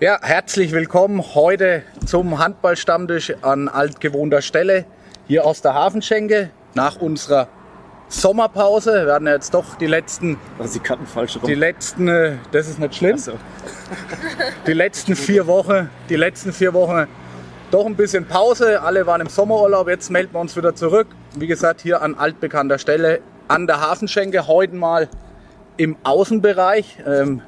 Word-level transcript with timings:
Ja, 0.00 0.18
herzlich 0.20 0.72
willkommen 0.72 1.22
heute 1.34 1.82
zum 2.04 2.38
Handballstammtisch 2.38 3.32
an 3.42 3.68
altgewohnter 3.68 4.42
Stelle 4.42 4.84
hier 5.26 5.46
aus 5.46 5.62
der 5.62 5.72
Hafenschenke 5.74 6.50
nach 6.74 6.96
unserer 6.96 7.48
Sommerpause. 8.08 9.06
Wir 9.06 9.14
hatten 9.14 9.26
jetzt 9.26 9.54
doch 9.54 9.76
die 9.76 9.86
letzten, 9.86 10.38
Also 10.58 10.74
die 10.74 10.80
Karten 10.80 11.06
falsch 11.06 11.36
rum. 11.36 11.44
die 11.46 11.54
letzten, 11.54 12.08
äh, 12.08 12.32
das 12.52 12.68
ist 12.68 12.78
nicht 12.78 12.94
schlimm, 12.94 13.14
Achso. 13.14 13.32
die 14.66 14.74
letzten 14.74 15.16
vier 15.16 15.46
Wochen, 15.46 15.88
die 16.10 16.16
letzten 16.16 16.52
vier 16.52 16.74
Wochen 16.74 17.06
doch 17.70 17.86
ein 17.86 17.96
bisschen 17.96 18.26
Pause. 18.26 18.82
Alle 18.82 19.06
waren 19.06 19.22
im 19.22 19.28
Sommerurlaub. 19.28 19.88
Jetzt 19.88 20.10
melden 20.10 20.32
wir 20.34 20.40
uns 20.40 20.56
wieder 20.56 20.74
zurück. 20.74 21.08
Wie 21.36 21.46
gesagt, 21.48 21.80
hier 21.80 22.00
an 22.02 22.14
altbekannter 22.14 22.78
Stelle 22.78 23.20
an 23.48 23.66
der 23.66 23.80
Hafenschenke. 23.80 24.46
Heute 24.46 24.76
mal 24.76 25.08
im 25.78 25.96
Außenbereich. 26.04 26.98
Ähm, 27.06 27.42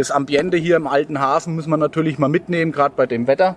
das 0.00 0.10
Ambiente 0.10 0.56
hier 0.56 0.76
im 0.76 0.86
alten 0.86 1.20
Hafen 1.20 1.54
müssen 1.54 1.68
wir 1.68 1.76
natürlich 1.76 2.18
mal 2.18 2.28
mitnehmen, 2.28 2.72
gerade 2.72 2.94
bei 2.96 3.04
dem 3.04 3.26
Wetter. 3.26 3.56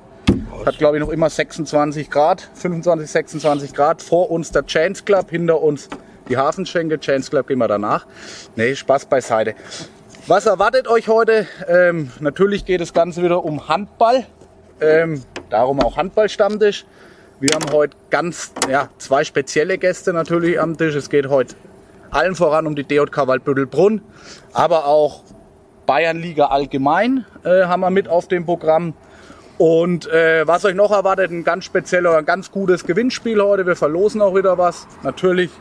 Hat 0.65 0.77
glaube 0.77 0.97
ich 0.97 1.01
noch 1.01 1.09
immer 1.09 1.29
26 1.29 2.09
Grad, 2.09 2.49
25, 2.55 3.09
26 3.09 3.73
Grad. 3.73 4.01
Vor 4.01 4.29
uns 4.29 4.51
der 4.51 4.65
Chance 4.65 5.03
Club, 5.05 5.29
hinter 5.29 5.61
uns 5.61 5.87
die 6.27 6.35
Hafenschenke. 6.35 6.99
Chance 6.99 7.29
Club 7.29 7.47
gehen 7.47 7.59
wir 7.59 7.69
danach. 7.69 8.05
Nee, 8.57 8.75
Spaß 8.75 9.05
beiseite. 9.05 9.55
Was 10.27 10.45
erwartet 10.45 10.89
euch 10.89 11.07
heute? 11.07 11.47
Ähm, 11.67 12.11
natürlich 12.19 12.65
geht 12.65 12.81
das 12.81 12.93
Ganze 12.93 13.23
wieder 13.23 13.43
um 13.45 13.69
Handball. 13.69 14.25
Ähm, 14.81 15.23
darum 15.49 15.79
auch 15.79 15.95
Handballstammtisch. 15.95 16.85
Wir 17.39 17.51
haben 17.53 17.71
heute 17.71 17.95
ganz 18.09 18.51
ja, 18.69 18.89
zwei 18.97 19.23
spezielle 19.23 19.77
Gäste 19.77 20.11
natürlich 20.11 20.59
am 20.59 20.77
Tisch. 20.77 20.95
Es 20.95 21.09
geht 21.09 21.29
heute 21.29 21.55
allen 22.11 22.35
voran 22.35 22.67
um 22.67 22.75
die 22.75 22.83
DJK 22.83 23.27
Waldbüttelbrunn, 23.27 24.01
aber 24.53 24.85
auch 24.85 25.23
Bayernliga 25.85 26.47
allgemein 26.47 27.25
äh, 27.43 27.65
haben 27.65 27.81
wir 27.81 27.89
mit 27.89 28.07
auf 28.07 28.27
dem 28.27 28.45
Programm. 28.45 28.93
Und 29.57 30.07
äh, 30.07 30.47
was 30.47 30.65
euch 30.65 30.75
noch 30.75 30.91
erwartet, 30.91 31.31
ein 31.31 31.43
ganz 31.43 31.65
spezieller, 31.65 32.17
ein 32.17 32.25
ganz 32.25 32.51
gutes 32.51 32.85
Gewinnspiel 32.85 33.41
heute. 33.41 33.65
Wir 33.65 33.75
verlosen 33.75 34.21
auch 34.21 34.35
wieder 34.35 34.57
was. 34.57 34.87
Natürlich 35.03 35.51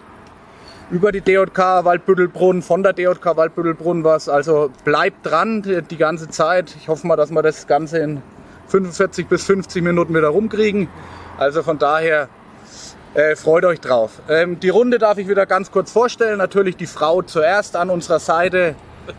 über 0.91 1.13
die 1.13 1.21
DJK 1.21 1.85
Waldbüttelbrunn, 1.85 2.63
von 2.63 2.83
der 2.83 2.93
DJK 2.93 3.37
Waldbüttelbrunn 3.37 4.05
was. 4.05 4.29
Also 4.29 4.71
bleibt 4.85 5.27
dran 5.27 5.63
die, 5.63 5.97
ganze 5.97 6.29
Zeit. 6.29 6.75
Ich 6.81 6.89
hoffe 6.89 7.07
mal, 7.07 7.17
dass 7.17 7.31
wir 7.31 7.43
das 7.43 7.67
Ganze 7.67 7.99
in 7.99 8.23
45 8.69 9.27
bis 9.27 9.45
50 9.45 9.83
Minuten 9.83 10.15
wieder 10.15 10.29
rumkriegen. 10.29 10.89
Also 11.39 11.63
von 11.63 11.79
daher 11.79 12.29
äh, 13.15 13.37
freut 13.37 13.65
euch 13.65 13.81
drauf. 13.81 14.21
Ähm, 14.29 14.61
die 14.61 14.69
Runde 14.71 14.99
darf 14.99 15.19
ich 15.19 15.29
wieder 15.29 15.47
ganz 15.47 15.71
kurz 15.71 15.93
vorstellen. 15.93 16.39
Natürlich 16.39 16.77
die 16.77 16.87
Frau 16.87 17.23
zuerst 17.23 17.77
an 17.77 17.91
unserer 17.91 18.19
Seite. 18.19 18.75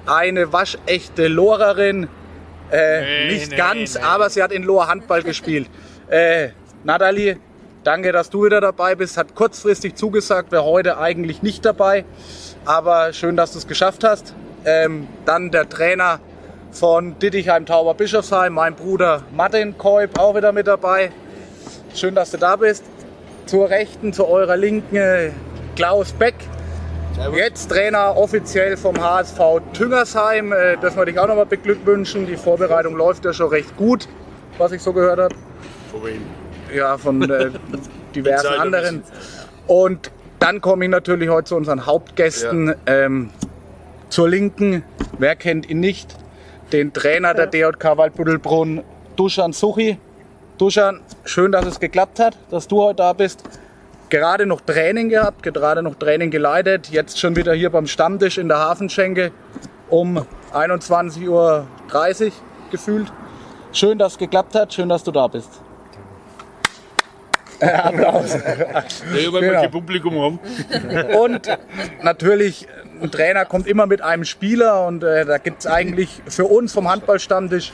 Eine 0.05 0.51
waschechte 0.53 1.27
Lorerin. 1.27 2.07
Äh, 2.71 3.01
Nee, 3.27 3.33
nicht 3.33 3.51
nee, 3.51 3.57
ganz, 3.57 3.95
nee. 3.95 4.01
aber 4.01 4.29
sie 4.29 4.41
hat 4.41 4.51
in 4.51 4.63
Lohr 4.63 4.87
Handball 4.87 5.23
gespielt. 5.31 5.69
Äh, 6.09 6.49
Nathalie, 6.83 7.37
danke, 7.83 8.11
dass 8.11 8.29
du 8.29 8.45
wieder 8.45 8.61
dabei 8.61 8.95
bist. 8.95 9.17
Hat 9.17 9.35
kurzfristig 9.35 9.95
zugesagt, 9.95 10.51
wäre 10.51 10.63
heute 10.63 10.97
eigentlich 10.97 11.43
nicht 11.43 11.65
dabei. 11.65 12.03
Aber 12.65 13.13
schön, 13.13 13.35
dass 13.37 13.51
du 13.51 13.59
es 13.59 13.67
geschafft 13.67 14.03
hast. 14.03 14.33
Ähm, 14.65 15.07
dann 15.25 15.51
der 15.51 15.67
Trainer 15.69 16.19
von 16.71 17.19
Dittichheim 17.19 17.65
Tauber 17.65 17.93
Bischofsheim, 17.93 18.53
mein 18.53 18.75
Bruder 18.75 19.23
Martin 19.35 19.77
Keub, 19.77 20.17
auch 20.17 20.35
wieder 20.35 20.51
mit 20.51 20.65
dabei. 20.67 21.11
Schön, 21.93 22.15
dass 22.15 22.31
du 22.31 22.37
da 22.37 22.55
bist. 22.55 22.83
Zur 23.45 23.69
Rechten, 23.69 24.13
zu 24.13 24.25
eurer 24.27 24.55
Linken 24.57 25.33
Klaus 25.75 26.13
Beck. 26.13 26.35
Jetzt 27.35 27.69
Trainer 27.69 28.17
offiziell 28.17 28.75
vom 28.75 28.99
HSV 28.99 29.39
Tüngersheim. 29.73 30.51
Äh, 30.51 30.77
dürfen 30.77 30.97
wir 30.97 31.05
dich 31.05 31.19
auch 31.19 31.27
nochmal 31.27 31.45
beglückwünschen. 31.45 32.25
Die 32.25 32.35
Vorbereitung 32.35 32.95
läuft 32.95 33.23
ja 33.25 33.33
schon 33.33 33.49
recht 33.49 33.75
gut, 33.77 34.07
was 34.57 34.71
ich 34.71 34.81
so 34.81 34.93
gehört 34.93 35.19
habe. 35.19 35.35
Von 35.91 36.03
wem? 36.05 36.21
Ja, 36.75 36.97
von 36.97 37.21
äh, 37.29 37.51
diversen 38.15 38.53
anderen. 38.53 39.03
Und 39.67 40.11
dann 40.39 40.59
komme 40.59 40.85
ich 40.85 40.91
natürlich 40.91 41.29
heute 41.29 41.49
zu 41.49 41.55
unseren 41.55 41.85
Hauptgästen. 41.85 42.75
Ähm, 42.87 43.29
zur 44.09 44.29
Linken, 44.29 44.83
wer 45.17 45.35
kennt 45.35 45.69
ihn 45.69 45.79
nicht? 45.79 46.15
Den 46.71 46.93
Trainer 46.93 47.33
der 47.33 47.47
DJK 47.47 47.97
Waldbüttelbrunn, 47.97 48.83
Duschan 49.15 49.53
Suchi. 49.53 49.97
Duschan, 50.57 51.01
schön, 51.25 51.51
dass 51.51 51.65
es 51.65 51.79
geklappt 51.79 52.19
hat, 52.19 52.37
dass 52.49 52.67
du 52.67 52.81
heute 52.81 52.97
da 52.97 53.13
bist. 53.13 53.43
Gerade 54.13 54.45
noch 54.45 54.61
Training 54.61 55.09
gehabt, 55.09 55.41
gerade 55.41 55.81
noch 55.81 55.95
Training 55.95 56.29
geleitet. 56.29 56.89
Jetzt 56.91 57.19
schon 57.19 57.35
wieder 57.35 57.55
hier 57.55 57.71
beim 57.71 57.87
Stammtisch 57.87 58.37
in 58.37 58.47
der 58.47 58.59
Hafenschenke 58.59 59.31
um 59.89 60.23
21.30 60.53 61.27
Uhr 61.29 61.65
gefühlt. 62.69 63.11
Schön, 63.71 63.97
dass 63.97 64.11
es 64.11 64.17
geklappt 64.19 64.53
hat. 64.53 64.71
Schön, 64.71 64.87
dass 64.87 65.03
du 65.03 65.09
da 65.09 65.25
bist. 65.25 65.49
Äh, 67.57 67.71
Applaus. 67.71 68.35
Ja, 68.35 68.43
wenn 68.43 69.31
Genau. 69.31 69.41
wir 69.41 69.53
kein 69.53 69.71
Publikum 69.71 70.21
haben. 70.21 70.39
Und 71.17 71.49
natürlich, 72.03 72.67
ein 73.01 73.09
Trainer 73.09 73.45
kommt 73.45 73.65
immer 73.65 73.87
mit 73.87 74.03
einem 74.03 74.25
Spieler 74.25 74.85
und 74.85 75.03
äh, 75.03 75.25
da 75.25 75.39
gibt 75.39 75.61
es 75.61 75.65
eigentlich 75.65 76.21
für 76.27 76.45
uns 76.45 76.71
vom 76.71 76.87
Handballstammtisch 76.87 77.73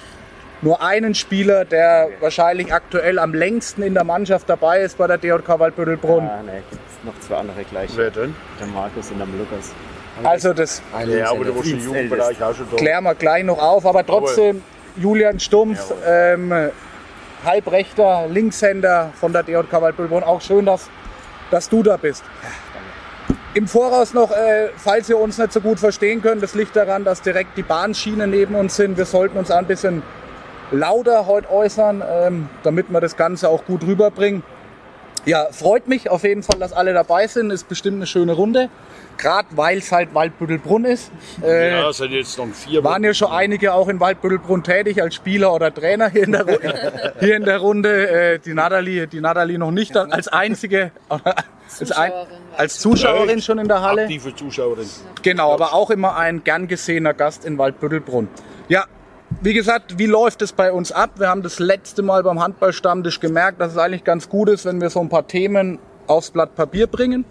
nur 0.62 0.82
einen 0.82 1.16
Spieler, 1.16 1.66
der 1.66 2.10
wahrscheinlich 2.20 2.74
aktuell 2.74 3.20
am 3.20 3.34
längsten 3.34 3.82
in 3.82 3.94
der 3.94 4.04
Mannschaft 4.04 4.50
dabei 4.50 4.82
ist 4.82 4.98
bei 4.98 5.08
der 5.08 5.18
DJK 5.18 5.60
Waldbüttelbrunn. 5.60 6.28
Ah, 6.28 6.44
ne, 6.44 6.62
gibt 6.70 7.06
noch 7.06 7.20
zwei 7.20 7.36
andere 7.38 7.64
gleich. 7.64 7.92
Wer 7.96 8.12
denn? 8.12 8.36
Der 8.60 8.68
Markus 8.68 9.10
und 9.12 9.20
der 9.20 9.28
Lukas. 9.28 9.72
Also 10.24 10.54
das 10.54 10.82
Ja, 11.08 11.32
aber 11.32 11.46
du 11.46 11.56
warst 11.56 11.70
im 11.72 11.80
Jugendbereich 11.80 12.44
auch 12.44 12.54
schon 12.54 12.68
da. 12.70 12.76
klären 12.76 13.04
wir 13.06 13.16
gleich 13.16 13.44
noch 13.46 13.58
auf, 13.58 13.86
aber 13.86 14.06
trotzdem 14.06 14.62
Julian 14.98 15.40
Stumpf, 15.40 15.94
ähm, 16.06 16.54
Halbrechter, 17.46 18.28
Linkshänder 18.28 19.12
von 19.18 19.32
der 19.32 19.44
DJK 19.44 19.72
Waldbüttelbrunn. 19.82 20.24
Auch 20.24 20.42
schön, 20.42 20.66
dass, 20.66 20.90
dass 21.52 21.70
du 21.70 21.84
da 21.84 21.96
bist. 21.96 22.24
Im 23.54 23.68
Voraus 23.68 24.14
noch, 24.14 24.32
äh, 24.32 24.70
falls 24.76 25.10
ihr 25.10 25.18
uns 25.18 25.38
nicht 25.38 25.54
so 25.54 25.62
gut 25.62 25.80
verstehen 25.80 26.22
könnt, 26.22 26.44
das 26.44 26.54
liegt 26.54 26.76
daran, 26.76 27.06
dass 27.06 27.22
direkt 27.22 27.58
die 27.58 27.64
Bahnschienen 27.64 28.30
neben 28.30 28.56
uns 28.56 28.76
sind. 28.76 28.98
Wir 28.98 29.06
sollten 29.06 29.38
uns 29.38 29.50
ein 29.52 29.66
bisschen 29.66 30.04
lauter 30.72 31.26
heute 31.28 31.50
äußern, 31.52 32.04
ähm, 32.08 32.50
damit 32.64 32.90
wir 32.92 33.02
das 33.02 33.18
Ganze 33.18 33.50
auch 33.50 33.66
gut 33.66 33.84
rüberbringen. 33.84 34.44
Ja, 35.26 35.48
freut 35.52 35.88
mich 35.88 36.10
auf 36.10 36.24
jeden 36.24 36.44
Fall, 36.44 36.60
dass 36.60 36.72
alle 36.72 36.94
dabei 36.94 37.28
sind. 37.28 37.52
Ist 37.52 37.68
bestimmt 37.68 37.98
eine 37.98 38.08
schöne 38.08 38.32
Runde. 38.32 38.70
Gerade 39.18 39.50
weil 39.52 39.80
es 39.80 39.92
halt 39.92 40.14
Waldbüttelbrunn 40.14 40.86
ist. 40.86 41.12
Äh, 41.44 41.72
Ja, 41.72 41.92
sind 41.92 42.14
jetzt 42.14 42.38
noch 42.38 42.48
vier 42.54 42.82
waren 42.86 43.04
ja 43.04 43.14
schon 43.14 43.30
einige 43.30 43.74
auch 43.74 43.90
in 43.90 44.00
Waldbüttelbrunn 44.00 44.64
tätig 44.64 45.02
als 45.02 45.16
Spieler 45.16 45.54
oder 45.54 45.74
Trainer 45.74 46.10
hier 46.10 46.24
in 46.24 46.32
der, 46.32 46.48
Ru 46.48 46.58
hier 47.20 47.36
in 47.36 47.44
der 47.44 47.58
Runde. 47.58 48.10
Äh, 48.10 48.40
die 48.40 48.54
Nathalie, 48.54 49.08
die 49.08 49.20
Nathalie 49.20 49.60
noch 49.60 49.72
nicht 49.72 49.98
als 49.98 50.30
einzige, 50.30 50.92
als, 51.10 51.92
ein, 51.92 52.14
als 52.56 52.80
Zuschauerin 52.80 53.42
schon 53.42 53.60
in 53.60 53.68
der 53.68 53.82
Halle. 53.82 54.04
aktive 54.04 54.34
Zuschauerin. 54.34 54.90
Genau, 55.22 55.52
aber 55.54 55.74
auch 55.74 55.90
immer 55.90 56.16
ein 56.16 56.46
gern 56.46 56.70
gesehener 56.70 57.14
Gast 57.14 57.44
in 57.44 57.58
Waldbüttelbrunn. 57.58 58.30
Ja, 58.70 58.86
wie 59.42 59.54
gesagt, 59.54 59.98
wie 59.98 60.06
läuft 60.06 60.42
es 60.42 60.52
bei 60.52 60.72
uns 60.72 60.92
ab? 60.92 61.12
Wir 61.18 61.30
haben 61.30 61.44
das 61.44 61.60
letzte 61.60 62.02
Mal 62.02 62.24
beim 62.24 62.42
Handballstammtisch 62.42 63.20
gemerkt, 63.20 63.62
dass 63.62 63.74
es 63.74 63.78
eigentlich 63.78 64.04
ganz 64.04 64.28
gut 64.28 64.50
ist, 64.50 64.66
wenn 64.66 64.82
wir 64.82 64.90
so 64.90 65.00
ein 65.00 65.10
paar 65.10 65.28
Themen 65.28 65.80
aufs 66.08 66.32
Blatt 66.32 66.56
Papier 66.56 66.88
bringen 66.88 67.26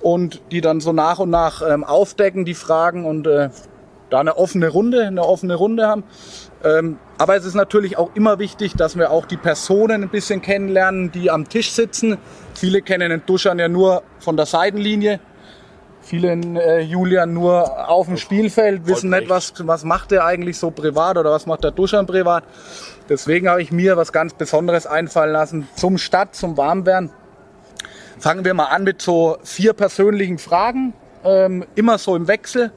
und 0.00 0.40
die 0.50 0.60
dann 0.60 0.80
so 0.80 0.92
nach 0.92 1.18
und 1.18 1.30
nach 1.30 1.62
ähm, 1.66 1.84
aufdecken, 1.84 2.44
die 2.44 2.54
Fragen 2.54 3.04
und 3.04 3.26
äh, 3.26 3.50
da 4.10 4.20
eine 4.20 4.36
offene 4.36 4.68
Runde, 4.68 5.06
eine 5.06 5.22
offene 5.22 5.54
Runde 5.54 5.86
haben. 5.86 6.04
Ähm, 6.62 6.98
aber 7.18 7.36
es 7.36 7.44
ist 7.44 7.54
natürlich 7.54 7.98
auch 7.98 8.10
immer 8.14 8.38
wichtig, 8.38 8.74
dass 8.74 8.96
wir 8.96 9.10
auch 9.10 9.26
die 9.26 9.36
Personen 9.36 10.02
ein 10.02 10.08
bisschen 10.08 10.42
kennenlernen, 10.42 11.12
die 11.12 11.30
am 11.30 11.48
Tisch 11.48 11.72
sitzen. 11.72 12.18
Viele 12.54 12.82
kennen 12.82 13.10
den 13.10 13.22
Duschern 13.26 13.58
ja 13.58 13.68
nur 13.68 14.02
von 14.18 14.36
der 14.36 14.46
Seitenlinie. 14.46 15.20
Viele 16.04 16.32
äh, 16.32 16.80
Julian 16.80 17.32
nur 17.32 17.88
auf 17.88 18.06
dem 18.06 18.18
Spielfeld, 18.18 18.86
wissen 18.86 19.08
nicht, 19.08 19.30
was, 19.30 19.54
was 19.66 19.84
macht 19.84 20.12
er 20.12 20.26
eigentlich 20.26 20.58
so 20.58 20.70
privat 20.70 21.16
oder 21.16 21.30
was 21.30 21.46
macht 21.46 21.64
der 21.64 21.70
Duschan 21.70 22.06
privat. 22.06 22.44
Deswegen 23.08 23.48
habe 23.48 23.62
ich 23.62 23.72
mir 23.72 23.96
was 23.96 24.12
ganz 24.12 24.34
Besonderes 24.34 24.86
einfallen 24.86 25.32
lassen 25.32 25.68
zum 25.76 25.96
Start, 25.96 26.34
zum 26.34 26.58
Warmwerden. 26.58 27.10
Fangen 28.18 28.44
wir 28.44 28.52
mal 28.52 28.66
an 28.66 28.84
mit 28.84 29.00
so 29.00 29.38
vier 29.42 29.72
persönlichen 29.72 30.38
Fragen. 30.38 30.92
Ähm, 31.24 31.64
immer 31.74 31.96
so 31.96 32.16
im 32.16 32.28
Wechsel. 32.28 32.70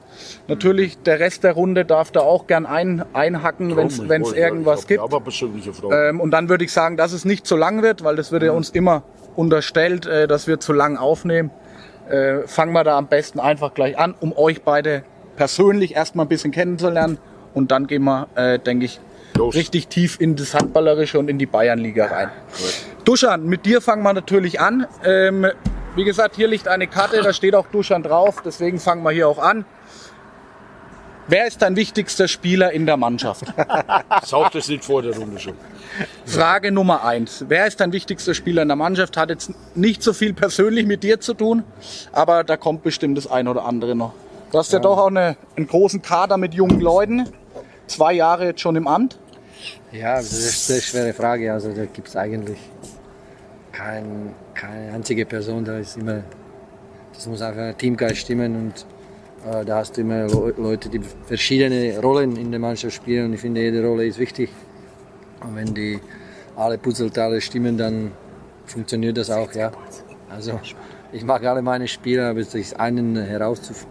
Natürlich, 0.46 0.96
der 1.02 1.20
Rest 1.20 1.44
der 1.44 1.52
Runde 1.52 1.84
darf 1.84 2.10
da 2.10 2.20
auch 2.20 2.46
gern 2.46 2.64
ein, 2.64 3.04
einhacken, 3.12 3.76
wenn 3.76 3.88
es 4.22 4.32
irgendwas 4.32 4.86
gibt. 4.86 5.02
Aber 5.02 5.20
persönliche 5.20 5.74
Frage. 5.74 6.08
Ähm, 6.08 6.20
und 6.20 6.30
dann 6.30 6.48
würde 6.48 6.64
ich 6.64 6.72
sagen, 6.72 6.96
dass 6.96 7.12
es 7.12 7.26
nicht 7.26 7.46
zu 7.46 7.56
lang 7.56 7.82
wird, 7.82 8.04
weil 8.04 8.16
das 8.16 8.32
wird 8.32 8.42
ja 8.42 8.52
uns 8.52 8.70
immer 8.70 9.02
unterstellt, 9.36 10.06
äh, 10.06 10.26
dass 10.26 10.46
wir 10.46 10.60
zu 10.60 10.72
lang 10.72 10.96
aufnehmen. 10.96 11.50
Äh, 12.10 12.46
fangen 12.46 12.72
wir 12.72 12.84
da 12.84 12.96
am 12.96 13.08
besten 13.08 13.40
einfach 13.40 13.74
gleich 13.74 13.98
an, 13.98 14.14
um 14.20 14.36
euch 14.36 14.62
beide 14.62 15.02
persönlich 15.36 15.94
erstmal 15.94 16.26
ein 16.26 16.28
bisschen 16.28 16.50
kennenzulernen. 16.50 17.18
Und 17.54 17.70
dann 17.70 17.86
gehen 17.86 18.04
wir, 18.04 18.28
äh, 18.34 18.58
denke 18.58 18.86
ich, 18.86 19.00
Los. 19.36 19.54
richtig 19.54 19.88
tief 19.88 20.20
in 20.20 20.36
das 20.36 20.54
Handballerische 20.54 21.18
und 21.18 21.28
in 21.28 21.38
die 21.38 21.46
Bayernliga 21.46 22.06
rein. 22.06 22.30
Duschan, 23.04 23.46
mit 23.46 23.66
dir 23.66 23.80
fangen 23.80 24.02
wir 24.02 24.12
natürlich 24.12 24.60
an. 24.60 24.86
Ähm, 25.04 25.46
wie 25.96 26.04
gesagt, 26.04 26.36
hier 26.36 26.48
liegt 26.48 26.68
eine 26.68 26.86
Karte, 26.86 27.22
da 27.22 27.32
steht 27.32 27.54
auch 27.54 27.66
Duschan 27.66 28.02
drauf, 28.02 28.42
deswegen 28.44 28.78
fangen 28.78 29.02
wir 29.02 29.10
hier 29.10 29.28
auch 29.28 29.38
an. 29.38 29.64
Wer 31.30 31.46
ist 31.46 31.60
dein 31.60 31.76
wichtigster 31.76 32.26
Spieler 32.26 32.72
in 32.72 32.86
der 32.86 32.96
Mannschaft? 32.96 33.44
Sag 34.24 34.52
das 34.52 34.68
nicht 34.68 34.82
vor 34.82 35.02
der 35.02 35.14
Runde 35.14 35.38
schon. 35.38 35.52
Frage 36.24 36.72
Nummer 36.72 37.04
eins. 37.04 37.44
Wer 37.48 37.66
ist 37.66 37.80
dein 37.80 37.92
wichtigster 37.92 38.32
Spieler 38.32 38.62
in 38.62 38.68
der 38.68 38.76
Mannschaft? 38.76 39.18
Hat 39.18 39.28
jetzt 39.28 39.52
nicht 39.74 40.02
so 40.02 40.14
viel 40.14 40.32
persönlich 40.32 40.86
mit 40.86 41.02
dir 41.02 41.20
zu 41.20 41.34
tun, 41.34 41.64
aber 42.12 42.44
da 42.44 42.56
kommt 42.56 42.82
bestimmt 42.82 43.18
das 43.18 43.30
ein 43.30 43.46
oder 43.46 43.66
andere 43.66 43.94
noch. 43.94 44.14
Du 44.52 44.58
hast 44.58 44.72
ja, 44.72 44.78
doch 44.78 44.96
auch 44.96 45.08
eine, 45.08 45.36
einen 45.56 45.66
großen 45.66 46.00
Kader 46.00 46.38
mit 46.38 46.54
jungen 46.54 46.80
Leuten. 46.80 47.28
Zwei 47.86 48.14
Jahre 48.14 48.46
jetzt 48.46 48.62
schon 48.62 48.76
im 48.76 48.88
Amt. 48.88 49.18
Ja, 49.92 50.16
das 50.16 50.32
ist 50.32 50.70
eine 50.70 50.80
schwere 50.80 51.12
Frage. 51.12 51.52
Also 51.52 51.74
da 51.74 51.84
gibt 51.84 52.08
es 52.08 52.16
eigentlich 52.16 52.58
kein, 53.72 54.34
keine 54.54 54.94
einzige 54.94 55.26
Person. 55.26 55.66
Da 55.66 55.78
ist 55.78 55.98
immer, 55.98 56.22
das 57.12 57.26
muss 57.26 57.42
einfach 57.42 57.62
ein 57.62 57.76
Teamgeist 57.76 58.16
stimmen 58.16 58.56
und 58.56 58.86
da 59.44 59.76
hast 59.76 59.96
du 59.96 60.00
immer 60.02 60.26
Le- 60.26 60.54
Leute, 60.56 60.88
die 60.88 61.00
verschiedene 61.26 61.98
Rollen 62.00 62.36
in 62.36 62.50
der 62.50 62.60
Mannschaft 62.60 62.94
spielen 62.94 63.26
und 63.26 63.34
ich 63.34 63.40
finde, 63.40 63.60
jede 63.62 63.84
Rolle 63.86 64.06
ist 64.06 64.18
wichtig. 64.18 64.50
Und 65.40 65.56
wenn 65.56 65.72
die 65.74 66.00
alle 66.56 66.76
Puzzleteile 66.78 67.40
stimmen, 67.40 67.78
dann 67.78 68.10
funktioniert 68.66 69.16
das 69.16 69.30
auch, 69.30 69.52
ja. 69.52 69.70
Also 70.28 70.58
ich 71.12 71.24
mag 71.24 71.44
alle 71.44 71.62
meine 71.62 71.88
Spieler, 71.88 72.30
aber 72.30 72.42
sich 72.42 72.78
einen 72.78 73.16
herauszunehmen, 73.16 73.86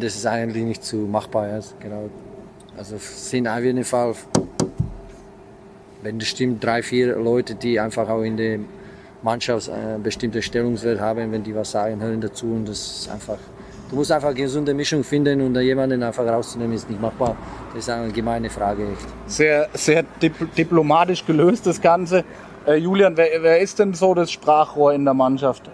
das 0.00 0.16
ist 0.16 0.26
eigentlich 0.26 0.64
nicht 0.64 0.82
zu 0.82 0.96
machbar. 0.96 1.48
Ja. 1.48 1.60
Genau. 1.78 2.10
Also 2.76 2.96
es 2.96 3.30
sind 3.30 3.46
auf 3.46 3.62
jeden 3.62 3.84
Fall, 3.84 4.14
wenn 6.02 6.18
das 6.18 6.28
stimmt, 6.28 6.64
drei, 6.64 6.82
vier 6.82 7.16
Leute, 7.16 7.54
die 7.54 7.78
einfach 7.78 8.08
auch 8.08 8.22
in 8.22 8.36
der 8.36 8.58
Mannschaft 9.22 9.68
äh, 9.68 9.98
bestimmte 10.02 10.42
Stellungswert 10.42 10.98
haben, 10.98 11.30
wenn 11.30 11.44
die 11.44 11.54
was 11.54 11.70
sagen, 11.70 12.00
hören 12.00 12.20
dazu 12.20 12.46
und 12.46 12.66
das 12.68 13.02
ist 13.02 13.08
einfach, 13.10 13.38
du 13.92 13.96
musst 13.96 14.10
einfach 14.10 14.28
eine 14.28 14.36
gesunde 14.36 14.72
Mischung 14.74 15.04
finden 15.04 15.40
und 15.42 15.52
da 15.54 15.60
jemanden 15.60 16.02
einfach 16.02 16.26
rauszunehmen, 16.26 16.74
ist 16.74 16.88
nicht 16.88 17.00
machbar. 17.00 17.36
Das 17.74 17.84
ist 17.84 17.90
eine 17.90 18.10
gemeine 18.10 18.48
Frage. 18.50 18.84
Echt. 18.84 19.06
Sehr, 19.26 19.68
sehr 19.74 20.02
dip 20.20 20.54
diplomatisch 20.56 21.24
gelöst, 21.26 21.66
das 21.66 21.80
Ganze. 21.80 22.24
Äh, 22.66 22.76
Julian, 22.76 23.16
wer, 23.16 23.42
wer 23.42 23.60
ist 23.60 23.78
denn 23.78 23.92
so 23.94 24.14
das 24.14 24.30
Sprachrohr 24.32 24.94
in 24.94 25.04
der 25.04 25.14
Mannschaft? 25.14 25.70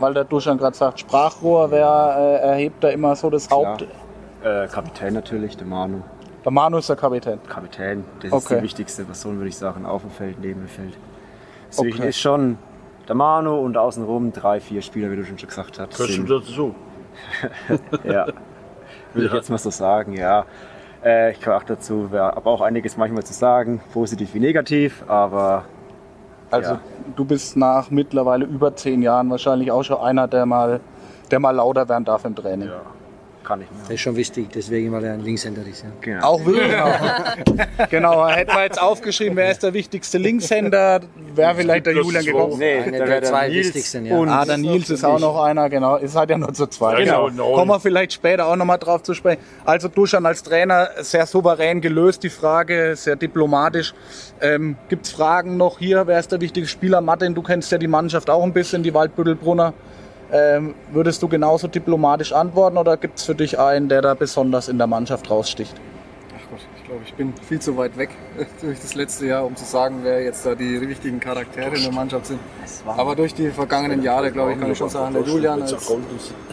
Weil 0.00 0.12
der 0.14 0.24
Duschan 0.24 0.58
gerade 0.58 0.76
sagt, 0.76 0.98
Sprachrohr, 1.00 1.70
wer 1.70 2.40
äh, 2.42 2.48
erhebt 2.48 2.82
da 2.82 2.88
immer 2.88 3.14
so 3.14 3.30
das 3.30 3.48
Haupt? 3.48 3.82
Äh, 4.42 4.66
Kapitän 4.66 5.14
natürlich, 5.14 5.56
der 5.56 5.66
Manu. 5.66 6.00
Der 6.44 6.50
Manu 6.52 6.78
ist 6.78 6.88
der 6.88 6.96
Kapitän. 6.96 7.38
Kapitän, 7.48 8.04
das 8.20 8.32
Okay. 8.32 8.42
ist 8.42 8.50
die 8.50 8.62
wichtigste 8.64 9.04
Person, 9.04 9.36
würde 9.36 9.48
ich 9.48 9.56
sagen, 9.56 9.86
auf 9.86 10.02
dem 10.02 10.10
Feld, 10.10 10.40
neben 10.40 10.60
dem 10.62 10.68
Feld. 10.68 10.94
Deswegen 11.70 11.98
Okay. 11.98 12.08
ist 12.08 12.18
schon 12.18 12.58
der 13.06 13.14
Manu 13.14 13.54
und 13.60 13.76
außenrum 13.76 14.32
drei, 14.32 14.60
vier 14.60 14.82
Spieler, 14.82 15.10
wie 15.12 15.16
du 15.16 15.24
schon 15.24 15.36
gesagt 15.36 15.78
hast. 15.78 15.96
Hörst 15.98 16.10
du 16.10 16.14
sind- 16.26 16.28
dazu? 16.30 16.74
Ja, 18.04 18.26
würde 19.12 19.26
ich 19.28 19.32
jetzt 19.32 19.50
mal 19.50 19.58
so 19.58 19.70
sagen, 19.70 20.12
ja. 20.14 20.44
Äh, 21.04 21.32
ich 21.32 21.40
gehöre 21.40 21.58
auch 21.58 21.64
dazu, 21.64 22.08
habe 22.12 22.48
auch 22.48 22.60
einiges 22.60 22.96
manchmal 22.96 23.24
zu 23.24 23.32
sagen, 23.32 23.80
positiv 23.92 24.34
wie 24.34 24.40
negativ, 24.40 25.04
aber 25.06 25.64
Also 26.50 26.74
Ja. 26.74 26.80
du 27.16 27.24
bist 27.24 27.56
nach 27.56 27.90
mittlerweile 27.90 28.44
über 28.44 28.74
zehn 28.76 29.02
Jahren 29.02 29.30
wahrscheinlich 29.30 29.70
auch 29.70 29.82
schon 29.82 29.98
einer, 29.98 30.28
der 30.28 30.46
mal, 30.46 30.80
der 31.30 31.40
mal 31.40 31.50
lauter 31.50 31.88
werden 31.88 32.04
darf 32.04 32.24
im 32.24 32.34
Training. 32.34 32.68
Ja. 32.68 32.80
Kann 33.44 33.60
ich 33.60 33.70
mehr. 33.70 33.80
Das 33.82 33.90
ist 33.90 34.00
schon 34.00 34.16
wichtig, 34.16 34.48
deswegen, 34.54 34.92
weil 34.92 35.04
er 35.04 35.14
ein 35.14 35.20
Linkshänder 35.20 35.62
ist. 35.66 35.82
Ja. 35.82 35.90
Genau. 36.00 36.26
Auch 36.26 36.44
wirklich. 36.44 36.70
Genau. 36.70 36.88
genau, 37.90 38.28
hätten 38.28 38.52
wir 38.52 38.62
jetzt 38.64 38.80
aufgeschrieben, 38.80 39.36
wer 39.36 39.50
ist 39.50 39.62
der 39.62 39.74
wichtigste 39.74 40.18
Linkshänder, 40.18 41.00
wäre 41.34 41.54
vielleicht 41.54 41.86
der 41.86 41.94
Julian 41.94 42.24
gekommen. 42.24 42.58
Nee, 42.58 42.78
Einer 42.78 42.90
der 42.90 43.08
wäre 43.08 43.20
der 43.20 43.30
zwei 43.30 43.48
Nils 43.48 43.66
wichtigsten, 43.66 44.06
ja. 44.06 44.16
und 44.16 44.28
Ah, 44.28 44.44
der 44.44 44.58
Nils 44.58 44.90
ist 44.90 45.04
auch 45.04 45.20
noch 45.20 45.42
einer, 45.42 45.68
genau. 45.68 45.96
Ist 45.96 46.16
halt 46.16 46.30
ja 46.30 46.38
nur 46.38 46.52
zu 46.52 46.66
zweit. 46.66 46.98
Genau. 46.98 47.26
genau. 47.28 47.52
Kommen 47.54 47.70
wir 47.70 47.80
vielleicht 47.80 48.12
später 48.12 48.46
auch 48.46 48.56
nochmal 48.56 48.78
drauf 48.78 49.02
zu 49.02 49.14
sprechen. 49.14 49.40
Also 49.64 49.88
Duschan 49.88 50.26
als 50.26 50.42
Trainer 50.42 50.90
sehr 51.00 51.26
souverän 51.26 51.80
gelöst, 51.80 52.22
die 52.22 52.30
Frage, 52.30 52.94
sehr 52.96 53.16
diplomatisch. 53.16 53.94
Ähm, 54.40 54.76
Gibt 54.88 55.06
es 55.06 55.12
Fragen 55.12 55.56
noch 55.56 55.78
hier? 55.78 56.06
Wer 56.06 56.18
ist 56.18 56.32
der 56.32 56.40
wichtige 56.40 56.66
Spieler? 56.66 57.00
Martin, 57.00 57.34
du 57.34 57.42
kennst 57.42 57.70
ja 57.72 57.78
die 57.78 57.88
Mannschaft 57.88 58.30
auch 58.30 58.42
ein 58.42 58.52
bisschen, 58.52 58.82
die 58.82 58.94
Waldbüttelbrunner. 58.94 59.74
Ähm, 60.32 60.74
würdest 60.92 61.22
du 61.22 61.28
genauso 61.28 61.68
diplomatisch 61.68 62.32
antworten 62.32 62.78
oder 62.78 62.96
gibt 62.96 63.18
es 63.18 63.24
für 63.24 63.34
dich 63.34 63.58
einen, 63.58 63.88
der 63.88 64.02
da 64.02 64.14
besonders 64.14 64.68
in 64.68 64.78
der 64.78 64.86
Mannschaft 64.86 65.30
raussticht? 65.30 65.74
Ach 66.36 66.50
Gott, 66.50 66.60
ich 66.76 66.84
glaube, 66.84 67.02
ich 67.04 67.14
bin 67.14 67.32
viel 67.46 67.60
zu 67.60 67.76
weit 67.76 67.96
weg 67.96 68.10
durch 68.60 68.80
das 68.80 68.94
letzte 68.94 69.26
Jahr, 69.26 69.44
um 69.44 69.54
zu 69.54 69.64
sagen, 69.64 70.00
wer 70.02 70.22
jetzt 70.22 70.44
da 70.46 70.54
die 70.54 70.76
richtigen 70.76 71.20
Charaktere 71.20 71.76
in 71.76 71.82
der 71.82 71.92
Mannschaft 71.92 72.26
sind. 72.26 72.40
Aber 72.86 73.14
durch 73.14 73.34
die 73.34 73.50
vergangenen 73.50 74.02
Jahre, 74.02 74.32
glaube 74.32 74.52
ich, 74.52 74.60
kann 74.60 74.72
ich 74.72 74.78
schon 74.78 74.88
sagen, 74.88 75.14
der 75.14 75.22
Julian 75.22 75.62
als 75.62 75.74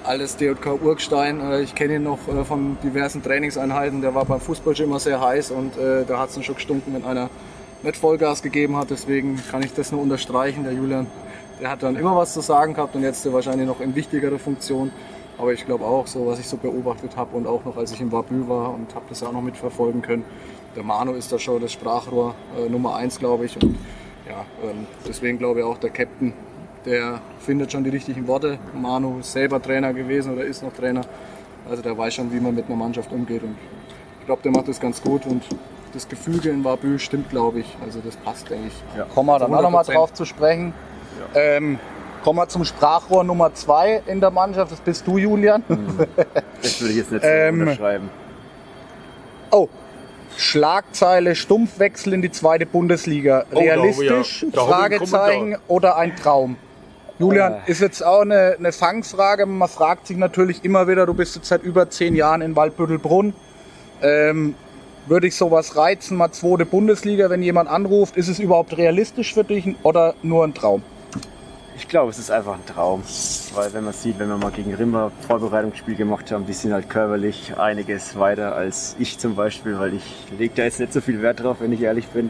alles 0.04 0.36
DJK 0.36 0.82
Urgstein, 0.82 1.40
äh, 1.42 1.62
ich 1.62 1.76
kenne 1.76 1.96
ihn 1.96 2.04
noch 2.04 2.20
äh, 2.28 2.44
von 2.44 2.78
diversen 2.84 3.24
Trainingseinheiten, 3.24 4.02
der 4.02 4.14
war 4.16 4.26
beim 4.26 4.40
Fußball 4.40 4.76
schon 4.76 4.88
immer 4.88 5.00
sehr 5.00 5.22
heiß 5.22 5.52
und 5.52 5.78
äh, 5.78 6.06
da 6.06 6.20
hat 6.20 6.30
es 6.30 6.44
schon 6.44 6.56
gestunken, 6.56 6.94
wenn 6.94 7.06
einer 7.06 7.30
nicht 7.84 7.98
Vollgas 7.98 8.42
gegeben 8.42 8.78
hat. 8.78 8.90
Deswegen 8.90 9.42
kann 9.50 9.64
ich 9.64 9.74
das 9.74 9.92
nur 9.92 10.02
unterstreichen. 10.02 10.64
Der 10.64 10.74
Julian, 10.74 11.08
der 11.62 11.70
hat 11.70 11.84
dann 11.84 11.96
immer 11.96 12.16
was 12.16 12.34
zu 12.34 12.42
sagen 12.42 12.74
gehabt 12.74 12.96
und 12.96 13.04
jetzt 13.04 13.32
wahrscheinlich 13.32 13.68
noch 13.68 13.80
in 13.82 13.96
wichtigerer 13.96 14.40
Funktion. 14.40 14.92
Aber 15.38 15.54
ich 15.54 15.66
glaube 15.66 15.86
auch, 15.86 16.08
so 16.08 16.26
was 16.26 16.40
ich 16.40 16.48
so 16.48 16.58
beobachtet 16.58 17.16
habe 17.16 17.38
und 17.38 17.48
auch 17.48 17.64
noch 17.64 17.78
als 17.78 17.92
ich 17.92 18.02
in 18.02 18.12
Wabü 18.12 18.48
war 18.48 18.74
und 18.74 18.94
habe 18.96 19.06
das 19.10 19.22
ja 19.22 19.28
auch 19.28 19.32
noch 19.32 19.42
mitverfolgen 19.42 20.02
können. 20.02 20.26
Der 20.76 20.84
Manu 20.84 21.14
ist 21.14 21.32
da 21.32 21.40
schon 21.40 21.62
das 21.62 21.72
Sprachrohr 21.72 22.36
äh, 22.58 22.68
Nummer 22.68 22.96
eins, 22.96 23.20
glaube 23.20 23.46
ich. 23.46 23.56
Und 23.62 23.78
ja, 24.28 24.46
ähm, 24.64 24.88
deswegen 25.08 25.38
glaube 25.38 25.60
ich 25.60 25.66
auch 25.66 25.78
der 25.78 25.92
Captain, 25.92 26.34
der 26.86 27.22
findet 27.40 27.72
schon 27.72 27.84
die 27.84 27.90
richtigen 27.92 28.28
Worte. 28.28 28.58
Manu 28.74 29.20
ist 29.20 29.32
selber 29.32 29.62
Trainer 29.62 29.94
gewesen 29.94 30.34
oder 30.34 30.44
ist 30.44 30.64
noch 30.64 30.74
Trainer. 30.74 31.02
Also 31.70 31.84
der 31.84 31.96
weiß 31.96 32.16
schon, 32.16 32.32
wie 32.34 32.40
man 32.40 32.56
mit 32.56 32.66
einer 32.66 32.76
Mannschaft 32.76 33.12
umgeht. 33.12 33.44
Und 33.44 33.56
ich 34.20 34.26
glaube, 34.26 34.42
der 34.42 34.52
macht 34.52 34.68
das 34.68 34.80
ganz 34.80 35.02
gut 35.02 35.26
und 35.28 35.44
das 35.94 36.08
Gefüge 36.08 36.50
in 36.50 36.64
Wabü 36.64 36.98
stimmt, 36.98 37.30
glaube 37.30 37.60
ich. 37.60 37.78
Also 37.84 38.00
das 38.04 38.16
passt, 38.18 38.50
denke 38.50 38.68
ich. 38.68 39.14
Kommen 39.14 39.30
wir 39.30 39.38
dann 39.40 39.54
auch 39.54 39.62
nochmal 39.62 39.84
100%. 39.84 39.94
drauf 39.94 40.14
zu 40.14 40.26
sprechen. 40.26 40.74
Ähm, 41.36 41.80
kommen 42.24 42.40
wir 42.40 42.48
zum 42.48 42.66
Sprachrohr 42.66 43.24
Nummer 43.24 43.54
zwei 43.54 44.02
in 44.08 44.20
der 44.22 44.32
Mannschaft. 44.32 44.72
Das 44.72 44.80
bist 44.82 45.06
du, 45.08 45.18
Julian. 45.18 45.64
Das 46.62 46.80
würde 46.82 46.92
ich 46.92 46.98
jetzt 46.98 47.12
nicht 47.12 47.24
so 47.24 47.28
Ähm, 47.28 47.62
unterschreiben. 47.62 48.10
Oh, 49.52 49.68
Schlagzeile 50.38 51.36
Stumpfwechsel 51.36 52.14
in 52.14 52.22
die 52.22 52.32
zweite 52.32 52.66
Bundesliga. 52.66 53.46
Oh, 53.54 53.60
Realistisch? 53.60 54.46
ja- 54.54 54.62
Fragezeichen 54.66 55.58
oder 55.68 55.98
ein 55.98 56.16
Traum? 56.16 56.56
Julian, 57.20 57.54
Äh. 57.68 57.72
ist 57.72 57.82
jetzt 57.82 58.04
auch 58.04 58.22
eine, 58.22 58.56
eine 58.58 58.72
Fangfrage. 58.72 59.46
Man 59.46 59.68
fragt 59.70 60.08
sich 60.08 60.18
natürlich 60.18 60.64
immer 60.64 60.88
wieder, 60.88 61.06
du 61.06 61.14
bist 61.14 61.36
jetzt 61.36 61.48
seit 61.50 61.64
über 61.64 61.90
zehn 61.90 62.16
Jahren 62.16 62.42
in 62.42 62.56
Waldbüttelbrunn. 62.56 63.34
Ähm, 64.02 64.56
würde 65.06 65.28
ich 65.28 65.36
sowas 65.36 65.76
reizen, 65.76 66.18
mal 66.18 66.32
zweite 66.32 66.66
Bundesliga, 66.66 67.30
wenn 67.30 67.44
jemand 67.44 67.70
anruft? 67.70 68.18
Ist 68.18 68.28
es 68.28 68.40
überhaupt 68.40 68.78
realistisch 68.78 69.34
für 69.34 69.44
dich 69.44 69.76
oder 69.84 70.16
nur 70.24 70.44
ein 70.46 70.54
Traum? 70.54 70.82
Ich 71.82 71.88
glaube, 71.88 72.12
es 72.12 72.20
ist 72.20 72.30
einfach 72.30 72.54
ein 72.54 72.66
Traum. 72.68 73.02
Weil 73.56 73.74
wenn 73.74 73.84
man 73.84 73.94
sieht, 73.94 74.20
wenn 74.20 74.30
wir 74.30 74.38
mal 74.38 74.52
gegen 74.52 74.74
Rimmer 74.76 75.12
Vorbereitungsspiel 75.28 75.96
gemacht 75.96 76.32
haben, 76.32 76.46
die 76.46 76.54
sind 76.54 76.74
halt 76.74 76.90
körperlich 76.90 77.58
einiges 77.58 78.18
weiter 78.20 78.56
als 78.56 78.96
ich 79.00 79.18
zum 79.18 79.36
Beispiel, 79.36 79.80
weil 79.80 79.96
ich 79.96 80.28
lege 80.38 80.54
da 80.56 80.64
jetzt 80.64 80.80
nicht 80.80 80.94
so 80.94 81.02
viel 81.02 81.24
Wert 81.24 81.42
drauf, 81.42 81.58
wenn 81.60 81.74
ich 81.74 81.82
ehrlich 81.82 82.08
bin. 82.10 82.30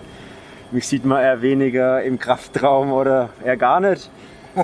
Mich 0.71 0.87
sieht 0.87 1.03
man 1.03 1.21
eher 1.21 1.41
weniger 1.41 2.01
im 2.01 2.17
Kraftraum 2.17 2.93
oder 2.93 3.29
eher 3.43 3.57
gar 3.57 3.81
nicht. 3.81 4.09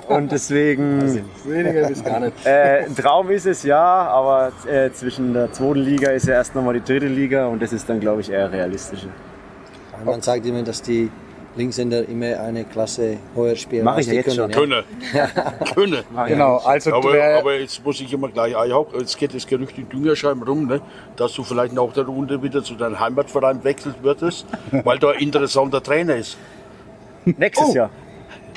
Und 0.08 0.32
deswegen, 0.32 1.22
Weniger 1.44 1.86
bis 1.86 2.02
gar 2.02 2.20
nicht. 2.20 2.46
äh, 2.46 2.86
ein 2.86 2.96
Traum 2.96 3.30
ist 3.30 3.46
es 3.46 3.64
ja, 3.64 3.84
aber 3.84 4.52
äh, 4.66 4.90
zwischen 4.92 5.34
der 5.34 5.52
zweiten 5.52 5.80
Liga 5.80 6.10
ist 6.10 6.26
ja 6.26 6.34
erst 6.34 6.54
nochmal 6.54 6.74
die 6.74 6.82
dritte 6.82 7.08
Liga 7.08 7.46
und 7.46 7.60
das 7.60 7.74
ist 7.74 7.88
dann, 7.90 8.00
glaube 8.00 8.22
ich, 8.22 8.30
eher 8.30 8.50
realistischer. 8.50 9.08
Man 10.04 10.22
sagt 10.22 10.46
immer, 10.46 10.62
dass 10.62 10.80
die 10.80 11.10
Linkshänder 11.58 12.08
immer 12.08 12.40
eine 12.40 12.64
Klasse 12.64 13.18
höher 13.34 13.56
spielen. 13.56 13.84
Mach 13.84 13.96
als 13.96 14.06
ich 14.06 14.12
ja 14.14 14.22
die 14.22 14.28
jetzt 14.28 14.36
schon, 14.36 14.50
können, 14.50 14.84
Können. 15.12 15.34
Können. 15.74 16.04
Genau, 16.28 16.56
also 16.58 16.94
Aber, 16.94 17.10
aber 17.38 17.54
jetzt 17.58 17.84
muss 17.84 18.00
ich 18.00 18.12
immer 18.12 18.28
gleich 18.28 18.56
einhaken. 18.56 18.98
Jetzt 19.00 19.18
geht 19.18 19.34
das 19.34 19.46
Gerücht 19.46 19.76
in 19.76 19.88
Düngerscheim 19.88 20.42
rum, 20.42 20.66
ne? 20.66 20.80
dass 21.16 21.34
du 21.34 21.42
vielleicht 21.42 21.72
nach 21.74 21.92
der 21.92 22.04
Runde 22.04 22.42
wieder 22.42 22.62
zu 22.62 22.74
deinem 22.74 22.98
Heimatverein 22.98 23.62
wechseln 23.64 23.94
würdest, 24.02 24.46
weil 24.84 24.98
da 24.98 25.10
ein 25.10 25.18
interessanter 25.20 25.82
Trainer 25.82 26.16
ist. 26.16 26.38
Nächstes 27.24 27.68
Oh. 27.70 27.74
Jahr. 27.74 27.90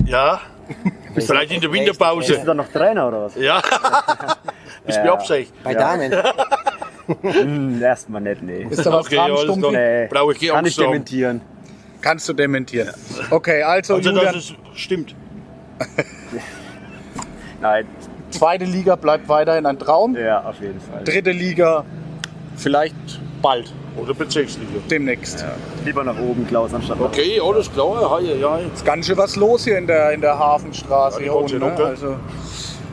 Ja, 0.06 0.40
vielleicht 1.16 1.52
in 1.52 1.60
der 1.62 1.68
Bist 1.68 1.82
du 1.82 1.86
Winterpause. 1.86 2.42
dann 2.46 2.58
noch 2.58 2.68
Trainer 2.70 3.08
oder 3.10 3.24
was? 3.26 3.36
Ja, 3.36 3.58
ist 4.88 5.00
mir 5.00 5.06
Ja. 5.08 5.14
absicht. 5.14 5.52
Bei 5.64 5.74
Damen. 5.74 6.12
Hm, 7.22 7.82
erstmal 7.82 8.22
nicht, 8.22 8.42
nee. 8.42 8.68
Ist 8.70 8.86
da 8.86 8.94
was 8.94 9.06
Okay, 9.08 9.16
dran, 9.16 9.32
alles 9.32 9.42
Stumpfi? 9.42 9.60
klar. 9.70 9.72
Nee, 9.74 10.08
Brauche 10.10 10.32
ich 10.34 10.40
keine 10.40 10.52
kann 10.54 10.66
ich 10.66 10.76
dementieren. 10.78 11.42
Kannst 12.02 12.28
du 12.28 12.34
dementieren. 12.34 12.94
Okay, 13.30 13.62
also, 13.64 13.96
Also, 13.96 14.10
Julian, 14.10 14.34
dass 14.34 14.36
es 14.36 14.54
stimmt. 14.76 15.16
Nein, 17.62 17.86
zweite 18.32 18.66
Liga 18.66 18.96
bleibt 18.96 19.28
weiterhin 19.30 19.66
ein 19.66 19.78
Traum. 19.78 20.16
ja, 20.16 20.44
auf 20.44 20.60
jeden 20.62 20.80
Fall. 20.80 21.04
Dritte 21.04 21.32
Liga 21.32 21.86
vielleicht 22.58 22.96
bald, 23.42 23.72
Oder 23.98 24.14
Bezirksliga. 24.14 24.70
demnächst. 24.90 25.46
Lieber 25.86 26.04
nach 26.04 26.18
oben, 26.20 26.48
Klaus, 26.48 26.74
anstatt 26.74 27.00
nach 27.00 27.08
Okay, 27.08 27.40
alles 27.40 27.72
klar. 27.72 28.20
Ja, 28.22 28.34
ja, 28.34 28.36
ja. 28.36 28.58
Ist 28.74 28.86
ganz 28.86 29.06
schön 29.08 29.18
was 29.18 29.36
los 29.36 29.64
hier 29.64 29.78
in 29.78 29.88
der, 29.88 30.12
in 30.12 30.22
der 30.22 30.38
Hafenstraße 30.38 31.18
Ja, 31.20 31.24
hier 31.24 31.36
unten. 31.36 31.60
Ne? 31.60 31.74
Also, 31.86 32.16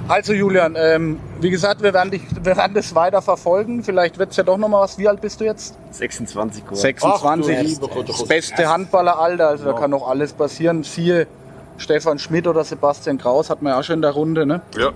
Also 0.09 0.33
Julian, 0.33 0.75
ähm, 0.79 1.21
wie 1.39 1.51
gesagt, 1.51 1.83
wir 1.83 1.93
werden, 1.93 2.11
dich, 2.11 2.23
wir 2.43 2.57
werden 2.57 2.73
das 2.73 2.95
weiter 2.95 3.21
verfolgen. 3.21 3.83
Vielleicht 3.85 4.19
wird 4.19 4.31
es 4.31 4.39
ja 4.39 4.43
doch 4.43 4.57
noch 4.57 4.69
mal 4.69 4.81
was. 4.81 4.97
Wie 4.97 5.07
alt 5.07 5.21
bist 5.21 5.39
du 5.41 5.45
jetzt? 5.45 5.77
26 5.91 6.65
Uhr. 6.71 6.77
26. 6.77 7.57
Ach, 7.57 7.63
du 7.63 7.63
lieber 7.69 7.89
Gott, 7.89 8.09
das 8.09 8.25
beste 8.25 8.69
Handballeralter, 8.69 9.49
also 9.49 9.67
da 9.67 9.75
kann 9.75 9.91
noch 9.91 10.09
alles 10.09 10.33
passieren. 10.33 10.83
Siehe 10.83 11.27
Stefan 11.77 12.19
Schmidt 12.19 12.47
oder 12.47 12.65
Sebastian 12.65 13.19
Kraus, 13.19 13.51
hat 13.51 13.61
man 13.61 13.75
ja 13.75 13.79
auch 13.81 13.85
schon 13.85 13.97
in 13.97 14.03
der 14.03 14.13
Runde. 14.13 14.47
Ne? 14.47 14.63
Ja. 14.79 14.93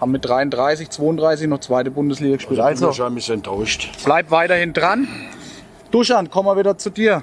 Haben 0.00 0.12
mit 0.12 0.24
33, 0.24 0.88
32 0.88 1.46
noch 1.46 1.60
zweite 1.60 1.90
Bundesliga 1.90 2.36
gespielt. 2.36 2.58
Also, 2.58 2.86
Also 2.88 3.06
ist 3.06 3.28
enttäuscht. 3.28 3.90
bleib 4.04 4.30
weiterhin 4.30 4.72
dran. 4.72 5.06
Duschan, 5.90 6.30
kommen 6.30 6.48
wir 6.48 6.56
wieder 6.56 6.78
zu 6.78 6.88
dir. 6.88 7.22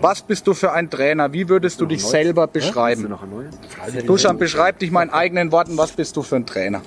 Was 0.00 0.22
bist 0.22 0.46
du 0.46 0.54
für 0.54 0.72
ein 0.72 0.90
Trainer? 0.90 1.32
Wie 1.32 1.48
würdest 1.48 1.80
du 1.80 1.86
dich 1.86 2.04
selber 2.04 2.46
beschreiben? 2.46 3.14
Duschan, 4.06 4.38
beschreib 4.38 4.78
dich 4.78 4.90
mal 4.90 5.02
in 5.02 5.10
eigenen 5.10 5.52
Worten. 5.52 5.76
Was 5.76 5.92
bist 5.92 6.16
du 6.16 6.22
für 6.22 6.36
ein 6.36 6.46
Trainer? 6.46 6.82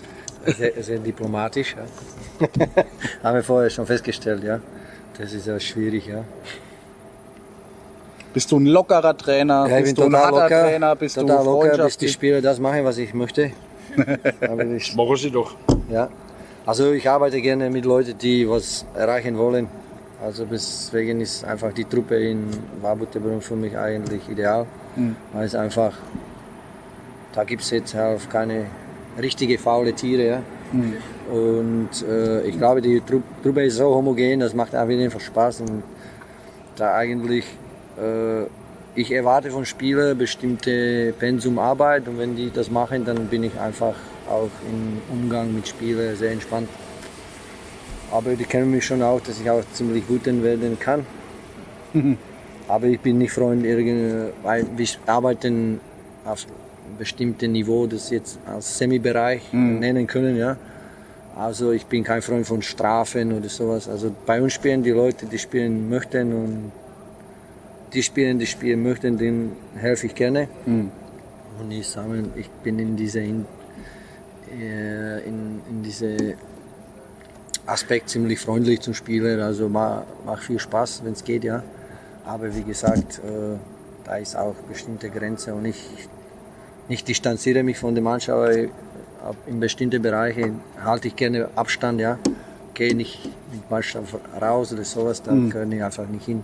Sehr, 0.45 0.81
sehr 0.81 0.99
diplomatisch. 0.99 1.75
Ja. 1.75 2.47
Haben 3.23 3.35
wir 3.35 3.43
vorher 3.43 3.69
schon 3.69 3.85
festgestellt, 3.85 4.43
ja. 4.43 4.59
Das 5.17 5.33
ist 5.33 5.47
ja 5.47 5.59
schwierig, 5.59 6.07
ja. 6.07 6.23
Bist 8.33 8.51
du 8.51 8.59
ein 8.59 8.65
lockerer 8.67 9.17
Trainer? 9.17 9.67
ja 9.67 9.77
ich 9.79 9.83
bist 9.83 9.95
bin 9.97 10.09
du 10.11 10.15
ein 10.15 10.21
harter 10.21 10.43
locker, 10.43 10.63
Trainer? 10.63 10.95
Bist 10.95 11.15
total 11.15 11.37
du 11.39 11.43
locker, 11.43 11.83
bis 11.85 11.97
die? 11.97 12.07
Spieler 12.09 12.41
das 12.41 12.59
machen, 12.59 12.83
was 12.85 12.97
ich 12.97 13.13
möchte. 13.13 13.51
Ich, 14.77 14.95
Machen 14.95 15.15
sie 15.17 15.31
doch. 15.31 15.55
ja. 15.89 16.09
Also 16.65 16.91
ich 16.91 17.09
arbeite 17.09 17.41
gerne 17.41 17.69
mit 17.71 17.83
Leuten, 17.85 18.15
die 18.17 18.47
was 18.47 18.85
erreichen 18.95 19.37
wollen. 19.37 19.67
Also 20.21 20.45
deswegen 20.45 21.21
ist 21.21 21.45
einfach 21.45 21.71
die 21.73 21.85
Truppe 21.85 22.15
in 22.15 22.47
Warburg 22.81 23.09
für 23.41 23.55
mich 23.55 23.77
eigentlich 23.77 24.27
ideal. 24.29 24.65
Weil 25.33 25.45
es 25.45 25.55
einfach, 25.55 25.93
da 27.33 27.43
gibt 27.45 27.61
es 27.61 27.69
jetzt 27.69 27.95
auch 27.95 28.19
keine 28.29 28.65
richtige 29.21 29.57
faule 29.57 29.93
Tiere. 29.93 30.27
Ja? 30.27 30.41
Und 31.33 31.89
äh, 32.07 32.41
ich 32.43 32.57
glaube, 32.57 32.81
die 32.81 33.01
Tru 33.01 33.21
Truppe 33.43 33.63
ist 33.63 33.75
so 33.77 33.95
homogen, 33.95 34.39
das 34.39 34.53
macht 34.53 34.75
einfach 34.75 35.19
Spaß. 35.19 35.61
Und 35.61 35.83
da 36.75 36.95
eigentlich, 36.95 37.45
äh, 37.97 38.43
ich 38.95 39.11
erwarte 39.11 39.51
von 39.51 39.65
Spielern 39.65 40.17
bestimmte 40.17 41.13
Pensum 41.17 41.59
Arbeit 41.59 42.07
und 42.07 42.17
wenn 42.17 42.35
die 42.35 42.51
das 42.51 42.69
machen, 42.69 43.05
dann 43.05 43.27
bin 43.27 43.43
ich 43.43 43.57
einfach 43.59 43.95
auch 44.29 44.49
im 44.69 45.01
Umgang 45.09 45.53
mit 45.53 45.67
Spielern 45.67 46.15
sehr 46.15 46.31
entspannt. 46.31 46.67
Aber 48.11 48.35
die 48.35 48.45
kennen 48.45 48.71
mich 48.71 48.85
schon 48.85 49.01
auch, 49.01 49.21
dass 49.21 49.39
ich 49.39 49.49
auch 49.49 49.63
ziemlich 49.73 50.07
gut 50.07 50.25
werden 50.25 50.77
kann. 50.79 51.05
Aber 52.67 52.85
ich 52.85 52.99
bin 52.99 53.17
nicht 53.17 53.31
Freund, 53.31 53.63
weil 53.63 54.65
wir 54.77 54.87
arbeiten 55.07 55.79
auf 56.23 56.45
einem 56.45 56.97
bestimmten 56.97 57.51
Niveau, 57.51 57.87
das 57.87 58.09
jetzt 58.09 58.39
als 58.45 58.77
Semi-Bereich 58.77 59.53
nennen 59.53 60.05
können. 60.05 60.37
Ja. 60.37 60.57
Also 61.35 61.71
ich 61.71 61.85
bin 61.85 62.03
kein 62.03 62.21
Freund 62.21 62.45
von 62.45 62.61
Strafen 62.61 63.33
oder 63.33 63.49
sowas. 63.49 63.87
Also 63.87 64.11
bei 64.25 64.41
uns 64.41 64.53
spielen 64.53 64.83
die 64.83 64.91
Leute, 64.91 65.25
die 65.25 65.39
spielen 65.39 65.89
möchten 65.89 66.33
und 66.33 66.71
die 67.93 68.03
spielen, 68.03 68.37
die 68.37 68.45
spielen 68.45 68.83
möchten, 68.83 69.17
denen 69.17 69.53
helfe 69.75 70.07
ich 70.07 70.15
gerne. 70.15 70.47
Und 71.59 71.71
ich 71.71 71.87
sage, 71.87 72.25
ich 72.35 72.49
bin 72.63 72.77
in 72.77 72.95
diese, 72.95 73.19
äh, 73.19 73.33
in, 75.25 75.61
in 75.69 75.83
diese 75.83 76.35
Aspekt 77.69 78.09
ziemlich 78.09 78.39
freundlich 78.39 78.79
zum 78.81 78.93
Spieler. 78.93 79.43
Also 79.45 79.69
ma- 79.69 80.03
macht 80.25 80.43
viel 80.43 80.59
Spaß, 80.59 81.01
wenn 81.03 81.13
es 81.13 81.23
geht, 81.23 81.43
ja. 81.43 81.63
Aber 82.25 82.53
wie 82.55 82.63
gesagt, 82.63 83.19
äh, 83.19 83.57
da 84.05 84.15
ist 84.17 84.35
auch 84.35 84.55
bestimmte 84.67 85.09
Grenze 85.09 85.53
und 85.53 85.65
ich, 85.65 85.83
ich 86.87 87.03
distanziere 87.03 87.63
mich 87.63 87.77
von 87.77 87.93
der 87.95 88.03
Mannschaft, 88.03 88.37
aber 88.37 88.51
ab- 89.29 89.35
in 89.47 89.59
bestimmten 89.59 90.01
Bereichen 90.01 90.59
halte 90.83 91.07
ich 91.09 91.15
gerne 91.15 91.49
Abstand, 91.55 91.99
ja. 92.01 92.17
Gehe 92.73 92.95
nicht 92.95 93.19
mit 93.51 93.69
Mannschaft 93.69 94.15
raus 94.41 94.71
oder 94.73 94.83
sowas, 94.85 95.21
da 95.21 95.31
kann 95.51 95.71
ich 95.71 95.83
einfach 95.83 96.07
nicht 96.07 96.25
hin. 96.25 96.43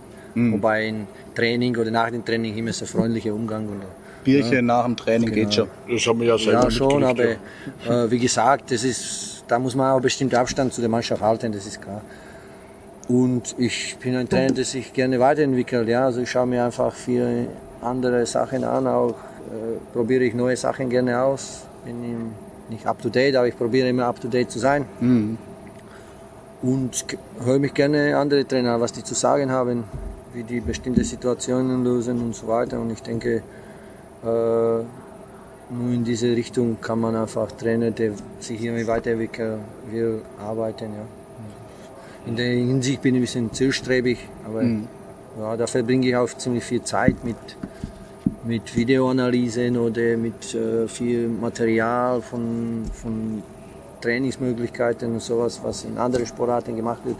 Wobei 0.52 0.88
im 0.88 1.06
Training 1.34 1.74
oder 1.76 1.90
nach 1.90 2.10
dem 2.10 2.22
Training 2.24 2.56
immer 2.58 2.72
so 2.72 2.84
freundlicher 2.84 3.32
Umgang. 3.32 3.66
Oder, 3.68 3.86
Bierchen 4.26 4.66
nach 4.66 4.84
dem 4.84 4.96
Training 4.96 5.32
geht 5.32 5.54
schon. 5.54 5.68
Das 5.90 6.06
haben 6.06 6.20
wir 6.20 6.26
ja 6.28 6.38
selber 6.38 6.64
ja, 6.64 6.70
schon, 6.70 7.02
aber 7.04 7.24
äh, 7.24 7.36
wie 8.10 8.18
gesagt, 8.18 8.70
das 8.72 8.82
ist, 8.84 9.44
da 9.48 9.58
muss 9.58 9.74
man 9.74 9.92
auch 9.92 10.00
bestimmten 10.00 10.36
Abstand 10.36 10.72
zu 10.74 10.80
der 10.80 10.90
Mannschaft 10.90 11.22
halten, 11.22 11.52
das 11.52 11.66
ist 11.66 11.80
klar. 11.80 12.02
Und 13.08 13.54
ich 13.58 13.96
bin 14.02 14.16
ein 14.16 14.28
Trainer, 14.28 14.52
der 14.52 14.64
sich 14.64 14.92
gerne 14.92 15.20
weiterentwickelt. 15.20 15.88
Ja? 15.88 16.06
Also 16.06 16.20
ich 16.22 16.30
schaue 16.30 16.46
mir 16.46 16.64
einfach 16.64 16.92
viele 16.92 17.46
andere 17.80 18.26
Sachen 18.26 18.64
an, 18.64 18.86
auch 18.88 19.10
äh, 19.10 19.14
probiere 19.92 20.24
ich 20.24 20.34
neue 20.34 20.56
Sachen 20.56 20.90
gerne 20.90 21.22
aus. 21.22 21.62
Bin 21.84 22.32
nicht 22.68 22.84
up 22.84 23.00
to 23.00 23.08
date, 23.08 23.36
aber 23.36 23.46
ich 23.46 23.56
probiere 23.56 23.88
immer 23.88 24.06
up 24.06 24.20
to 24.20 24.26
date 24.26 24.50
zu 24.50 24.58
sein. 24.58 24.86
Und 26.62 27.06
k- 27.06 27.16
höre 27.44 27.58
mich 27.60 27.74
gerne 27.74 28.16
andere 28.16 28.44
Trainer, 28.44 28.72
an, 28.74 28.80
was 28.80 28.92
die 28.92 29.04
zu 29.04 29.14
sagen 29.14 29.50
haben, 29.52 29.84
wie 30.34 30.42
die 30.42 30.60
bestimmte 30.60 31.04
Situationen 31.04 31.84
lösen 31.84 32.20
und 32.20 32.34
so 32.34 32.48
weiter. 32.48 32.80
Und 32.80 32.90
ich 32.90 33.02
denke, 33.02 33.36
äh, 33.36 33.40
nur 34.26 35.92
in 35.92 36.04
diese 36.04 36.28
Richtung 36.28 36.80
kann 36.80 37.00
man 37.00 37.16
einfach 37.16 37.50
Trainer, 37.52 37.90
der 37.90 38.12
sich 38.40 38.62
irgendwie 38.62 38.86
weiterentwickeln 38.86 39.60
will, 39.90 40.22
arbeiten. 40.38 40.92
Ja. 40.92 41.06
In 42.26 42.36
der 42.36 42.46
Hinsicht 42.46 43.02
bin 43.02 43.14
ich 43.14 43.18
ein 43.18 43.22
bisschen 43.22 43.52
zielstrebig, 43.52 44.18
aber 44.44 44.62
ja, 44.62 45.56
da 45.56 45.66
verbringe 45.66 46.08
ich 46.08 46.16
auch 46.16 46.28
ziemlich 46.28 46.64
viel 46.64 46.82
Zeit 46.82 47.24
mit, 47.24 47.36
mit 48.44 48.74
Videoanalysen 48.74 49.76
oder 49.76 50.16
mit 50.16 50.54
äh, 50.54 50.88
viel 50.88 51.28
Material 51.28 52.22
von, 52.22 52.84
von 52.92 53.42
Trainingsmöglichkeiten 54.00 55.12
und 55.12 55.22
sowas, 55.22 55.60
was 55.62 55.84
in 55.84 55.98
anderen 55.98 56.26
Sportarten 56.26 56.74
gemacht 56.74 57.04
wird. 57.04 57.16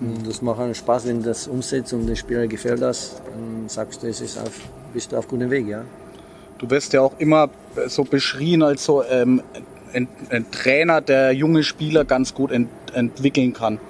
Und 0.00 0.26
das 0.26 0.42
macht 0.42 0.60
einen 0.60 0.74
Spaß, 0.74 1.06
wenn 1.06 1.22
du 1.22 1.28
das 1.28 1.46
umsetzt 1.46 1.92
und 1.92 2.06
den 2.06 2.16
Spieler 2.16 2.46
gefällt 2.46 2.80
das, 2.80 3.20
dann 3.32 3.68
sagst 3.68 4.02
du, 4.02 4.06
es 4.06 4.20
ist 4.20 4.38
auf, 4.38 4.52
bist 4.94 5.12
du 5.12 5.16
auf 5.16 5.28
gutem 5.28 5.50
Weg. 5.50 5.66
Ja. 5.68 5.84
Du 6.60 6.68
wirst 6.68 6.92
ja 6.92 7.00
auch 7.00 7.14
immer 7.18 7.48
so 7.86 8.04
beschrien 8.04 8.62
als 8.62 8.84
so 8.84 9.02
ähm, 9.02 9.42
ein, 9.94 10.08
ein 10.28 10.50
Trainer, 10.50 11.00
der 11.00 11.32
junge 11.32 11.62
Spieler 11.62 12.04
ganz 12.04 12.34
gut 12.34 12.52
ent, 12.52 12.68
entwickeln 12.92 13.54
kann. 13.54 13.80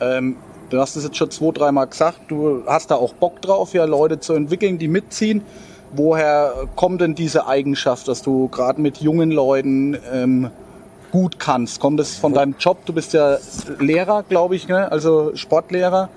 Ähm, 0.00 0.36
du 0.70 0.80
hast 0.80 0.96
es 0.96 1.04
jetzt 1.04 1.18
schon 1.18 1.30
zwei, 1.30 1.52
dreimal 1.52 1.86
gesagt, 1.86 2.20
du 2.28 2.62
hast 2.66 2.90
da 2.90 2.94
auch 2.94 3.12
Bock 3.12 3.42
drauf, 3.42 3.74
ja 3.74 3.84
Leute 3.84 4.20
zu 4.20 4.32
entwickeln, 4.32 4.78
die 4.78 4.88
mitziehen. 4.88 5.42
Woher 5.92 6.66
kommt 6.76 7.02
denn 7.02 7.14
diese 7.14 7.46
Eigenschaft, 7.46 8.08
dass 8.08 8.22
du 8.22 8.48
gerade 8.48 8.80
mit 8.80 9.02
jungen 9.02 9.30
Leuten 9.30 9.98
ähm, 10.10 10.50
gut 11.12 11.38
kannst? 11.38 11.78
Kommt 11.78 12.00
es 12.00 12.16
von 12.16 12.32
deinem 12.32 12.54
Job? 12.58 12.86
Du 12.86 12.94
bist 12.94 13.12
ja 13.12 13.36
Lehrer, 13.78 14.24
glaube 14.26 14.56
ich, 14.56 14.66
ne? 14.66 14.90
also 14.90 15.36
Sportlehrer. 15.36 16.08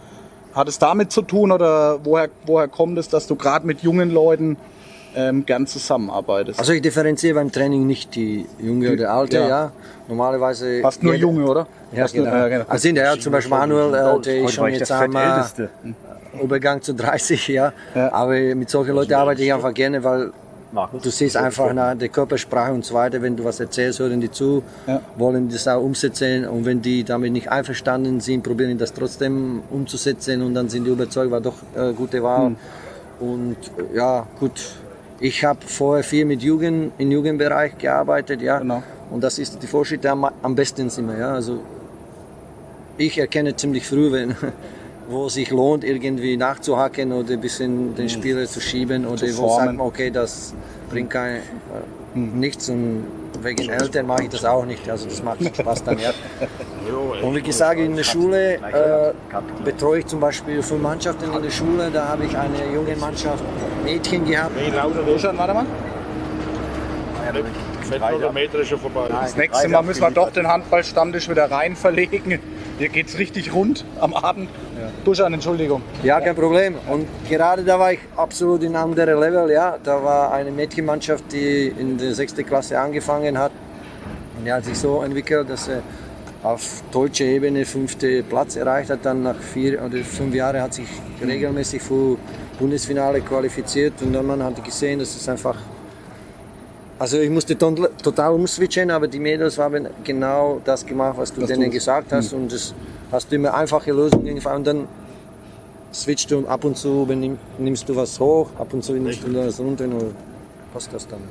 Hat 0.55 0.69
es 0.69 0.79
damit 0.79 1.11
zu 1.11 1.21
tun 1.21 1.51
oder 1.51 1.99
woher, 2.05 2.29
woher 2.45 2.69
kommt 2.69 2.97
es, 2.97 3.09
dass 3.09 3.27
du 3.27 3.35
gerade 3.35 3.67
mit 3.67 3.81
jungen 3.81 4.09
Leuten 4.09 4.55
ähm, 5.15 5.45
gern 5.45 5.65
zusammenarbeitest? 5.67 6.59
Also 6.59 6.73
ich 6.73 6.81
differenziere 6.81 7.35
beim 7.35 7.51
Training 7.51 7.85
nicht 7.87 8.15
die 8.15 8.45
Junge 8.59 8.91
oder 8.93 9.11
Alte, 9.11 9.37
Ja. 9.37 9.47
ja. 9.47 9.71
Normalerweise. 10.07 10.81
Fast 10.81 11.03
nur 11.03 11.13
jeder- 11.13 11.21
Junge, 11.27 11.45
oder? 11.45 11.67
Ja, 11.91 12.01
Fast 12.03 12.15
nur- 12.15 12.25
genau. 12.25 12.37
ja, 12.37 12.47
genau. 12.47 12.65
Also 12.67 12.81
sind 12.81 12.95
ja 12.97 13.17
zum 13.19 13.31
Beispiel 13.31 13.49
Manuel, 13.57 13.93
äh, 13.93 14.21
der 14.21 14.41
ist 14.43 14.53
schon 14.53 14.69
jetzt 14.69 14.91
am 14.91 15.15
äh. 15.15 15.41
Übergang 16.41 16.81
zu 16.81 16.93
30, 16.93 17.47
ja. 17.47 17.73
Ja. 17.95 18.11
Aber 18.13 18.33
mit 18.33 18.69
solchen 18.69 18.93
Leuten 18.95 19.13
arbeite 19.13 19.43
ich 19.43 19.51
einfach 19.53 19.73
gerne, 19.73 20.03
weil 20.03 20.31
Markus? 20.71 21.01
du 21.01 21.09
siehst 21.09 21.35
einfach 21.37 21.73
nach 21.73 21.95
der 21.95 22.09
Körpersprache 22.09 22.73
und 22.73 22.85
so 22.85 22.93
weiter, 22.93 23.21
wenn 23.21 23.35
du 23.35 23.43
was 23.43 23.59
erzählst, 23.59 23.99
hören 23.99 24.21
die 24.21 24.29
zu, 24.29 24.61
Ja. 24.85 25.01
wollen 25.17 25.49
das 25.49 25.67
auch 25.67 25.81
umsetzen 25.81 26.45
und 26.47 26.65
wenn 26.65 26.81
die 26.81 27.03
damit 27.03 27.31
nicht 27.31 27.49
einverstanden 27.49 28.19
sind, 28.19 28.43
probieren 28.43 28.71
die 28.71 28.77
das 28.77 28.93
trotzdem 28.93 29.61
umzusetzen 29.71 30.41
und 30.43 30.53
dann 30.53 30.69
sind 30.69 30.83
die 30.85 30.91
überzeugt, 30.91 31.31
war 31.31 31.41
doch 31.41 31.55
äh, 31.75 31.93
gute 31.93 32.21
Wahl. 32.21 32.55
Und 33.19 33.55
äh, 33.93 33.97
ja, 33.97 34.27
gut, 34.39 34.61
ich 35.19 35.43
habe 35.43 35.59
vorher 35.65 36.03
viel 36.03 36.25
mit 36.25 36.41
Jugend, 36.41 36.91
im 36.97 37.11
Jugendbereich 37.11 37.77
gearbeitet, 37.77 38.41
ja. 38.41 38.59
Genau. 38.59 38.83
Und 39.09 39.23
das 39.23 39.39
ist 39.39 39.61
die 39.61 39.67
Fortschritte 39.67 40.11
am, 40.11 40.29
am 40.41 40.55
besten 40.55 40.89
immer, 40.97 41.17
ja. 41.17 41.33
Also 41.33 41.59
ich 42.97 43.17
erkenne 43.17 43.55
ziemlich 43.55 43.87
früh, 43.87 44.11
wenn, 44.11 44.35
wo 45.09 45.27
es 45.27 45.35
sich 45.35 45.49
lohnt, 45.51 45.83
irgendwie 45.83 46.37
nachzuhacken 46.37 47.11
oder 47.11 47.33
ein 47.33 47.41
bisschen 47.41 47.95
den 47.95 48.09
Spieler 48.09 48.45
zu 48.45 48.59
schieben 48.59 49.05
oder 49.05 49.25
Zu 49.25 49.37
wo 49.37 49.55
sagt 49.55 49.65
man, 49.67 49.79
okay, 49.79 50.11
das 50.11 50.53
bringt 50.89 51.09
kein, 51.09 51.41
äh, 52.17 52.37
nichts 52.37 52.69
und 52.69 53.05
wegen 53.41 53.69
Eltern 53.69 54.07
mache 54.07 54.23
ich 54.23 54.29
das 54.29 54.45
auch 54.45 54.65
nicht. 54.65 54.89
Also 54.89 55.07
das 55.07 55.21
macht 55.23 55.43
Spaß 55.43 55.83
dann, 55.83 55.99
ja. 55.99 56.11
Und 57.21 57.35
wie 57.35 57.41
gesagt, 57.41 57.79
in 57.79 57.97
der 57.97 58.03
Schule 58.03 58.53
äh, 58.55 59.13
betreue 59.65 59.99
ich 59.99 60.05
zum 60.05 60.21
Beispiel 60.21 60.63
fünf 60.63 60.81
Mannschaften 60.81 61.33
in 61.33 61.43
der 61.43 61.49
Schule. 61.49 61.91
Da 61.91 62.07
habe 62.07 62.25
ich 62.25 62.37
eine 62.37 62.73
junge 62.73 62.95
Mannschaft 62.95 63.43
Mädchen 63.83 64.25
gehabt. 64.25 64.53
Duschan, 65.05 65.37
warte 65.37 65.53
mal. 65.53 65.65
Fettler 67.81 68.31
Meter 68.31 68.59
ist 68.59 68.69
schon 68.69 68.79
vorbei. 68.79 69.07
Das 69.09 69.35
nächste 69.35 69.67
Mal 69.67 69.83
müssen 69.83 70.01
wir 70.01 70.11
doch 70.11 70.31
den 70.31 70.47
Handballstammtisch 70.47 71.29
wieder 71.29 71.49
rein 71.51 71.75
verlegen. 71.75 72.39
Hier 72.77 72.89
geht's 72.89 73.17
richtig 73.17 73.53
rund 73.53 73.83
am 73.99 74.13
Abend. 74.13 74.49
Duschan, 75.03 75.33
Entschuldigung. 75.33 75.81
Ja, 76.03 76.21
kein 76.21 76.35
Problem. 76.35 76.75
Und 76.87 77.07
gerade 77.27 77.63
da 77.63 77.79
war 77.79 77.93
ich 77.93 77.99
absolut 78.15 78.61
in 78.61 78.75
einem 78.75 78.91
anderen 78.91 79.19
Level. 79.19 79.49
Ja, 79.51 79.79
da 79.83 80.03
war 80.03 80.31
eine 80.31 80.51
Mädchenmannschaft, 80.51 81.23
die 81.31 81.73
in 81.75 81.97
der 81.97 82.13
sechsten 82.13 82.45
Klasse 82.45 82.79
angefangen 82.79 83.35
hat. 83.35 83.51
Und 84.37 84.45
er 84.45 84.57
hat 84.57 84.65
sich 84.65 84.77
so 84.77 85.01
entwickelt, 85.01 85.49
dass 85.49 85.67
er 85.67 85.81
auf 86.43 86.83
deutscher 86.91 87.25
Ebene 87.25 87.65
fünfte 87.65 88.21
Platz 88.21 88.55
erreicht 88.55 88.91
hat. 88.91 88.99
Dann 89.03 89.23
nach 89.23 89.39
vier 89.39 89.83
oder 89.83 89.97
fünf 90.03 90.35
Jahren 90.35 90.61
hat 90.61 90.75
sich 90.75 90.87
regelmäßig 91.19 91.81
für 91.81 92.17
Bundesfinale 92.59 93.21
qualifiziert 93.21 93.93
und 94.01 94.13
dann 94.13 94.27
man 94.27 94.43
hat 94.43 94.63
gesehen, 94.63 94.99
dass 94.99 95.15
es 95.15 95.27
einfach 95.27 95.57
also 96.99 97.19
ich 97.19 97.29
musste 97.29 97.57
total 97.57 98.33
umswitchen, 98.33 98.91
aber 98.91 99.07
die 99.07 99.19
Mädels 99.19 99.57
haben 99.57 99.87
genau 100.03 100.61
das 100.63 100.85
gemacht, 100.85 101.17
was 101.17 101.33
du 101.33 101.41
das 101.41 101.49
denen 101.49 101.69
gesagt 101.69 102.11
hast 102.11 102.33
mhm. 102.33 102.41
und 102.41 102.53
das 102.53 102.73
hast 103.11 103.31
du 103.31 103.35
immer 103.35 103.53
einfache 103.53 103.91
Lösungen 103.91 104.35
gefunden 104.35 104.57
und 104.57 104.67
dann 104.67 104.87
switcht 105.93 106.31
du 106.31 106.47
ab 106.47 106.63
und 106.63 106.77
zu, 106.77 107.07
nimmst 107.57 107.87
du 107.87 107.95
was 107.95 108.19
hoch, 108.19 108.49
ab 108.57 108.73
und 108.73 108.83
zu 108.83 108.93
nimmst 108.93 109.23
du 109.23 109.31
das 109.31 109.59
runter 109.59 109.85
und 109.85 110.15
passt 110.73 110.91
das 110.93 111.07
dann. 111.07 111.21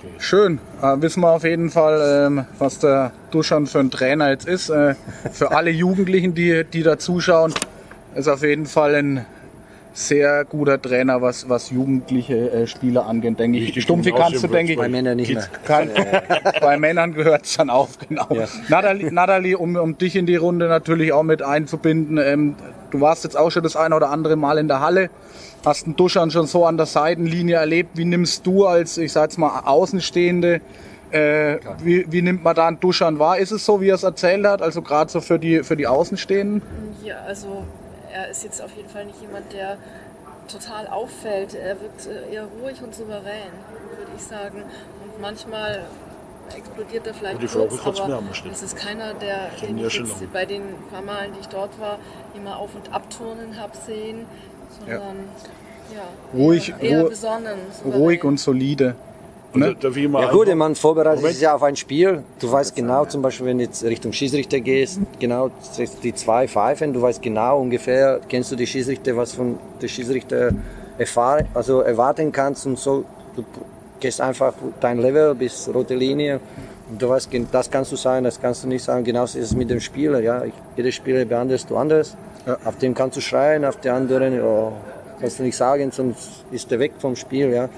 Okay. 0.00 0.08
Schön. 0.18 0.58
Äh, 0.80 0.96
wissen 1.02 1.20
wir 1.20 1.32
auf 1.32 1.44
jeden 1.44 1.70
Fall, 1.70 2.26
ähm, 2.26 2.46
was 2.58 2.78
der 2.78 3.12
Duschan 3.30 3.66
für 3.66 3.80
ein 3.80 3.90
Trainer 3.90 4.30
jetzt 4.30 4.48
ist. 4.48 4.70
Äh, 4.70 4.94
für 5.32 5.52
alle 5.56 5.70
Jugendlichen, 5.70 6.34
die, 6.34 6.64
die 6.64 6.82
da 6.82 6.98
zuschauen, 6.98 7.52
ist 8.14 8.28
auf 8.28 8.42
jeden 8.42 8.66
Fall 8.66 8.94
ein 8.94 9.26
sehr 9.92 10.44
guter 10.44 10.80
Trainer, 10.80 11.20
was, 11.20 11.48
was 11.48 11.70
jugendliche 11.70 12.50
äh, 12.50 12.66
Spieler 12.66 13.06
angeht, 13.06 13.38
denke 13.38 13.58
ich. 13.58 13.72
Die 13.72 13.82
Stumpfi 13.82 14.12
kannst 14.12 14.42
du, 14.42 14.48
denke 14.48 14.72
ich. 14.72 14.78
Bei 14.78 14.88
Männern 14.88 15.16
nicht 15.16 15.34
mehr. 15.34 15.48
Kann, 15.64 15.90
bei 16.60 16.78
Männern 16.78 17.14
gehört 17.14 17.44
es 17.44 17.56
dann 17.56 17.70
auf, 17.70 17.98
genau. 17.98 18.26
Ja. 18.30 18.46
Natalie, 18.68 19.12
Natalie 19.12 19.58
um, 19.58 19.76
um 19.76 19.98
dich 19.98 20.16
in 20.16 20.26
die 20.26 20.36
Runde 20.36 20.68
natürlich 20.68 21.12
auch 21.12 21.22
mit 21.22 21.42
einzubinden. 21.42 22.18
Ähm, 22.18 22.54
du 22.90 23.00
warst 23.00 23.24
jetzt 23.24 23.36
auch 23.36 23.50
schon 23.50 23.62
das 23.62 23.76
eine 23.76 23.94
oder 23.94 24.10
andere 24.10 24.36
Mal 24.36 24.58
in 24.58 24.68
der 24.68 24.80
Halle, 24.80 25.10
hast 25.64 25.86
einen 25.86 25.96
Duschern 25.96 26.30
schon 26.30 26.46
so 26.46 26.64
an 26.66 26.76
der 26.76 26.86
Seitenlinie 26.86 27.56
erlebt. 27.56 27.90
Wie 27.94 28.04
nimmst 28.04 28.46
du 28.46 28.66
als, 28.66 28.96
ich 28.96 29.12
sag's 29.12 29.38
mal, 29.38 29.62
Außenstehende, 29.64 30.60
äh, 31.10 31.58
wie, 31.82 32.06
wie 32.10 32.22
nimmt 32.22 32.44
man 32.44 32.54
da 32.54 32.68
einen 32.68 32.78
Duschern 32.78 33.18
wahr? 33.18 33.38
Ist 33.38 33.50
es 33.50 33.66
so, 33.66 33.80
wie 33.80 33.88
er 33.88 33.96
es 33.96 34.04
erzählt 34.04 34.46
hat, 34.46 34.62
also 34.62 34.82
gerade 34.82 35.10
so 35.10 35.20
für 35.20 35.38
die, 35.38 35.64
für 35.64 35.76
die 35.76 35.86
Außenstehenden? 35.86 36.62
Ja, 37.04 37.16
also 37.26 37.64
er 38.12 38.28
ist 38.28 38.44
jetzt 38.44 38.62
auf 38.62 38.74
jeden 38.76 38.88
Fall 38.88 39.06
nicht 39.06 39.20
jemand, 39.20 39.52
der 39.52 39.78
total 40.50 40.86
auffällt. 40.88 41.54
Er 41.54 41.80
wirkt 41.80 42.06
äh, 42.06 42.34
eher 42.34 42.46
ruhig 42.60 42.82
und 42.82 42.94
souverän, 42.94 43.52
würde 43.96 44.12
ich 44.16 44.22
sagen. 44.22 44.62
Und 44.62 45.20
manchmal 45.20 45.84
explodiert 46.56 47.06
er 47.06 47.14
vielleicht 47.14 47.42
die 47.42 47.46
kurz, 47.46 48.00
aber 48.00 48.22
es 48.50 48.62
ist 48.62 48.76
keiner, 48.76 49.14
der 49.14 49.50
den 49.62 49.78
ich 49.78 49.94
jetzt 49.94 50.32
bei 50.32 50.44
den 50.44 50.62
paar 50.90 51.02
Malen, 51.02 51.32
die 51.34 51.40
ich 51.40 51.48
dort 51.48 51.78
war, 51.80 51.98
immer 52.34 52.56
auf- 52.58 52.74
und 52.74 52.92
abturnen 52.92 53.56
habe 53.58 53.76
sehen, 53.76 54.26
sondern 54.78 55.16
ja. 55.92 55.98
ja 55.98 56.08
ruhig, 56.34 56.74
eher, 56.80 56.90
eher 56.90 57.04
besonnen, 57.04 57.58
ruhig 57.84 58.24
und 58.24 58.40
solide. 58.40 58.96
Ne? 59.52 59.74
Ja 59.82 60.30
gut, 60.30 60.54
man 60.54 60.76
vorbereitet 60.76 61.24
sich 61.24 61.40
ja 61.40 61.54
auf 61.54 61.62
ein 61.64 61.74
Spiel. 61.74 62.22
Du 62.38 62.52
weißt 62.52 62.74
genau, 62.76 63.04
zum 63.06 63.20
Beispiel, 63.20 63.46
wenn 63.46 63.58
du 63.58 63.64
jetzt 63.64 63.82
Richtung 63.82 64.12
Schießrichter 64.12 64.60
gehst, 64.60 65.00
genau 65.18 65.50
die 66.02 66.14
zwei 66.14 66.46
Pfeifen, 66.46 66.92
du 66.92 67.02
weißt 67.02 67.20
genau 67.20 67.60
ungefähr, 67.60 68.20
kennst 68.28 68.52
du 68.52 68.56
die 68.56 68.66
Schießrichter, 68.66 69.16
was 69.16 69.32
von 69.32 69.58
der 69.82 69.88
Schießrichter 69.88 70.52
erfahren, 70.98 71.46
also 71.52 71.80
erwarten 71.80 72.30
kannst 72.30 72.66
und 72.66 72.78
so. 72.78 73.04
Du 73.34 73.44
gehst 73.98 74.20
einfach 74.20 74.54
dein 74.80 74.98
Level 74.98 75.34
bis 75.34 75.68
rote 75.72 75.94
Linie 75.94 76.40
und 76.88 77.02
du 77.02 77.08
weißt, 77.08 77.28
das 77.50 77.70
kannst 77.70 77.90
du 77.90 77.96
sagen, 77.96 78.24
das 78.24 78.40
kannst 78.40 78.62
du 78.62 78.68
nicht 78.68 78.84
sagen. 78.84 79.02
Genauso 79.02 79.38
ist 79.38 79.46
es 79.46 79.56
mit 79.56 79.68
dem 79.70 79.80
Spieler. 79.80 80.20
Ja, 80.20 80.44
jeder 80.76 80.92
Spieler 80.92 81.24
behandelst 81.24 81.70
du 81.70 81.76
anders. 81.76 82.16
Ja. 82.46 82.56
Auf 82.64 82.78
dem 82.78 82.94
kannst 82.94 83.16
du 83.16 83.20
schreien, 83.20 83.64
auf 83.64 83.76
der 83.76 83.94
anderen 83.94 84.40
oh, 84.40 84.72
kannst 85.20 85.38
du 85.38 85.42
nicht 85.42 85.56
sagen, 85.56 85.90
sonst 85.90 86.44
ist 86.50 86.70
er 86.70 86.78
weg 86.78 86.92
vom 86.98 87.16
Spiel. 87.16 87.50
Ja. 87.50 87.68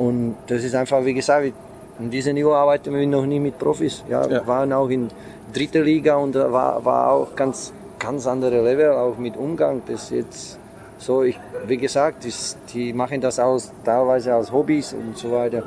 Und 0.00 0.36
das 0.46 0.64
ist 0.64 0.74
einfach, 0.74 1.04
wie 1.04 1.12
gesagt, 1.12 1.52
in 1.98 2.10
diesem 2.10 2.34
Niveau 2.34 2.54
arbeiten 2.54 2.94
wir 2.94 3.06
noch 3.06 3.26
nie 3.26 3.38
mit 3.38 3.58
Profis. 3.58 4.02
Ja, 4.08 4.26
ja. 4.26 4.46
waren 4.46 4.72
auch 4.72 4.88
in 4.88 5.08
dritter 5.52 5.82
Liga 5.82 6.16
und 6.16 6.34
da 6.34 6.50
war, 6.50 6.82
war 6.82 7.12
auch 7.12 7.36
ganz, 7.36 7.70
ganz 7.98 8.26
andere 8.26 8.62
Level, 8.62 8.92
auch 8.92 9.18
mit 9.18 9.36
Umgang. 9.36 9.82
Das 9.86 10.08
jetzt 10.08 10.58
so, 10.96 11.22
ich, 11.22 11.38
wie 11.66 11.76
gesagt, 11.76 12.24
das, 12.24 12.56
die 12.72 12.94
machen 12.94 13.20
das 13.20 13.38
aus, 13.38 13.72
teilweise 13.84 14.32
als 14.32 14.50
Hobbys 14.50 14.94
und 14.94 15.18
so 15.18 15.32
weiter. 15.32 15.64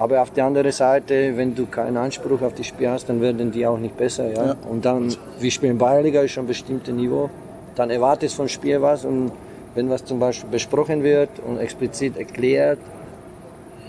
Aber 0.00 0.20
auf 0.20 0.30
der 0.30 0.46
anderen 0.46 0.72
Seite, 0.72 1.36
wenn 1.36 1.54
du 1.54 1.66
keinen 1.66 1.96
Anspruch 1.96 2.42
auf 2.42 2.54
das 2.54 2.66
Spiel 2.66 2.90
hast, 2.90 3.08
dann 3.08 3.20
werden 3.20 3.52
die 3.52 3.64
auch 3.64 3.78
nicht 3.78 3.96
besser. 3.96 4.32
Ja? 4.32 4.46
ja. 4.46 4.56
Und 4.68 4.84
dann, 4.84 5.14
wir 5.38 5.50
spielen 5.52 5.78
Bayernliga, 5.78 6.22
ist 6.22 6.32
schon 6.32 6.46
ein 6.46 6.48
bestimmtes 6.48 6.92
Niveau. 6.92 7.30
Dann 7.76 7.90
erwartest 7.90 8.34
von 8.34 8.48
Spiel 8.48 8.82
was 8.82 9.04
und 9.04 9.30
wenn 9.76 9.88
was 9.90 10.04
zum 10.04 10.18
Beispiel 10.18 10.50
besprochen 10.50 11.04
wird 11.04 11.30
und 11.46 11.58
explizit 11.58 12.16
erklärt, 12.16 12.80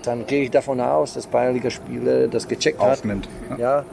dann 0.07 0.25
gehe 0.25 0.43
ich 0.43 0.51
davon 0.51 0.79
aus, 0.79 1.13
dass 1.13 1.27
Bayernliga-Spieler 1.27 2.27
das 2.27 2.47
gecheckt 2.47 2.79
Aufnimmt. 2.79 3.27
hat. 3.49 3.59
Ja. 3.59 3.85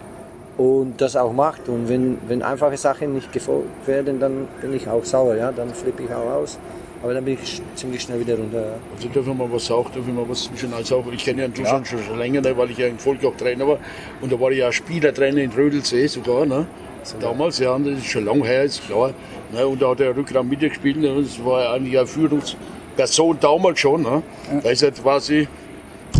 Und 0.58 1.00
das 1.00 1.16
auch 1.16 1.32
macht. 1.32 1.68
Und 1.68 1.88
wenn, 1.88 2.18
wenn 2.28 2.42
einfache 2.42 2.76
Sachen 2.76 3.14
nicht 3.14 3.32
gefolgt 3.32 3.86
werden, 3.86 4.20
dann 4.20 4.48
bin 4.60 4.74
ich 4.74 4.86
auch 4.88 5.04
sauer. 5.04 5.34
Ja? 5.36 5.50
Dann 5.50 5.72
flippe 5.74 6.02
ich 6.02 6.10
auch 6.10 6.30
aus. 6.30 6.58
Aber 7.02 7.14
dann 7.14 7.24
bin 7.24 7.36
ich 7.42 7.60
ziemlich 7.74 8.02
schnell 8.02 8.20
wieder 8.20 8.36
runter. 8.36 8.60
Ja. 8.60 8.72
Also 8.94 9.08
dürfen 9.08 9.36
wir 9.36 9.46
mal 9.46 9.52
was 9.52 9.66
sagen, 9.66 9.86
dürfen 9.94 10.16
wir 10.16 10.28
was 10.28 10.44
zwischen 10.44 10.72
als 10.72 10.92
auch. 10.92 11.04
Ich 11.10 11.24
kenne 11.24 11.42
ja 11.42 11.48
den 11.48 11.64
ja. 11.64 11.84
schon, 11.84 12.18
länger, 12.18 12.40
ne, 12.42 12.56
weil 12.56 12.70
ich 12.70 12.78
ja 12.78 12.86
im 12.86 12.98
Volk 12.98 13.20
Trainer 13.38 13.66
war. 13.66 13.78
Und 14.20 14.30
da 14.30 14.38
war 14.38 14.50
ich 14.50 14.58
ja 14.58 14.70
Spielertrainer 14.70 15.38
in 15.38 15.50
Rödelsee 15.50 16.06
sogar. 16.06 16.46
Ne? 16.46 16.66
So, 17.02 17.18
Damals, 17.18 17.58
ja, 17.58 17.76
das 17.78 17.98
ist 17.98 18.06
schon 18.06 18.24
lange 18.24 18.44
her, 18.44 18.62
ist 18.62 18.86
klar. 18.86 19.12
Ne? 19.52 19.66
Und 19.66 19.82
da 19.82 19.90
hat 19.90 19.98
der 19.98 20.16
Rückraum 20.16 20.48
mitgespielt. 20.48 20.96
Ne? 20.98 21.22
Das 21.22 21.44
war 21.44 21.72
eigentlich 21.72 21.98
eine 21.98 22.06
Führungsperson 22.06 23.38
damals 23.40 23.80
schon. 23.80 24.02
Ne? 24.02 24.22
Ja. 24.52 24.60
Da 24.60 24.70
ist 24.70 24.82
er 24.82 24.92
quasi 24.92 25.48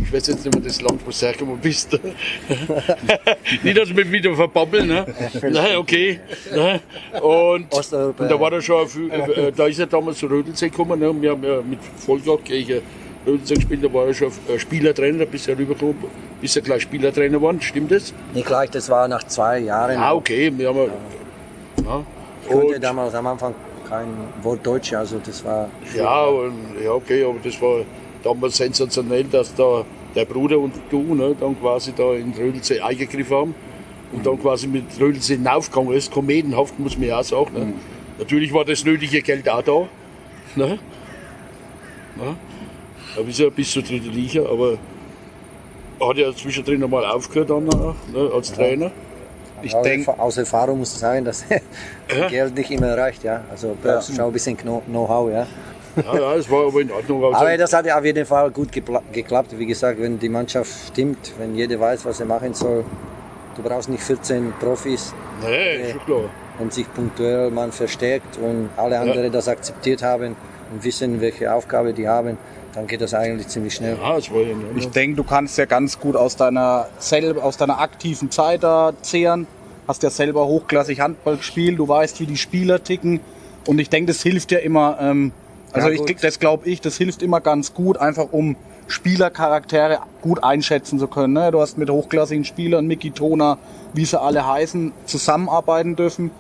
ich 0.03 0.13
weiß 0.13 0.27
jetzt 0.27 0.45
nicht 0.45 0.55
mehr 0.55 0.65
das 0.65 0.81
Land, 0.81 1.01
wo 1.05 1.11
du 1.11 1.17
hergekommen 1.17 1.59
bist. 1.59 1.93
nicht, 3.63 3.79
dass 3.79 3.97
wir 3.97 4.11
wieder 4.11 4.35
verbabbeln. 4.35 4.89
Ne? 4.89 5.07
Nein, 5.43 5.77
okay. 5.77 6.21
Ne? 6.55 6.81
Und, 7.21 7.73
und, 7.73 8.21
da 8.21 8.41
war 8.41 8.53
er 8.53 8.63
schon, 8.63 8.87
äh, 9.11 9.49
äh, 9.49 9.53
da 9.53 9.67
ist 9.67 9.79
er 9.79 9.87
damals 9.87 10.19
zu 10.19 10.27
Rödelsee 10.27 10.69
gekommen. 10.69 11.01
Ne? 11.01 11.13
Wir 11.21 11.31
haben 11.31 11.45
ja 11.45 11.61
mit 11.63 11.79
Vollgott 11.97 12.45
gegen 12.45 12.83
Rödelsee 13.27 13.55
gespielt, 13.55 13.85
da 13.85 13.93
war 13.93 14.07
er 14.07 14.15
schon 14.15 14.33
Spielertrainer, 14.59 15.27
bis 15.27 15.49
er 15.49 15.59
rübergekommen 15.59 16.33
bis 16.43 16.57
er 16.57 16.63
gleich 16.63 16.83
Spielertrainer 16.83 17.39
geworden. 17.39 17.61
Stimmt 17.63 17.93
das? 17.93 18.13
Nicht 18.35 18.47
gleich, 18.47 18.69
das 18.69 18.91
war 18.91 19.07
nach 19.09 19.23
zwei 19.25 19.61
Jahren. 19.61 19.97
Ah, 19.97 20.13
okay. 20.13 20.53
Wir 20.55 20.69
haben, 20.69 20.79
ja. 20.79 21.85
Ja. 21.85 22.05
Ich 22.43 22.49
konnte 22.49 22.81
damals 22.81 23.15
am 23.15 23.29
Anfang 23.29 23.55
kein 23.89 24.09
Wort 24.43 24.67
Deutsch, 24.67 24.93
also 24.93 25.21
das 25.25 25.45
war. 25.45 25.69
Ja, 25.97 26.25
und, 26.25 26.83
ja, 26.83 26.91
okay, 26.91 27.25
aber 27.25 27.39
das 27.43 27.63
war 27.63 27.85
damals 28.23 28.57
sensationell, 28.57 29.25
dass 29.25 29.55
da 29.55 29.85
der 30.15 30.25
Bruder 30.25 30.59
und 30.59 30.75
du 30.91 31.15
ne, 31.15 31.35
dann 31.39 31.59
quasi 31.61 31.93
da 31.97 32.13
in 32.15 32.33
Rödelsee 32.33 32.81
eingegriffen 32.81 33.37
haben 33.37 33.55
und 34.13 34.27
dann 34.27 34.41
quasi 34.41 34.67
mit 34.67 34.85
Rödelsee 35.01 35.37
hinaufgegangen 35.37 35.93
ist. 35.95 36.11
Kometenhaft 36.11 36.79
muss 36.79 36.97
man 36.97 37.09
ja 37.09 37.21
auch 37.21 37.25
sagen. 37.25 37.53
Ne. 37.55 37.65
Mhm. 37.67 37.75
Natürlich 38.19 38.53
war 38.53 38.65
das 38.65 38.85
nötige 38.85 39.23
Geld 39.23 39.49
auch 39.49 39.63
da. 39.63 39.89
Ne? 40.55 40.79
Ne? 42.17 42.37
Da 43.17 43.23
ist 43.23 43.39
ja 43.39 43.49
bis 43.49 43.71
zur 43.71 43.83
dritten 43.83 44.11
Liga, 44.11 44.43
aber 44.43 44.79
hat 46.01 46.17
ja 46.17 46.35
zwischendrin 46.35 46.81
nochmal 46.81 47.05
aufgehört 47.05 47.51
dann, 47.51 47.65
ne, 47.65 48.31
als 48.35 48.51
ja. 48.51 48.57
Trainer. 48.57 48.91
Ich 49.63 49.73
denke, 49.75 50.19
aus 50.19 50.37
Erfahrung 50.37 50.79
muss 50.79 50.93
ich 50.93 50.99
sagen, 50.99 51.25
dass 51.25 51.45
ja. 52.19 52.29
Geld 52.29 52.57
nicht 52.57 52.71
immer 52.71 52.97
reicht. 52.97 53.23
Ja? 53.23 53.45
Also 53.51 53.77
brauchst 53.81 54.09
du 54.09 54.15
schon 54.15 54.25
ein 54.25 54.33
bisschen 54.33 54.57
Know-how. 54.57 55.31
Ja? 55.31 55.47
Ja, 55.97 56.15
ja, 56.15 56.35
es 56.35 56.51
war 56.51 56.67
aber 56.67 56.81
in 56.81 56.91
Ordnung. 56.91 57.25
Also 57.25 57.37
aber 57.37 57.57
das 57.57 57.73
hat 57.73 57.87
ja 57.87 57.99
auf 57.99 58.05
jeden 58.05 58.27
Fall 58.27 58.51
gut 58.51 58.71
geklappt. 58.73 59.59
Wie 59.59 59.67
gesagt, 59.67 60.01
wenn 60.01 60.19
die 60.19 60.29
Mannschaft 60.29 60.71
stimmt, 60.89 61.33
wenn 61.39 61.55
jeder 61.55 61.79
weiß, 61.79 62.05
was 62.05 62.21
er 62.21 62.27
machen 62.27 62.55
soll, 62.55 62.85
du 63.57 63.63
brauchst 63.63 63.89
nicht 63.89 64.03
14 64.03 64.55
Profis. 64.61 65.15
Nee, 65.43 65.77
äh, 65.77 65.91
schon 65.93 66.05
klar. 66.05 66.21
Wenn 66.59 66.71
sich 66.71 66.93
punktuell 66.93 67.51
man 67.51 67.73
verstärkt 67.73 68.39
und 68.39 68.71
alle 68.77 68.99
anderen 68.99 69.25
ja. 69.25 69.31
das 69.31 69.49
akzeptiert 69.49 70.03
haben 70.03 70.37
und 70.73 70.85
wissen, 70.85 71.21
welche 71.21 71.53
Aufgabe 71.53 71.93
die 71.93 72.09
haben, 72.09 72.39
dann 72.75 72.87
geht 72.87 73.01
das 73.01 73.15
eigentlich 73.15 73.49
ziemlich 73.49 73.75
schnell. 73.75 73.97
Ja, 74.01 74.17
das 74.17 74.31
war 74.31 74.41
ja 74.41 74.55
ich 74.77 74.89
denke, 74.89 75.17
du 75.17 75.25
kannst 75.25 75.59
ja 75.59 75.67
ganz 75.67 75.99
gut 75.99 76.17
aus 76.17 76.37
deiner, 76.37 76.89
aus 77.43 77.57
deiner 77.57 77.81
aktiven 77.81 78.31
Zeit 78.31 78.63
da 78.63 78.93
zehren. 79.03 79.47
Hast 79.87 80.03
ja 80.03 80.11
selber 80.11 80.47
hochklassig 80.47 81.01
Handball 81.01 81.37
gespielt, 81.37 81.79
du 81.79 81.89
weißt, 81.89 82.21
wie 82.21 82.27
die 82.27 82.37
Spieler 82.37 82.83
ticken. 82.83 83.21
Und 83.67 83.79
ich 83.79 83.91
denke, 83.91 84.13
das 84.13 84.23
hilft 84.23 84.53
ja 84.53 84.59
immer, 84.59 84.99
ähm, 85.01 85.33
also 85.73 85.89
ja, 85.89 86.05
ich, 86.05 86.17
das 86.17 86.39
glaube 86.39 86.69
ich, 86.69 86.81
das 86.81 86.97
hilft 86.97 87.23
immer 87.23 87.41
ganz 87.41 87.75
gut, 87.75 87.97
einfach 87.97 88.29
um 88.33 88.57
Spielercharaktere 88.89 90.01
gut 90.21 90.43
einschätzen 90.45 90.99
zu 90.99 91.07
können. 91.07 91.33
Ne? 91.33 91.51
Du 91.51 91.61
hast 91.61 91.79
mit 91.79 91.89
hochklassigen 91.89 92.45
Spielern, 92.45 92.87
Miki 92.87 93.11
Tona, 93.11 93.59
wie 93.95 94.05
sie 94.05 94.21
alle 94.21 94.47
heißen, 94.47 94.93
zusammenarbeiten 95.07 95.97
dürfen. 95.97 96.31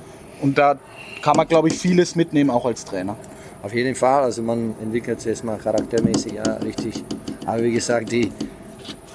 Und 0.40 0.59
da 0.59 0.77
kann 1.23 1.37
man, 1.37 1.49
glaube 1.49 1.68
ich, 1.68 1.75
vieles 1.79 2.14
mitnehmen, 2.14 2.51
auch 2.51 2.66
als 2.66 2.85
Trainer. 2.85 3.16
Auf 3.62 3.73
jeden 3.73 3.95
Fall, 3.95 4.25
also 4.25 4.42
man 4.42 4.75
entwickelt 4.83 5.21
sich 5.21 5.31
erstmal 5.31 5.57
charaktermäßig, 5.57 6.33
ja, 6.33 6.55
richtig. 6.57 7.05
Aber 7.47 7.62
wie 7.62 7.73
gesagt, 7.73 8.11
die 8.11 8.33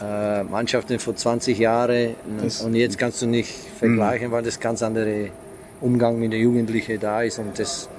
äh, 0.01 0.43
Mannschaften 0.43 0.99
vor 0.99 1.15
20 1.15 1.57
Jahren 1.57 2.15
und 2.63 2.73
jetzt 2.73 2.97
kannst 2.97 3.21
du 3.21 3.25
nicht 3.25 3.53
vergleichen, 3.77 4.29
mhm. 4.29 4.31
weil 4.31 4.43
das 4.43 4.59
ganz 4.59 4.81
andere 4.83 5.29
Umgang 5.81 6.17
mit 6.17 6.31
der 6.31 6.39
Jugendlichen 6.39 6.99
da 6.99 7.23
ist 7.23 7.39
und 7.39 7.59
das 7.59 7.89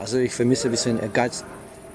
also 0.00 0.18
ich 0.18 0.32
vermisse 0.32 0.68
ein 0.68 0.70
bisschen 0.70 1.00
Ehrgeiz, 1.00 1.44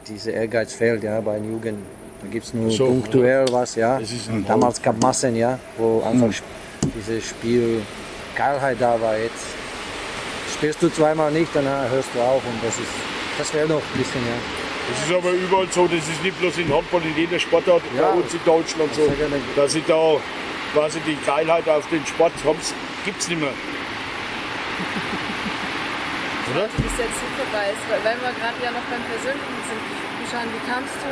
diese 0.08 0.32
Ehrgeiz 0.32 0.74
fehlt 0.74 1.04
ja 1.04 1.20
bei 1.22 1.38
den 1.38 1.52
Jugend. 1.52 1.80
Da 2.22 2.28
gibt 2.28 2.46
es 2.46 2.54
nur 2.54 2.70
so, 2.70 2.86
punktuell 2.86 3.46
ja. 3.48 3.54
was, 3.54 3.76
ja. 3.76 4.00
Damals 4.48 4.82
gab 4.82 5.02
Massen, 5.02 5.36
ja, 5.36 5.58
wo 5.78 6.04
einfach 6.04 6.30
diese 6.96 7.20
Spielgeilheit 7.22 8.78
da 8.80 9.00
war. 9.02 9.18
Jetzt 9.18 9.46
spielst 10.54 10.82
du 10.84 10.90
zweimal 10.90 11.32
nicht, 11.32 11.56
dann 11.56 11.66
hörst 11.66 12.10
du 12.14 12.20
auf 12.20 12.44
und 12.46 12.64
das 12.64 12.76
ist, 12.78 12.92
das 13.38 13.54
wäre 13.54 13.68
noch 13.68 13.78
ein 13.82 13.98
bisschen, 13.98 14.22
ja. 14.22 14.38
Das 14.90 15.08
ist 15.08 15.16
aber 15.16 15.32
überall 15.32 15.68
so, 15.72 15.86
das 15.88 16.08
ist 16.08 16.24
nicht 16.24 16.40
bloß 16.40 16.58
in 16.58 16.74
Handball, 16.74 17.02
in 17.02 17.16
jeder 17.16 17.40
Sportart 17.40 17.82
Ja. 17.96 18.12
bei 18.12 18.20
uns 18.20 18.34
in 18.34 18.40
Deutschland 18.46 18.94
so. 18.94 19.12
Dass 19.56 19.72
sie 19.74 19.84
da 19.88 20.18
quasi 20.74 21.00
die 21.06 21.18
Geilheit 21.26 21.68
auf 21.70 21.88
den 21.90 22.06
Sport 22.06 22.34
gibt 23.06 23.22
es 23.22 23.30
nicht 23.30 23.40
mehr. 23.40 23.54
Oder? 26.52 26.66
Wie 26.78 26.88
es 26.88 26.98
jetzt 26.98 27.20
vorbei 27.38 27.66
ist, 27.72 27.84
weil 27.90 28.02
weil 28.04 28.18
wir 28.20 28.32
gerade 28.40 28.58
ja 28.64 28.72
noch 28.72 28.86
beim 28.92 29.04
Persönlichen 29.08 29.62
sind. 29.70 29.82
Duschan, 30.22 30.48
wie 30.52 30.64
kamst 30.70 30.96
du 31.04 31.10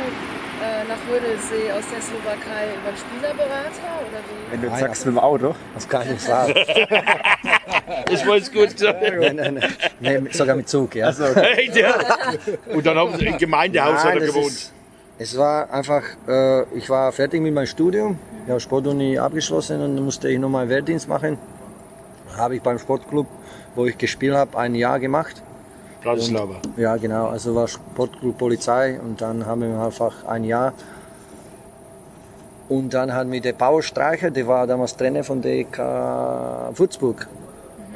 äh, 0.60 0.84
nach 0.88 1.00
Rödelsee 1.10 1.72
aus 1.72 1.84
der 1.92 2.00
Slowakei? 2.02 2.74
Über 2.76 2.88
einen 2.88 2.98
Spielerberater 2.98 3.90
oder 4.04 4.20
wie? 4.28 4.52
Wenn 4.52 4.60
du 4.62 4.68
Nein, 4.68 4.80
sagst 4.80 5.06
mit 5.06 5.14
dem 5.14 5.18
Auto. 5.18 5.54
Das 5.74 5.88
kann 5.88 6.02
ich 6.02 6.08
nicht 6.12 6.22
sagen. 6.22 6.54
Das 8.06 8.26
war 8.26 8.36
jetzt 8.36 8.52
gut. 8.52 8.68
nein, 8.80 9.36
nein, 9.36 9.54
nein. 9.54 9.74
Nee, 10.00 10.30
sogar 10.32 10.56
mit 10.56 10.68
Zug, 10.68 10.94
ja. 10.94 11.12
Hey, 11.34 11.70
der. 11.70 11.94
Und 12.74 12.84
dann 12.86 12.96
haben 12.96 13.16
sie 13.16 13.26
im 13.26 13.38
Gemeindehaus 13.38 14.02
das 14.02 14.14
gewohnt. 14.24 14.46
ist- 14.46 14.72
Es 15.18 15.36
war 15.36 15.70
einfach, 15.72 16.02
äh, 16.28 16.62
ich 16.76 16.88
war 16.88 17.12
fertig 17.12 17.40
mit 17.42 17.52
meinem 17.54 17.66
Studium, 17.66 18.18
ich 18.44 18.50
habe 18.50 18.60
Sportuni 18.60 19.18
abgeschlossen 19.18 19.80
und 19.82 19.96
dann 19.96 20.04
musste 20.04 20.28
ich 20.30 20.38
noch 20.38 20.48
mal 20.48 20.68
Wehrdienst 20.68 21.08
machen. 21.08 21.38
Habe 22.36 22.56
ich 22.56 22.62
beim 22.62 22.78
Sportclub, 22.78 23.26
wo 23.74 23.86
ich 23.86 23.96
gespielt 23.98 24.34
habe, 24.34 24.56
ein 24.58 24.74
Jahr 24.74 24.98
gemacht. 25.00 25.42
Bratislava. 26.02 26.56
Ja, 26.76 26.96
genau, 26.96 27.26
also 27.28 27.54
war 27.54 27.68
Sportclub 27.68 28.38
Polizei 28.38 28.98
und 29.00 29.20
dann 29.20 29.44
haben 29.46 29.60
wir 29.62 29.78
einfach 29.80 30.24
ein 30.26 30.44
Jahr. 30.44 30.72
Und 32.68 32.94
dann 32.94 33.12
hat 33.12 33.26
mir 33.26 33.40
der 33.40 33.52
Paul 33.52 33.82
Streicher, 33.82 34.30
der 34.30 34.46
war 34.46 34.66
damals 34.66 34.96
Trainer 34.96 35.24
von 35.24 35.42
DK 35.42 36.70
Würzburg, 36.74 37.26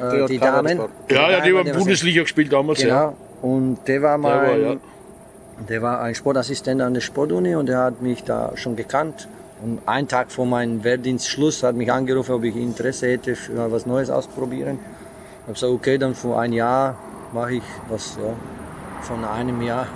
äh, 0.00 0.26
die 0.26 0.38
Damen. 0.38 0.80
Ja, 1.08 1.30
ja, 1.30 1.40
die 1.40 1.52
haben 1.54 1.64
der 1.64 1.74
war- 1.74 1.80
Bundesliga 1.80 2.22
gespielt 2.22 2.52
damals. 2.52 2.82
Ja. 2.82 3.06
Genau. 3.06 3.16
Und 3.42 3.78
der 3.86 4.02
war 4.02 4.18
Der 4.18 4.24
war, 4.30 4.56
ja. 4.56 4.76
der 5.68 5.82
war 5.82 6.00
ein 6.00 6.14
Sportassistent 6.14 6.82
an 6.82 6.92
der 6.94 7.02
Sportuni 7.02 7.54
und 7.54 7.66
der 7.66 7.78
hat 7.78 8.02
mich 8.02 8.24
da 8.24 8.52
schon 8.56 8.74
gekannt. 8.74 9.28
Und 9.62 9.80
einen 9.86 10.08
Tag 10.08 10.32
vor 10.32 10.44
meinem 10.46 10.82
Wehrdienstschluss 10.82 11.62
hat 11.62 11.76
mich 11.76 11.90
angerufen, 11.92 12.32
ob 12.34 12.42
ich 12.44 12.56
Interesse 12.56 13.06
hätte, 13.08 13.36
für 13.36 13.70
was 13.70 13.86
Neues 13.86 14.10
ausprobieren. 14.10 14.78
Ich 15.44 15.48
habe 15.48 15.52
gesagt, 15.54 15.72
okay, 15.72 15.98
dann 15.98 16.14
vor 16.14 16.40
ein 16.40 16.52
Jahr 16.52 16.96
mache 17.32 17.54
ich 17.54 17.62
was, 17.88 18.16
ja, 18.16 18.32
von 19.02 19.24
einem 19.24 19.60
Jahr. 19.62 19.86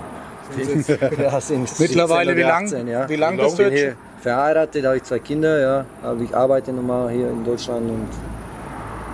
ja, 1.19 1.41
sind 1.41 1.69
Mittlerweile, 1.79 2.35
17 2.35 2.37
wie 2.37 2.41
oder 2.45 2.49
lang, 2.49 2.65
18, 2.65 2.89
ja. 2.89 3.09
wie 3.09 3.17
lang 3.17 3.37
bist 3.37 3.59
du 3.59 3.63
Ich 3.63 3.69
bin 3.69 3.77
jetzt? 3.77 3.83
hier 3.85 3.97
verheiratet, 4.23 4.85
habe 4.87 4.97
ich 4.97 5.03
zwei 5.05 5.19
Kinder, 5.19 5.61
ja. 5.61 5.85
Aber 6.03 6.21
ich 6.23 6.35
arbeite 6.35 6.73
nochmal 6.73 7.11
hier 7.11 7.29
in 7.29 7.45
Deutschland 7.45 7.83
und 7.91 8.09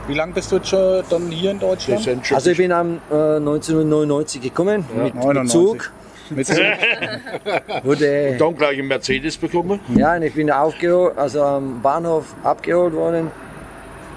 Wie 0.07 0.15
lang 0.15 0.33
bist 0.33 0.51
du 0.53 0.57
jetzt 0.57 0.69
schon 0.69 1.03
dann 1.11 1.29
hier 1.29 1.51
in 1.53 1.59
Deutschland? 1.61 2.09
also 2.33 2.51
ich 2.51 2.57
bin 2.57 2.71
am 2.73 2.99
äh, 3.11 3.15
1999 3.37 4.43
gekommen 4.43 4.85
mit, 4.95 5.15
mit 5.15 5.25
99. 5.25 5.53
Zug. 5.53 5.93
Mit 6.31 6.49
Wurde, 7.85 8.37
dann 8.39 8.57
gleich 8.57 8.79
einen 8.79 8.89
Mercedes 8.89 9.37
bekommen. 9.37 9.79
Ja, 9.95 10.15
und 10.15 10.23
ich 10.23 10.35
bin 10.35 10.51
aufgeholt, 10.51 11.19
also 11.19 11.43
am 11.43 11.81
Bahnhof 11.83 12.35
abgeholt 12.43 12.95
worden 12.95 13.31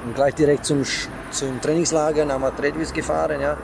und 0.05 0.15
gleich 0.15 0.33
direkt 0.35 0.65
zum, 0.65 0.81
Sch- 0.83 1.07
zum 1.31 1.61
Trainingslager 1.61 2.25
nach 2.25 2.39
Matredwis 2.39 2.93
gefahren. 2.93 3.41
Ja. 3.41 3.57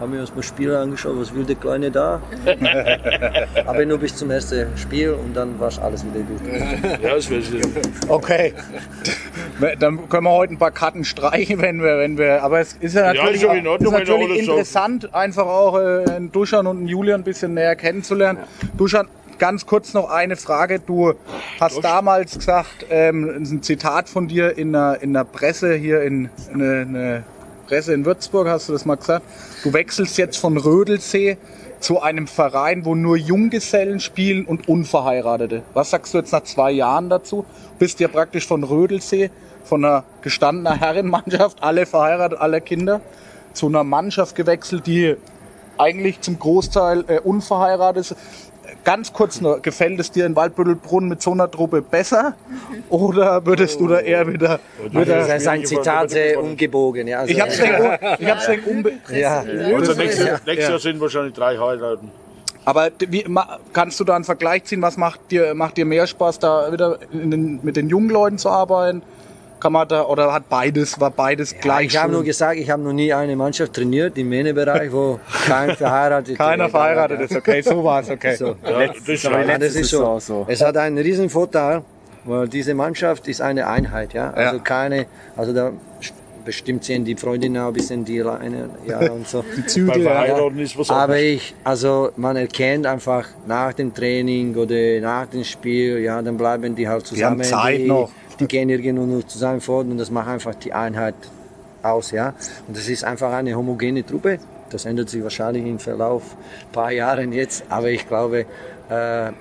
Haben 0.00 0.12
wir 0.12 0.20
uns 0.20 0.34
mal 0.34 0.42
Spieler 0.42 0.80
angeschaut, 0.80 1.14
was 1.16 1.32
will 1.34 1.44
der 1.44 1.54
Kleine 1.54 1.90
da? 1.90 2.20
Aber 3.66 3.86
nur 3.86 3.98
bis 3.98 4.16
zum 4.16 4.30
ersten 4.30 4.76
Spiel 4.76 5.10
und 5.12 5.34
dann 5.34 5.58
war 5.60 5.70
alles 5.82 6.04
wieder 6.04 6.20
gut. 6.20 6.40
Ja, 7.00 7.14
das 7.14 7.30
weiß 7.30 7.52
ich. 7.52 8.08
Okay. 8.08 8.52
Dann 9.78 10.08
können 10.08 10.24
wir 10.24 10.32
heute 10.32 10.54
ein 10.54 10.58
paar 10.58 10.72
Karten 10.72 11.04
streichen, 11.04 11.62
wenn 11.62 11.80
wir, 11.80 11.98
wenn 11.98 12.18
wir. 12.18 12.42
Aber 12.42 12.58
es 12.58 12.72
ist 12.80 12.94
ja 12.96 13.12
Ja, 13.12 13.22
natürlich, 13.22 13.42
ist 13.42 13.44
doch 13.48 13.54
in 13.54 13.66
Ordnung, 13.68 13.94
ist 13.94 13.98
natürlich 14.08 14.40
interessant, 14.40 15.14
einfach 15.14 15.46
auch 15.46 15.78
äh, 15.78 16.04
einen 16.10 16.32
Duschan 16.32 16.66
und 16.66 16.78
einen 16.78 16.88
Julian 16.88 17.20
ein 17.20 17.24
bisschen 17.24 17.54
näher 17.54 17.76
kennenzulernen. 17.76 18.40
Duschan, 18.76 19.06
ganz 19.38 19.66
kurz 19.66 19.94
noch 19.94 20.10
eine 20.10 20.36
Frage. 20.36 20.80
Du 20.80 21.14
hast 21.60 21.82
damals 21.82 22.38
gesagt, 22.38 22.86
ähm, 22.90 23.28
ein 23.28 23.62
Zitat 23.62 24.08
von 24.08 24.28
dir 24.28 24.56
in 24.56 24.72
der, 24.72 25.02
in 25.02 25.12
der 25.12 25.24
Presse 25.24 25.74
hier 25.74 26.02
in 26.02 26.30
eine, 26.52 26.80
eine 26.80 27.24
Presse 27.66 27.94
in 27.94 28.04
Würzburg, 28.04 28.48
hast 28.48 28.68
du 28.68 28.72
das 28.72 28.84
mal 28.84 28.96
gesagt? 28.96 29.24
Du 29.62 29.72
wechselst 29.72 30.18
jetzt 30.18 30.36
von 30.36 30.56
Rödelsee 30.56 31.38
zu 31.80 32.00
einem 32.00 32.26
Verein, 32.26 32.84
wo 32.84 32.94
nur 32.94 33.16
Junggesellen 33.16 34.00
spielen 34.00 34.46
und 34.46 34.68
Unverheiratete. 34.68 35.62
Was 35.74 35.90
sagst 35.90 36.14
du 36.14 36.18
jetzt 36.18 36.32
nach 36.32 36.44
zwei 36.44 36.70
Jahren 36.70 37.10
dazu? 37.10 37.44
Bist 37.78 38.00
ja 38.00 38.08
praktisch 38.08 38.46
von 38.46 38.64
Rödelsee, 38.64 39.30
von 39.64 39.84
einer 39.84 40.04
gestandenen 40.22 40.78
Herrenmannschaft, 40.78 41.62
alle 41.62 41.86
verheiratet, 41.86 42.38
alle 42.38 42.60
Kinder, 42.60 43.00
zu 43.52 43.66
einer 43.66 43.84
Mannschaft 43.84 44.34
gewechselt, 44.34 44.86
die 44.86 45.16
eigentlich 45.78 46.20
zum 46.20 46.38
Großteil 46.38 47.04
äh, 47.08 47.20
unverheiratet 47.20 48.00
ist. 48.00 48.16
Ganz 48.84 49.12
kurz 49.12 49.40
nur, 49.40 49.60
gefällt 49.60 49.98
es 50.00 50.10
dir 50.10 50.26
in 50.26 50.36
Waldbüttelbrunn 50.36 51.08
mit 51.08 51.22
so 51.22 51.32
einer 51.32 51.50
Truppe 51.50 51.80
besser? 51.82 52.34
Oder 52.90 53.44
würdest 53.46 53.80
du 53.80 53.88
da 53.88 54.00
eher 54.00 54.26
wieder... 54.30 54.60
wieder 54.90 55.04
Das 55.26 55.42
ist 55.42 55.48
ein 55.48 55.64
Zitat 55.64 56.10
sehr 56.10 56.42
umgebogen. 56.42 57.06
Ja, 57.06 57.20
also, 57.20 57.32
ich 57.32 57.40
hab's 57.40 57.58
wegen, 57.58 57.98
ich 58.18 58.30
hab's 58.30 58.48
wegen 58.48 58.64
unbe 58.64 58.92
ja. 59.12 59.44
Also 59.74 59.94
nächstes, 59.94 60.26
Ja. 60.26 60.40
nächstes 60.46 60.68
Jahr 60.68 60.78
sind 60.78 61.00
wahrscheinlich 61.00 61.34
drei 61.34 61.56
heiraten. 61.56 62.10
Aber 62.66 62.90
wie, 63.08 63.24
ma- 63.28 63.58
kannst 63.72 64.00
du 64.00 64.04
da 64.04 64.16
einen 64.16 64.24
Vergleich 64.24 64.64
ziehen? 64.64 64.80
Was 64.82 64.96
macht 64.96 65.30
dir, 65.30 65.54
macht 65.54 65.76
dir 65.76 65.84
mehr 65.84 66.06
Spaß, 66.06 66.38
da 66.38 66.72
wieder 66.72 66.98
in 67.12 67.30
den, 67.30 67.60
mit 67.62 67.76
den 67.76 67.88
jungen 67.88 68.08
Leuten 68.10 68.38
zu 68.38 68.48
arbeiten? 68.48 69.02
Kann 69.64 69.72
man 69.72 69.88
da, 69.88 70.04
oder 70.04 70.30
hat 70.30 70.50
beides, 70.50 71.00
war 71.00 71.10
beides 71.10 71.58
gleich 71.58 71.86
Ich 71.86 71.96
habe 71.96 72.12
nur 72.12 72.22
gesagt, 72.22 72.58
ich 72.58 72.68
habe 72.68 72.82
noch 72.82 72.92
nie 72.92 73.14
eine 73.14 73.34
Mannschaft 73.34 73.72
trainiert 73.72 74.18
im 74.18 74.28
Männerbereich, 74.28 74.92
wo 74.92 75.18
kein 75.46 75.74
verheiratet 75.74 76.36
Keiner 76.36 76.68
verheiratet 76.68 77.22
ist, 77.22 77.34
okay, 77.34 77.62
so 77.62 77.82
war's, 77.82 78.10
okay. 78.10 78.36
So. 78.36 78.56
Ja, 78.62 78.88
das 78.88 79.08
ist 79.08 79.22
ja, 79.24 79.40
Ja, 79.40 79.56
das 79.56 79.74
ist 79.74 79.88
so. 79.88 80.18
so. 80.20 80.44
Es 80.50 80.60
hat 80.62 80.76
einen 80.76 80.98
riesen 80.98 81.30
Vorteil, 81.30 81.80
weil 82.24 82.46
diese 82.46 82.74
Mannschaft 82.74 83.26
ist 83.26 83.40
eine 83.40 83.66
Einheit, 83.66 84.12
ja. 84.12 84.32
Also 84.32 84.56
Ja. 84.56 84.62
keine, 84.62 85.06
also 85.34 85.54
da 85.54 85.72
bestimmt 86.44 86.84
sehen 86.84 87.06
die 87.06 87.16
Freundinnen 87.16 87.62
auch 87.62 87.68
ein 87.68 87.72
bisschen 87.72 88.04
die 88.04 88.18
Leine, 88.18 88.68
ja 88.86 88.98
und 89.10 89.26
so. 89.26 89.42
bei 89.56 89.62
Zügel, 89.62 90.02
ja. 90.04 90.46
Ist 90.58 90.78
was 90.78 90.90
Aber 90.90 91.18
ich, 91.18 91.54
also 91.64 92.10
man 92.16 92.36
erkennt 92.36 92.86
einfach 92.86 93.26
nach 93.46 93.72
dem 93.72 93.94
Training 93.94 94.54
oder 94.56 95.00
nach 95.00 95.24
dem 95.26 95.42
Spiel, 95.42 96.00
ja, 96.00 96.20
dann 96.20 96.36
bleiben 96.36 96.74
die 96.74 96.86
halt 96.86 97.10
Die 97.10 97.24
haben 97.24 97.40
zusammen. 97.40 97.44
Zeit 97.44 97.78
die, 97.78 97.86
noch. 97.86 98.10
Die 98.40 98.46
gehen 98.46 98.68
irgendwo 98.68 99.06
nur 99.06 99.26
zusammen 99.26 99.60
fort 99.60 99.86
und 99.86 99.98
das 99.98 100.10
macht 100.10 100.28
einfach 100.28 100.54
die 100.54 100.72
Einheit 100.72 101.14
aus, 101.82 102.10
ja. 102.10 102.34
Und 102.66 102.76
das 102.76 102.88
ist 102.88 103.04
einfach 103.04 103.32
eine 103.32 103.54
homogene 103.54 104.04
Truppe. 104.04 104.38
Das 104.70 104.86
ändert 104.86 105.08
sich 105.08 105.22
wahrscheinlich 105.22 105.64
im 105.64 105.78
Verlauf 105.78 106.22
ein 106.68 106.72
paar 106.72 106.90
Jahren 106.90 107.32
jetzt, 107.32 107.64
aber 107.68 107.90
ich 107.90 108.08
glaube, 108.08 108.40
äh, 108.40 108.44
der 108.88 109.32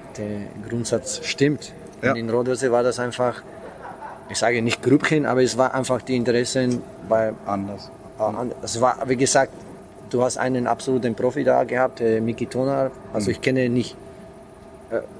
Grundsatz 0.67 1.21
stimmt. 1.23 1.73
Ja. 2.01 2.11
Und 2.11 2.17
in 2.17 2.29
Rodose 2.29 2.71
war 2.71 2.83
das 2.83 2.99
einfach, 2.99 3.41
ich 4.29 4.37
sage 4.37 4.61
nicht 4.61 4.83
Grüppchen, 4.83 5.25
aber 5.25 5.41
es 5.41 5.57
war 5.57 5.73
einfach 5.73 6.01
die 6.01 6.15
Interessen 6.15 6.81
bei 7.09 7.33
Anders. 7.45 7.89
es 8.61 8.79
war, 8.79 8.97
wie 9.07 9.15
gesagt, 9.15 9.53
du 10.09 10.21
hast 10.21 10.37
einen 10.37 10.67
absoluten 10.67 11.15
Profi 11.15 11.43
da 11.43 11.63
gehabt, 11.63 12.01
äh, 12.01 12.21
Miki 12.21 12.45
Tonar. 12.45 12.91
Also 13.13 13.31
ich 13.31 13.41
kenne 13.41 13.65
ihn 13.65 13.73
nicht. 13.73 13.95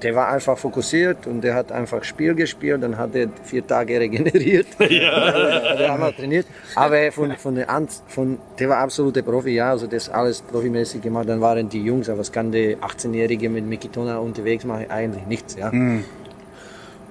Der 0.02 0.14
war 0.14 0.28
einfach 0.28 0.56
fokussiert 0.58 1.26
und 1.26 1.42
der 1.42 1.54
hat 1.54 1.72
einfach 1.72 2.04
Spiel 2.04 2.34
gespielt, 2.34 2.82
dann 2.82 2.96
hat 2.98 3.14
er 3.14 3.28
vier 3.42 3.66
Tage 3.66 3.98
regeneriert. 4.04 4.66
Ja. 4.78 4.86
der 5.78 5.92
hat 5.92 6.00
mal 6.00 6.12
trainiert. 6.12 6.46
Aber 6.74 7.12
von, 7.12 7.36
von 7.36 7.54
der 7.54 7.70
An 7.70 7.88
von, 8.08 8.38
der 8.58 8.68
war 8.68 8.78
absolute 8.78 9.22
Profi, 9.22 9.50
ja, 9.50 9.70
also 9.70 9.86
das 9.86 10.08
alles 10.08 10.42
profimäßig 10.42 11.02
gemacht. 11.02 11.28
Dann 11.28 11.40
waren 11.40 11.68
die 11.68 11.82
Jungs, 11.82 12.08
aber 12.08 12.20
was 12.20 12.32
kann 12.32 12.52
der 12.52 12.78
18-Jährige 12.78 13.48
mit 13.48 13.64
Miki 13.66 13.88
Tonar 13.88 14.22
unterwegs 14.22 14.64
machen? 14.64 14.90
Eigentlich 14.90 15.26
nichts, 15.26 15.56
ja. 15.56 15.70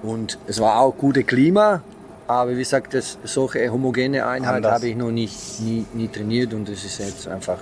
Und 0.02 0.38
es 0.46 0.60
war 0.60 0.80
auch 0.80 0.96
gute 0.96 1.24
Klima, 1.24 1.82
aber 2.26 2.52
wie 2.52 2.58
gesagt, 2.58 2.94
das, 2.94 3.18
solche 3.24 3.70
homogene 3.70 4.26
Einheit 4.26 4.56
Anders. 4.56 4.72
habe 4.72 4.88
ich 4.88 4.96
noch 4.96 5.10
nicht, 5.10 5.60
nie, 5.60 5.86
nie 5.94 6.08
trainiert 6.08 6.54
und 6.54 6.68
das 6.68 6.84
ist 6.84 6.98
jetzt 6.98 7.28
einfach 7.28 7.58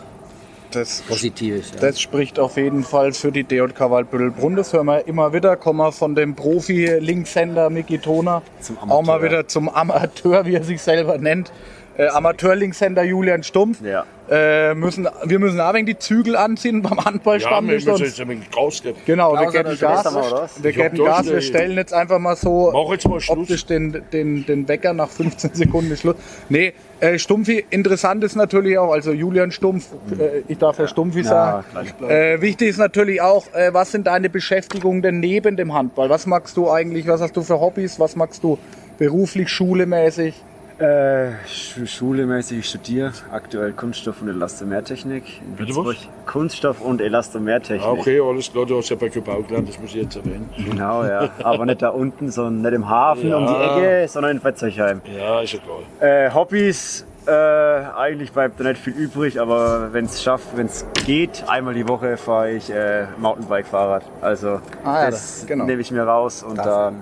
Das, 0.72 1.02
Positives. 1.02 1.72
Ja. 1.72 1.80
das 1.80 2.00
spricht 2.00 2.38
auf 2.38 2.56
jeden 2.56 2.82
Fall 2.82 3.12
für 3.12 3.30
die 3.30 3.44
DJK 3.44 3.90
Waldbüttelbrunn. 3.90 4.56
Das 4.56 4.72
hören 4.72 4.86
wir 4.86 5.06
immer 5.06 5.32
wieder. 5.32 5.56
Kommen 5.56 5.78
wir 5.78 5.92
von 5.92 6.14
dem 6.14 6.34
Profi-Linkshänder 6.34 7.70
Miki 7.70 7.98
Toner 7.98 8.42
auch 8.88 9.02
mal 9.02 9.22
wieder 9.22 9.46
zum 9.48 9.68
Amateur, 9.68 10.46
wie 10.46 10.54
er 10.54 10.64
sich 10.64 10.80
selber 10.82 11.18
nennt. 11.18 11.52
Äh, 11.96 12.08
Amateur-Linkshänder 12.08 13.02
Julian 13.02 13.42
Stumpf. 13.42 13.82
Ja. 13.82 14.06
Äh, 14.34 14.74
müssen, 14.74 15.06
wir 15.24 15.38
müssen 15.38 15.60
auch 15.60 15.74
wegen 15.74 15.84
die 15.84 15.98
Zügel 15.98 16.36
anziehen 16.36 16.80
beim 16.80 16.96
Ja, 16.98 17.50
wir 17.50 17.60
müssen 17.60 17.84
sonst- 17.84 18.00
jetzt 18.00 18.20
ein 18.20 18.28
wenig 18.30 18.46
rausgeben. 18.56 18.98
Genau, 19.04 19.34
wir 19.34 19.50
geben 19.50 19.76
Gas. 19.78 20.56
Wir 20.62 20.72
geben 20.72 21.04
Gas. 21.04 21.26
Wir 21.26 21.40
stellen 21.42 21.76
jetzt 21.76 21.92
einfach 21.92 22.18
mal 22.18 22.34
so 22.34 22.70
Mach 22.72 22.90
jetzt 22.92 23.06
mal 23.06 23.20
Schluss. 23.20 23.38
optisch 23.38 23.66
den, 23.66 24.02
den, 24.10 24.46
den 24.46 24.68
Wecker 24.68 24.94
nach 24.94 25.10
15 25.10 25.52
Sekunden 25.52 25.94
Schluss. 25.98 26.16
Nee, 26.48 26.72
äh, 27.00 27.18
Stumpfi, 27.18 27.62
interessant 27.68 28.24
ist 28.24 28.34
natürlich 28.36 28.78
auch, 28.78 28.92
also 28.92 29.12
Julian 29.12 29.50
Stumpf, 29.50 29.88
äh, 30.18 30.42
ich 30.48 30.56
darf 30.56 30.78
ja 30.78 30.86
Stumpfi 30.88 31.24
sagen. 31.24 31.64
Äh, 32.08 32.40
wichtig 32.40 32.68
ist 32.70 32.78
natürlich 32.78 33.20
auch, 33.20 33.44
äh, 33.52 33.74
was 33.74 33.92
sind 33.92 34.06
deine 34.06 34.30
Beschäftigungen 34.30 35.02
denn 35.02 35.20
neben 35.20 35.58
dem 35.58 35.74
Handball? 35.74 36.08
Was 36.08 36.26
magst 36.26 36.56
du 36.56 36.70
eigentlich, 36.70 37.06
was 37.06 37.20
hast 37.20 37.36
du 37.36 37.42
für 37.42 37.60
Hobbys, 37.60 38.00
was 38.00 38.16
magst 38.16 38.42
du 38.42 38.58
beruflich, 38.98 39.50
schulemäßig? 39.50 40.34
Äh, 40.78 41.32
Sch- 41.46 41.86
Schulemäßig, 41.86 42.58
ich 42.60 42.68
studiere 42.68 43.12
aktuell 43.30 43.72
Kunststoff 43.72 44.20
und 44.22 44.28
Elastomertechnik 44.28 45.24
in 45.42 45.54
Bitte 45.56 45.76
was? 45.76 45.96
Kunststoff 46.26 46.80
und 46.80 47.00
Elastomertechnik. 47.00 47.86
Ah, 47.86 47.92
okay, 47.92 48.20
alles 48.20 48.50
klar, 48.50 48.66
du 48.66 48.78
hast 48.78 48.88
ja 48.88 48.96
bei 48.96 49.08
Gebau 49.08 49.42
gelernt, 49.42 49.68
das 49.68 49.78
muss 49.78 49.90
ich 49.90 50.02
jetzt 50.02 50.16
erwähnen. 50.16 50.48
Genau, 50.56 51.04
ja. 51.04 51.28
Aber 51.44 51.66
nicht 51.66 51.82
da 51.82 51.90
unten, 51.90 52.30
sondern 52.30 52.62
nicht 52.62 52.72
im 52.74 52.88
Hafen 52.88 53.28
Ja. 53.28 53.36
um 53.36 53.46
die 53.46 53.52
Ecke, 53.54 54.08
sondern 54.08 54.38
in 54.38 54.44
Wetzerheim. 54.44 55.02
Ja, 55.16 55.40
ist 55.42 55.54
egal. 55.54 55.82
Äh, 56.00 56.30
Hobbys, 56.32 57.04
äh, 57.26 57.30
eigentlich 57.30 58.32
bleibt 58.32 58.58
da 58.58 58.64
nicht 58.64 58.80
viel 58.80 58.94
übrig, 58.94 59.40
aber 59.40 59.92
wenn 59.92 60.06
es 60.06 60.22
schafft, 60.22 60.56
wenn 60.56 60.66
es 60.66 60.84
geht, 61.06 61.44
einmal 61.48 61.74
die 61.74 61.86
Woche 61.86 62.16
fahre 62.16 62.50
ich 62.52 62.70
äh, 62.70 63.04
Mountainbike-Fahrrad. 63.18 64.02
Also 64.20 64.60
Ah, 64.84 65.04
ja, 65.04 65.10
das 65.10 65.40
das- 65.40 65.46
genau. 65.46 65.64
nehme 65.66 65.82
ich 65.82 65.92
mir 65.92 66.02
raus 66.02 66.42
und 66.42 66.56
dann. 66.58 66.96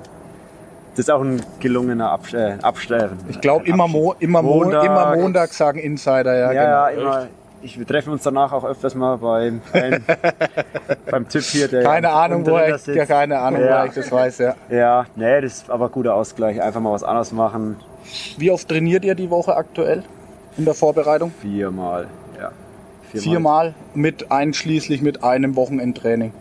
Das 0.90 0.98
ist 1.06 1.10
auch 1.10 1.22
ein 1.22 1.40
gelungener 1.60 2.10
Absch 2.10 2.34
äh, 2.34 2.56
Abstellen. 2.62 3.12
Ich 3.28 3.40
glaube, 3.40 3.64
immer, 3.66 3.86
Mo 3.88 4.14
immer, 4.18 4.42
Mo 4.42 4.56
Montag. 4.64 4.84
immer 4.84 5.16
Montag 5.16 5.52
sagen 5.52 5.78
Insider, 5.78 6.36
ja, 6.36 6.52
Ja, 6.52 6.88
genau. 6.88 7.02
ja, 7.02 7.18
immer. 7.18 7.26
Ich, 7.62 7.78
wir 7.78 7.86
treffen 7.86 8.12
uns 8.14 8.22
danach 8.22 8.52
auch 8.52 8.64
öfters 8.64 8.94
mal 8.94 9.18
beim, 9.18 9.60
beim, 9.72 10.02
beim 11.10 11.28
Typ 11.28 11.42
hier, 11.42 11.68
der 11.68 11.82
Keine 11.82 12.10
Ahnung, 12.10 12.38
unten 12.38 12.50
woher 12.52 12.66
drin 12.68 12.76
ich, 12.76 12.82
sitzt. 12.82 12.96
ja, 12.96 13.04
keine 13.06 13.38
Ahnung, 13.38 13.60
Ja. 13.60 13.66
woher 13.68 13.84
ich 13.86 13.92
das 13.92 14.10
weiß, 14.10 14.38
ja. 14.38 14.54
Ja, 14.70 15.06
nee, 15.14 15.40
das 15.42 15.52
ist 15.58 15.70
aber 15.70 15.90
guter 15.90 16.14
Ausgleich. 16.14 16.60
Einfach 16.62 16.80
mal 16.80 16.92
was 16.92 17.02
anderes 17.04 17.32
machen. 17.32 17.76
Wie 18.38 18.50
oft 18.50 18.66
trainiert 18.66 19.04
ihr 19.04 19.14
die 19.14 19.28
Woche 19.30 19.54
aktuell 19.56 20.02
in 20.56 20.64
der 20.64 20.72
Vorbereitung? 20.74 21.32
Viermal. 21.42 22.06
Ja. 22.40 22.50
Viermal 23.20 23.74
mit 23.94 24.32
einschließlich 24.32 25.02
mit 25.02 25.22
einem 25.22 25.54
Wochenendtraining. 25.54 26.32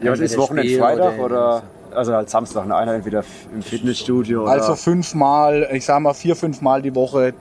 Ja, 0.00 0.10
was 0.10 0.18
ist 0.18 0.36
Wochenend 0.36 0.68
Freitag 0.72 1.18
oder- 1.20 1.24
oder, 1.24 1.62
also 1.96 2.12
halt 2.14 2.30
Samstag, 2.30 2.66
ne? 2.66 2.76
einer 2.76 2.94
entweder 2.94 3.24
im 3.54 3.62
Fitnessstudio 3.62 4.42
oder. 4.42 4.52
Also 4.52 4.74
fünfmal, 4.74 5.68
ich 5.72 5.84
sag 5.84 6.00
mal 6.00 6.14
vier, 6.14 6.36
fünfmal 6.36 6.82
die 6.82 6.94
Woche 6.94 7.34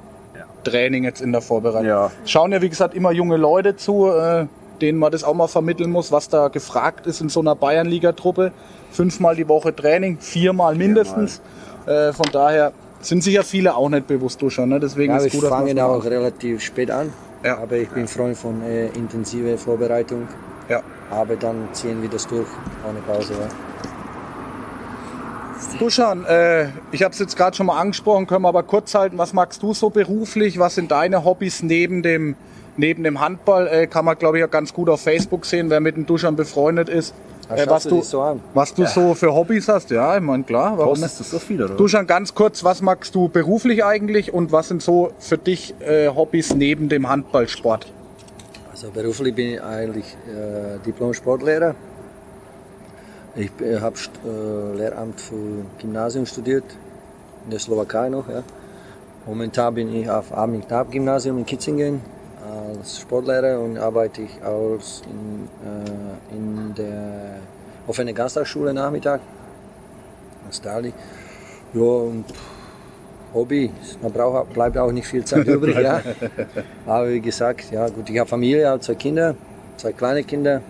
Training 0.64 1.04
jetzt 1.04 1.22
in 1.22 1.32
der 1.32 1.42
Vorbereitung. 1.42 1.88
Ja. 1.88 2.12
Schauen 2.26 2.52
ja, 2.52 2.62
wie 2.62 2.70
gesagt, 2.70 2.96
immer 2.96 3.12
junge 3.12 3.38
Leute 3.38 3.76
zu, 3.76 4.08
äh, 4.10 4.48
denen 4.82 4.98
man 5.00 5.12
das 5.12 5.24
auch 5.24 5.34
mal 5.34 5.48
vermitteln 5.48 5.92
muss, 5.92 6.12
was 6.12 6.28
da 6.28 6.48
gefragt 6.48 7.08
ist 7.08 7.22
in 7.22 7.30
so 7.30 7.40
einer 7.40 7.56
Bayernliga-Truppe. 7.56 8.52
Fünfmal 8.92 9.36
die 9.36 9.48
Woche 9.48 9.76
Training, 9.76 10.18
viermal 10.20 10.76
mindestens. 10.76 11.42
Äh, 11.86 12.12
von 12.14 12.26
daher 12.32 12.72
sind 13.02 13.24
sich 13.24 13.36
ja 13.36 13.44
viele 13.44 13.76
auch 13.76 13.90
nicht 13.90 14.08
bewusst 14.08 14.42
durch, 14.42 14.58
ne? 14.58 14.80
Deswegen 14.80 15.14
Ja, 15.14 15.20
ist 15.20 15.32
gut, 15.32 15.44
fangen 15.48 15.76
das 15.76 15.86
auch 15.86 15.98
macht. 15.98 16.08
relativ 16.10 16.62
spät 16.62 16.90
an. 16.90 17.14
Ja. 17.44 17.60
Aber 17.60 17.76
ich 17.76 17.90
bin 17.90 18.08
Freund 18.08 18.36
von 18.36 18.62
äh, 18.64 18.88
intensiver 18.88 19.58
Vorbereitung. 19.58 20.28
Ja. 20.68 20.82
Aber 21.12 21.36
dann 21.36 21.68
ziehen 21.74 22.02
wir 22.02 22.10
das 22.10 22.26
durch 22.28 22.48
ohne 22.90 23.00
Pause. 23.02 23.34
Ja. 23.34 23.48
Duschan, 25.80 26.26
äh, 26.26 26.70
ich 26.92 27.04
habe 27.04 27.14
es 27.14 27.20
jetzt 27.20 27.36
gerade 27.36 27.56
schon 27.56 27.66
mal 27.68 27.80
angesprochen, 27.80 28.28
können 28.28 28.44
wir 28.44 28.50
aber 28.50 28.64
kurz 28.64 28.94
halten. 28.96 29.18
Was 29.18 29.34
magst 29.34 29.62
du 29.64 29.74
so 29.74 29.90
beruflich? 29.90 30.60
Was 30.60 30.76
sind 30.76 30.92
deine 30.92 31.24
Hobbys 31.24 31.64
neben 31.64 32.02
dem, 32.04 32.36
neben 32.78 33.04
dem 33.04 33.20
Handball? 33.20 33.68
Äh, 33.68 33.88
kann 33.88 34.06
man, 34.06 34.18
glaube 34.18 34.40
ich, 34.40 34.44
auch 34.44 34.52
ganz 34.52 34.74
gut 34.74 34.90
auf 34.90 35.02
Facebook 35.02 35.46
sehen, 35.46 35.70
wer 35.70 35.80
mit 35.80 35.96
dem 35.96 36.06
Duschan 36.06 36.36
befreundet 36.36 36.90
ist. 36.90 37.14
Äh, 37.50 37.68
was 37.68 37.84
du 37.84 38.02
so 38.02 38.22
an? 38.22 38.42
was 38.54 38.74
du 38.74 38.86
so 38.86 39.14
für 39.14 39.34
Hobbys 39.34 39.68
hast, 39.68 39.92
ja, 39.92 40.16
ich 40.16 40.22
meine, 40.22 40.44
klar. 40.44 40.78
Warum? 40.78 40.94
Postest 40.94 41.20
du 41.20 41.24
so 41.24 41.40
viel, 41.40 41.64
oder? 41.64 41.76
Duschan, 41.76 42.08
ganz 42.08 42.34
kurz, 42.34 42.64
was 42.64 42.82
magst 42.82 43.14
du 43.14 43.30
beruflich 43.30 43.86
eigentlich 43.86 44.34
und 44.34 44.52
was 44.52 44.70
sind 44.70 44.82
so 44.82 45.12
für 45.20 45.38
dich 45.38 45.76
äh, 45.80 46.08
Hobbys 46.08 46.56
neben 46.56 46.90
dem 46.90 47.08
Handballsport? 47.08 47.92
Also 48.72 48.90
beruflich 48.90 49.36
bin 49.36 49.54
ich 49.54 49.62
eigentlich 49.62 50.06
äh, 50.28 50.80
Diplom-Sportlehrer. 50.86 51.76
Ich 53.38 53.52
äh, 53.60 53.82
habe 53.82 53.96
äh, 54.26 54.78
Lehramt 54.78 55.20
für 55.20 55.66
Gymnasium 55.80 56.26
studiert, 56.26 56.64
in 57.44 57.52
der 57.52 57.60
Slowakei 57.60 58.08
noch. 58.08 58.30
Ja. 58.30 58.44
Momentan 59.26 59.74
bin 59.74 59.94
ich 59.94 60.10
auf 60.10 60.32
Abend-Knab-Gymnasium 60.32 61.40
in 61.40 61.46
Kitzingen 61.46 62.02
als 62.46 63.00
Sportlehrer 63.02 63.60
und 63.60 63.78
arbeite 63.78 64.22
ich 64.22 64.42
als 64.42 65.02
in, 65.06 65.50
äh, 65.68 66.36
in 66.36 66.76
der 66.76 67.40
offenen 67.88 68.16
Ganztagsschule 68.16 68.74
Nachmittag 68.74 69.20
als 70.46 70.62
Dali. 70.62 70.94
Ja, 71.74 71.82
und 71.82 72.26
Hobby, 73.34 73.70
man 74.02 74.14
braucht, 74.14 74.54
bleibt 74.54 74.78
auch 74.78 74.94
nicht 74.94 75.08
viel 75.08 75.26
Zeit 75.26 75.46
übrig. 75.46 75.78
ja. 75.78 76.02
Aber 76.86 77.10
wie 77.10 77.20
gesagt, 77.20 77.70
ja 77.72 77.90
gut, 77.90 78.10
ich 78.10 78.18
habe 78.18 78.30
Familie, 78.30 78.70
habe 78.70 78.80
zwei 78.80 78.96
Kinder, 78.96 79.36
zwei 79.76 79.92
kleine 79.92 80.24
Kinder, 80.24 80.62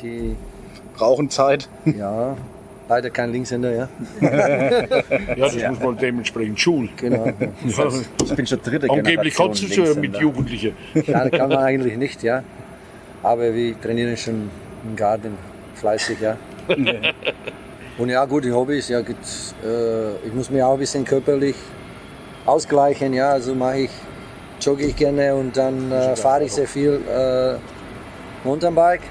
die 0.00 0.36
Brauchen 0.94 1.30
Zeit. 1.30 1.68
ja 1.84 2.36
leider 2.92 3.10
kein 3.10 3.32
Linkshänder, 3.32 3.72
ja. 3.72 3.88
Ja, 4.20 5.48
das 5.48 5.56
muss 5.56 5.80
man 5.80 5.96
dementsprechend 5.96 6.60
schulen. 6.60 6.90
Genau. 6.96 7.26
Ich 8.24 8.34
bin 8.36 8.46
schon 8.46 8.60
dritte 8.62 8.90
Angeblich 8.90 9.34
kannst 9.34 9.62
du 9.62 9.68
schon 9.68 10.00
mit. 10.00 10.16
Jugendlichen. 10.16 10.74
Ja, 10.94 11.24
das 11.24 11.30
kann 11.38 11.48
man 11.48 11.58
eigentlich 11.58 11.96
nicht, 11.96 12.22
ja. 12.22 12.42
Aber 13.22 13.54
wir 13.54 13.80
trainieren 13.80 14.16
schon 14.16 14.50
im 14.84 14.96
Garten 14.96 15.36
fleißig, 15.76 16.18
ja. 16.20 16.36
Und 17.98 18.08
ja, 18.08 18.24
gute 18.24 18.52
Hobbys, 18.54 18.88
ja, 18.88 19.00
gut, 19.00 19.16
äh, 19.64 20.26
ich 20.26 20.32
muss 20.34 20.50
mich 20.50 20.62
auch 20.62 20.74
ein 20.74 20.78
bisschen 20.78 21.04
körperlich 21.04 21.56
ausgleichen, 22.46 23.12
ja. 23.12 23.30
Also 23.30 23.54
mache 23.54 23.80
ich, 23.80 23.90
jogge 24.60 24.84
ich 24.84 24.96
gerne 24.96 25.34
und 25.34 25.56
dann 25.56 25.92
äh, 25.92 26.16
fahre 26.16 26.44
ich 26.44 26.52
sehr 26.52 26.66
viel 26.66 27.00
äh, 27.08 27.54
Mountainbike, 28.46 29.02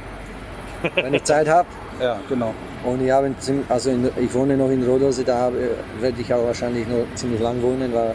wenn 0.96 1.13
ich 1.13 1.24
Zeit 1.24 1.48
habe. 1.48 1.67
Ja, 2.02 2.20
genau. 2.28 2.54
Und 2.84 3.02
ich, 3.02 3.12
habe 3.12 3.34
also 3.70 3.89
in, 3.89 4.10
ich 4.20 4.34
wohne 4.34 4.58
noch 4.58 4.70
in 4.70 4.84
Rodose, 4.84 5.24
da 5.24 5.38
habe, 5.38 5.58
werde 6.00 6.20
ich 6.20 6.34
auch 6.34 6.46
wahrscheinlich 6.46 6.88
noch 6.88 7.06
ziemlich 7.15 7.41
lang 7.41 7.62
wohnen, 7.62 7.94
weil 7.94 8.13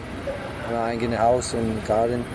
wir 0.69 0.79
ein 0.79 0.91
eigenes 0.91 1.19
Haus 1.19 1.53
und 1.53 1.85
Garten. 1.87 2.25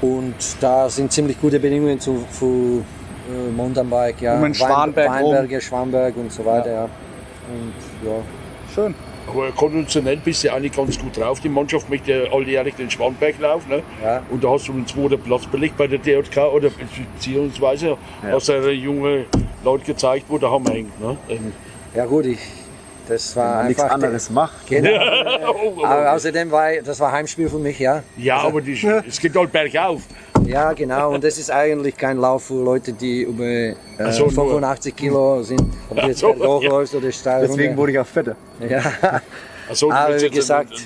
Und 0.00 0.34
da 0.60 0.88
sind 0.90 1.12
ziemlich 1.12 1.40
gute 1.40 1.58
Bedingungen 1.58 1.98
zu, 1.98 2.24
für 2.30 2.44
äh, 2.44 3.50
Mountainbike, 3.56 4.20
ja. 4.20 4.38
Um 4.38 4.52
Schwanberg. 4.52 5.08
Weinberge, 5.08 5.60
Schwamberg 5.60 6.16
und 6.16 6.30
so 6.30 6.44
weiter, 6.44 6.70
ja. 6.70 6.84
Und 6.84 8.06
ja, 8.06 8.16
Schön. 8.74 8.94
Aber 9.28 9.50
konditionell 9.52 10.16
bist 10.18 10.44
du 10.44 10.52
eigentlich 10.52 10.72
ganz 10.72 10.98
gut 10.98 11.16
drauf. 11.16 11.40
Die 11.40 11.48
Mannschaft 11.48 11.88
möchte 11.88 12.12
ja 12.12 12.32
alljährlich 12.32 12.74
den 12.74 12.90
Schwanberg 12.90 13.38
laufen. 13.38 13.68
Ne? 13.70 13.82
Ja. 14.02 14.22
Und 14.30 14.44
da 14.44 14.50
hast 14.50 14.68
du 14.68 14.72
den 14.72 14.86
zweiten 14.86 15.20
Platz 15.20 15.46
belegt 15.46 15.76
bei 15.76 15.86
der 15.86 15.98
DJK 15.98 16.36
oder 16.52 16.70
beziehungsweise 16.70 17.96
hast 18.30 18.48
du 18.48 18.52
ja 18.52 18.68
junge 18.70 19.24
Leute 19.64 19.84
gezeigt, 19.84 20.26
wo 20.28 20.38
der 20.38 20.50
Hammer 20.50 20.70
hängt. 20.70 21.00
Ne? 21.00 21.16
Ähm, 21.28 21.52
ja 21.94 22.04
gut, 22.06 22.26
ich, 22.26 22.38
das 23.08 23.34
war 23.36 23.44
Wenn 23.44 23.56
man 23.56 23.66
nichts 23.68 23.82
einfach... 23.82 23.94
anderes 23.94 24.30
macht. 24.30 24.66
Genau. 24.66 24.90
oh, 25.48 25.74
oh, 25.78 25.84
Aber 25.84 26.12
außerdem 26.12 26.50
war 26.50 26.72
ich- 26.72 26.82
das 26.82 27.00
war 27.00 27.12
Heimspiel 27.12 27.48
für 27.48 27.58
mich, 27.58 27.78
ja. 27.78 28.02
ja, 28.16 28.38
aber 28.38 28.60
die, 28.60 28.72
es 29.08 29.18
geht 29.20 29.34
halt 29.36 29.52
bergauf. 29.52 30.02
Ja, 30.46 30.72
genau. 30.72 31.14
Und 31.14 31.24
das 31.24 31.38
ist 31.38 31.50
eigentlich 31.50 31.96
kein 31.96 32.18
Lauf 32.18 32.44
für 32.44 32.62
Leute, 32.62 32.92
die 32.92 33.22
über 33.22 33.44
äh, 33.44 33.74
so, 34.10 34.24
nur. 34.24 34.32
85 34.32 34.96
Kilo 34.96 35.42
sind. 35.42 35.62
Ob 35.90 36.00
du 36.00 36.06
jetzt 36.06 36.20
so, 36.20 36.32
berghoch 36.32 36.62
ja. 36.62 36.70
läufst 36.70 36.94
oder 36.94 37.10
steil 37.12 37.46
Deswegen 37.46 37.76
wurde 37.76 37.92
ich 37.92 37.98
auch 37.98 38.06
fetter. 38.06 38.36
Ja. 38.68 38.82
Also, 39.68 39.88
du 39.88 39.94
Aber 39.94 40.20
wie 40.20 40.28
gesagt, 40.30 40.76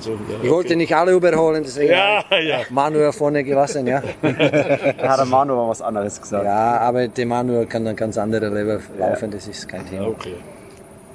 so. 0.00 0.10
Ja, 0.12 0.18
ich 0.42 0.50
wollte 0.50 0.76
nicht 0.76 0.94
alle 0.94 1.12
überholen, 1.12 1.62
deswegen 1.64 1.92
Ja, 1.92 2.24
habe 2.24 2.40
ich 2.42 2.48
ja. 2.48 2.58
Manuel 2.70 3.12
vorne 3.12 3.42
gelassen, 3.44 3.86
ja. 3.86 4.02
Da 4.22 5.08
hat 5.08 5.18
der 5.18 5.26
Manu 5.26 5.54
aber 5.54 5.68
was 5.68 5.80
anderes 5.80 6.20
gesagt. 6.20 6.44
Ja, 6.44 6.78
aber 6.78 7.08
der 7.08 7.26
Manuel 7.26 7.66
kann 7.66 7.84
dann 7.84 7.96
ganz 7.96 8.18
andere 8.18 8.48
Level 8.48 8.80
laufen, 8.98 9.30
das 9.30 9.46
ist 9.46 9.68
kein 9.68 9.88
Thema. 9.88 10.08
Okay. 10.08 10.34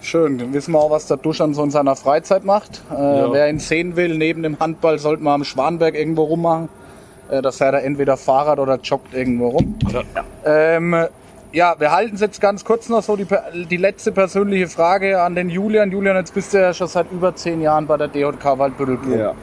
Schön, 0.01 0.39
dann 0.39 0.53
wissen 0.53 0.71
wir 0.71 0.79
auch, 0.79 0.89
was 0.89 1.05
der 1.05 1.17
Duschan 1.17 1.53
so 1.53 1.63
in 1.63 1.69
seiner 1.69 1.95
Freizeit 1.95 2.43
macht. 2.43 2.81
Äh, 2.89 2.95
Wer 2.95 3.49
ihn 3.49 3.59
sehen 3.59 3.95
will, 3.95 4.17
neben 4.17 4.41
dem 4.41 4.59
Handball, 4.59 4.97
sollte 4.97 5.21
man 5.21 5.35
am 5.35 5.43
Schwanberg 5.43 5.93
irgendwo 5.93 6.23
rummachen. 6.23 6.69
Äh, 7.31 7.41
da 7.41 7.51
fährt 7.51 7.73
er 7.73 7.83
entweder 7.83 8.17
Fahrrad 8.17 8.59
oder 8.59 8.77
joggt 8.83 9.13
irgendwo 9.13 9.49
rum. 9.49 9.79
Ja. 9.91 10.03
Ähm, 10.45 11.07
ja, 11.53 11.75
wir 11.79 11.91
halten 11.91 12.15
es 12.15 12.21
jetzt 12.21 12.41
ganz 12.41 12.63
kurz 12.63 12.89
noch 12.89 13.03
so 13.03 13.15
die, 13.15 13.25
die 13.69 13.77
letzte 13.77 14.11
persönliche 14.11 14.67
Frage 14.67 15.21
an 15.21 15.35
den 15.35 15.49
Julian. 15.49 15.91
Julian, 15.91 16.17
jetzt 16.17 16.33
bist 16.33 16.53
du 16.53 16.61
ja 16.61 16.73
schon 16.73 16.87
seit 16.87 17.11
über 17.11 17.35
zehn 17.35 17.61
Jahren 17.61 17.87
bei 17.87 17.97
der 17.97 18.09
DJK 18.09 18.57
Waldbüttelbrunn. 18.57 19.19
Ja. 19.19 19.33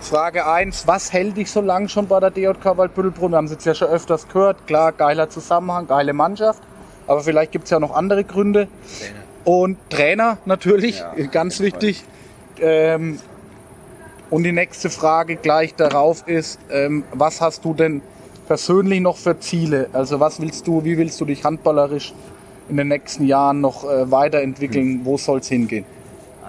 Frage 0.00 0.46
1, 0.46 0.86
was 0.86 1.12
hält 1.12 1.36
dich 1.36 1.50
so 1.50 1.60
lang 1.60 1.88
schon 1.88 2.06
bei 2.06 2.20
der 2.20 2.30
DJK 2.30 2.76
Waldbüttelbrunn? 2.76 3.32
Wir 3.32 3.38
haben 3.38 3.46
es 3.46 3.52
jetzt 3.52 3.64
ja 3.64 3.74
schon 3.74 3.88
öfters 3.88 4.28
gehört. 4.28 4.66
Klar, 4.66 4.92
geiler 4.92 5.30
Zusammenhang, 5.30 5.86
geile 5.86 6.12
Mannschaft. 6.12 6.62
Aber 7.06 7.20
vielleicht 7.20 7.52
gibt 7.52 7.64
es 7.64 7.70
ja 7.70 7.80
noch 7.80 7.94
andere 7.94 8.24
Gründe. 8.24 8.68
Und 9.44 9.78
Trainer 9.90 10.38
natürlich, 10.44 10.98
Ja, 10.98 11.26
ganz 11.26 11.60
wichtig. 11.60 12.04
Ähm, 12.60 13.20
und 14.30 14.42
die 14.42 14.52
nächste 14.52 14.90
Frage 14.90 15.36
gleich 15.36 15.74
darauf 15.74 16.26
ist, 16.26 16.58
ähm, 16.70 17.04
was 17.12 17.40
hast 17.40 17.64
du 17.64 17.74
denn 17.74 18.02
persönlich 18.46 19.00
noch 19.00 19.16
für 19.16 19.38
Ziele? 19.38 19.88
Also 19.92 20.20
was 20.20 20.40
willst 20.40 20.66
du, 20.66 20.84
wie 20.84 20.96
willst 20.98 21.20
du 21.20 21.24
dich 21.24 21.44
handballerisch 21.44 22.12
in 22.68 22.76
den 22.76 22.88
nächsten 22.88 23.24
Jahren 23.26 23.60
noch 23.60 23.84
äh, 23.84 24.10
weiterentwickeln? 24.10 25.00
Wo 25.04 25.16
soll 25.16 25.38
es 25.40 25.48
hingehen? 25.48 25.84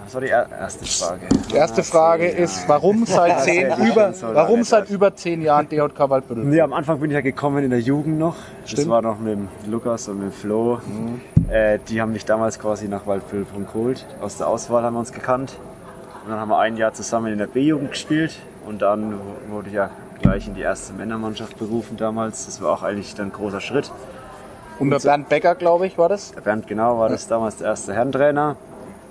Das 0.05 0.13
war 0.13 0.21
die 0.21 0.29
er- 0.29 0.49
erste 0.49 0.85
Frage. 0.85 1.21
Die 1.51 1.55
erste 1.55 1.83
Frage 1.83 2.27
ist, 2.29 2.63
warum 2.69 3.05
seit 3.05 3.41
zehn 3.41 3.67
zehn 3.75 3.87
über, 3.87 4.13
warum 4.33 4.63
seit 4.63 4.83
das. 4.85 4.89
über 4.91 5.13
zehn 5.13 5.41
Jahren 5.41 5.67
DJK 5.67 6.09
Waldbüttel? 6.09 6.45
Nee, 6.45 6.61
am 6.61 6.71
Anfang 6.71 6.99
bin 7.01 7.09
ich 7.11 7.15
ja 7.15 7.19
gekommen 7.21 7.61
in 7.65 7.71
der 7.71 7.81
Jugend 7.81 8.17
noch. 8.17 8.37
Das 8.61 8.71
Stimmt. 8.71 8.87
war 8.89 9.01
noch 9.01 9.19
mit 9.19 9.33
dem 9.33 9.49
Lukas 9.69 10.07
und 10.07 10.19
mit 10.19 10.29
dem 10.29 10.31
Flo. 10.31 10.79
Äh, 11.49 11.79
die 11.89 11.99
haben 12.01 12.13
mich 12.13 12.23
damals 12.23 12.57
quasi 12.57 12.87
nach 12.87 13.05
Waldbüttelbrunn 13.05 13.65
geholt. 13.67 14.05
Aus 14.21 14.37
der 14.37 14.47
Auswahl 14.47 14.83
haben 14.83 14.93
wir 14.93 14.99
uns 15.01 15.11
gekannt. 15.11 15.57
Und 16.27 16.33
dann 16.33 16.41
haben 16.41 16.49
wir 16.49 16.59
ein 16.59 16.75
Jahr 16.75 16.91
zusammen 16.91 17.31
in 17.31 17.37
der 17.37 17.47
B-Jugend 17.47 17.91
gespielt 17.91 18.35
und 18.65 18.81
dann 18.81 19.17
wurde 19.47 19.69
ich 19.69 19.75
ja 19.75 19.91
gleich 20.21 20.45
in 20.45 20.55
die 20.55 20.61
erste 20.61 20.91
Männermannschaft 20.91 21.57
berufen 21.57 21.95
damals. 21.95 22.47
Das 22.47 22.61
war 22.61 22.73
auch 22.73 22.83
eigentlich 22.83 23.15
dann 23.15 23.27
ein 23.27 23.31
großer 23.31 23.61
Schritt. 23.61 23.89
Unter 24.77 24.99
Bernd 24.99 25.29
Becker, 25.29 25.55
glaube 25.55 25.87
ich, 25.87 25.97
war 25.97 26.09
das? 26.09 26.33
Der 26.33 26.41
Bernd, 26.41 26.67
genau, 26.67 26.99
war 26.99 27.07
das 27.07 27.29
damals 27.29 27.59
der 27.59 27.67
erste 27.67 27.93
Herrentrainer. 27.93 28.57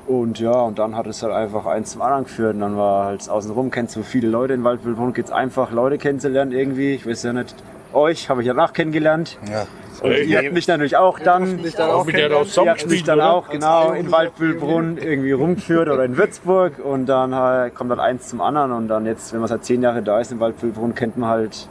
Und 0.07 0.41
ja, 0.41 0.61
und 0.61 0.79
dann 0.79 0.95
hat 0.95 1.07
es 1.07 1.23
halt 1.23 1.33
einfach 1.33 1.65
eins 1.65 1.93
zum 1.93 2.03
anderen 2.03 2.25
geführt. 2.25 2.53
Und 2.53 2.61
dann 2.61 2.77
war 2.77 3.07
halt 3.07 3.27
außenrum, 3.31 3.71
kennst 3.71 3.97
du 3.97 4.03
viele 4.03 4.29
Leute 4.29 4.53
in 4.53 4.63
Waldwildbrunn, 4.63 5.15
geht's 5.15 5.33
einfach, 5.33 5.71
Leute 5.71 5.97
kennenzulernen 5.97 6.53
irgendwie. 6.53 6.97
Ich 6.97 7.07
weiß 7.07 7.23
ja 7.23 7.33
nicht, 7.33 7.55
euch 7.95 8.29
habe 8.29 8.43
ich 8.43 8.49
danach 8.49 8.75
kennengelernt. 8.75 9.39
Ja. 9.51 9.67
Und 10.01 10.13
ihr 10.13 10.39
habt 10.39 10.53
mich 10.53 10.69
natürlich 10.69 10.97
auch 10.97 11.19
dann, 11.19 11.43
Auch 11.43 11.81
Also 11.81 12.05
mit 12.05 12.17
der 12.17 12.29
da 12.29 12.43
ihr 12.43 12.71
habt 12.71 12.89
mich 12.89 13.05
dann 13.05 13.19
oder? 13.19 13.33
auch 13.33 13.49
genau 13.49 13.93
in 13.93 14.11
Waldwildbrunn 14.11 14.99
irgendwie 14.99 15.33
rumgeführt 15.33 15.89
oder 15.89 16.05
in 16.05 16.17
Würzburg. 16.17 16.79
Und 16.79 17.07
dann 17.07 17.35
halt, 17.35 17.75
kommt 17.75 17.91
dann 17.91 18.01
eins 18.01 18.29
zum 18.29 18.41
anderen. 18.41 18.73
Und 18.73 18.89
dann 18.89 19.07
jetzt, 19.07 19.33
wenn 19.33 19.41
man 19.41 19.49
seit 19.49 19.65
zehn 19.65 19.83
Jahren 19.83 20.05
da 20.05 20.21
ist 20.21 20.33
in 20.33 20.41
Waldwildbrunn, 20.41 20.95
kennt 20.95 21.17
man 21.17 21.31
halt 21.31 21.69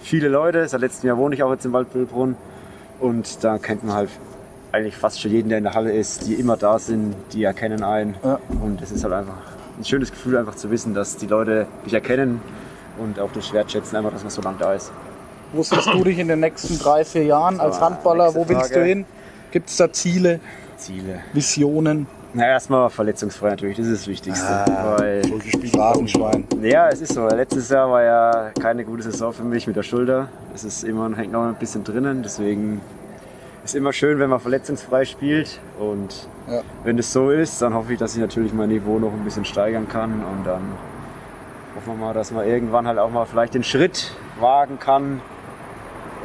viele 0.00 0.28
Leute. 0.28 0.66
Seit 0.68 0.80
letztem 0.80 1.08
Jahr 1.08 1.16
wohne 1.18 1.34
ich 1.34 1.42
auch 1.42 1.52
jetzt 1.52 1.64
in 1.64 1.72
Waldwildbrunn. 1.72 2.36
Und 2.98 3.44
da 3.44 3.58
kennt 3.58 3.84
man 3.84 3.94
halt 3.96 4.10
eigentlich 4.72 4.96
fast 4.96 5.20
schon 5.20 5.30
jeden, 5.30 5.48
der 5.48 5.58
in 5.58 5.64
der 5.64 5.74
Halle 5.74 5.92
ist, 5.92 6.26
die 6.26 6.34
immer 6.34 6.56
da 6.56 6.78
sind, 6.78 7.14
die 7.32 7.44
erkennen 7.44 7.82
einen. 7.82 8.14
Und 8.62 8.80
es 8.82 8.92
ist 8.92 9.04
halt 9.04 9.14
einfach 9.14 9.34
ein 9.78 9.84
schönes 9.84 10.10
Gefühl, 10.10 10.36
einfach 10.36 10.54
zu 10.54 10.70
wissen, 10.70 10.94
dass 10.94 11.16
die 11.16 11.26
Leute 11.26 11.66
dich 11.86 11.94
erkennen 11.94 12.40
und 12.98 13.18
auch 13.18 13.30
das 13.32 13.52
wertschätzen, 13.52 13.96
einfach, 13.96 14.12
dass 14.12 14.22
man 14.22 14.30
so 14.30 14.42
lange 14.42 14.58
da 14.58 14.74
ist. 14.74 14.92
Wo 15.52 15.62
siehst 15.62 15.86
du 15.86 16.04
dich 16.04 16.18
in 16.18 16.28
den 16.28 16.40
nächsten 16.40 16.78
drei, 16.78 17.04
vier 17.04 17.24
Jahren 17.24 17.58
als 17.60 17.80
Handballer? 17.80 18.34
Wo 18.34 18.48
willst 18.48 18.74
du 18.74 18.84
hin? 18.84 19.04
Gibt 19.50 19.68
es 19.68 19.76
da 19.76 19.92
Ziele, 19.92 20.38
Ziele. 20.76 21.20
Visionen? 21.32 22.06
Na, 22.32 22.46
erstmal 22.46 22.88
verletzungsfrei 22.90 23.50
natürlich, 23.50 23.76
das 23.76 23.86
ist 23.88 24.02
das 24.02 24.06
Wichtigste. 24.08 24.46
weil, 24.96 25.24
Solche 25.26 25.48
Spiele 25.50 25.72
Phrasenschwein. 25.72 26.44
ja, 26.62 26.88
es 26.88 27.00
ist 27.00 27.14
so. 27.14 27.26
Letztes 27.26 27.68
Jahr 27.70 27.90
war 27.90 28.02
ja 28.04 28.50
keine 28.60 28.84
gute 28.84 29.02
Saison 29.02 29.32
für 29.32 29.42
mich 29.42 29.66
mit 29.66 29.74
der 29.74 29.82
Schulter. 29.82 30.28
Es 30.54 30.62
ist 30.62 30.84
immer, 30.84 31.10
hängt 31.16 31.32
noch 31.32 31.42
ein 31.42 31.56
bisschen 31.56 31.82
drinnen, 31.82 32.22
deswegen 32.22 32.80
ist 33.64 33.74
immer 33.74 33.92
schön, 33.92 34.20
wenn 34.20 34.30
man 34.30 34.38
verletzungsfrei 34.38 35.04
spielt. 35.04 35.58
Und 35.80 36.28
Ja. 36.48 36.60
wenn 36.84 36.96
es 37.00 37.12
so 37.12 37.30
ist, 37.30 37.60
dann 37.62 37.74
hoffe 37.74 37.94
ich, 37.94 37.98
dass 37.98 38.14
ich 38.14 38.20
natürlich 38.20 38.52
mein 38.52 38.68
Niveau 38.68 39.00
noch 39.00 39.12
ein 39.12 39.24
bisschen 39.24 39.44
steigern 39.44 39.88
kann. 39.88 40.12
Und 40.24 40.46
dann 40.46 40.62
hoffen 41.74 41.98
wir 41.98 42.06
mal, 42.06 42.14
dass 42.14 42.30
man 42.30 42.46
irgendwann 42.46 42.86
halt 42.86 43.00
auch 43.00 43.10
mal 43.10 43.26
vielleicht 43.26 43.54
den 43.54 43.64
Schritt 43.64 44.12
wagen 44.38 44.78
kann 44.78 45.20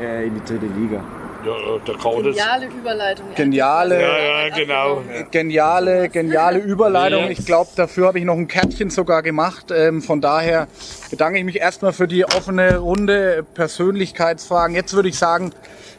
äh, 0.01 0.27
in 0.27 0.35
die 0.35 0.41
dritte 0.41 0.65
Liga. 0.65 1.03
Ja, 1.45 1.51
äh, 1.51 1.79
der 1.85 1.95
Kraut 1.95 2.25
ist. 2.25 2.37
Geniale 2.37 2.65
Überleitung. 2.67 3.25
Geniale, 3.35 4.01
Ja, 4.01 4.47
ja, 4.47 4.55
genau. 4.55 5.01
geniale, 5.31 6.09
geniale 6.09 6.59
Überleitung. 6.59 7.29
Ich 7.29 7.45
glaube, 7.45 7.69
dafür 7.75 8.07
habe 8.07 8.19
ich 8.19 8.25
noch 8.25 8.35
ein 8.35 8.47
Kärtchen 8.47 8.89
sogar 8.89 9.21
gemacht. 9.21 9.71
Ähm, 9.71 10.01
von 10.01 10.21
daher 10.21 10.67
bedanke 11.11 11.37
ich 11.37 11.45
mich 11.45 11.57
erstmal 11.57 11.93
für 11.93 12.07
die 12.07 12.25
offene 12.25 12.77
Runde 12.77 13.45
Persönlichkeitsfragen. 13.53 14.75
Jetzt 14.75 14.93
würde 14.93 15.09
ich 15.09 15.19
sagen, 15.19 15.51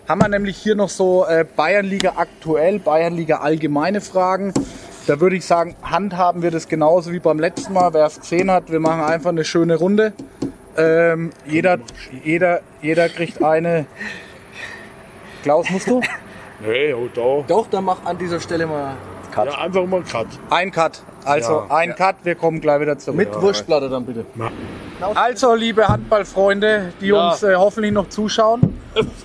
haben 0.09 0.21
wir 0.21 0.29
nämlich 0.29 0.57
hier 0.57 0.75
noch 0.75 0.89
so 0.89 1.25
äh, 1.27 1.45
Bayernliga 1.57 2.15
aktuell, 2.17 2.79
Bayernliga 2.81 3.39
allgemeine 3.39 4.01
Fragen. 4.01 4.53
Da 5.07 5.21
würde 5.21 5.37
ich 5.37 5.45
sagen, 5.45 5.77
handhaben 5.83 6.43
wir 6.43 6.51
das 6.51 6.67
genauso 6.67 7.13
wie 7.13 7.21
beim 7.21 7.39
letzten 7.39 7.75
Mal. 7.75 7.95
Wer 7.95 8.07
es 8.07 8.19
gesehen 8.19 8.51
hat, 8.51 8.73
wir 8.73 8.81
machen 8.81 9.03
einfach 9.03 9.31
eine 9.31 9.45
schöne 9.45 9.77
Runde. 9.77 10.13
Ähm, 10.79 11.31
jeder, 11.47 11.79
jeder, 12.25 12.61
jeder 12.83 13.09
kriegt 13.09 13.43
eine. 13.43 13.87
Klaus, 15.43 15.69
musst 15.71 15.89
du? 15.89 16.01
Nee, 16.67 16.95
da. 17.15 17.45
Doch, 17.47 17.67
dann 17.71 17.85
mach 17.85 18.05
an 18.05 18.19
dieser 18.19 18.41
Stelle 18.41 18.67
mal 18.67 18.97
Ja, 19.37 19.43
einfach 19.59 19.85
mal 19.87 19.97
einen 19.99 20.07
Cut. 20.07 20.27
Ein 20.51 20.71
Cut. 20.73 21.03
Also 21.25 21.67
ein 21.69 21.95
Cut, 21.95 22.17
wir 22.25 22.35
kommen 22.35 22.61
gleich 22.61 22.81
wieder 22.81 22.99
zurück. 22.99 23.17
mit 23.19 23.41
Wurstplatte 23.41 23.89
dann 23.91 24.07
bitte. 24.07 24.25
Also, 25.15 25.55
liebe 25.55 25.87
Handballfreunde, 25.87 26.93
die 27.01 27.09
Ja. 27.09 27.29
uns 27.31 27.43
äh, 27.43 27.55
hoffentlich 27.57 27.93
noch 27.93 28.09
zuschauen, 28.09 28.61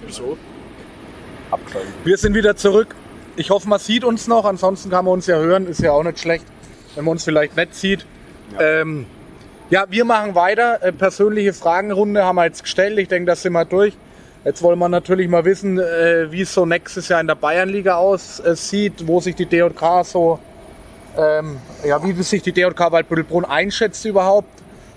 Wieso? 0.05 0.37
wir 2.03 2.17
sind 2.17 2.33
wieder 2.35 2.55
zurück. 2.55 2.95
Ich 3.37 3.49
hoffe, 3.49 3.67
man 3.69 3.79
sieht 3.79 4.03
uns 4.03 4.27
noch. 4.27 4.43
Ansonsten 4.45 4.89
kann 4.89 5.05
man 5.05 5.13
uns 5.15 5.27
ja 5.27 5.37
hören. 5.37 5.67
Ist 5.67 5.79
ja 5.81 5.91
auch 5.93 6.03
nicht 6.03 6.19
schlecht, 6.19 6.45
wenn 6.95 7.05
man 7.05 7.13
uns 7.13 7.23
vielleicht 7.23 7.55
nicht 7.55 7.73
sieht. 7.75 8.05
Ja, 8.53 8.81
ähm, 8.81 9.05
ja 9.71 9.85
wir 9.89 10.05
machen 10.05 10.35
weiter. 10.35 10.83
Äh, 10.83 10.91
persönliche 10.91 11.53
Fragenrunde 11.53 12.23
haben 12.23 12.35
wir 12.35 12.45
jetzt 12.45 12.61
gestellt. 12.63 12.99
Ich 12.99 13.07
denke, 13.07 13.25
das 13.25 13.41
sind 13.41 13.53
wir 13.53 13.65
durch. 13.65 13.97
Jetzt 14.43 14.61
wollen 14.61 14.79
wir 14.79 14.89
natürlich 14.89 15.27
mal 15.27 15.45
wissen, 15.45 15.79
äh, 15.79 16.31
wie 16.31 16.41
es 16.41 16.53
so 16.53 16.65
nächstes 16.65 17.09
Jahr 17.09 17.21
in 17.21 17.27
der 17.27 17.35
Bayernliga 17.35 17.95
aussieht, 17.95 19.07
wo 19.07 19.19
sich 19.19 19.35
die 19.35 19.45
DJK 19.45 20.03
so, 20.03 20.39
ähm, 21.17 21.57
ja, 21.85 22.03
wie 22.03 22.13
sich 22.23 22.41
die 22.41 22.51
DJK 22.51 22.91
Waldbüttelbrunn 22.91 23.45
einschätzt 23.45 24.05
überhaupt. 24.05 24.49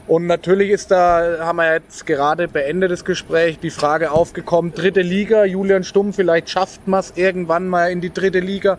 Und 0.07 0.27
natürlich 0.27 0.71
ist 0.71 0.91
da, 0.91 1.39
haben 1.41 1.57
wir 1.57 1.75
jetzt 1.75 2.05
gerade 2.05 2.47
beendet 2.47 2.91
das 2.91 3.05
Gespräch, 3.05 3.59
die 3.59 3.71
Frage 3.71 4.13
aufgekommen, 4.13 4.75
dritte 4.75 5.01
Liga, 5.01 5.45
Julian 5.45 5.83
Stumm, 5.83 6.13
vielleicht 6.13 6.51
schafft 6.51 6.87
man 6.87 7.01
es 7.01 7.13
irgendwann 7.17 7.69
mal 7.69 7.91
in 7.91 8.03
die 8.03 8.13
dritte 8.13 8.41
Liga. 8.41 8.79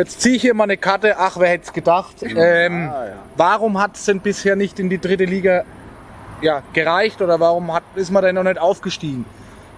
Jetzt 0.00 0.22
ziehe 0.22 0.36
ich 0.36 0.40
hier 0.42 0.54
mal 0.54 0.64
eine 0.64 0.78
Karte, 0.78 1.18
ach, 1.18 1.36
wer 1.38 1.50
hätte 1.50 1.64
es 1.64 1.72
gedacht. 1.74 2.16
Ähm, 2.22 2.88
Ah, 2.90 3.04
ja. 3.06 3.12
Warum 3.36 3.78
hat 3.78 3.96
es 3.96 4.06
denn 4.06 4.20
bisher 4.20 4.56
nicht 4.56 4.78
in 4.80 4.88
die 4.88 4.98
dritte 4.98 5.24
Liga 5.26 5.64
ja, 6.40 6.62
gereicht 6.72 7.20
oder 7.20 7.38
warum 7.38 7.70
hat, 7.74 7.82
ist 7.96 8.10
man 8.10 8.22
denn 8.24 8.34
noch 8.36 8.42
nicht 8.44 8.58
aufgestiegen? 8.58 9.26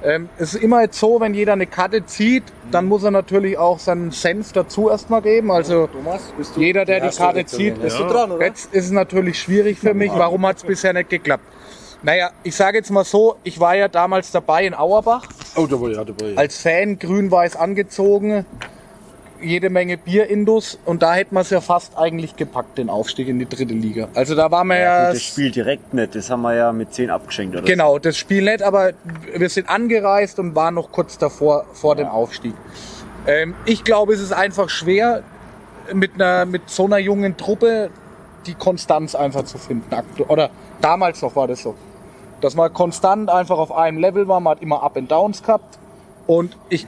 Ähm, 0.04 0.28
es 0.38 0.54
ist 0.54 0.62
immer 0.62 0.80
jetzt 0.82 0.98
so, 0.98 1.20
wenn 1.20 1.34
jeder 1.34 1.54
eine 1.54 1.66
Karte 1.66 2.06
zieht, 2.06 2.44
dann 2.70 2.86
muss 2.86 3.02
er 3.02 3.10
natürlich 3.10 3.58
auch 3.58 3.80
seinen 3.80 4.12
Senf 4.12 4.52
dazu 4.52 4.88
erstmal 4.90 5.22
geben. 5.22 5.50
Also 5.50 5.88
Thomas, 5.88 6.22
bist 6.36 6.54
du? 6.56 6.60
jeder, 6.60 6.84
der 6.84 7.00
die 7.00 7.06
erste 7.06 7.22
Karte 7.22 7.44
zieht, 7.46 7.76
ja. 7.78 7.82
Bist 7.82 7.98
du 7.98 8.04
dran, 8.04 8.30
oder? 8.30 8.44
Jetzt 8.46 8.72
ist 8.72 8.84
es 8.86 8.90
natürlich 8.92 9.40
schwierig 9.40 9.80
für 9.80 9.92
mich. 9.94 10.12
Warum 10.14 10.46
hat 10.46 10.58
es 10.58 10.62
bisher 10.62 10.92
nicht 10.92 11.10
geklappt? 11.10 11.44
Naja, 12.04 12.30
ich 12.44 12.54
sage 12.54 12.78
jetzt 12.78 12.90
mal 12.90 13.04
so, 13.04 13.36
ich 13.44 13.58
war 13.60 13.74
ja 13.76 13.88
damals 13.88 14.30
dabei 14.32 14.66
in 14.66 14.74
Auerbach, 14.74 15.26
Oh, 15.56 15.66
da 15.66 15.80
war 15.80 15.88
ich 15.90 15.98
auch 15.98 16.04
dabei. 16.06 16.32
als 16.36 16.58
Fan 16.58 16.98
grün-weiß 16.98 17.54
angezogen, 17.56 18.44
jede 19.42 19.70
Menge 19.70 19.98
Bierindus 19.98 20.78
und 20.84 21.02
da 21.02 21.14
hätten 21.14 21.34
wir 21.34 21.40
es 21.40 21.50
ja 21.50 21.60
fast 21.60 21.96
eigentlich 21.96 22.36
gepackt, 22.36 22.78
den 22.78 22.90
Aufstieg 22.90 23.28
in 23.28 23.38
die 23.38 23.48
dritte 23.48 23.74
Liga. 23.74 24.08
Also 24.14 24.34
da 24.34 24.50
waren 24.50 24.68
wir 24.68 24.78
ja... 24.78 24.82
Ja, 24.82 25.06
gut, 25.06 25.16
das 25.16 25.22
Spiel 25.22 25.50
direkt 25.50 25.94
nicht, 25.94 26.14
das 26.14 26.30
haben 26.30 26.42
wir 26.42 26.54
ja 26.54 26.72
mit 26.72 26.94
10 26.94 27.10
abgeschenkt. 27.10 27.56
Oder 27.56 27.64
Genau, 27.64 27.98
das 27.98 28.16
Spiel 28.16 28.42
nicht, 28.44 28.62
aber 28.62 28.92
wir 29.34 29.48
sind 29.48 29.68
angereist 29.68 30.38
und 30.38 30.54
waren 30.54 30.74
noch 30.74 30.92
kurz 30.92 31.18
davor, 31.18 31.64
vor 31.72 31.96
dem 31.96 32.08
Aufstieg. 32.08 32.54
Ähm, 33.26 33.54
ich 33.64 33.84
glaube, 33.84 34.14
es 34.14 34.20
ist 34.20 34.32
einfach 34.32 34.68
schwer, 34.68 35.22
mit, 35.92 36.14
einer, 36.14 36.46
mit 36.46 36.70
so 36.70 36.84
einer 36.84 36.98
jungen 36.98 37.36
Truppe 37.36 37.90
die 38.46 38.54
Konstanz 38.54 39.14
einfach 39.14 39.44
zu 39.44 39.58
finden. 39.58 39.84
Oder 40.28 40.50
damals 40.80 41.22
noch 41.22 41.36
war 41.36 41.48
das 41.48 41.62
so. 41.62 41.74
Dass 42.40 42.54
man 42.54 42.72
konstant 42.72 43.30
einfach 43.30 43.58
auf 43.58 43.72
einem 43.72 43.98
Level 43.98 44.26
war, 44.26 44.40
man 44.40 44.56
hat 44.56 44.62
immer 44.62 44.82
Up 44.82 44.96
and 44.96 45.10
Downs 45.10 45.42
gehabt. 45.42 45.78
Und 46.26 46.56
ich. 46.68 46.86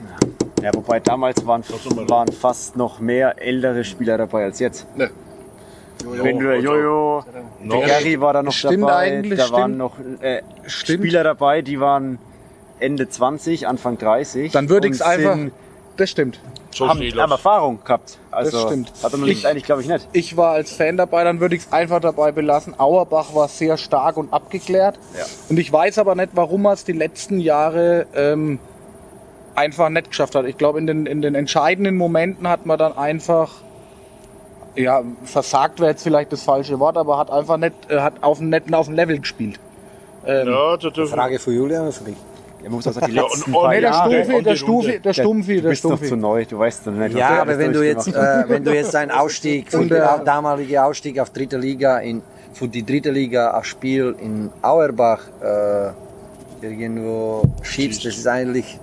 Ja, 0.65 0.71
wobei 0.73 0.99
damals 0.99 1.45
waren, 1.45 1.63
waren 2.09 2.31
fast 2.31 2.75
noch 2.75 2.99
mehr 2.99 3.39
ältere 3.39 3.83
Spieler 3.83 4.17
dabei 4.17 4.45
als 4.45 4.57
jetzt. 4.57 4.87
Ne. 4.97 5.11
Wenn 6.03 6.39
du 6.39 6.47
der 6.47 6.59
Jojo, 6.59 7.23
No. 7.61 7.77
der 7.81 7.87
Gary 7.87 8.19
war 8.19 8.33
da 8.33 8.41
noch 8.41 8.51
Stimmt 8.51 8.81
dabei, 8.81 8.95
eigentlich, 9.13 9.39
da 9.39 9.51
waren 9.51 9.73
stimmt. 9.73 9.77
noch 9.77 9.93
äh, 10.23 10.41
Stimmt. 10.65 11.01
Spieler 11.03 11.23
dabei, 11.23 11.61
die 11.61 11.79
waren 11.79 12.17
Ende 12.79 13.07
20, 13.07 13.67
Anfang 13.67 13.99
30. 13.99 14.53
dann 14.53 14.67
würde 14.67 14.87
ich 14.87 14.95
es 14.95 15.01
einfach. 15.03 15.37
Das 15.97 16.09
stimmt. 16.09 16.39
So 16.71 16.89
haben, 16.89 16.99
haben 16.99 17.31
Erfahrung 17.31 17.79
gehabt. 17.83 18.17
Also, 18.31 18.65
stimmt. 18.67 18.91
Hat 19.03 19.13
er 19.13 19.19
noch 19.19 19.27
Ich- 19.27 19.35
nicht, 19.35 19.45
eigentlich, 19.45 19.63
glaube 19.65 19.83
ich, 19.83 19.87
nicht. 19.87 20.07
Ich 20.13 20.35
war 20.35 20.53
als 20.53 20.71
Fan 20.71 20.97
dabei, 20.97 21.23
dann 21.23 21.39
würde 21.41 21.55
ich 21.55 21.61
es 21.61 21.71
einfach 21.71 21.99
dabei 22.01 22.31
belassen. 22.31 22.73
Auerbach 22.79 23.35
war 23.35 23.47
sehr 23.49 23.77
stark 23.77 24.17
und 24.17 24.33
abgeklärt. 24.33 24.97
Ja. 25.15 25.25
Und 25.47 25.59
ich 25.59 25.71
weiß 25.71 25.99
aber 25.99 26.15
nicht, 26.15 26.29
warum 26.33 26.65
er 26.65 26.73
es 26.73 26.83
die 26.83 26.91
letzten 26.93 27.39
Jahre 27.39 28.07
ähm, 28.15 28.57
einfach 29.55 29.89
nicht 29.89 30.09
geschafft 30.09 30.35
hat. 30.35 30.45
Ich 30.45 30.57
glaube, 30.57 30.79
in 30.79 30.87
den, 30.87 31.05
in 31.05 31.21
den 31.21 31.35
entscheidenden 31.35 31.95
Momenten 31.97 32.47
hat 32.47 32.65
man 32.65 32.77
dann 32.77 32.97
einfach, 32.97 33.51
ja, 34.75 35.03
versagt 35.23 35.79
wäre 35.79 35.91
jetzt 35.91 36.03
vielleicht 36.03 36.31
das 36.33 36.43
falsche 36.43 36.79
Wort, 36.79 36.97
aber 36.97 37.17
hat 37.17 37.31
einfach 37.31 37.57
nicht, 37.57 37.73
äh, 37.89 37.99
hat 37.99 38.15
auf 38.21 38.39
dem 38.39 38.49
netten 38.49 38.73
auf 38.73 38.87
dem 38.87 38.95
Level 38.95 39.19
gespielt. 39.19 39.59
Ähm, 40.25 40.47
Ja, 40.49 40.77
da 40.77 40.89
dürfen 40.89 41.13
Frage 41.15 41.39
für 41.39 41.51
Julian 41.53 41.83
oder 41.83 41.91
für 41.91 42.03
dich? 42.03 42.15
Ja, 42.61 42.69
man 42.69 42.77
muss 42.77 42.87
auch 42.87 42.93
sagen, 42.93 43.07
die 43.11 43.13
Ja, 43.15 43.21
letzten 43.23 43.53
und- 43.53 43.61
paar 43.61 43.69
nee, 43.69 43.81
der 43.81 43.89
Jahre. 43.91 44.09
Stumpfi, 44.11 44.33
und 44.37 44.45
der 44.45 44.53
die 44.55 44.59
Runde. 44.63 44.81
Stumpfi, 44.83 44.99
der 45.01 45.13
Stumpfi, 45.13 45.55
Du 45.57 45.61
der 45.61 45.69
bist 45.69 45.83
noch 45.83 45.89
Stumpfi. 45.91 46.07
zu 46.09 46.15
neu, 46.17 46.45
du 46.45 46.59
weißt 46.59 46.85
noch 46.87 46.93
nicht. 46.93 47.13
was 47.13 47.19
Ja, 47.19 47.35
du 47.35 47.41
aber 47.41 47.57
wenn 47.59 47.73
du 47.73 47.85
jetzt, 47.85 48.07
äh, 48.07 48.43
wenn 48.47 48.63
du 48.63 48.73
jetzt 48.73 48.95
einen 48.95 49.11
Ausstieg, 49.11 49.69
den 49.69 49.91
äh, 49.91 50.23
damaligen 50.25 50.77
Ausstieg 50.79 51.19
auf 51.19 51.29
dritte 51.29 51.57
Liga 51.57 51.99
in, 51.99 52.21
für 52.53 52.67
die 52.67 52.83
dritte 52.85 53.11
Liga 53.11 53.51
ein 53.51 53.63
Spiel 53.63 54.15
in 54.19 54.49
Auerbach 54.63 55.19
äh, 55.43 56.65
irgendwo 56.65 57.43
schiebst, 57.61 58.03
das 58.05 58.17
ist 58.17 58.27
eigentlich 58.27 58.79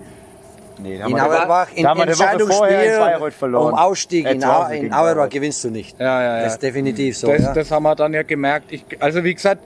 Nee, 0.82 0.96
in 0.96 1.08
wir- 1.16 1.24
Auerbach 1.24 1.68
in 1.74 1.84
wir 1.84 2.02
Entscheidungsspiel 2.08 3.30
verloren. 3.30 3.72
um 3.72 3.78
Ausstieg 3.78 4.28
in, 4.28 4.42
Au 4.44 4.68
in 4.68 4.92
Auerbach 4.92 5.28
gewinnst 5.28 5.62
du 5.64 5.70
nicht. 5.70 5.98
Ja, 5.98 6.22
ja, 6.22 6.36
ja. 6.38 6.44
Das 6.44 6.54
ist 6.54 6.62
definitiv 6.62 7.16
so. 7.16 7.28
Das, 7.28 7.42
ja. 7.42 7.52
das 7.54 7.70
haben 7.70 7.82
wir 7.84 7.94
dann 7.94 8.12
ja 8.14 8.22
gemerkt. 8.22 8.72
Ich, 8.72 8.84
also 9.00 9.22
wie 9.24 9.34
gesagt, 9.34 9.60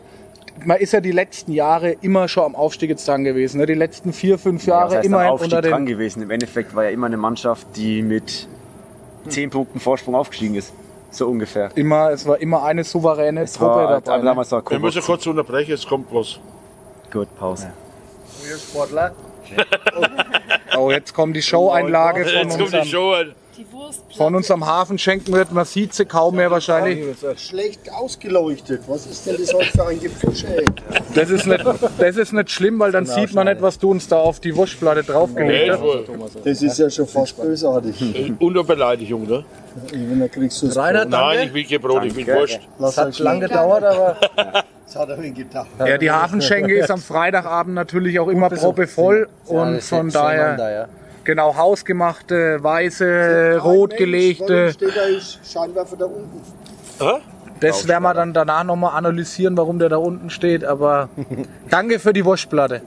man 0.64 0.78
ist 0.78 0.92
ja 0.92 1.00
die 1.00 1.12
letzten 1.12 1.52
Jahre 1.52 1.92
immer 2.00 2.28
schon 2.28 2.44
am 2.44 2.54
Aufstieg 2.56 2.90
jetzt 2.90 3.06
dran 3.06 3.24
gewesen. 3.24 3.58
Ne? 3.58 3.66
Die 3.66 3.74
letzten 3.74 4.12
vier, 4.12 4.38
fünf 4.38 4.66
Ja, 4.66 4.80
Jahre 4.80 4.96
heißt 4.96 5.06
immer 5.06 5.20
am 5.20 5.30
Aufstieg 5.32 5.52
unter 5.52 5.68
dran 5.68 5.84
den. 5.84 5.94
gewesen. 5.94 6.22
Im 6.22 6.30
Endeffekt 6.30 6.74
war 6.74 6.84
ja 6.84 6.90
immer 6.90 7.06
eine 7.06 7.16
Mannschaft, 7.18 7.66
die 7.76 8.02
mit 8.02 8.48
10 9.28 9.50
Punkten 9.50 9.80
Vorsprung 9.80 10.14
aufgestiegen 10.14 10.54
ist. 10.54 10.72
So 11.10 11.28
ungefähr. 11.28 11.70
Immer, 11.76 12.10
es 12.10 12.26
war 12.26 12.38
immer 12.40 12.62
eine 12.64 12.84
souveräne 12.84 13.42
Es 13.42 13.54
Truppe 13.54 13.70
war, 13.74 13.88
dabei. 14.00 14.12
aber 14.12 14.18
ne? 14.18 14.24
damals 14.24 14.52
war 14.52 14.62
Wir 14.68 14.78
müssen 14.78 14.94
Kobox. 15.00 15.06
kurz 15.06 15.26
unterbrechen, 15.26 15.72
es 15.72 15.86
kommt 15.86 16.06
was. 16.12 16.38
Gut, 17.12 17.28
Pause. 17.38 17.70
Sportler. 18.70 19.12
Oh, 20.76 20.90
jetzt 20.90 21.14
kommt 21.14 21.34
die 21.36 21.42
Show-Einlage 21.42 22.24
von 22.24 22.34
Jetzt 22.34 22.58
kommt 22.58 22.72
die 22.84 22.88
Show. 22.88 23.14
An. 23.58 23.64
Die 23.64 23.72
Wurstplatte. 23.72 24.16
von 24.16 24.34
unserem 24.34 24.66
Hafenschenkenwirt. 24.66 25.52
Man 25.52 25.64
sieht 25.64 25.94
sie 25.94 26.04
kaum 26.04 26.36
mehr 26.36 26.50
wahrscheinlich. 26.50 27.16
Schlecht 27.36 27.90
ausgeleuchtet. 27.92 28.82
Was 28.86 29.06
ist 29.06 29.26
denn 29.26 29.36
das 29.38 29.52
heute 29.54 29.70
für 29.72 29.86
ein 29.86 30.00
Gefische? 30.00 30.46
ey? 30.48 30.64
Das 31.14 31.30
ist 31.30 31.46
nicht, 31.46 31.64
das 31.98 32.16
ist 32.16 32.32
nicht 32.32 32.50
schlimm, 32.50 32.78
weil 32.78 32.92
dann 32.92 33.06
sieht 33.06 33.34
man 33.34 33.46
nicht, 33.46 33.62
was 33.62 33.78
du 33.78 33.90
uns 33.90 34.08
da 34.08 34.16
auf 34.16 34.40
die 34.40 34.54
Wurstplatte 34.54 35.02
draufgelegt 35.02 35.72
hast. 35.72 35.82
Das 36.44 36.62
ist 36.62 36.78
ja 36.78 36.90
schon 36.90 37.06
fast 37.06 37.40
bösartig. 37.40 38.34
Unter 38.38 38.64
Beleidigung, 38.64 39.26
ne? 39.26 39.44
Wenn 39.92 40.20
da 40.20 40.28
kriegst 40.28 40.62
du 40.62 40.68
Reinhard, 40.68 41.08
Nein, 41.10 41.48
ich 41.48 41.54
will 41.54 41.64
kein 41.64 41.80
Brot, 41.80 42.04
ich 42.04 42.16
will 42.16 42.26
Wurst. 42.26 42.60
Lass 42.78 42.96
Hat 42.96 43.04
halt 43.06 43.18
lang 43.18 43.40
gedauert, 43.40 43.84
aber 43.84 44.16
Das 44.86 44.96
hat 44.96 45.08
er 45.08 45.16
mir 45.16 45.30
gedacht. 45.32 45.66
Ja, 45.78 45.98
die 45.98 46.10
Hafenschenke 46.10 46.78
ist 46.78 46.90
am 46.90 47.00
Freitagabend 47.00 47.74
natürlich 47.74 48.18
auch 48.20 48.28
immer 48.28 48.48
proppevoll 48.48 49.28
und 49.46 49.82
von 49.82 50.10
daher 50.10 50.88
genau 51.26 51.54
hausgemachte, 51.56 52.62
weiße, 52.62 53.60
rot 53.62 53.96
gelegte. 53.96 54.72
steht 54.72 54.96
da 54.96 55.02
ist 55.02 55.40
Scheinwerfer 55.52 55.96
da 55.96 56.06
unten? 56.06 56.40
Das 57.60 57.88
werden 57.88 58.02
wir 58.02 58.14
dann 58.14 58.32
danach 58.32 58.64
nochmal 58.64 58.96
analysieren, 58.96 59.56
warum 59.56 59.78
der 59.78 59.88
da 59.88 59.96
unten 59.96 60.30
steht. 60.30 60.64
Aber 60.64 61.08
danke 61.70 61.98
für 61.98 62.12
die 62.12 62.24
Wurstplatte. 62.24 62.82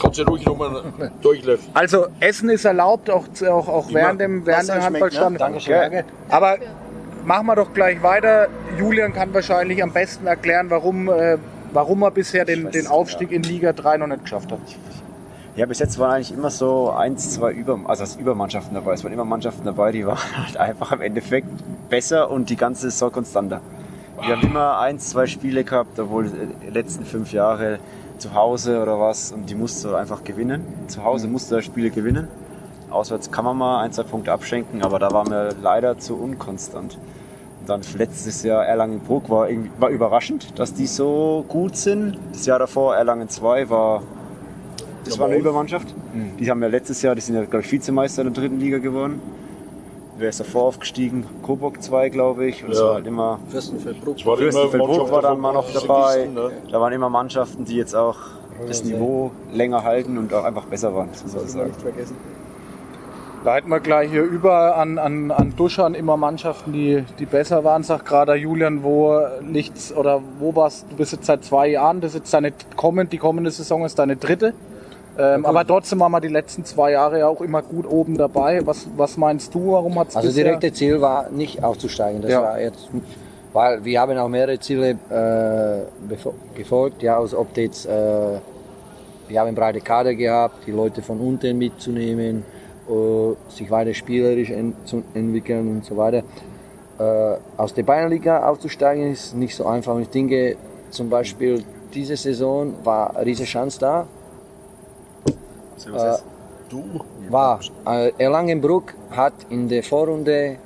Kannst 0.00 0.18
du 0.18 0.22
ruhig 0.22 0.46
nochmal 0.46 0.82
durchlaufen. 1.22 1.68
Also 1.74 2.06
Essen 2.20 2.50
ist 2.50 2.64
erlaubt, 2.64 3.10
auch, 3.10 3.24
auch, 3.48 3.68
auch 3.68 3.92
während 3.92 4.20
dem, 4.20 4.46
während 4.46 4.68
dem 4.68 4.82
Handballstand. 4.82 5.32
ne? 5.32 5.38
Dankeschön, 5.38 5.74
danke. 5.74 6.04
Aber 6.28 6.56
machen 7.24 7.46
wir 7.46 7.56
doch 7.56 7.74
gleich 7.74 8.00
weiter. 8.02 8.46
Julian 8.78 9.12
kann 9.12 9.34
wahrscheinlich 9.34 9.82
am 9.82 9.92
besten 9.92 10.26
erklären, 10.26 10.70
warum, 10.70 11.08
äh, 11.08 11.38
warum 11.72 12.02
er 12.02 12.12
bisher 12.12 12.44
den, 12.44 12.70
den 12.70 12.86
Aufstieg 12.86 13.32
in 13.32 13.42
Liga 13.42 13.72
3 13.72 13.98
noch 13.98 14.06
nicht 14.06 14.22
geschafft 14.22 14.52
hat. 14.52 14.60
Ja, 15.58 15.66
bis 15.66 15.80
jetzt 15.80 15.98
waren 15.98 16.12
eigentlich 16.12 16.32
immer 16.32 16.50
so 16.50 16.90
eins, 16.90 17.34
zwei 17.34 17.50
Über, 17.50 17.80
also 17.86 18.04
als 18.04 18.14
Übermannschaften 18.14 18.74
dabei. 18.74 18.92
Es 18.92 19.02
waren 19.02 19.12
immer 19.12 19.24
Mannschaften 19.24 19.64
dabei, 19.64 19.90
die 19.90 20.06
waren 20.06 20.16
halt 20.36 20.56
einfach 20.56 20.92
im 20.92 21.00
Endeffekt 21.00 21.48
besser 21.88 22.30
und 22.30 22.48
die 22.48 22.54
ganze 22.54 22.82
Saison 22.82 23.10
konstanter. 23.10 23.60
Wir 24.22 24.36
haben 24.36 24.42
immer 24.42 24.78
eins, 24.78 25.10
zwei 25.10 25.26
Spiele 25.26 25.64
gehabt, 25.64 25.98
obwohl 25.98 26.30
die 26.30 26.70
letzten 26.70 27.04
fünf 27.04 27.32
Jahre 27.32 27.80
zu 28.18 28.34
Hause 28.34 28.80
oder 28.80 29.00
was 29.00 29.32
und 29.32 29.50
die 29.50 29.56
musste 29.56 29.98
einfach 29.98 30.22
gewinnen. 30.22 30.62
Zu 30.86 31.02
Hause 31.02 31.26
musste 31.26 31.56
er 31.56 31.62
Spiele 31.62 31.90
gewinnen. 31.90 32.28
Auswärts 32.90 33.32
kann 33.32 33.44
man 33.44 33.56
mal 33.58 33.80
ein, 33.80 33.90
zwei 33.90 34.04
Punkte 34.04 34.30
abschenken, 34.30 34.84
aber 34.84 35.00
da 35.00 35.10
waren 35.10 35.28
wir 35.28 35.56
leider 35.60 35.98
zu 35.98 36.14
unkonstant. 36.18 36.96
Und 37.58 37.68
dann 37.68 37.80
letztes 37.96 38.44
Jahr 38.44 38.64
Erlangen-Bruck 38.64 39.28
war, 39.28 39.48
war 39.80 39.88
überraschend, 39.88 40.56
dass 40.56 40.72
die 40.72 40.86
so 40.86 41.44
gut 41.48 41.76
sind. 41.76 42.16
Das 42.30 42.46
Jahr 42.46 42.60
davor 42.60 42.94
Erlangen 42.94 43.28
2 43.28 43.68
war 43.70 44.02
das 45.04 45.18
war 45.18 45.26
eine 45.26 45.36
Übermannschaft. 45.36 45.94
Die 46.38 46.50
haben 46.50 46.62
ja 46.62 46.68
letztes 46.68 47.02
Jahr, 47.02 47.14
die 47.14 47.20
sind 47.20 47.34
ja, 47.34 47.44
glaube 47.44 47.64
ich, 47.64 47.70
Vizemeister 47.72 48.22
in 48.22 48.32
der 48.32 48.42
dritten 48.42 48.60
Liga 48.60 48.78
geworden. 48.78 49.20
Wer 50.18 50.30
ist 50.30 50.40
davor 50.40 50.64
aufgestiegen? 50.64 51.24
Coburg 51.44 51.80
2, 51.80 52.08
glaube 52.08 52.46
ich. 52.46 52.64
Und 52.64 52.72
es 52.72 52.78
Ja. 52.80 52.86
war 52.86 52.94
halt 52.94 53.06
immer. 53.06 53.38
Fürstenfeldbruck. 53.48 54.16
War 54.26 54.34
immer 54.40 54.50
Fürstenfeldbruck 54.50 55.10
war 55.12 55.22
dann 55.22 55.38
mal 55.38 55.52
noch 55.52 55.72
dabei. 55.72 56.26
Ne? 56.26 56.50
Da 56.72 56.80
waren 56.80 56.92
immer 56.92 57.08
Mannschaften, 57.08 57.64
die 57.64 57.76
jetzt 57.76 57.94
auch 57.94 58.16
das 58.66 58.82
Niveau 58.82 59.30
länger 59.52 59.84
halten 59.84 60.18
und 60.18 60.34
auch 60.34 60.42
einfach 60.42 60.64
besser 60.64 60.92
waren, 60.94 61.08
das 61.12 61.22
muss 61.22 61.34
man 61.36 61.46
sagen. 61.46 61.66
Nicht 61.68 61.80
vergessen. 61.80 62.16
Leiten 63.44 63.70
wir 63.70 63.78
gleich 63.78 64.10
hier 64.10 64.24
über 64.24 64.76
an, 64.76 64.98
an, 64.98 65.30
an 65.30 65.54
Duschern 65.56 65.94
immer 65.94 66.16
Mannschaften, 66.16 66.72
die, 66.72 67.04
die 67.20 67.24
besser 67.26 67.62
waren. 67.62 67.84
Sag 67.84 68.04
gerade 68.04 68.34
Julian, 68.34 68.82
wo 68.82 69.20
liegt's 69.48 69.94
oder 69.94 70.20
wo 70.40 70.56
warst 70.56 70.86
du? 70.90 70.96
bist 70.96 71.12
jetzt 71.12 71.26
seit 71.26 71.44
zwei 71.44 71.68
Jahren, 71.68 72.00
das 72.00 72.10
ist 72.14 72.18
jetzt 72.18 72.34
deine 72.34 72.52
kommend, 72.74 73.12
die 73.12 73.18
kommende 73.18 73.52
Saison 73.52 73.84
ist 73.84 73.96
deine 74.00 74.16
dritte. 74.16 74.54
Ähm, 75.18 75.44
aber 75.44 75.66
trotzdem 75.66 75.98
waren 76.00 76.12
wir 76.12 76.20
die 76.20 76.28
letzten 76.28 76.64
zwei 76.64 76.92
Jahre 76.92 77.18
ja 77.18 77.26
auch 77.28 77.40
immer 77.40 77.60
gut 77.62 77.86
oben 77.90 78.16
dabei. 78.16 78.64
Was, 78.64 78.86
was 78.96 79.16
meinst 79.16 79.52
du, 79.54 79.72
warum 79.72 79.98
hat's 79.98 80.14
Also 80.16 80.28
bisher- 80.28 80.44
direkte 80.44 80.72
Ziel 80.72 81.00
war 81.00 81.28
nicht 81.30 81.62
aufzusteigen. 81.64 82.22
Das 82.22 82.30
Ja. 82.30 82.42
war 82.42 82.60
jetzt, 82.60 82.88
weil 83.52 83.84
wir 83.84 84.00
haben 84.00 84.16
auch 84.16 84.28
mehrere 84.28 84.60
Ziele 84.60 84.90
äh, 85.10 86.16
gefolgt. 86.56 87.02
Ja, 87.02 87.18
also 87.18 87.38
ob 87.40 87.56
jetzt, 87.56 87.86
äh, 87.86 87.90
wir 89.28 89.40
haben 89.40 89.54
breite 89.56 89.80
Kader 89.80 90.14
gehabt, 90.14 90.66
die 90.66 90.70
Leute 90.70 91.02
von 91.02 91.18
unten 91.20 91.58
mitzunehmen, 91.58 92.44
äh, 92.88 93.52
sich 93.52 93.68
weiter 93.70 93.94
spielerisch 93.94 94.50
en 94.50 94.74
zu 94.84 95.02
entwickeln 95.14 95.68
und 95.68 95.84
so 95.84 95.96
weiter. 95.96 96.22
Äh, 96.98 97.36
aus 97.56 97.74
der 97.74 97.82
Bayernliga 97.82 98.48
aufzusteigen 98.48 99.12
ist 99.12 99.34
nicht 99.36 99.54
so 99.56 99.66
einfach. 99.66 99.94
Und 99.94 100.02
ich 100.02 100.10
denke, 100.10 100.56
zum 100.90 101.10
Beispiel 101.10 101.64
diese 101.92 102.16
Saison 102.16 102.72
war 102.84 103.16
eine 103.16 103.26
riesige 103.26 103.48
Chance 103.48 103.78
da. 103.80 104.06
Äh, 105.86 106.18
war. 107.30 107.60
Äh, 107.86 108.12
Erlangenbruck 108.18 108.94
hat 109.10 109.34
in 109.48 109.68
der 109.68 109.82
Vorrunde, 109.82 110.56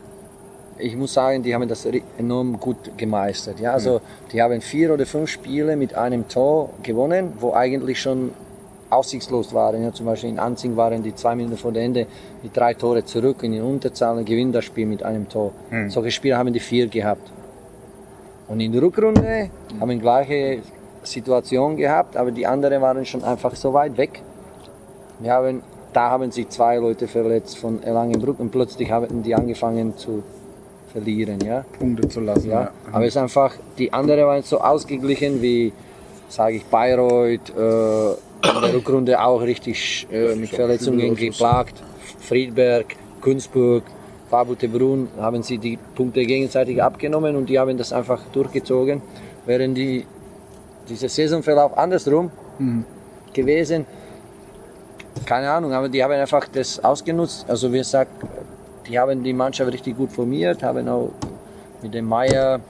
ich 0.78 0.96
muss 0.96 1.14
sagen, 1.14 1.42
die 1.42 1.54
haben 1.54 1.68
das 1.68 1.86
enorm 2.18 2.58
gut 2.58 2.96
gemeistert. 2.96 3.60
Ja, 3.60 3.72
also 3.72 4.00
die 4.32 4.42
haben 4.42 4.60
vier 4.60 4.92
oder 4.92 5.06
fünf 5.06 5.30
Spiele 5.30 5.76
mit 5.76 5.94
einem 5.94 6.26
Tor 6.28 6.70
gewonnen, 6.82 7.34
wo 7.38 7.52
eigentlich 7.52 8.00
schon 8.00 8.32
aussichtslos 8.90 9.54
waren. 9.54 9.82
Ja, 9.82 9.92
zum 9.92 10.06
Beispiel 10.06 10.30
in 10.30 10.38
Anzing 10.38 10.76
waren 10.76 11.02
die 11.02 11.14
zwei 11.14 11.34
Minuten 11.34 11.56
vor 11.56 11.72
dem 11.72 11.84
Ende 11.84 12.06
mit 12.42 12.56
drei 12.56 12.74
Tore 12.74 13.04
zurück 13.04 13.42
in 13.42 13.52
die 13.52 13.60
Unterzahl 13.60 14.18
und 14.18 14.24
gewinnen 14.24 14.52
das 14.52 14.64
Spiel 14.64 14.86
mit 14.86 15.02
einem 15.02 15.28
Tor. 15.28 15.52
Solche 15.88 16.10
Spiele 16.10 16.36
haben 16.36 16.52
die 16.52 16.60
vier 16.60 16.88
gehabt. 16.88 17.30
Und 18.48 18.60
in 18.60 18.72
der 18.72 18.82
Rückrunde 18.82 19.50
haben 19.80 19.88
wir 19.88 19.96
gleiche 19.96 20.58
Situation 21.04 21.76
gehabt, 21.76 22.16
aber 22.16 22.30
die 22.30 22.46
anderen 22.46 22.82
waren 22.82 23.04
schon 23.06 23.24
einfach 23.24 23.54
so 23.56 23.72
weit 23.72 23.96
weg. 23.96 24.22
Wir 25.22 25.32
haben, 25.32 25.62
da 25.92 26.10
haben 26.10 26.32
sich 26.32 26.48
zwei 26.48 26.76
Leute 26.78 27.06
verletzt 27.06 27.56
von 27.56 27.80
Erlangenbruck 27.82 28.40
und 28.40 28.50
plötzlich 28.50 28.90
haben 28.90 29.22
die 29.22 29.34
angefangen 29.34 29.96
zu 29.96 30.24
verlieren. 30.92 31.38
Ja? 31.46 31.64
Punkte 31.78 32.08
zu 32.08 32.20
lassen. 32.20 32.50
Ja? 32.50 32.72
Aber 32.90 33.04
es 33.04 33.14
ist 33.14 33.22
einfach, 33.22 33.54
die 33.78 33.92
anderen 33.92 34.26
waren 34.26 34.42
so 34.42 34.60
ausgeglichen 34.60 35.40
wie, 35.40 35.72
sage 36.28 36.56
ich, 36.56 36.64
Bayreuth, 36.64 37.50
äh, 37.56 38.10
in 38.12 38.60
der 38.60 38.74
Rückrunde 38.74 39.22
auch 39.22 39.40
richtig 39.40 40.08
äh, 40.10 40.34
mit 40.34 40.50
Verletzungen 40.50 41.14
geplagt. 41.14 41.80
Friedberg, 42.18 42.96
Günzburg, 43.20 43.84
Fabutebrunn 44.28 45.08
haben 45.20 45.44
sie 45.44 45.58
die 45.58 45.78
Punkte 45.94 46.24
gegenseitig 46.24 46.82
abgenommen 46.82 47.36
und 47.36 47.48
die 47.48 47.60
haben 47.60 47.78
das 47.78 47.92
einfach 47.92 48.20
durchgezogen, 48.32 49.02
während 49.46 49.76
die, 49.76 50.04
dieser 50.88 51.08
Saisonverlauf 51.08 51.78
andersrum 51.78 52.30
gewesen 53.32 53.86
keine 55.24 55.50
Ahnung, 55.50 55.72
aber 55.72 55.88
die 55.88 56.02
haben 56.02 56.12
einfach 56.12 56.46
das 56.48 56.82
ausgenutzt. 56.82 57.46
Also 57.48 57.72
wie 57.72 57.78
gesagt, 57.78 58.10
die 58.88 58.98
haben 58.98 59.22
die 59.22 59.32
Mannschaft 59.32 59.72
richtig 59.72 59.96
gut 59.96 60.12
formiert, 60.12 60.62
haben 60.62 60.88
auch 60.88 61.10
mit 61.82 61.94
dem 61.94 62.06
Meier, 62.06 62.60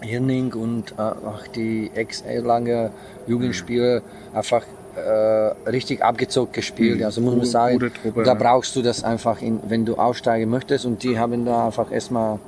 Hirning 0.00 0.52
und 0.54 0.92
äh, 0.92 1.00
auch 1.00 1.46
die 1.54 1.90
ex-Erlanger 1.94 2.90
Jugendspieler 3.26 4.02
einfach 4.34 4.64
äh, 4.96 5.70
richtig 5.70 6.02
abgezockt 6.02 6.52
gespielt. 6.52 7.02
Also 7.02 7.20
muss 7.20 7.36
man 7.36 7.46
sagen, 7.46 7.78
Truppe, 7.78 8.24
da 8.24 8.34
brauchst 8.34 8.74
du 8.76 8.82
das 8.82 9.04
einfach, 9.04 9.40
in, 9.40 9.60
wenn 9.68 9.84
du 9.84 9.94
aufsteigen 9.94 10.50
möchtest. 10.50 10.84
Und 10.84 11.02
die 11.02 11.18
haben 11.18 11.44
da 11.44 11.66
einfach 11.66 11.90
erstmal 11.90 12.38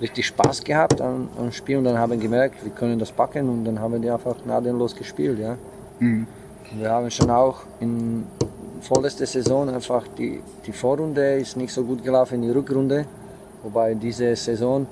richtig 0.00 0.26
Spaß 0.26 0.64
gehabt 0.64 1.00
am, 1.00 1.28
am 1.38 1.52
Spiel 1.52 1.78
und 1.78 1.84
dann 1.84 1.98
haben 1.98 2.18
gemerkt, 2.18 2.62
wir 2.64 2.72
können 2.72 2.98
das 2.98 3.12
packen 3.12 3.48
und 3.48 3.64
dann 3.64 3.80
haben 3.80 4.02
die 4.02 4.10
einfach 4.10 4.36
gnadenlos 4.42 4.96
gespielt. 4.96 5.38
Ja. 5.38 5.56
Mhm. 6.00 6.26
Wir 6.76 6.90
haben 6.90 7.10
schon 7.10 7.30
auch 7.30 7.60
in 7.80 8.26
vorletzter 8.84 9.26
Saison 9.26 9.68
einfach 9.70 10.04
die, 10.18 10.40
die 10.66 10.72
Vorrunde 10.72 11.36
ist 11.36 11.56
nicht 11.56 11.72
so 11.72 11.82
gut 11.84 12.04
gelaufen, 12.04 12.42
die 12.42 12.50
Rückrunde. 12.50 13.06
Wobei 13.62 13.94
diese 13.94 14.36
Saison 14.36 14.86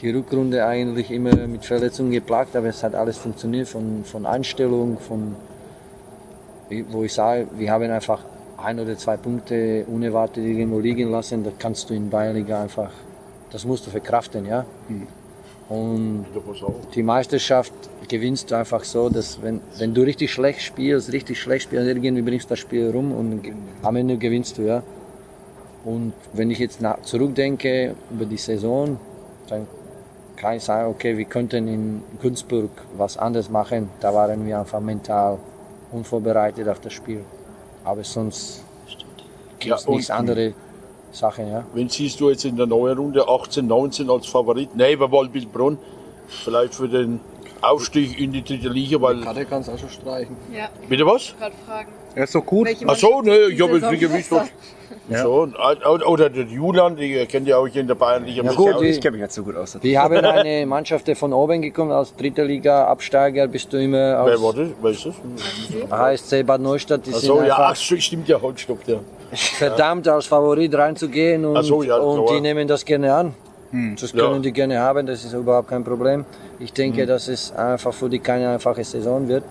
die 0.00 0.10
Rückrunde 0.10 0.66
eigentlich 0.66 1.10
immer 1.10 1.34
mit 1.46 1.64
Verletzungen 1.64 2.10
geplagt, 2.10 2.54
aber 2.54 2.66
es 2.66 2.82
hat 2.82 2.94
alles 2.94 3.16
funktioniert 3.16 3.68
von, 3.68 4.04
von 4.04 4.26
Einstellung, 4.26 4.98
von 4.98 5.34
wo 6.90 7.04
ich 7.04 7.14
sage, 7.14 7.46
wir 7.56 7.70
haben 7.70 7.90
einfach 7.90 8.20
ein 8.58 8.78
oder 8.78 8.98
zwei 8.98 9.16
Punkte 9.16 9.86
unerwartet 9.86 10.44
irgendwo 10.44 10.78
liegen 10.80 11.10
lassen, 11.10 11.42
das 11.44 11.54
kannst 11.58 11.88
du 11.88 11.94
in 11.94 12.10
Bayernliga 12.10 12.62
einfach, 12.62 12.90
das 13.50 13.64
musst 13.64 13.86
du 13.86 13.90
verkraften, 13.90 14.44
ja. 14.44 14.66
Und 15.68 16.26
pass 16.46 16.62
auf. 16.62 16.74
die 16.94 17.02
Meisterschaft 17.02 17.72
gewinnst 18.08 18.50
du 18.50 18.56
einfach 18.56 18.84
so, 18.84 19.08
dass 19.08 19.42
wenn, 19.42 19.60
wenn 19.78 19.94
du 19.94 20.02
richtig 20.02 20.32
schlecht 20.32 20.60
spielst, 20.62 21.12
richtig 21.12 21.40
schlecht 21.40 21.64
spielst, 21.64 21.86
irgendwie 21.86 22.22
bringst 22.22 22.46
du 22.46 22.50
das 22.50 22.58
Spiel 22.58 22.90
rum 22.90 23.12
und 23.12 23.42
am 23.82 23.96
Ende 23.96 24.16
gewinnst 24.16 24.58
du, 24.58 24.62
ja. 24.62 24.82
Und 25.84 26.12
wenn 26.32 26.50
ich 26.50 26.58
jetzt 26.58 26.80
nach, 26.80 27.00
zurückdenke 27.02 27.94
über 28.10 28.24
die 28.24 28.36
Saison, 28.36 28.98
dann 29.48 29.66
kann 30.36 30.56
ich 30.56 30.64
sagen, 30.64 30.90
okay, 30.90 31.16
wir 31.16 31.24
könnten 31.24 31.68
in 31.68 32.02
Günzburg 32.20 32.70
was 32.96 33.16
anderes 33.16 33.48
machen. 33.48 33.88
Da 34.00 34.12
waren 34.12 34.44
wir 34.46 34.58
einfach 34.58 34.80
mental 34.80 35.38
unvorbereitet 35.92 36.68
auf 36.68 36.80
das 36.80 36.92
Spiel. 36.92 37.24
Aber 37.84 38.02
sonst 38.04 38.64
gibt 39.58 39.74
es 39.74 39.84
Ja, 39.84 39.90
nichts 39.90 40.10
anderes 40.10 40.54
Sache, 41.12 41.42
ja. 41.42 41.64
Wen 41.72 41.88
siehst 41.88 42.20
du 42.20 42.30
jetzt 42.30 42.44
in 42.44 42.56
der 42.56 42.66
neuen 42.66 42.98
Runde 42.98 43.26
18, 43.26 43.66
19 43.66 44.10
als 44.10 44.26
Favorit? 44.26 44.74
Neben 44.74 45.10
Waldbildbrunn. 45.10 45.78
Vielleicht 46.26 46.74
für 46.74 46.88
den 46.88 47.20
Aufstieg 47.70 48.18
in 48.20 48.32
die 48.32 48.42
dritte 48.42 48.68
Liga, 48.68 49.00
weil. 49.00 49.20
Karte 49.20 49.44
kannst 49.44 49.68
du 49.68 49.72
auch 49.72 49.78
schon 49.78 49.90
streichen. 49.90 50.36
Ja, 50.54 50.68
Bitte 50.88 51.06
was? 51.06 51.34
gerade 51.38 51.54
fragen. 51.66 51.88
Er 52.14 52.24
ist 52.24 52.32
so 52.32 52.42
gut. 52.42 52.66
Welche 52.66 52.86
Ach 52.88 52.96
so, 52.96 53.20
ne, 53.22 53.36
ich 53.50 53.60
habe 53.60 53.78
jetzt 53.78 53.90
nicht 53.90 54.00
gewusst, 54.00 54.32
was. 54.32 54.48
So, 55.08 55.48
oder 56.06 56.30
der 56.30 56.44
Julian, 56.44 56.96
die 56.96 57.26
kennt 57.26 57.46
ihr 57.46 57.58
auch 57.58 57.66
hier 57.66 57.80
in 57.80 57.86
der 57.86 57.94
Bayernliga. 57.94 58.42
Ja, 58.42 58.52
gut, 58.52 58.80
die- 58.80 58.86
Ich 58.86 59.00
kenne 59.00 59.12
mich 59.12 59.22
nicht 59.22 59.32
so 59.32 59.42
gut 59.44 59.56
aus. 59.56 59.78
Wir 59.80 60.02
haben 60.02 60.16
eine 60.16 60.66
Mannschaft, 60.66 61.06
die 61.06 61.14
von 61.14 61.32
oben 61.32 61.62
gekommen, 61.62 61.92
aus 61.92 62.14
dritter 62.16 62.44
Liga, 62.44 62.86
Absteiger, 62.86 63.46
bist 63.46 63.72
du 63.72 63.76
immer 63.80 64.24
Wer 64.26 64.40
war 64.40 64.48
aus 64.48 64.54
das? 64.56 64.68
Wer 64.80 64.90
ist 64.90 65.06
das? 65.06 65.90
HSC 65.90 66.42
Bad 66.42 66.60
Neustadt, 66.60 67.06
die 67.06 67.10
Ach 67.14 67.18
sind 67.18 67.26
so, 67.28 67.42
ja, 67.42 67.56
ach, 67.56 67.76
stimmt 67.76 68.28
ja, 68.28 68.40
halt, 68.42 68.58
stopp, 68.58 68.80
ja. 68.86 68.98
verdammt 69.32 70.08
als 70.08 70.26
Favorit 70.26 70.74
reinzugehen 70.74 71.44
und, 71.44 71.62
so, 71.62 71.82
ja, 71.82 71.96
und 71.98 72.30
die 72.30 72.40
nehmen 72.40 72.66
das 72.66 72.84
gerne 72.84 73.14
an. 73.14 73.34
Das 73.72 74.12
Ja. 74.12 74.28
können 74.28 74.42
die 74.42 74.52
gerne 74.52 74.78
haben, 74.80 75.06
das 75.06 75.24
ist 75.24 75.32
überhaupt 75.32 75.68
kein 75.68 75.84
Problem. 75.84 76.24
Ich 76.58 76.72
denke, 76.72 77.04
dass 77.06 77.28
es 77.28 77.52
einfach 77.54 77.92
für 77.92 78.08
die 78.08 78.18
keine 78.20 78.48
einfache 78.50 78.84
Saison 78.84 79.26
wird, 79.28 79.44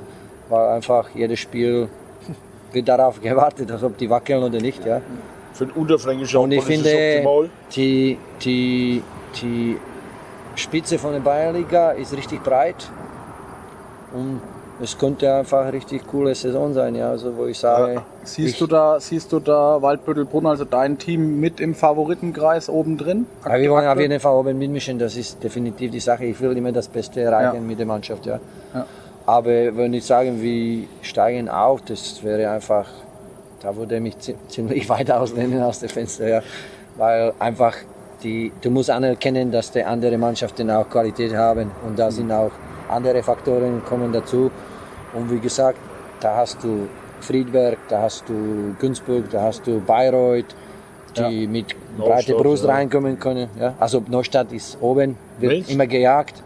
weil 0.49 0.70
einfach 0.70 1.09
jedes 1.13 1.39
Spiel 1.39 1.89
wird 2.72 2.88
darauf 2.88 3.22
gewartet, 3.22 3.72
als 3.72 3.84
ob 3.84 3.97
die 3.97 4.09
wackeln 4.09 4.41
oder 4.43 4.59
nicht. 4.59 4.86
Ja. 4.86 5.01
Für 5.53 5.66
den 5.66 5.76
Unterfränkischen 5.76 6.39
Und 6.39 6.51
ich 6.51 6.63
finde, 6.63 7.24
die, 7.76 8.18
die, 8.43 9.03
die 9.41 9.78
Spitze 10.55 10.97
von 10.97 11.13
der 11.13 11.20
Bayernliga 11.22 11.91
ist 11.91 12.16
richtig 12.16 12.43
breit. 12.43 12.89
Und 14.13 14.41
es 14.82 14.97
könnte 14.97 15.34
einfach 15.34 15.61
eine 15.61 15.73
richtig 15.73 16.05
coole 16.07 16.36
Saison 16.36 16.73
sein, 16.73 16.95
ja. 16.95 17.09
Also 17.09 17.36
wo 17.38 17.45
ich 17.45 17.57
sage, 17.57 18.01
Siehst 18.23 18.59
du 18.59 18.67
da, 18.67 18.99
siehst 18.99 19.32
du 19.32 19.39
da 19.39 19.82
Waldbüttelbrunn, 19.82 20.45
also 20.47 20.65
dein 20.65 20.97
Team 20.97 21.39
mit 21.39 21.59
im 21.59 21.73
Favoritenkreis 21.76 22.69
oben 22.69 22.97
drin? 22.97 23.26
ja, 23.45 23.55
wir 23.57 23.71
wollen 23.71 23.88
auf 23.88 23.99
jeden 23.99 24.19
Fall 24.19 24.34
oben 24.36 24.57
mitmischen, 24.57 24.99
das 24.99 25.15
ist 25.15 25.43
definitiv 25.43 25.91
die 25.91 25.99
Sache. 25.99 26.26
Ich 26.26 26.39
will 26.41 26.55
immer 26.57 26.71
das 26.71 26.88
Beste 26.88 27.21
erreichen 27.21 27.55
Ja. 27.55 27.61
mit 27.61 27.80
der 27.80 27.86
Mannschaft, 27.86 28.26
ja. 28.26 28.39
Ja. 28.73 28.86
Aber 29.26 29.49
wenn 29.49 29.93
ich 29.93 30.05
sagen, 30.05 30.41
wir 30.41 30.84
steigen 31.01 31.49
auf, 31.49 31.82
das 31.82 32.23
wäre 32.23 32.49
einfach, 32.49 32.86
da 33.61 33.76
würde 33.76 33.95
ich 33.95 34.01
mich 34.01 34.19
zi- 34.19 34.36
ziemlich 34.49 34.88
weit 34.89 35.09
auslehnen 35.09 35.63
aus 35.63 35.80
dem 35.80 35.89
Fenster, 35.89 36.28
ja. 36.28 36.41
Weil 36.97 37.34
einfach, 37.39 37.76
die, 38.23 38.51
du 38.61 38.69
musst 38.71 38.89
anerkennen, 38.89 39.51
dass 39.51 39.71
die 39.71 39.84
andere 39.84 40.17
Mannschaften 40.17 40.69
auch 40.71 40.89
Qualität 40.89 41.36
haben 41.36 41.71
und 41.88 41.97
da 41.97 42.11
sind 42.11 42.32
auch 42.32 42.51
andere 42.90 43.24
Faktoren 43.24 43.84
kommen 43.86 44.12
dazu. 44.12 44.52
Und 45.14 45.32
wie 45.32 45.40
gesagt, 45.40 45.80
da 46.20 46.36
hast 46.36 46.64
du 46.64 46.88
Friedberg, 47.22 47.78
da 47.90 48.02
hast 48.02 48.28
du 48.28 48.76
Günzburg, 48.80 49.30
da 49.32 49.42
hast 49.44 49.66
du 49.66 49.80
Bayreuth, 49.80 50.56
die 51.18 51.48
mit 51.48 51.76
breiter 51.98 52.34
Brust 52.34 52.66
ja. 52.66 52.72
reinkommen 52.72 53.20
können. 53.20 53.50
Ja. 53.60 53.74
Also 53.80 54.04
Neustadt 54.08 54.52
ist 54.52 54.78
oben, 54.82 55.18
wird 55.40 55.54
Meinst? 55.54 55.72
immer 55.72 55.88
gejagt. 55.88 56.44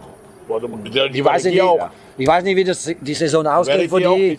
Warte 0.47 0.67
mal, 0.67 0.79
Ich 1.13 1.23
weiß, 1.23 1.43
nicht, 1.45 1.61
auch. 1.61 1.89
ich 2.17 2.27
weiß 2.27 2.43
nicht, 2.43 2.55
wie 2.55 2.63
das, 2.63 2.89
die 2.99 3.13
Saison 3.13 3.45
ausgeht 3.45 3.89
für 3.89 3.99
die. 3.99 4.37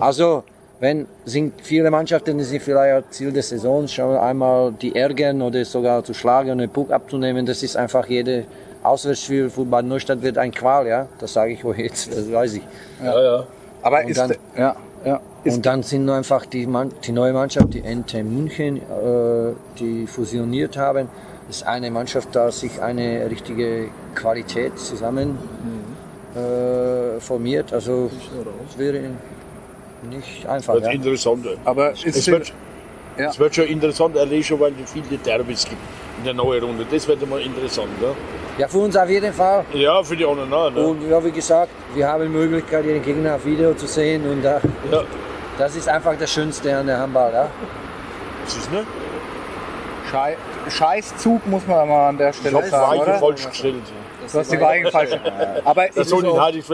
Also, 0.00 0.44
wenn 0.80 1.06
sind 1.24 1.54
viele 1.60 1.90
Mannschaften, 1.90 2.38
die 2.38 2.44
sind 2.44 2.62
vielleicht 2.62 3.12
Ziel 3.12 3.32
der 3.32 3.42
Saison, 3.42 3.88
schon 3.88 4.16
einmal 4.16 4.72
die 4.72 4.94
ärgern 4.94 5.42
oder 5.42 5.64
sogar 5.64 6.04
zu 6.04 6.14
schlagen 6.14 6.52
und 6.52 6.60
einen 6.60 6.70
Puck 6.70 6.92
abzunehmen. 6.92 7.44
Das 7.44 7.64
ist 7.64 7.76
einfach 7.76 8.06
jede 8.08 8.44
Auswärtsspiel 8.82 9.50
Bad 9.56 9.84
Neustadt 9.84 10.22
wird 10.22 10.38
ein 10.38 10.52
Qual, 10.52 10.86
ja. 10.86 11.06
Das 11.18 11.32
sage 11.32 11.52
ich 11.52 11.64
euch 11.64 11.78
jetzt, 11.78 12.10
das 12.16 12.30
weiß 12.32 12.54
ich. 12.54 12.62
Ja, 13.02 13.22
ja. 13.22 13.44
Aber 13.82 14.00
Und 14.00 14.10
ist, 14.10 14.18
dann- 14.18 14.34
ja, 14.56 14.76
ja, 15.04 15.20
ist 15.44 15.56
Und 15.56 15.66
dann 15.66 15.82
sind 15.82 16.04
nur 16.04 16.14
einfach 16.16 16.46
die, 16.46 16.66
Mann, 16.66 16.92
die 17.04 17.12
neue 17.12 17.32
Mannschaft, 17.32 17.72
die 17.74 17.82
NT 17.82 18.22
München, 18.24 18.76
äh, 18.78 19.52
die 19.78 20.06
fusioniert 20.06 20.76
haben. 20.76 21.08
Das 21.46 21.58
ist 21.58 21.62
eine 21.66 21.90
Mannschaft, 21.90 22.28
da 22.32 22.50
sich 22.50 22.82
eine 22.82 23.30
richtige 23.30 23.88
Qualität 24.14 24.78
zusammen 24.78 25.38
äh, 26.36 27.20
formiert. 27.20 27.72
Also 27.72 28.10
es 28.70 28.78
wäre 28.78 29.00
nicht 30.10 30.46
einfach. 30.46 30.74
Das 30.74 30.82
ist 30.82 30.88
Ja. 30.88 30.92
interessant. 30.94 31.46
aber 31.64 31.92
Es 31.92 32.04
ist, 32.04 32.26
wird, 32.28 32.52
Ja. 33.16 33.30
es 33.30 33.38
wird 33.38 33.54
schon 33.54 33.64
interessant, 33.66 34.16
allein 34.16 34.42
schon, 34.42 34.60
weil 34.60 34.72
es 34.84 34.92
viele 34.92 35.16
Derbys 35.18 35.64
gibt 35.64 35.80
in 36.18 36.24
der 36.24 36.34
neuen 36.34 36.62
Runde. 36.62 36.84
Das 36.90 37.08
wird 37.08 37.26
mal 37.28 37.40
interessant. 37.40 37.98
Ne? 38.00 38.08
Ja, 38.58 38.68
für 38.68 38.78
uns 38.78 38.96
auf 38.96 39.08
jeden 39.08 39.32
Fall. 39.32 39.64
Ja, 39.72 40.02
für 40.02 40.16
die 40.16 40.26
anderen 40.26 40.52
auch. 40.52 40.70
Ne? 40.70 40.80
Und 40.80 41.08
ja, 41.08 41.24
wie 41.24 41.30
gesagt, 41.30 41.70
wir 41.94 42.06
haben 42.08 42.22
die 42.24 42.28
Möglichkeit, 42.28 42.84
den 42.84 43.02
Gegner 43.02 43.36
auf 43.36 43.44
Video 43.44 43.72
zu 43.74 43.86
sehen. 43.86 44.28
Und 44.28 44.44
äh, 44.44 44.60
Ja, 44.90 45.02
das 45.58 45.76
ist 45.76 45.88
einfach 45.88 46.14
das 46.18 46.30
Schönste 46.30 46.76
an 46.76 46.86
der 46.86 46.98
Handball. 46.98 47.32
Ja? 47.32 47.48
das 48.44 48.56
ist 48.56 48.72
ne? 48.72 48.84
Schei 50.10 50.36
Scheißzug, 50.68 51.46
muss 51.46 51.66
man 51.66 51.88
mal 51.88 52.08
an 52.08 52.18
der 52.18 52.30
Ich 52.30 52.36
Stelle 52.36 52.56
habe 52.56 52.68
sagen, 52.68 52.90
Weiche 52.92 53.02
oder? 53.02 53.14
falsch 53.18 53.48
gestellt. 53.48 53.74
Du 54.32 54.38
hast 54.38 54.52
die 54.52 54.60
Weichen 54.60 54.90
falsch. 54.90 55.10
Aber 55.64 55.86
Das 55.94 56.10
ich, 56.10 56.22
nicht 56.22 56.38
halt 56.38 56.64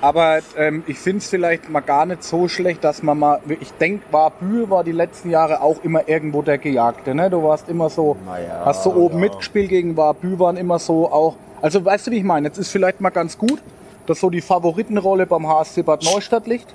aber 0.00 0.38
ähm, 0.56 0.82
ich 0.86 0.98
finde 0.98 1.18
es 1.18 1.28
vielleicht 1.28 1.68
mal 1.68 1.80
gar 1.80 2.06
nicht 2.06 2.22
so 2.22 2.48
schlecht, 2.48 2.84
dass 2.84 3.02
man 3.02 3.18
mal, 3.18 3.40
ich 3.60 3.72
denke, 3.74 4.04
Warbühl 4.10 4.70
war 4.70 4.84
die 4.84 4.92
letzten 4.92 5.30
Jahre 5.30 5.60
auch 5.62 5.82
immer 5.82 6.08
irgendwo 6.08 6.42
der 6.42 6.58
Gejagte, 6.58 7.14
ne? 7.14 7.30
Du 7.30 7.42
warst 7.42 7.68
immer 7.68 7.90
so, 7.90 8.16
hast 8.64 8.84
so 8.84 8.94
oben 8.94 9.20
mitgespielt 9.20 9.68
gegen 9.68 9.96
Warbühl, 9.96 10.38
waren 10.38 10.56
immer 10.56 10.78
so 10.78 11.10
auch, 11.10 11.36
also 11.62 11.84
weißt 11.84 12.06
du, 12.06 12.10
wie 12.10 12.18
ich 12.18 12.24
meine? 12.24 12.48
Jetzt 12.48 12.58
ist 12.58 12.70
vielleicht 12.70 13.00
mal 13.00 13.10
ganz 13.10 13.38
gut, 13.38 13.62
dass 14.06 14.20
so 14.20 14.30
die 14.30 14.40
Favoritenrolle 14.40 15.26
beim 15.26 15.48
HSC 15.48 15.82
Bad 15.82 16.04
Neustadt 16.04 16.46
liegt. 16.46 16.74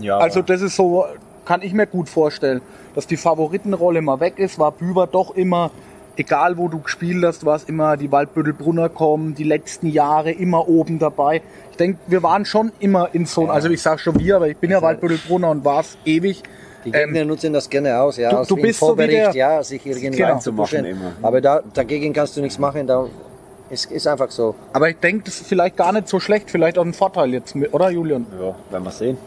Ja, 0.00 0.18
Also 0.18 0.42
das 0.42 0.62
ist 0.62 0.76
so, 0.76 1.06
kann 1.44 1.62
ich 1.62 1.72
mir 1.72 1.86
gut 1.86 2.08
vorstellen, 2.08 2.60
dass 2.94 3.06
die 3.06 3.16
Favoritenrolle 3.16 4.02
mal 4.02 4.20
weg 4.20 4.38
ist, 4.38 4.58
war 4.58 4.72
Büber 4.72 5.06
doch 5.06 5.36
immer, 5.36 5.70
egal 6.16 6.56
wo 6.56 6.68
du 6.68 6.80
gespielt 6.80 7.24
hast, 7.24 7.44
war 7.44 7.56
es 7.56 7.64
immer 7.64 7.96
die 7.96 8.10
Waldbüttelbrunner 8.12 8.88
kommen, 8.88 9.34
die 9.34 9.44
letzten 9.44 9.88
Jahre 9.88 10.30
immer 10.32 10.68
oben 10.68 10.98
dabei. 10.98 11.42
Ich 11.70 11.76
denke, 11.76 11.98
wir 12.06 12.22
waren 12.22 12.44
schon 12.44 12.72
immer 12.78 13.08
in 13.12 13.26
so, 13.26 13.48
also 13.48 13.68
ich 13.68 13.82
sag 13.82 14.00
schon 14.00 14.18
wir, 14.18 14.36
aber 14.36 14.48
ich 14.48 14.56
bin 14.56 14.70
ja 14.70 14.80
Waldbüttelbrunner 14.82 15.50
und 15.50 15.64
war 15.64 15.80
es 15.80 15.96
ewig. 16.04 16.42
Die 16.84 16.92
Gegner 16.92 17.24
nutzen 17.24 17.52
das 17.52 17.68
gerne 17.68 17.98
aus, 18.00 18.16
ja. 18.16 18.28
Ähm, 18.28 18.34
du- 18.34 18.38
als 18.38 18.48
du 18.48 18.56
bist 18.56 18.64
ein 18.82 18.86
so 18.86 18.86
wie 18.86 19.02
Vorbericht, 19.02 19.18
der- 19.18 19.34
ja, 19.34 19.62
sich 19.62 19.84
irgendwie 19.84 20.10
Genau. 20.10 20.38
Zu 20.38 20.52
machen 20.52 20.84
immer. 20.84 21.12
Aber 21.22 21.40
da, 21.40 21.62
dagegen 21.74 22.12
kannst 22.12 22.36
du 22.36 22.40
nichts 22.40 22.58
machen, 22.58 22.86
da 22.86 23.06
ist, 23.70 23.90
ist 23.90 24.06
einfach 24.06 24.30
so. 24.30 24.54
Aber 24.72 24.88
ich 24.88 24.96
denke, 24.98 25.24
das 25.24 25.40
ist 25.40 25.48
vielleicht 25.48 25.76
gar 25.76 25.92
nicht 25.92 26.08
so 26.08 26.20
schlecht, 26.20 26.50
vielleicht 26.50 26.78
auch 26.78 26.84
ein 26.84 26.94
Vorteil 26.94 27.32
jetzt, 27.32 27.56
mit, 27.56 27.74
oder 27.74 27.90
Julian? 27.90 28.24
ja, 28.40 28.54
werden 28.70 28.84
wir 28.84 28.90
sehen. 28.92 29.18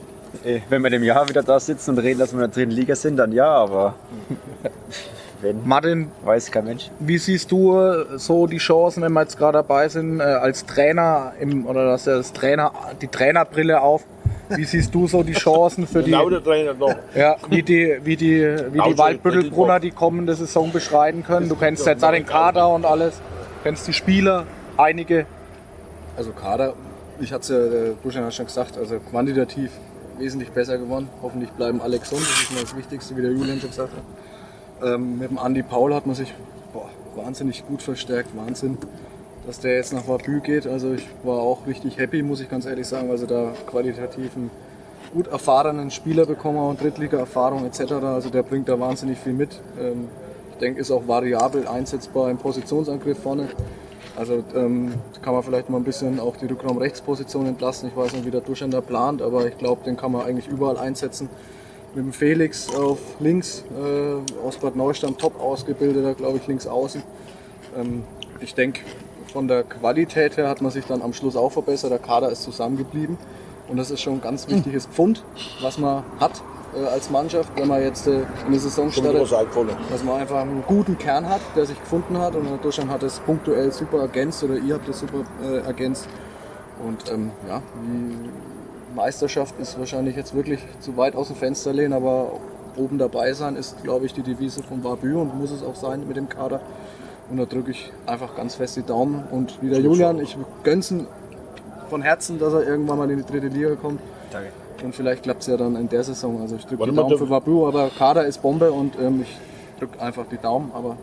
Eh, 0.46 0.60
Wenn 0.70 0.82
wir 0.84 0.88
in 0.88 0.94
dem 0.94 1.04
Jahr 1.04 1.28
wieder 1.28 1.44
da 1.44 1.60
sitzen 1.60 1.92
und 1.92 1.98
reden, 2.00 2.20
dass 2.20 2.32
wir 2.32 2.36
in 2.36 2.40
der 2.40 2.48
dritten 2.50 2.72
Liga 2.72 2.96
sind, 2.96 3.18
dann 3.18 3.32
ja, 3.34 3.48
aber 3.52 3.96
wenn, 5.42 5.68
Martin, 5.68 6.12
weiß 6.24 6.52
kein 6.52 6.66
Mensch. 6.66 6.90
wie 7.00 7.18
siehst 7.18 7.52
du 7.52 7.78
äh, 7.78 8.18
so 8.18 8.46
die 8.46 8.58
Chancen, 8.58 9.04
wenn 9.04 9.14
wir 9.14 9.22
jetzt 9.22 9.38
gerade 9.38 9.60
dabei 9.60 9.88
sind, 9.88 10.20
äh, 10.20 10.24
als 10.24 10.66
Trainer 10.66 11.34
im, 11.40 11.66
oder 11.66 11.86
dass 11.86 12.08
er 12.08 12.18
das 12.18 12.34
Trainer, 12.34 12.72
die 13.02 13.08
Trainerbrille 13.08 13.82
auf? 13.82 14.04
Wie 14.50 14.66
siehst 14.66 14.94
du 14.96 15.08
so 15.08 15.24
die 15.24 15.34
Chancen 15.34 15.86
für 15.88 16.02
die, 16.02 16.12
der 16.12 16.44
Trainer 16.44 16.74
noch. 16.74 16.96
Ja, 17.16 17.38
wie 17.50 17.62
die, 17.62 18.00
wie 18.04 18.16
die, 18.16 18.42
wie 18.72 18.80
die 18.80 18.98
Waldbüttelbrunner 18.98 19.80
die 19.80 19.92
kommende 19.92 20.34
Saison 20.34 20.72
beschreiten 20.72 21.24
können. 21.24 21.48
Du 21.50 21.56
kennst 21.56 21.86
jetzt 21.86 22.04
auch 22.04 22.12
den 22.12 22.26
Kader 22.26 22.68
und 22.70 22.84
alles, 22.86 23.22
kennst 23.64 23.88
die 23.88 23.94
Spieler, 23.94 24.46
einige. 24.76 25.26
Also 26.18 26.32
Kader, 26.32 26.74
ich 27.20 27.32
hatte 27.32 27.42
es 27.42 27.50
ja, 27.50 27.80
der 27.80 27.94
Duschan 28.04 28.26
hat 28.26 28.34
schon 28.34 28.48
gesagt, 28.48 28.78
also 28.78 29.00
quantitativ 29.00 29.72
wesentlich 30.18 30.50
besser 30.50 30.78
geworden. 30.78 31.10
Hoffentlich 31.22 31.52
bleiben 31.52 31.80
alle 31.82 32.00
gesund, 32.00 32.22
das 32.22 32.42
ist 32.42 32.52
mal 32.52 32.62
das 32.62 32.76
Wichtigste, 32.76 33.16
wie 33.16 33.22
der 33.22 33.32
Julian 33.32 33.60
schon 33.60 33.70
gesagt 33.70 33.94
hat. 33.94 34.04
Ähm, 34.84 35.19
mit 35.19 35.30
dem 35.30 35.38
Andi 35.38 35.63
Paul 35.63 35.93
hat 35.93 36.05
man 36.05 36.15
sich 36.15 36.34
boah, 36.73 36.89
wahnsinnig 37.15 37.65
gut 37.67 37.82
verstärkt, 37.82 38.30
Wahnsinn, 38.36 38.77
dass 39.45 39.59
der 39.59 39.75
jetzt 39.75 39.93
nach 39.93 40.07
Wabü 40.07 40.39
geht. 40.39 40.67
Also 40.67 40.93
ich 40.93 41.07
war 41.23 41.39
auch 41.39 41.67
richtig 41.67 41.97
happy, 41.97 42.23
muss 42.23 42.39
ich 42.39 42.49
ganz 42.49 42.65
ehrlich 42.65 42.88
sagen, 42.88 43.09
weil 43.09 43.17
sie 43.17 43.27
da 43.27 43.51
qualitativ 43.67 44.36
einen 44.36 44.51
gut 45.13 45.27
erfahrenen 45.27 45.91
Spieler 45.91 46.25
bekommen 46.25 46.59
und 46.59 46.82
Drittliga-Erfahrung 46.82 47.65
etc. 47.65 47.93
Also 47.93 48.30
der 48.30 48.43
bringt 48.43 48.69
da 48.69 48.80
wahnsinnig 48.80 49.17
viel 49.17 49.34
mit. 49.34 49.59
Ähm, 49.80 50.07
ich 50.51 50.57
denke, 50.57 50.82
ist 50.82 50.91
auch 50.91 51.07
variabel 51.07 51.67
einsetzbar 51.67 52.30
im 52.30 52.38
Positionsangriff 52.38 53.19
vorne. 53.19 53.49
Also 54.15 54.43
ähm, 54.55 54.93
kann 55.21 55.34
man 55.34 55.43
vielleicht 55.43 55.69
mal 55.69 55.77
ein 55.77 55.84
bisschen 55.84 56.19
auch 56.19 56.36
die 56.36 56.45
Rückraum-Rechtsposition 56.45 57.47
entlasten. 57.47 57.89
Ich 57.89 57.95
weiß 57.95 58.13
nicht, 58.13 58.25
wie 58.25 58.32
der 58.32 58.41
Duschan 58.41 58.71
da 58.71 58.82
plant, 58.82 59.21
aber 59.21 59.47
ich 59.47 59.57
glaube, 59.57 59.84
den 59.86 59.95
kann 59.95 60.11
man 60.11 60.25
eigentlich 60.25 60.47
überall 60.47 60.77
einsetzen. 60.77 61.30
Mit 61.96 62.06
dem 62.06 62.14
Felix 62.14 62.74
auf 62.76 63.00
links, 63.20 63.64
äh, 63.76 64.46
aus 64.46 64.58
Bad 64.58 64.76
Neustadt, 64.76 65.18
top 65.18 65.40
ausgebildeter, 65.40 66.14
glaube 66.14 66.38
ich, 66.38 66.48
links 66.48 66.68
außen. 66.68 67.02
Ähm, 67.78 68.04
ich 68.42 68.54
denke, 68.54 68.82
von 69.32 69.48
der 69.48 69.64
Qualität 69.64 70.38
her 70.38 70.48
hat 70.48 70.62
man 70.62 70.72
sich 70.72 70.86
dann 70.86 71.02
am 71.02 71.14
Schluss 71.14 71.36
auch 71.36 71.52
verbessert. 71.52 71.92
Der 71.92 72.00
Kader 72.00 72.30
ist 72.32 72.44
zusammengeblieben. 72.44 73.18
Und 73.68 73.78
das 73.78 73.92
ist 73.92 74.02
schon 74.02 74.14
ein 74.14 74.22
ganz 74.22 74.48
wichtiges 74.48 74.88
Pfund, 74.88 75.24
was 75.62 75.78
man 75.78 76.04
hat 76.20 76.42
äh, 76.76 76.86
als 76.86 77.10
Mannschaft, 77.10 77.52
wenn 77.56 77.68
man 77.68 77.82
jetzt 77.82 78.08
äh, 78.08 78.22
in 78.46 78.52
die 78.52 78.58
Saison 78.58 78.92
startet 78.92 79.32
eingefallen. 79.32 79.70
dass 79.92 80.04
man 80.04 80.22
einfach 80.22 80.38
einen 80.38 80.64
guten 80.66 80.98
Kern 80.98 81.30
hat, 81.30 81.42
der 81.56 81.66
sich 81.66 81.80
gefunden 81.80 82.18
hat 82.18 82.36
und 82.36 82.48
Deutschland 82.64 82.90
hat 82.90 83.04
es 83.04 83.20
punktuell 83.20 83.72
super 83.72 84.00
ergänzt 84.00 84.44
oder 84.44 84.56
ihr 84.58 84.74
habt 84.74 84.90
es 84.90 85.00
super 85.00 85.24
äh, 85.44 85.60
ergänzt. 85.60 86.08
Und 86.84 87.12
ähm, 87.12 87.32
ja, 87.48 87.62
die 87.84 88.30
Meisterschaft 88.96 89.60
ist 89.60 89.78
wahrscheinlich 89.80 90.16
jetzt 90.16 90.34
wirklich 90.34 90.60
zu 90.80 90.98
weit 90.98 91.16
aus 91.16 91.28
dem 91.28 91.36
Fenster 91.36 91.74
lehnen, 91.74 91.94
aber 91.94 92.34
oben 92.76 92.98
dabei 92.98 93.34
sein, 93.34 93.56
ist, 93.56 93.82
glaube 93.84 94.06
ich, 94.06 94.14
die 94.14 94.24
Devise 94.24 94.64
von 94.64 94.82
Barbü 94.82 95.16
und 95.16 95.38
muss 95.38 95.52
es 95.52 95.64
auch 95.64 95.76
sein 95.76 96.08
mit 96.08 96.18
dem 96.18 96.30
Kader. 96.30 96.62
Und 97.30 97.38
da 97.38 97.46
drücke 97.46 97.72
ich 97.72 97.92
einfach 98.06 98.36
ganz 98.36 98.56
fest 98.56 98.78
die 98.78 98.84
Daumen. 98.84 99.24
Und 99.32 99.62
wie 99.62 99.70
der 99.70 99.80
Julian, 99.80 100.20
ich 100.20 100.36
gönn's 100.64 100.94
von 101.90 102.02
Herzen, 102.02 102.40
dass 102.40 102.54
er 102.54 102.64
irgendwann 102.64 102.98
mal 102.98 103.12
in 103.12 103.18
die 103.18 103.26
dritte 103.26 103.48
Liga 103.48 103.76
kommt. 103.76 104.00
Danke. 104.32 104.50
Und 104.84 104.96
vielleicht 104.96 105.24
klappt 105.24 105.42
es 105.42 105.48
ja 105.48 105.58
dann 105.58 105.76
in 105.76 105.90
der 105.90 106.04
Saison. 106.04 106.42
Also 106.42 106.56
ich 106.56 106.66
drücke 106.66 106.86
die 106.86 106.96
Daumen 106.96 107.18
für 107.18 107.26
Babu, 107.26 107.68
aber 107.68 107.90
Kader 107.90 108.26
ist 108.26 108.42
Bombe 108.42 108.72
und 108.72 108.98
ähm, 109.00 109.22
ich 109.24 109.38
drücke 109.80 110.02
einfach 110.02 110.26
die 110.32 110.38
Daumen. 110.38 110.72
Aber 110.74 110.98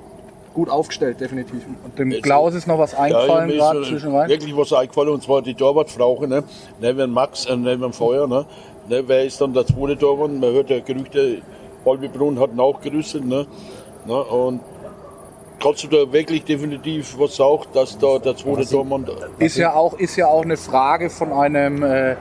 gut 0.56 0.70
aufgestellt, 0.70 1.20
definitiv. 1.20 1.62
Dem 1.98 2.10
Klaus 2.22 2.54
ist 2.54 2.66
noch 2.66 2.78
was 2.78 2.94
eingefallen, 2.94 3.48
mir 3.48 3.56
gerade 3.56 3.82
zwischenrein. 3.82 4.28
Wirklich 4.30 4.56
was 4.56 4.72
eingefallen, 4.72 5.10
und 5.10 5.22
zwar 5.22 5.42
die 5.42 5.54
Torwartfrauche, 5.54 6.26
ne? 6.26 6.42
Neben 6.80 7.10
Max, 7.12 7.44
äh, 7.44 7.56
neben 7.56 7.92
Feuer, 7.92 8.26
ne? 8.26 8.46
ne? 8.88 9.04
Wer 9.06 9.26
ist 9.26 9.38
dann 9.38 9.52
der 9.52 9.66
zweite 9.66 9.98
Torwart? 9.98 10.32
Man 10.32 10.50
hört 10.50 10.70
ja 10.70 10.80
Gerüchte, 10.80 11.42
Balbebrunn 11.84 12.40
hat 12.40 12.54
nachgerüstet, 12.56 13.26
ne? 13.26 13.46
ne? 14.06 14.24
Und 14.24 14.60
kannst 15.62 15.84
du 15.84 15.88
da 15.88 16.10
wirklich 16.10 16.42
definitiv 16.44 17.18
was 17.18 17.36
sagen, 17.36 17.64
dass 17.74 17.98
da 17.98 18.18
der 18.18 18.34
zweite 18.34 18.66
Tormann. 18.66 19.06
Ist 19.38 19.58
ja 19.58 19.74
auch, 19.74 19.92
ist 19.98 20.16
ja 20.16 20.28
auch 20.28 20.42
eine 20.42 20.56
Frage 20.56 21.10
von 21.10 21.32
einem, 21.32 21.82
äh, 21.82 22.16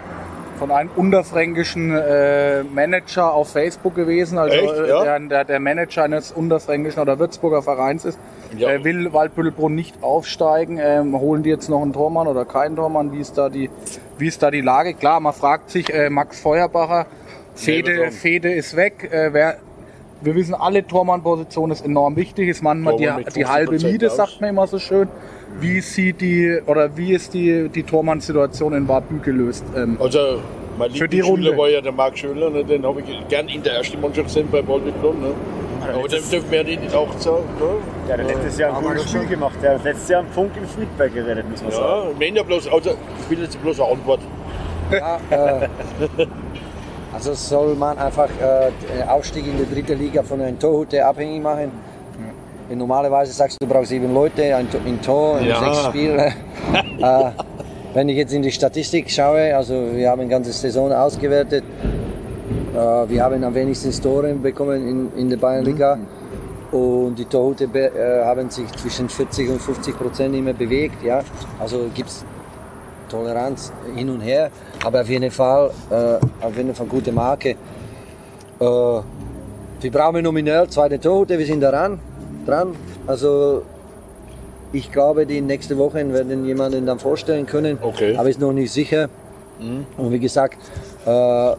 von 0.58 0.72
einem 0.72 0.90
unterfränkischen 0.96 1.96
äh, 1.96 2.64
Manager 2.64 3.34
auf 3.34 3.50
Facebook 3.50 3.96
gewesen. 3.96 4.38
Also 4.38 4.56
Echt, 4.56 4.74
äh, 4.74 4.90
ja? 4.90 5.04
der, 5.04 5.20
der, 5.20 5.46
der 5.46 5.60
Manager 5.60 6.04
eines 6.04 6.32
unterfränkischen 6.32 7.02
oder 7.02 7.20
Würzburger 7.20 7.62
Vereins 7.62 8.06
ist. 8.06 8.20
Ja. 8.58 8.70
Er 8.70 8.84
will 8.84 9.12
Waldbüttelbrunn 9.14 9.76
nicht 9.76 10.02
aufsteigen. 10.02 10.80
Ähm, 10.82 11.20
holen 11.20 11.44
die 11.44 11.50
jetzt 11.50 11.70
noch 11.70 11.82
einen 11.82 11.94
Tormann 11.94 12.28
oder 12.28 12.46
keinen 12.46 12.76
Tormann? 12.76 13.12
Wie 13.12 13.20
ist 13.20 13.38
da 13.38 13.50
die, 13.50 13.70
wie 14.18 14.28
ist 14.28 14.42
da 14.42 14.52
die 14.52 14.62
Lage? 14.62 14.94
Klar, 14.94 15.20
man 15.20 15.34
fragt 15.34 15.70
sich, 15.70 15.94
äh, 15.94 16.10
Max 16.10 16.40
Feuerbacher, 16.40 17.06
Fede, 17.56 17.92
Nebenan. 17.92 18.12
Fede 18.12 18.54
ist 18.54 18.76
weg. 18.76 19.10
Äh, 19.12 19.34
wer, 19.34 19.58
wir 20.22 20.36
wissen, 20.36 20.54
alle 20.54 20.86
Tormann-Position 20.86 21.72
ist 21.72 21.86
enorm 21.86 22.16
wichtig. 22.16 22.50
Ist 22.50 22.64
manchmal 22.64 22.98
Tormann 22.98 23.26
die, 23.26 23.34
die 23.34 23.46
halbe 23.46 23.76
50% 23.76 23.92
Miete, 23.92 24.10
sagt 24.10 24.42
man 24.42 24.52
immer 24.52 24.68
so 24.68 24.80
schön. 24.80 25.10
Wie 25.60 25.82
sieht 25.82 26.22
die 26.22 26.60
oder 26.66 26.96
wie 26.98 27.14
ist 27.14 27.34
die, 27.34 27.70
die 27.70 27.84
Tormann-Situation 27.84 28.74
in 28.74 28.88
Warbü 28.88 29.20
gelöst? 29.20 29.64
Ähm, 29.76 29.98
Also, 30.00 30.40
mein 30.78 30.92
Für 30.92 31.08
die 31.08 31.18
Lieblingsschüler 31.18 31.50
Runde. 31.52 31.58
war 31.58 31.70
ja 31.70 31.82
der 31.82 31.92
Marc 31.94 32.18
Schöler, 32.18 32.50
ne? 32.50 32.64
den 32.64 32.86
habe 32.86 33.02
ich 33.02 33.28
gern 33.30 33.48
in 33.48 33.64
der 33.64 33.74
ersten 33.76 34.00
Mannschaft 34.02 34.28
gesehen 34.28 34.48
bei 34.52 34.62
Balbebrunn. 34.62 35.22
Ne? 35.22 35.32
Aber 35.82 36.08
dem 36.08 36.30
dürfen 36.30 36.52
wir 36.52 36.64
ja 36.68 36.80
nicht 36.80 36.94
auch 36.94 37.14
sagen. 37.20 37.44
Ne? 37.60 37.66
Der 38.10 38.18
hat 38.18 38.28
letztes 38.28 38.58
Jahr 38.58 38.76
ein 38.78 38.84
gutes 38.84 39.02
das 39.04 39.10
Spiel 39.10 39.22
schon? 39.22 39.30
gemacht. 39.30 39.56
Der 39.62 39.76
hat 39.76 39.84
letztes 39.84 40.10
Jahr 40.10 40.22
einen 40.22 40.30
Punkt 40.32 40.58
in 40.58 40.66
Friedberg 40.66 41.14
gerettet, 41.14 41.50
muss 41.50 41.62
man 41.62 41.72
sagen. 41.72 41.86
Ja, 41.86 42.12
ich 42.12 42.20
meine 42.20 42.38
ja 42.38 42.44
bloß, 42.44 42.68
also, 42.68 42.90
ich 43.22 43.30
will 43.30 43.44
jetzt 43.44 43.62
bloß 43.62 43.80
eine 43.80 43.92
Antwort. 43.92 44.20
Ja, 44.92 45.20
äh, 45.30 45.68
also 47.14 47.34
soll 47.34 47.76
man 47.76 47.98
einfach 47.98 48.30
äh, 48.42 48.72
den 48.94 49.08
Aufstieg 49.08 49.46
in 49.48 49.58
die 49.58 49.74
dritte 49.74 49.94
Liga 49.94 50.22
von 50.24 50.42
einem 50.42 50.60
Torhüter 50.60 51.08
abhängig 51.08 51.42
machen. 51.42 51.72
Normalerweise 52.74 53.32
sagst 53.32 53.58
du, 53.62 53.66
du 53.66 53.72
brauchst 53.74 53.90
sieben 53.90 54.14
Leute, 54.14 54.56
ein 54.56 54.70
Tor, 54.70 54.82
ein 54.86 55.02
Tor 55.02 55.40
in 55.40 55.48
Ja. 55.48 55.60
sechs 55.60 55.86
Spielen. 55.86 56.20
äh, 57.00 57.32
wenn 57.94 58.10
ich 58.10 58.18
jetzt 58.18 58.34
in 58.34 58.42
die 58.42 58.52
Statistik 58.52 59.10
schaue, 59.10 59.56
also 59.56 59.74
wir 59.94 60.10
haben 60.10 60.22
eine 60.22 60.30
ganze 60.30 60.52
Saison 60.52 60.92
ausgewertet, 60.92 61.64
äh, 62.74 62.78
wir 63.10 63.24
haben 63.24 63.44
am 63.44 63.54
wenigsten 63.54 63.92
Tore 64.02 64.34
bekommen 64.34 64.88
in, 65.16 65.20
in 65.22 65.30
der 65.30 65.38
Bayernliga 65.38 65.98
und 66.72 67.16
die 67.16 67.26
Torhüter 67.26 67.74
äh, 67.76 68.24
haben 68.26 68.50
sich 68.50 68.70
zwischen 68.74 69.08
40 69.08 69.50
und 69.50 69.62
50 69.62 69.98
Prozent 69.98 70.36
immer 70.36 70.54
bewegt. 70.54 71.04
Ja? 71.04 71.22
Also 71.60 71.90
gibt 71.94 72.10
es 72.10 72.26
Toleranz 73.10 73.72
hin 73.96 74.10
und 74.10 74.22
her, 74.22 74.50
aber 74.84 75.02
auf 75.02 75.10
jeden 75.10 75.32
Fall, 75.32 75.72
äh, 75.90 76.46
auf 76.46 76.58
jeden 76.58 76.74
Fall 76.74 76.88
gute 76.88 77.12
Marke. 77.12 77.50
Äh, 77.52 77.56
wir 79.82 79.92
brauchen 79.92 80.24
nominell 80.24 80.68
zweite 80.68 81.00
Torhüter, 81.00 81.38
wir 81.38 81.46
sind 81.46 81.62
daran, 81.62 82.00
dran. 82.46 82.76
Also 83.08 83.62
ich 84.74 84.92
glaube, 84.92 85.26
die 85.26 85.42
nächste 85.42 85.78
Woche 85.78 86.12
werden 86.14 86.46
jemanden 86.46 86.86
dann 86.86 87.00
vorstellen 87.00 87.46
können, 87.46 87.78
Okay. 87.82 88.16
aber 88.18 88.30
ist 88.30 88.40
noch 88.40 88.54
nicht 88.54 88.72
sicher. 88.72 89.10
Und 89.98 90.12
wie 90.12 90.20
gesagt, 90.20 90.58
äh, 91.06 91.08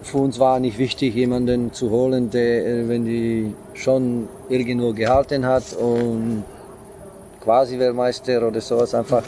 für 0.03 0.19
uns 0.19 0.39
war 0.39 0.61
nicht 0.61 0.77
wichtig, 0.79 1.15
jemanden 1.15 1.73
zu 1.73 1.91
holen, 1.91 2.29
der, 2.29 2.67
äh, 2.67 2.89
wenn 2.91 3.07
die 3.07 3.55
schon 3.73 4.29
irgendwo 4.51 4.93
gehalten 4.93 5.47
hat 5.47 5.63
und 5.81 6.45
quasi 7.43 7.79
Weltmeister 7.79 8.47
oder 8.47 8.61
sowas 8.61 8.95
einfach. 8.95 9.23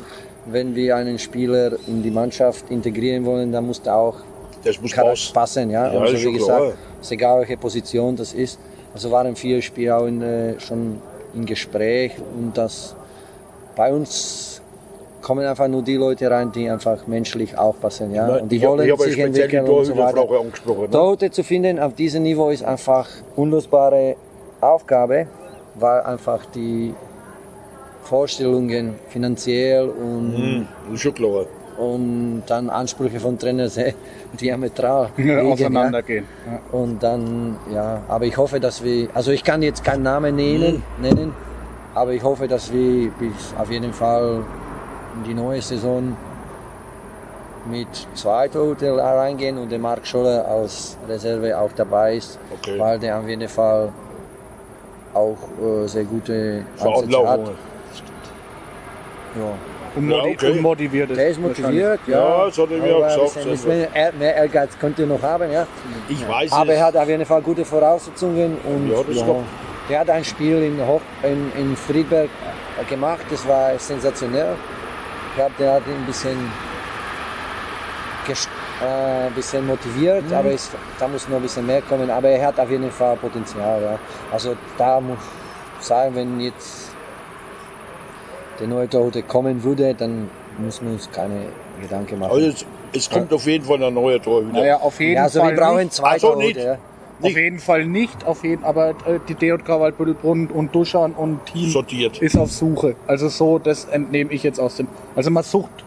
Wenn 0.45 0.75
wir 0.75 0.97
einen 0.97 1.19
Spieler 1.19 1.73
in 1.87 2.03
die 2.03 2.11
Mannschaft 2.11 2.71
integrieren 2.71 3.25
wollen, 3.25 3.51
dann 3.53 3.67
muss 3.67 3.81
der 3.81 3.95
auch 3.97 4.17
Das 4.65 4.79
muss 4.83 4.93
Charakter 4.93 5.33
passen. 5.33 5.71
Ja? 5.71 5.91
Ja, 5.93 6.01
also 6.01 6.19
wie 6.29 6.33
gesagt, 6.35 6.59
klar. 6.61 6.73
ist 7.01 7.13
egal 7.13 7.41
welche 7.41 7.57
Position 7.57 8.17
das 8.17 8.35
ist. 8.35 8.59
Also 8.93 9.11
waren 9.11 9.35
vier 9.35 9.63
Spieler 9.63 9.99
auch 9.99 10.07
in, 10.07 10.21
äh, 10.21 10.61
schon 10.61 11.01
im 11.35 11.47
Gespräch 11.47 12.13
und 12.39 12.57
das 12.57 12.95
bei 13.77 13.93
uns 13.93 14.61
kommen 15.23 15.45
einfach 15.47 15.69
nur 15.69 15.83
die 15.83 15.97
Leute 15.97 16.31
rein, 16.31 16.51
die 16.53 16.71
einfach 16.71 17.07
menschlich 17.07 17.57
aufpassen. 17.57 18.15
Ja? 18.15 18.37
Und 18.37 18.51
die 18.51 18.63
wollen 18.63 18.89
ich 18.89 19.01
sich 19.01 19.19
entwickeln 19.19 19.69
und 19.69 19.85
so 19.85 19.97
weiter. 19.97 20.25
Ne? 20.25 20.91
Torhüter 20.91 21.31
zu 21.31 21.43
finden 21.45 21.79
auf 21.79 21.95
diesem 21.95 22.23
Niveau 22.23 22.51
ist 22.51 22.65
einfach 22.65 23.09
unlösbare 23.37 24.17
Aufgabe, 24.61 25.27
weil 25.75 26.01
einfach 26.03 26.47
die 26.47 26.95
Vorstellungen 28.03 28.95
finanziell 29.11 29.89
und, 29.89 30.37
Hm, 30.37 30.95
ist 30.95 31.01
schon 31.03 31.15
klar. 31.15 31.45
Und 31.79 32.43
dann 32.47 32.71
Ansprüche 32.71 33.21
von 33.21 33.39
Trainern 33.39 33.69
sehr 33.69 33.95
diametral 34.41 35.11
liegen, 35.17 35.53
auseinandergehen. 35.53 36.25
Ja. 36.45 36.53
Ja. 36.53 36.61
Und 36.73 37.03
dann, 37.03 37.57
ja, 37.73 38.03
aber 38.09 38.25
ich 38.25 38.37
hoffe, 38.37 38.61
dass 38.61 38.83
wir, 38.83 39.09
also 39.15 39.31
ich 39.31 39.45
kann 39.45 39.63
jetzt 39.63 39.85
keinen 39.85 40.03
Namen 40.03 40.37
nennen, 40.37 40.83
nennen 41.01 41.33
aber 41.95 42.13
ich 42.13 42.23
hoffe, 42.23 42.47
dass 42.47 42.73
wir 42.73 43.11
bis 43.13 43.55
auf 43.59 43.71
jeden 43.71 43.93
Fall 43.93 44.45
in 45.17 45.25
die 45.25 45.35
neue 45.35 45.61
Saison 45.63 46.17
mit 47.71 47.89
zwei 48.15 48.49
Torhüter 48.49 48.97
reingehen 48.97 49.59
und 49.59 49.71
der 49.71 49.79
Marc 49.79 50.07
Scholler 50.07 50.47
als 50.47 50.97
Reserve 51.09 51.59
auch 51.59 51.71
dabei 51.75 52.17
ist, 52.17 52.39
Okay. 52.55 52.79
weil 52.79 52.99
der 52.99 53.19
auf 53.19 53.29
jeden 53.29 53.49
Fall 53.49 53.91
auch 55.13 55.37
äh, 55.61 55.87
sehr 55.87 56.05
gute 56.05 56.65
Ansätze 56.79 57.29
hat. 57.29 57.41
Ja. 59.37 59.78
Unmoti 59.99 60.29
Ja, 60.29 60.35
okay. 60.35 60.51
unmotiviert 60.59 61.11
Der 61.17 61.29
ist 61.29 61.41
motiviert, 61.41 62.01
ja. 62.07 62.19
Ja, 62.19 62.47
das 62.47 62.59
hat 62.59 62.71
er 62.71 62.79
mir 62.79 62.97
auch 62.97 63.03
ein 63.03 63.09
gesagt, 63.09 63.23
bisschen- 63.35 63.51
also. 63.51 63.69
bisschen 63.69 63.93
mehr, 63.93 64.13
mehr 64.19 64.35
Ehrgeiz 64.37 64.79
könnte 64.79 65.03
er 65.03 65.09
noch 65.09 65.23
haben, 65.23 65.51
ja. 65.53 65.67
Ich 66.09 66.29
weiß 66.29 66.53
Aber 66.53 66.73
es. 66.73 66.79
er 66.79 66.85
hat 66.87 66.97
auf 66.97 67.09
jeden 67.09 67.27
Fall 67.27 67.43
gute 67.43 67.65
Voraussetzungen 67.65 68.57
und 68.65 68.91
Ja, 68.91 69.03
das 69.07 69.17
ja, 69.17 69.27
er 69.91 70.01
hat 70.01 70.11
ein 70.11 70.25
Spiel 70.25 70.63
in, 70.63 70.79
Hoch, 70.87 71.01
in, 71.23 71.51
in 71.61 71.77
Friedberg 71.77 72.29
gemacht, 72.89 73.21
das 73.31 73.47
war 73.49 73.79
sensationell. 73.79 74.55
Ich 75.31 75.35
glaube, 75.37 75.53
der 75.59 75.73
hat 75.75 75.83
ihn 75.87 75.95
ein 75.95 76.07
bisschen, 76.07 76.37
äh, 78.81 79.27
ein 79.27 79.33
bisschen 79.35 79.67
motiviert, 79.67 80.29
Mhm. 80.29 80.35
aber 80.37 80.51
es, 80.53 80.71
da 80.99 81.09
muss 81.09 81.29
noch 81.29 81.37
ein 81.37 81.43
bisschen 81.43 81.67
mehr 81.67 81.83
kommen. 81.83 82.11
Aber 82.11 82.29
er 82.29 82.47
hat 82.47 82.59
auf 82.61 82.71
jeden 82.71 82.91
Fall 82.91 83.17
Potenzial. 83.17 83.83
Ja. 83.83 83.99
Also 84.33 84.55
da 84.77 85.01
muss 85.01 85.19
ich 85.81 85.87
sagen, 85.87 86.15
wenn 86.15 86.41
jetzt 86.41 86.93
der 88.61 88.67
neue 88.67 88.89
Torhüter 88.89 89.23
kommen 89.23 89.63
würde, 89.63 89.95
dann 89.95 90.31
müssen 90.59 90.87
wir 90.87 90.93
uns 90.95 91.11
keine 91.11 91.47
Gedanken 91.81 92.19
machen. 92.19 92.33
Also 92.33 92.49
es, 92.49 92.67
es 92.93 93.11
kommt 93.11 93.33
auf 93.33 93.47
jeden 93.47 93.65
Fall 93.65 93.83
ein 93.83 93.95
neuer 93.95 94.21
Torhüter. 94.21 94.53
Naja, 94.53 94.79
auf 94.79 94.99
jeden 95.01 95.15
ja, 95.15 95.25
also 95.25 95.41
Fall 95.41 95.51
wir 95.53 95.61
brauchen 95.61 95.79
nicht. 95.79 95.93
zwei 95.93 96.19
so, 96.19 96.33
Torhüter. 96.33 96.47
nicht. 96.47 96.67
Ja. 96.67 96.79
Auf 97.21 97.37
jeden 97.37 97.59
Fall 97.59 97.85
nicht, 97.85 98.27
auf 98.27 98.45
jeden, 98.45 98.63
aber 98.63 98.91
äh, 98.91 99.19
die 99.29 99.35
DJK 99.35 99.69
Waldbüttelbrunn 99.69 100.47
und 100.47 100.73
Duschan 100.73 101.13
und 101.13 101.45
Team 101.47 101.69
Sortiert. 101.69 102.23
ist 102.23 102.37
auf 102.39 102.53
Suche. 102.53 102.95
Also 103.09 103.29
so, 103.29 103.59
das 103.59 103.87
entnehme 103.87 104.33
ich 104.33 104.45
jetzt 104.45 104.61
aus 104.61 104.77
dem. 104.77 104.87
Also 105.17 105.31
man 105.31 105.43
sucht 105.43 105.85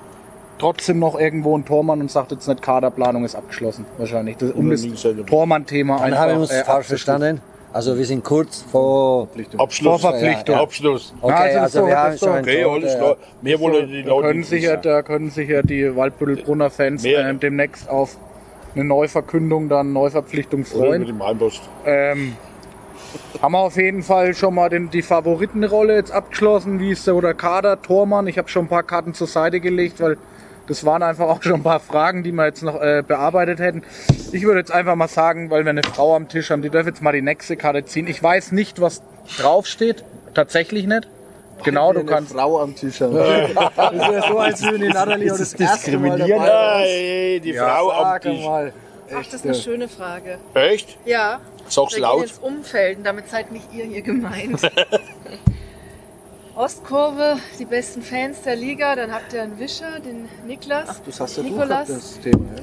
trotzdem 0.60 1.00
noch 1.00 1.18
irgendwo 1.18 1.56
einen 1.56 1.64
Tormann 1.64 2.02
und 2.02 2.12
sagt 2.12 2.32
jetzt 2.32 2.48
nicht, 2.48 2.62
Kaderplanung 2.62 3.24
ist 3.24 3.36
abgeschlossen. 3.36 3.86
Wahrscheinlich. 3.98 4.38
Das, 4.38 4.52
um 4.52 4.70
das. 4.70 4.86
Tormann-Thema 5.26 5.96
Dann 5.98 6.06
einfach. 6.06 6.20
haben 6.20 6.32
wir 6.32 6.40
uns 6.42 6.52
äh, 6.52 6.66
falsch 6.66 6.88
verstanden. 6.88 7.42
Also 7.74 7.98
wir 7.98 8.06
sind 8.06 8.24
kurz 8.24 8.64
vor. 8.70 9.30
Abschluss. 9.58 10.02
Vorverpflichtung. 10.02 10.56
Ja, 10.56 10.62
Abschluss. 10.62 11.14
Okay, 11.22 11.34
also 11.34 11.60
also, 11.60 11.80
so, 11.82 11.88
wir 11.88 11.98
haben 11.98 12.18
so. 12.18 12.26
schon 12.26 12.40
Okay, 12.40 12.64
alles 12.64 12.98
klar. 12.98 13.18
Mehr 13.42 13.60
wollen 13.60 13.88
die 13.88 14.04
Da 14.04 14.10
Leute 14.10 14.28
können, 14.28 14.40
nicht 14.40 14.50
sich 14.50 14.64
ja, 14.64 14.72
wissen. 14.72 14.82
da 14.84 15.02
können 15.04 15.30
sich 15.30 15.50
ja 15.50 15.62
die 15.62 15.96
Waldbüttelbrunner 15.96 16.70
Fans 16.70 17.06
ähm, 17.06 17.40
demnächst 17.40 17.90
auf 17.90 18.18
eine 18.76 18.84
Neuverkündung, 18.84 19.70
dann 19.70 19.94
Neuverpflichtung 19.94 20.62
Oder 20.62 20.70
freuen. 20.70 21.00
mit 21.02 21.10
dem 21.10 21.22
Einpost. 21.22 21.62
Ähm, 21.86 22.36
haben 23.42 23.54
wir 23.54 23.60
auf 23.60 23.78
jeden 23.78 24.04
Fall 24.04 24.34
schon 24.34 24.56
mal 24.56 24.70
den, 24.70 24.90
die 24.90 25.02
Favoritenrolle 25.02 25.96
jetzt 25.96 26.12
abgeschlossen. 26.12 26.80
Wie 26.80 26.92
ist 26.92 27.08
der 27.08 27.16
oder 27.16 27.34
Kader, 27.34 27.82
Tormann? 27.82 28.28
Ich 28.28 28.38
habe 28.38 28.50
schon 28.50 28.66
ein 28.66 28.70
paar 28.70 28.84
Karten 28.84 29.14
zur 29.14 29.28
Seite 29.28 29.60
gelegt, 29.62 30.00
weil 30.02 30.18
das 30.72 30.86
waren 30.86 31.04
einfach 31.04 31.28
auch 31.28 31.44
schon 31.44 31.56
ein 31.56 31.64
paar 31.64 31.82
Fragen, 31.82 32.24
die 32.24 32.32
wir 32.32 32.46
jetzt 32.46 32.64
noch 32.64 32.82
äh, 32.82 33.04
bearbeitet 33.06 33.60
hätten. 33.60 33.84
Ich 34.32 34.44
würde 34.44 34.60
jetzt 34.62 34.72
einfach 34.72 34.96
mal 34.96 35.10
sagen, 35.10 35.50
weil 35.50 35.66
wir 35.66 35.72
eine 35.72 35.84
Frau 35.84 36.16
am 36.16 36.30
Tisch 36.30 36.50
haben, 36.50 36.62
die 36.62 36.70
darf 36.70 36.86
jetzt 36.86 37.02
mal 37.02 37.12
die 37.12 37.22
nächste 37.22 37.58
Karte 37.58 37.84
ziehen. 37.84 38.08
Ich 38.08 38.24
weiß 38.24 38.54
nicht, 38.54 38.80
was 38.80 39.02
draufsteht. 39.38 40.06
Tatsächlich 40.34 40.88
nicht. 40.88 41.10
Genau, 41.66 41.92
du 41.92 42.00
eine 42.00 42.10
kannst. 42.10 42.32
Frau 42.32 42.62
am 42.62 42.74
Tisch 42.74 43.02
haben. 43.02 43.14
Das 43.76 43.92
ist 43.94 44.02
ja 44.02 44.28
so, 44.30 44.40
als 44.40 44.62
würden 44.64 44.82
die 44.82 44.88
Natalie 44.88 45.34
auch 45.34 45.38
das 45.38 45.54
erste 45.56 45.98
Mal 45.98 46.18
dabei 46.18 46.28
Ja, 46.30 46.80
ey, 46.84 47.40
die 47.42 47.54
Frau 47.54 47.92
am 47.92 48.22
Tisch. 48.22 48.46
mal. 48.46 48.74
Ach, 49.14 49.24
das 49.26 49.34
ist 49.34 49.44
eine 49.46 49.54
schöne 49.56 49.90
Frage. 49.90 50.38
Echt? 50.54 50.98
Ja. 51.04 51.42
Sag's 51.68 51.98
laut. 51.98 52.24
ins 52.24 52.38
Umfeld 52.38 53.00
und 53.00 53.04
damit 53.04 53.30
seid 53.30 53.52
nicht 53.52 53.66
ihr 53.74 53.84
hier 53.84 54.02
gemeint. 54.02 54.62
Ostkurve, 56.56 57.38
die 57.60 57.66
besten 57.66 58.02
Fans 58.02 58.42
der 58.42 58.56
Liga, 58.56 58.96
dann 58.96 59.12
habt 59.14 59.34
ihr 59.34 59.42
einen 59.42 59.58
Wischer, 59.60 60.00
den 60.00 60.28
Niklas. 60.46 60.90
Ach, 60.90 61.00
das 61.06 61.20
hast 61.20 61.38
ja 61.38 61.44
du 61.44 61.50
Nikolas. 61.50 61.88
das 61.88 62.20
Thema. 62.20 62.46
Ja. 62.56 62.62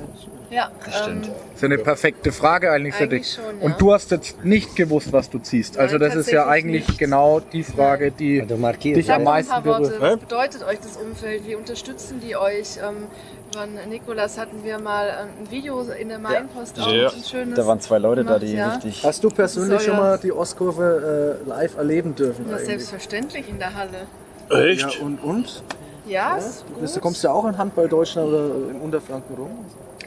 Ja, 0.51 0.71
ähm, 1.09 1.21
Das 1.23 1.31
ist 1.57 1.65
eine 1.65 1.77
perfekte 1.77 2.33
Frage 2.33 2.71
eigentlich 2.73 2.95
für 2.95 3.05
Eigentlich 3.05 3.23
dich. 3.23 3.35
schon, 3.35 3.59
ja. 3.61 3.65
Und 3.67 3.79
du 3.79 3.93
hast 3.93 4.11
jetzt 4.11 4.45
nicht 4.47 4.77
gewusst, 4.77 5.13
was 5.13 5.29
du 5.29 5.39
ziehst. 5.41 5.77
Also 5.77 5.99
Nein, 5.99 6.09
das 6.09 6.17
ist 6.17 6.31
ja 6.31 6.47
eigentlich 6.47 6.89
nicht. 6.89 6.99
genau 6.99 7.41
die 7.41 7.63
Frage, 7.63 8.11
die 8.11 8.41
markierst. 8.57 8.97
dich 8.99 9.13
am 9.13 9.25
meisten 9.25 9.63
berührt. 9.63 10.01
Was 10.01 10.17
bedeutet 10.19 10.63
euch 10.65 10.79
das 10.81 10.97
Umfeld? 10.97 11.47
Wie 11.47 11.55
unterstützen 11.55 12.21
die 12.27 12.35
euch? 12.35 12.79
Ähm, 12.79 13.09
von 13.53 13.69
Nikolas 13.91 14.39
hatten 14.39 14.63
wir 14.65 14.79
mal 14.79 15.09
ähm, 15.23 15.29
ein 15.45 15.51
Video 15.51 15.81
in 15.83 16.09
der 16.09 16.19
Mainpost 16.19 16.79
auch 16.81 16.89
Ja. 16.93 17.09
ein 17.11 17.23
schönes. 17.25 17.55
Da 17.57 17.67
waren 17.67 17.81
zwei 17.81 17.99
Leute 17.99 18.23
da, 18.25 18.39
gemacht, 18.39 18.43
die 18.43 18.55
ja. 18.55 18.71
richtig. 18.75 19.05
Hast 19.05 19.23
du 19.25 19.29
persönlich 19.31 19.83
schon 19.83 19.95
ja- 19.95 20.01
mal 20.01 20.19
die 20.19 20.33
Ostkurve 20.33 21.39
äh, 21.45 21.49
live 21.49 21.77
erleben 21.77 22.15
dürfen? 22.15 22.49
Ja, 22.51 22.59
selbstverständlich 22.59 23.49
in 23.49 23.59
der 23.59 23.75
Halle. 23.75 24.07
Echt? 24.71 24.81
Ja, 24.83 25.05
und, 25.05 25.23
und? 25.23 25.63
Ja, 26.07 26.37
ist 26.37 26.63
Du 26.67 26.73
gut. 26.75 26.81
bist- 26.83 26.97
du 26.97 27.01
kommst 27.01 27.23
ja 27.23 27.33
auch 27.33 27.45
in 27.47 27.57
Handball 27.59 27.89
Deutschland 27.89 28.29
oder 28.29 28.45
im 28.71 28.81
Unterfranken 28.81 29.37
rum? 29.37 29.51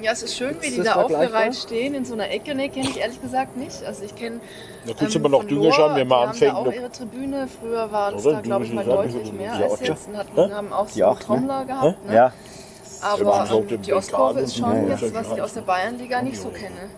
Ja, 0.01 0.13
es 0.13 0.23
ist 0.23 0.35
schön, 0.35 0.55
wie 0.61 0.67
Ist 0.67 0.77
die 0.77 0.81
da 0.81 0.93
aufgereiht 0.95 1.55
stehen 1.55 1.93
in 1.93 2.05
so 2.05 2.13
einer 2.15 2.27
Ecke. 2.31 2.55
Nee, 2.55 2.69
kenne 2.69 2.89
ich 2.89 2.99
ehrlich 2.99 3.21
gesagt 3.21 3.55
nicht. 3.55 3.83
Also 3.85 4.03
ich 4.03 4.15
kenne 4.15 4.39
Da 4.87 4.93
kannst 4.97 5.13
du 5.13 5.19
aber 5.19 5.29
noch 5.29 5.39
von 5.41 5.47
Dünger 5.47 5.71
schauen, 5.73 5.95
wenn 5.95 6.07
man 6.07 6.21
die 6.23 6.27
anfängt. 6.29 6.53
haben 6.53 6.55
da 6.55 6.61
auch 6.61 6.65
noch- 6.65 6.73
ihre 6.81 6.91
Tribüne. 6.91 7.47
Früher 7.59 7.91
waren 7.91 8.15
es 8.15 8.23
da, 8.23 8.41
glaube 8.41 8.65
ich, 8.65 8.73
mal 8.73 8.83
deutlich 8.83 9.31
mehr 9.31 9.53
als 9.53 9.79
jetzt. 9.81 10.07
Und 10.07 10.17
hatten, 10.17 10.55
haben 10.55 10.73
auch 10.73 10.87
so 10.89 10.99
ne? 11.07 11.15
Trommler 11.19 11.65
gehabt. 11.65 11.83
Ne? 12.07 12.15
Ja, 12.15 12.15
Ja, 12.15 12.33
Aber 13.01 13.65
ähm, 13.69 13.81
die 13.81 13.93
Ostkurve 13.93 14.41
ist 14.41 14.57
schon 14.57 14.87
so. 14.97 15.05
jetzt, 15.05 15.13
was 15.13 15.31
ich 15.31 15.41
aus 15.41 15.53
der 15.53 15.61
Bayernliga 15.61 16.21
nicht 16.21 16.39
so 16.39 16.49
kenne. 16.49 16.89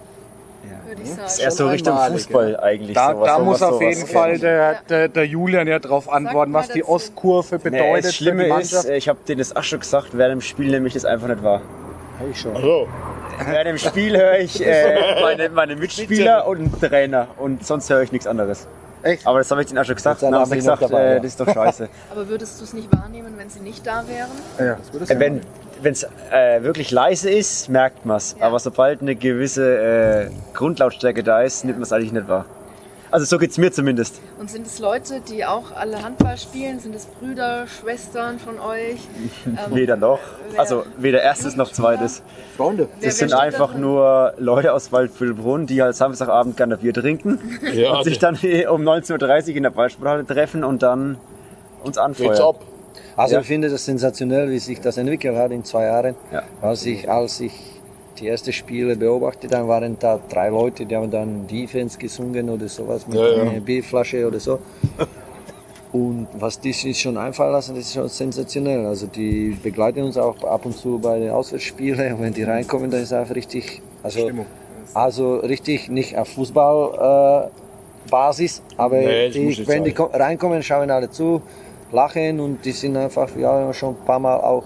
Würde 0.85 1.01
ich 1.01 1.09
sagen. 1.09 1.31
erst 1.41 1.57
so 1.57 1.67
Richtung 1.67 1.97
Fußball 1.97 2.59
eigentlich. 2.59 2.95
Da, 2.95 3.13
sowas, 3.13 3.27
da 3.27 3.35
sowas, 3.35 3.45
muss 3.45 3.61
auf 3.61 3.73
sowas. 3.75 3.95
jeden 3.95 4.07
Fall 4.07 4.37
der, 4.37 4.75
der, 4.89 5.07
der 5.07 5.25
Julian 5.25 5.67
ja 5.67 5.79
drauf 5.79 6.11
antworten, 6.11 6.53
was 6.53 6.69
die. 6.69 6.83
Ostkurve 6.83 7.55
Nee, 7.55 7.69
bedeutet 7.69 8.05
das 8.05 8.15
Schlimme 8.15 8.45
für 8.45 8.55
die 8.55 8.61
ist, 8.61 8.85
äh, 8.85 8.97
ich 8.97 9.09
habe 9.09 9.19
denen 9.27 9.39
das 9.39 9.55
auch 9.55 9.63
schon 9.63 9.79
gesagt, 9.79 10.09
während 10.13 10.33
dem 10.33 10.41
Spiel 10.41 10.71
nämlich 10.71 10.93
das 10.93 11.05
einfach 11.05 11.27
nicht 11.27 11.43
wahr. 11.43 11.61
Hab 12.19 12.29
ich 12.29 12.39
schon. 12.39 12.55
Also, 12.55 12.87
Während 13.45 13.67
dem 13.67 13.77
Spiel 13.77 14.17
höre 14.17 14.39
ich 14.39 14.65
äh, 14.65 15.21
meine, 15.21 15.49
meine 15.49 15.75
Mitspieler 15.75 16.47
und 16.47 16.57
einen 16.57 16.79
Trainer 16.79 17.27
und 17.37 17.65
sonst 17.65 17.89
höre 17.89 18.01
ich 18.01 18.11
nichts 18.11 18.27
anderes. 18.27 18.67
Echt? 19.01 19.27
Aber 19.27 19.39
das 19.39 19.51
habe 19.51 19.61
ich 19.61 19.67
denen 19.67 19.79
auch 19.79 19.85
schon 19.85 19.95
gesagt. 19.95 20.23
Dann 20.23 20.33
haben 20.33 20.45
sie 20.45 20.55
gesagt, 20.55 20.81
dabei, 20.81 21.01
äh, 21.01 21.13
ja. 21.13 21.19
das 21.19 21.25
ist 21.27 21.39
doch 21.39 21.53
scheiße. 21.53 21.89
Aber 22.11 22.29
würdest 22.29 22.59
du 22.59 22.63
es 22.63 22.73
nicht 22.73 22.89
wahrnehmen, 22.95 23.33
wenn 23.37 23.49
sie 23.49 23.59
nicht 23.59 23.85
da 23.85 24.03
wären? 24.07 24.29
Ja. 24.59 24.77
Äh, 25.07 25.19
wenn 25.19 25.41
es 25.91 26.03
äh, 26.31 26.63
wirklich 26.63 26.89
leise 26.91 27.29
ist, 27.29 27.67
merkt 27.69 28.05
man 28.05 28.17
es. 28.17 28.35
Ja. 28.39 28.47
Aber 28.47 28.59
sobald 28.59 29.01
eine 29.01 29.15
gewisse 29.15 29.77
äh, 29.77 30.29
Grundlautstärke 30.53 31.21
da 31.23 31.41
ist, 31.41 31.65
nimmt 31.65 31.77
man 31.79 31.83
es 31.83 31.91
eigentlich 31.91 32.13
nicht 32.13 32.29
wahr. 32.29 32.45
Also 33.11 33.27
so 33.27 33.37
geht's 33.37 33.59
mir 33.59 33.71
zumindest. 33.71 34.19
Und 34.39 34.49
sind 34.49 34.65
es 34.65 34.79
Leute, 34.79 35.21
die 35.29 35.45
auch 35.45 35.71
alle 35.75 36.01
Handball 36.01 36.35
spielen? 36.35 36.79
Sind 36.79 36.95
es 36.95 37.05
Brüder, 37.05 37.67
Schwestern 37.67 38.39
von 38.39 38.59
euch? 38.59 39.01
Ähm, 39.45 39.75
Weder 39.75 39.95
noch. 39.97 40.17
wer- 40.49 40.59
Also 40.59 40.83
weder 40.97 41.21
erstes 41.21 41.55
noch 41.55 41.71
zweites. 41.71 42.23
Freunde. 42.57 42.87
Das 42.95 43.03
wer 43.03 43.11
sind 43.11 43.33
einfach 43.33 43.67
da 43.67 43.71
drin? 43.73 43.81
nur 43.81 44.33
Leute 44.39 44.73
aus 44.73 44.91
Waldbüttelbrunn, 44.91 45.67
die 45.67 45.83
halt 45.83 45.95
Samstagabend 45.95 46.57
gerne 46.57 46.77
Bier 46.77 46.93
trinken 46.93 47.39
ja, 47.71 47.93
und 47.97 48.03
sich 48.05 48.17
dann 48.17 48.35
eh 48.41 48.65
um 48.65 48.81
19.30 48.81 49.49
Uhr 49.51 49.55
in 49.57 49.63
der 49.63 49.69
Ballsporthalle 49.69 50.25
treffen 50.25 50.63
und 50.63 50.81
dann 50.81 51.17
uns 51.83 51.97
geht's 51.97 51.97
anfeuern. 51.99 52.41
ab. 52.41 52.61
Also 53.15 53.35
Ja. 53.35 53.41
ich 53.41 53.47
finde 53.47 53.69
das 53.69 53.85
sensationell, 53.85 54.49
wie 54.49 54.59
sich 54.59 54.79
das 54.79 54.97
entwickelt 54.97 55.35
hat 55.37 55.51
in 55.51 55.63
zwei 55.63 55.85
Jahren. 55.85 56.15
Ja. 56.31 56.43
Als 56.61 56.85
ich, 56.85 57.09
als 57.09 57.39
ich 57.39 57.51
die 58.19 58.27
ersten 58.27 58.53
Spiele 58.53 58.95
beobachtet 58.95 59.53
habe, 59.55 59.67
waren 59.67 59.97
da 59.99 60.19
drei 60.29 60.49
Leute, 60.49 60.85
die 60.85 60.95
haben 60.95 61.09
dann 61.11 61.47
Defense 61.47 61.97
gesungen 61.97 62.49
oder 62.49 62.67
sowas 62.67 63.07
mit 63.07 63.17
Ja, 63.19 63.41
einer 63.41 63.59
Bierflasche 63.59 64.27
oder 64.27 64.39
so. 64.39 64.59
Und 65.91 66.27
was 66.39 66.59
die 66.59 66.73
sich 66.73 66.99
schon 66.99 67.17
einfallen 67.17 67.51
lassen, 67.51 67.75
das 67.75 67.85
ist 67.85 67.93
schon 67.93 68.09
sensationell. 68.09 68.83
Also 68.87 69.05
die 69.05 69.55
begleiten 69.61 70.01
uns 70.01 70.17
auch 70.17 70.43
ab 70.43 70.65
und 70.65 70.75
zu 70.75 70.97
bei 70.97 71.19
den 71.19 71.29
Auswärtsspielen. 71.29 72.13
Und 72.15 72.21
wenn 72.23 72.33
die 72.33 72.41
reinkommen, 72.41 72.89
dann 72.89 73.01
ist 73.01 73.09
es 73.11 73.13
einfach 73.13 73.35
richtig, 73.35 73.79
also, 74.01 74.31
also 74.95 75.35
richtig 75.37 75.89
nicht 75.89 76.17
auf 76.17 76.29
Fußball 76.29 77.49
äh, 77.51 78.17
aber 78.77 78.97
Nee, 78.97 79.29
die, 79.29 79.67
wenn 79.67 79.83
die 79.83 79.93
reinkommen, 79.97 80.61
schauen 80.63 80.89
alle 80.91 81.09
zu, 81.09 81.41
lachen 81.93 82.39
und 82.39 82.65
die 82.65 82.71
sind 82.71 82.97
einfach, 82.97 83.29
ja, 83.37 83.71
schon 83.73 83.95
ein 83.95 84.05
paar 84.05 84.19
Mal 84.19 84.37
auch 84.37 84.65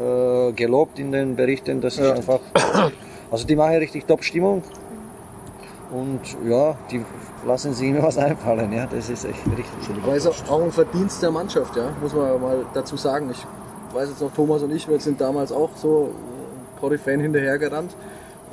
äh, 0.00 0.52
gelobt 0.52 0.98
in 0.98 1.12
den 1.12 1.36
Berichten, 1.36 1.80
das 1.80 1.98
ist 1.98 2.10
einfach, 2.10 2.40
also 3.30 3.46
die 3.46 3.56
machen 3.56 3.76
richtig 3.76 4.06
Top-Stimmung 4.06 4.62
und 5.90 6.20
ja, 6.48 6.76
die 6.90 7.04
lassen 7.46 7.72
sich 7.74 7.88
immer 7.88 8.04
was 8.04 8.16
einfallen, 8.18 8.72
ja, 8.72 8.86
das 8.86 9.10
ist 9.10 9.24
echt 9.24 9.44
richtig. 9.46 10.02
Aber 10.02 10.14
ist 10.14 10.26
auch 10.26 10.62
ein 10.62 10.72
Verdienst 10.72 11.22
der 11.22 11.30
Mannschaft, 11.30 11.76
ja, 11.76 11.90
muss 12.00 12.14
man 12.14 12.40
mal 12.40 12.64
dazu 12.74 12.96
sagen. 12.96 13.30
Ich 13.30 13.44
weiß 13.94 14.10
jetzt 14.10 14.20
noch, 14.20 14.32
Thomas 14.32 14.62
und 14.62 14.72
ich, 14.72 14.88
wir 14.88 15.00
sind 15.00 15.20
damals 15.20 15.50
auch 15.50 15.70
so 15.74 16.10
Cory-Fan 16.80 17.20
hinterhergerannt. 17.20 17.90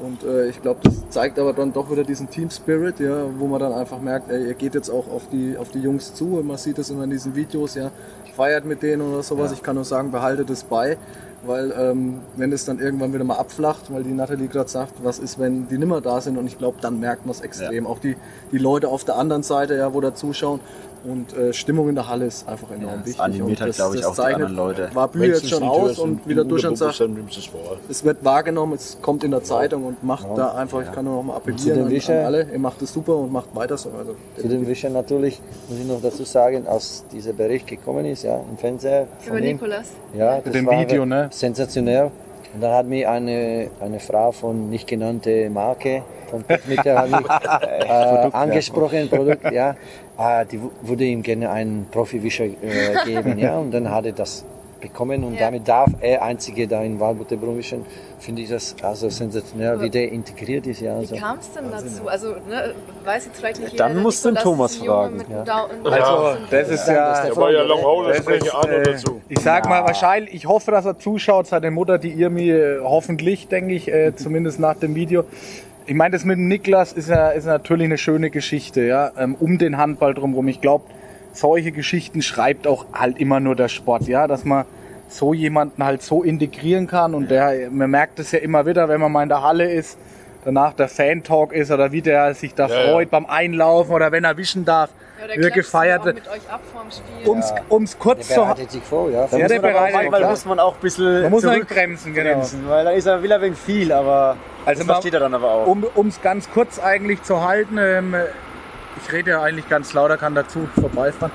Und 0.01 0.23
äh, 0.23 0.47
ich 0.47 0.61
glaube, 0.61 0.79
das 0.83 1.09
zeigt 1.09 1.39
aber 1.39 1.53
dann 1.53 1.73
doch 1.73 1.89
wieder 1.91 2.03
diesen 2.03 2.29
Team 2.29 2.49
Spirit, 2.49 2.99
ja, 2.99 3.25
wo 3.37 3.47
man 3.47 3.59
dann 3.59 3.73
einfach 3.73 3.99
merkt, 3.99 4.29
ey, 4.29 4.47
ihr 4.47 4.53
geht 4.53 4.75
jetzt 4.75 4.89
auch 4.89 5.07
auf 5.07 5.23
die, 5.31 5.57
auf 5.57 5.69
die 5.69 5.79
Jungs 5.79 6.13
zu. 6.13 6.37
Und 6.37 6.47
man 6.47 6.57
sieht 6.57 6.77
das 6.77 6.89
immer 6.89 7.03
in 7.03 7.09
diesen 7.09 7.35
Videos, 7.35 7.75
ja, 7.75 7.91
feiert 8.35 8.65
mit 8.65 8.83
denen 8.83 9.01
oder 9.01 9.23
sowas. 9.23 9.51
Ich 9.51 9.63
kann 9.63 9.75
nur 9.75 9.85
sagen, 9.85 10.11
behaltet 10.11 10.49
es 10.49 10.63
bei. 10.63 10.97
Weil 11.45 11.71
ähm, 11.77 12.21
wenn 12.35 12.51
es 12.51 12.65
dann 12.65 12.79
irgendwann 12.79 13.13
wieder 13.13 13.23
mal 13.23 13.35
abflacht, 13.37 13.93
weil 13.93 14.03
die 14.03 14.11
Nathalie 14.11 14.47
gerade 14.47 14.69
sagt, 14.69 14.93
was 15.03 15.19
ist, 15.19 15.37
wenn 15.37 15.67
die 15.67 15.77
nimmer 15.77 16.01
da 16.01 16.19
sind 16.19 16.37
und 16.37 16.47
ich 16.47 16.57
glaube, 16.57 16.77
dann 16.81 16.99
merkt 16.99 17.25
man 17.25 17.31
es 17.31 17.41
extrem. 17.41 17.85
Auch 17.85 17.99
die, 17.99 18.17
die 18.51 18.57
Leute 18.57 18.89
auf 18.89 19.03
der 19.03 19.17
anderen 19.17 19.43
Seite, 19.43 19.75
ja, 19.75 19.93
wo 19.93 20.01
da 20.01 20.15
zuschauen. 20.15 20.59
Und 21.03 21.35
äh, 21.37 21.53
Stimmung 21.53 21.89
in 21.89 21.95
der 21.95 22.07
Halle 22.07 22.25
ist 22.25 22.47
einfach 22.47 22.71
enorm 22.71 22.97
das 22.99 23.05
wichtig. 23.07 23.21
animiert 23.21 23.59
Und 23.59 23.61
halt, 23.61 23.75
glaub 23.75 23.95
ich, 23.95 24.05
auch 24.05 24.15
die 24.15 24.21
anderen 24.21 24.55
Leute. 24.55 24.89
War 24.93 25.09
nicht 25.15 25.49
schon 25.49 25.63
aus 25.63 25.99
und 25.99 26.27
wieder 26.27 26.43
durch 26.43 26.65
und 26.65 26.77
sagt, 26.77 27.01
es 27.89 28.03
wird 28.03 28.23
wahrgenommen, 28.25 28.73
es 28.73 28.97
kommt 29.01 29.23
in 29.23 29.31
der 29.31 29.43
Zeitung 29.43 29.85
und 29.85 30.03
macht 30.03 30.27
da 30.35 30.53
einfach, 30.55 30.81
ich 30.81 30.91
kann 30.91 31.05
nur 31.05 31.15
noch 31.17 31.23
mal 31.23 31.33
zu 31.33 31.37
appellieren 31.37 31.77
den 31.79 31.85
an, 31.85 31.91
Wischer- 31.91 32.19
an 32.19 32.25
alle, 32.25 32.47
ihr 32.51 32.59
macht 32.59 32.81
es 32.81 32.93
super 32.93 33.15
und 33.15 33.31
macht 33.31 33.55
weiter 33.55 33.77
so. 33.77 33.89
Also, 33.97 34.15
Zu 34.39 34.47
den 34.47 34.67
Wischer 34.67 34.89
natürlich, 34.89 35.41
muss 35.69 35.79
ich 35.79 35.85
noch 35.85 36.01
dazu 36.01 36.23
sagen, 36.23 36.67
als 36.67 37.05
dieser 37.11 37.33
Bericht 37.33 37.67
gekommen 37.67 38.05
ist, 38.05 38.23
ja, 38.23 38.37
im 38.49 38.57
Fernseher 38.57 39.07
Über 39.25 39.39
Nikolas. 39.39 39.87
Ja, 40.17 40.39
das 40.41 40.51
dem 40.53 40.65
war 40.65 40.79
Video, 40.79 41.05
ne? 41.05 41.29
Sensationell. 41.31 42.11
Und 42.53 42.61
dann 42.61 42.73
hat 42.73 42.85
mir 42.87 43.11
eine, 43.11 43.69
eine 43.79 43.99
Frau 43.99 44.31
von 44.31 44.69
nicht 44.69 44.87
genannte 44.87 45.49
Marke 45.49 46.03
von 46.29 46.43
hat 46.47 46.67
mich, 46.67 46.85
äh, 46.85 48.29
angesprochen, 48.31 49.09
Produkt, 49.09 49.51
ja. 49.51 49.75
Äh, 50.17 50.45
die 50.45 50.59
würde 50.81 51.05
ihm 51.05 51.23
gerne 51.23 51.49
einen 51.49 51.87
Profi-Wischer 51.91 52.45
äh, 52.45 53.05
geben, 53.05 53.37
ja. 53.37 53.57
Und 53.57 53.71
dann 53.71 53.89
hat 53.89 54.05
er 54.05 54.13
das 54.13 54.45
bekommen 54.79 55.23
und 55.23 55.33
Ja. 55.33 55.41
damit 55.41 55.67
darf 55.67 55.89
er 56.01 56.23
einzige 56.23 56.67
da 56.67 56.81
in 56.83 56.99
Walbutterbrunn 56.99 57.57
wischen. 57.57 57.85
Finde 58.19 58.41
ich 58.41 58.49
das 58.49 58.75
also 58.81 59.09
sensationell, 59.09 59.79
wie 59.79 59.89
der 59.89 60.11
integriert 60.11 60.65
ist, 60.65 60.81
ja. 60.81 60.95
Also. 60.95 61.15
Wie 61.15 61.19
kam 61.19 61.37
es 61.37 61.51
denn 61.51 61.69
dazu? 61.69 62.07
Also, 62.07 62.29
ne, 62.49 62.73
weiß 63.05 63.25
jetzt 63.25 63.37
vielleicht 63.37 63.59
nicht 63.59 63.79
Dann 63.79 63.89
jeder, 63.89 63.93
der 63.95 64.03
musst 64.03 64.25
du 64.25 64.31
den 64.31 64.37
Thomas 64.37 64.75
fragen, 64.77 65.23
ja. 65.29 65.67
Also, 65.83 66.37
das 66.49 66.69
ist 66.69 66.87
ja. 66.87 67.25
Der 67.25 67.35
war 67.35 67.51
ja 67.51 67.63
lang 67.63 67.83
Hause, 67.83 68.09
das 68.09 68.17
spreche 68.17 68.45
ich 68.45 68.53
auch 68.53 68.63
noch 68.63 68.71
äh, 68.71 68.83
dazu. 68.83 69.21
ich 69.29 69.39
sag 69.39 69.69
mal 69.69 69.83
wahrscheinlich, 69.83 70.33
ich 70.33 70.47
hoffe, 70.47 70.71
dass 70.71 70.85
er 70.85 70.97
zuschaut, 70.97 71.47
seine 71.47 71.69
Mutter, 71.71 71.97
die 71.99 72.09
ihr 72.11 72.29
mir 72.29 72.55
äh, 72.55 72.79
hoffentlich, 72.83 73.47
denke 73.47 73.73
ich, 73.73 73.87
äh, 73.87 74.15
zumindest 74.15 74.59
nach 74.59 74.75
dem 74.75 74.95
Video. 74.95 75.23
Ich 75.85 75.95
meine, 75.95 76.11
das 76.11 76.25
mit 76.25 76.37
dem 76.37 76.47
Niklas 76.47 76.91
ist 76.91 77.09
ja 77.09 77.29
ist 77.29 77.45
natürlich 77.45 77.85
eine 77.85 77.97
schöne 77.97 78.29
Geschichte, 78.29 78.81
ja, 78.81 79.11
ähm, 79.17 79.35
um 79.39 79.57
den 79.57 79.77
Handball 79.77 80.13
drumherum. 80.13 80.47
Ich 80.47 80.59
glaube, 80.59 80.83
solche 81.37 81.71
Geschichten 81.71 82.21
schreibt 82.21 82.67
auch 82.67 82.85
halt 82.93 83.17
immer 83.19 83.39
nur 83.39 83.55
der 83.55 83.67
Sport, 83.67 84.03
ja, 84.07 84.27
dass 84.27 84.43
man 84.45 84.65
so 85.09 85.33
jemanden 85.33 85.83
halt 85.83 86.01
so 86.01 86.23
integrieren 86.23 86.87
kann 86.87 87.13
und 87.15 87.29
der, 87.31 87.69
man 87.71 87.89
merkt 87.89 88.19
es 88.19 88.31
ja 88.31 88.39
immer 88.39 88.65
wieder, 88.65 88.89
wenn 88.89 88.99
man 88.99 89.11
mal 89.11 89.23
in 89.23 89.29
der 89.29 89.41
Halle 89.41 89.71
ist, 89.71 89.97
danach 90.43 90.73
der 90.73 90.87
Fan-Talk 90.89 91.53
ist 91.53 91.71
oder 91.71 91.91
wie 91.91 92.01
der 92.01 92.33
sich 92.33 92.53
da 92.53 92.67
Ja, 92.67 92.75
ja. 92.85 92.91
freut 92.91 93.09
beim 93.11 93.25
Einlaufen 93.25 93.93
oder 93.93 94.11
wenn 94.11 94.23
er 94.25 94.35
wischen 94.35 94.65
darf, 94.65 94.89
Ja, 95.21 95.27
der 95.27 95.35
wie 95.35 95.39
er 95.39 95.51
klatscht 95.51 95.55
gefeiert 95.55 96.05
mit 96.05 96.27
euch 96.27 96.49
ab 96.49 96.61
vorm 96.73 96.87
Spiel. 96.91 97.29
Um's, 97.29 97.53
um's 97.69 97.97
kurz 97.99 98.27
Der 98.27 98.35
zu 98.37 98.41
bereitet 98.43 98.71
sich 98.71 98.83
vor, 98.83 99.09
ja. 99.11 99.27
Ja, 99.31 99.47
der 99.47 99.59
bereitet 99.59 100.09
klar. 100.13 100.29
muss 100.29 100.45
man 100.45 100.59
auch 100.59 100.73
ein 100.75 100.81
bisschen 100.81 101.21
Man 101.23 101.31
muss 101.31 101.43
noch 101.43 101.53
zurück 101.53 101.67
bremsen, 101.69 102.13
genau. 102.13 102.33
bremsen, 102.33 102.67
weil 102.67 102.83
da 102.85 102.91
ist 102.91 103.05
er, 103.05 103.21
will 103.23 103.31
er 103.31 103.41
wegen 103.41 103.55
viel, 103.55 103.91
aber 103.93 104.35
Also 104.65 104.79
das 104.79 104.87
man- 104.87 104.95
versteht 104.95 105.13
er 105.13 105.19
dann 105.21 105.33
aber 105.33 105.51
auch. 105.51 105.67
Um 105.67 106.07
es 106.07 106.21
ganz 106.21 106.49
kurz 106.51 106.79
eigentlich 106.79 107.23
zu 107.23 107.45
halten, 107.47 107.77
ähm, 107.79 108.13
ich 109.01 109.11
rede 109.11 109.31
ja 109.31 109.41
eigentlich 109.41 109.69
ganz 109.69 109.93
lauter, 109.93 110.17
kann 110.17 110.35
dazu 110.35 110.67
vorbeifahren. 110.79 111.31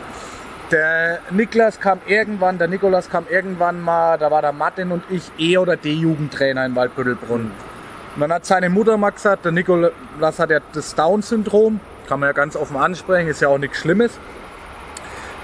Der 0.70 1.18
Niklas 1.30 1.80
kam 1.80 2.00
irgendwann, 2.06 2.58
der 2.58 2.68
Nikolas 2.68 3.10
kam 3.10 3.26
irgendwann 3.28 3.80
mal, 3.80 4.16
da 4.16 4.30
war 4.30 4.40
der 4.40 4.52
Martin 4.52 4.90
und 4.90 5.02
ich 5.10 5.30
E- 5.38 5.58
oder 5.58 5.76
D-Jugendtrainer 5.76 6.64
in 6.64 6.74
Waldbüttelbrunn. 6.74 7.50
Und 8.14 8.20
dann 8.20 8.32
hat 8.32 8.46
seine 8.46 8.70
Mutter 8.70 8.96
mal 8.96 9.10
gesagt, 9.10 9.44
der 9.44 9.52
Nikolas 9.52 9.92
hat 10.38 10.50
ja 10.50 10.60
das 10.72 10.94
Down-Syndrom, 10.94 11.80
kann 12.08 12.20
man 12.20 12.28
ja 12.28 12.32
ganz 12.32 12.56
offen 12.56 12.76
ansprechen, 12.76 13.28
ist 13.28 13.42
ja 13.42 13.48
auch 13.48 13.58
nichts 13.58 13.78
Schlimmes. 13.78 14.18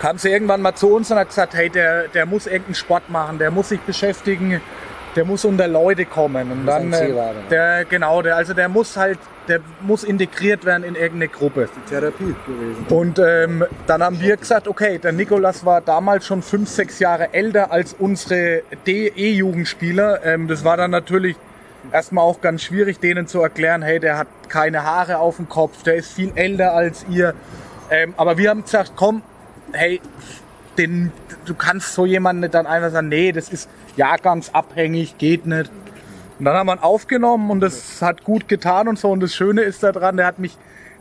Kam 0.01 0.17
sie 0.17 0.31
irgendwann 0.31 0.63
mal 0.63 0.75
zu 0.75 0.95
uns 0.95 1.11
und 1.11 1.19
hat 1.19 1.29
gesagt, 1.29 1.55
hey, 1.55 1.69
der, 1.69 2.09
der 2.09 2.25
muss 2.25 2.47
irgendeinen 2.47 2.77
Sport 2.77 3.11
machen, 3.11 3.39
der 3.39 3.51
muss 3.51 3.69
sich 3.69 3.81
beschäftigen 3.81 4.61
der 5.17 5.25
muss 5.25 5.45
unter 5.45 5.69
Leute 5.69 6.05
kommen. 6.05 6.51
Und 6.51 6.67
dann, 6.67 6.93
äh, 6.93 7.13
der, 7.51 7.85
genau, 7.85 8.23
der, 8.23 8.37
also 8.37 8.55
der 8.55 8.69
muss 8.69 8.97
halt, 8.97 9.19
der 9.49 9.61
muss 9.81 10.05
integriert 10.05 10.65
werden 10.65 10.85
in 10.85 10.95
irgendeine 10.95 11.29
Gruppe. 11.29 11.69
Therapie 11.89 12.35
gewesen. 12.47 12.87
Und 12.91 13.19
ähm, 13.19 13.65
dann 13.87 14.03
haben 14.03 14.21
wir 14.21 14.37
gesagt, 14.37 14.69
okay, 14.69 14.99
der 14.99 15.13
Nikolas 15.13 15.65
war 15.65 15.81
damals 15.81 16.27
schon 16.27 16.43
fünf, 16.43 16.69
sechs 16.69 16.99
Jahre 16.99 17.33
älter 17.33 17.73
als 17.73 17.95
unsere 17.99 18.63
DE-Jugendspieler. 18.87 20.25
Ähm, 20.25 20.49
das 20.49 20.65
war 20.65 20.77
dann 20.77 20.91
natürlich 20.91 21.37
erstmal 21.93 22.25
auch 22.25 22.41
ganz 22.41 22.63
schwierig, 22.63 23.01
denen 23.01 23.27
zu 23.27 23.41
erklären, 23.41 23.83
hey, 23.83 23.99
der 24.01 24.19
hat 24.19 24.29
keine 24.49 24.85
Haare 24.85 25.19
auf 25.19 25.37
dem 25.37 25.49
Kopf, 25.49 25.83
der 25.83 25.97
ist 25.97 26.13
viel 26.13 26.33
älter 26.35 26.75
als 26.75 27.07
ihr. 27.09 27.35
Ähm, 27.91 28.15
aber 28.17 28.37
wir 28.39 28.51
haben 28.51 28.63
gesagt, 28.63 28.93
komm, 28.97 29.23
hey, 29.73 30.01
den, 30.77 31.13
du 31.45 31.55
kannst 31.55 31.95
so 31.95 32.07
jemanden 32.07 32.51
dann 32.51 32.67
einfach 32.67 32.91
sagen, 32.91 33.09
nee, 33.09 33.33
das 33.33 33.49
ist 33.49 33.69
jahrgangsabhängig, 33.99 35.19
geht 35.19 35.47
nicht. 35.47 35.71
Und 36.39 36.45
dann 36.45 36.55
haben 36.55 36.67
wir 36.69 36.75
ihn 36.75 36.79
aufgenommen 36.83 37.51
und 37.51 37.61
das 37.61 38.01
hat 38.01 38.25
gut 38.25 38.49
getan 38.49 38.89
und 38.89 38.99
so. 38.99 39.11
Und 39.11 39.21
das 39.21 39.35
Schöne 39.35 39.63
ist 39.63 39.83
daran, 39.83 40.17
der 40.17 40.27
hat 40.27 40.39
mich 40.39 40.57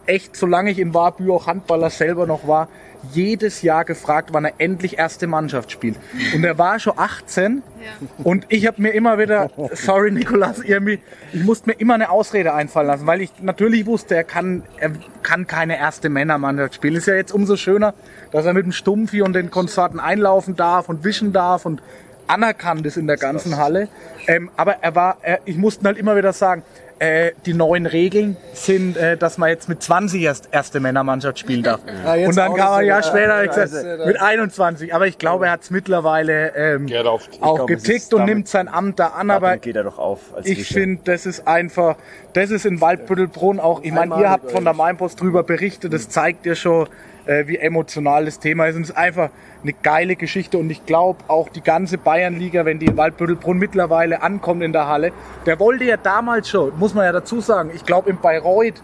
echt, 0.08 0.36
solange 0.36 0.72
ich 0.72 0.80
in 0.80 0.94
Warbü 0.94 1.32
auch 1.32 1.48
Handballer 1.48 1.90
selber 1.90 2.26
noch 2.26 2.48
war, 2.48 2.70
jedes 3.14 3.62
Jahr 3.62 3.86
gefragt, 3.86 4.30
wann 4.32 4.46
er 4.46 4.54
endlich 4.58 4.98
erste 4.98 5.28
Mannschaft 5.28 5.72
spielt. 5.72 5.98
Und 6.34 6.44
er 6.44 6.58
war 6.58 6.80
schon 6.80 6.94
18 6.98 7.62
Ja. 7.80 8.08
und 8.24 8.46
ich 8.50 8.66
habe 8.66 8.82
mir 8.82 8.90
immer 8.90 9.20
wieder, 9.20 9.52
sorry 9.74 10.12
Nikolas, 10.12 10.60
irgendwie, 10.60 11.00
ich 11.32 11.44
musste 11.44 11.70
mir 11.70 11.76
immer 11.76 11.94
eine 11.94 12.10
Ausrede 12.10 12.54
einfallen 12.54 12.88
lassen, 12.88 13.06
weil 13.06 13.22
ich 13.22 13.32
natürlich 13.42 13.86
wusste, 13.86 14.16
er 14.16 14.24
kann, 14.24 14.64
er 14.78 14.92
kann 15.22 15.46
keine 15.46 15.78
erste 15.78 16.10
Männermannschaft 16.10 16.74
spielen. 16.76 16.96
Ist 16.96 17.06
ja 17.08 17.14
jetzt 17.16 17.32
umso 17.32 17.56
schöner, 17.56 17.94
dass 18.32 18.46
er 18.46 18.54
mit 18.54 18.66
dem 18.66 18.72
Stumpfi 18.72 19.22
und 19.22 19.34
den 19.34 19.52
Konsorten 19.52 20.00
einlaufen 20.00 20.56
darf 20.56 20.90
und 20.90 21.04
wischen 21.04 21.32
darf 21.32 21.66
und 21.68 21.82
anerkannt 22.28 22.86
ist 22.86 22.98
in 22.98 23.08
der 23.08 23.18
ganzen 23.18 23.58
Halle. 23.58 23.88
Ähm, 24.28 24.50
aber 24.56 24.78
er 24.82 24.96
war, 24.96 25.18
er, 25.22 25.40
ich 25.46 25.58
musste 25.58 25.86
halt 25.86 25.98
immer 25.98 26.16
wieder 26.16 26.34
sagen, 26.34 26.64
äh, 27.00 27.32
die 27.46 27.54
neuen 27.54 27.86
Regeln 27.86 28.38
sind, 28.54 28.98
äh, 28.98 29.18
dass 29.18 29.38
man 29.38 29.50
jetzt 29.50 29.70
mit 29.70 29.84
20 29.84 30.22
erst 30.22 30.50
erste 30.52 30.80
Männermannschaft 30.80 31.38
spielen 31.40 31.64
darf. 31.64 31.80
Ah, 32.06 32.16
jetzt 32.16 32.30
und 32.30 32.38
dann 32.38 32.54
kam 32.54 32.60
er 32.60 32.66
das, 32.66 32.78
ein 32.78 32.86
Jahr 32.86 33.02
ja. 33.02 33.04
später 33.04 33.44
Ja, 33.44 33.46
gesagt, 33.46 33.86
also, 33.86 34.06
mit 34.06 34.22
21. 34.22 34.94
Aber 34.96 35.08
ich 35.08 35.18
glaube, 35.18 35.46
er 35.48 35.52
hat 35.52 35.62
es 35.64 35.72
mittlerweile 35.72 36.56
ähm, 36.56 36.88
Gerauft. 36.88 37.30
auch 37.42 37.56
glaube, 37.56 37.74
es 37.74 37.84
getickt 37.84 38.14
und 38.14 38.22
damit- 38.22 38.36
nimmt 38.36 38.48
sein 38.48 38.68
Amt 38.68 39.00
da 39.00 39.08
an. 39.08 39.30
Aber 39.30 39.58
geht 39.58 39.76
er 39.76 39.84
doch 39.84 39.98
auf 39.98 40.20
als 40.36 40.48
ich 40.48 40.68
finde, 40.68 41.02
das 41.04 41.26
ist 41.26 41.48
einfach, 41.48 41.98
das 42.34 42.50
ist 42.50 42.66
in 42.66 42.82
Waldbüttelbrunn 42.82 43.60
auch, 43.60 43.84
ich 43.84 43.92
meine, 43.92 44.20
ihr 44.20 44.30
habt 44.30 44.52
von 44.52 44.64
der 44.64 44.74
Mainpost 44.74 45.20
drüber 45.20 45.44
berichtet, 45.44 45.94
das 45.94 46.10
zeigt 46.10 46.46
ja 46.46 46.56
schon, 46.56 46.88
äh, 47.28 47.48
wie 47.48 47.58
emotional 47.58 48.26
das 48.26 48.40
Thema 48.40 48.66
ist. 48.68 48.76
Und 48.76 48.84
es 48.84 48.90
ist 48.90 48.98
einfach 48.98 49.30
eine 49.64 49.74
geile 49.74 50.16
Geschichte 50.16 50.58
und 50.58 50.70
ich 50.70 50.86
glaube 50.86 51.20
auch 51.28 51.50
die 51.50 51.62
ganze 51.62 51.98
Bayernliga, 51.98 52.64
wenn 52.66 52.80
die 52.80 52.86
in 52.86 52.98
Waldbüttelbrunn 52.98 53.58
mittlerweile 53.58 54.22
ankommt 54.22 54.64
in 54.64 54.72
der 54.72 54.88
Halle, 54.88 55.12
der 55.46 55.60
wollte 55.60 55.84
ja 55.84 55.98
damals 55.98 56.50
schon, 56.50 56.78
muss 56.78 56.94
man 56.94 57.06
ja 57.06 57.12
dazu 57.12 57.42
sagen, 57.42 57.72
ich 57.74 57.84
glaube 57.86 58.10
in 58.10 58.18
Bayreuth 58.20 58.82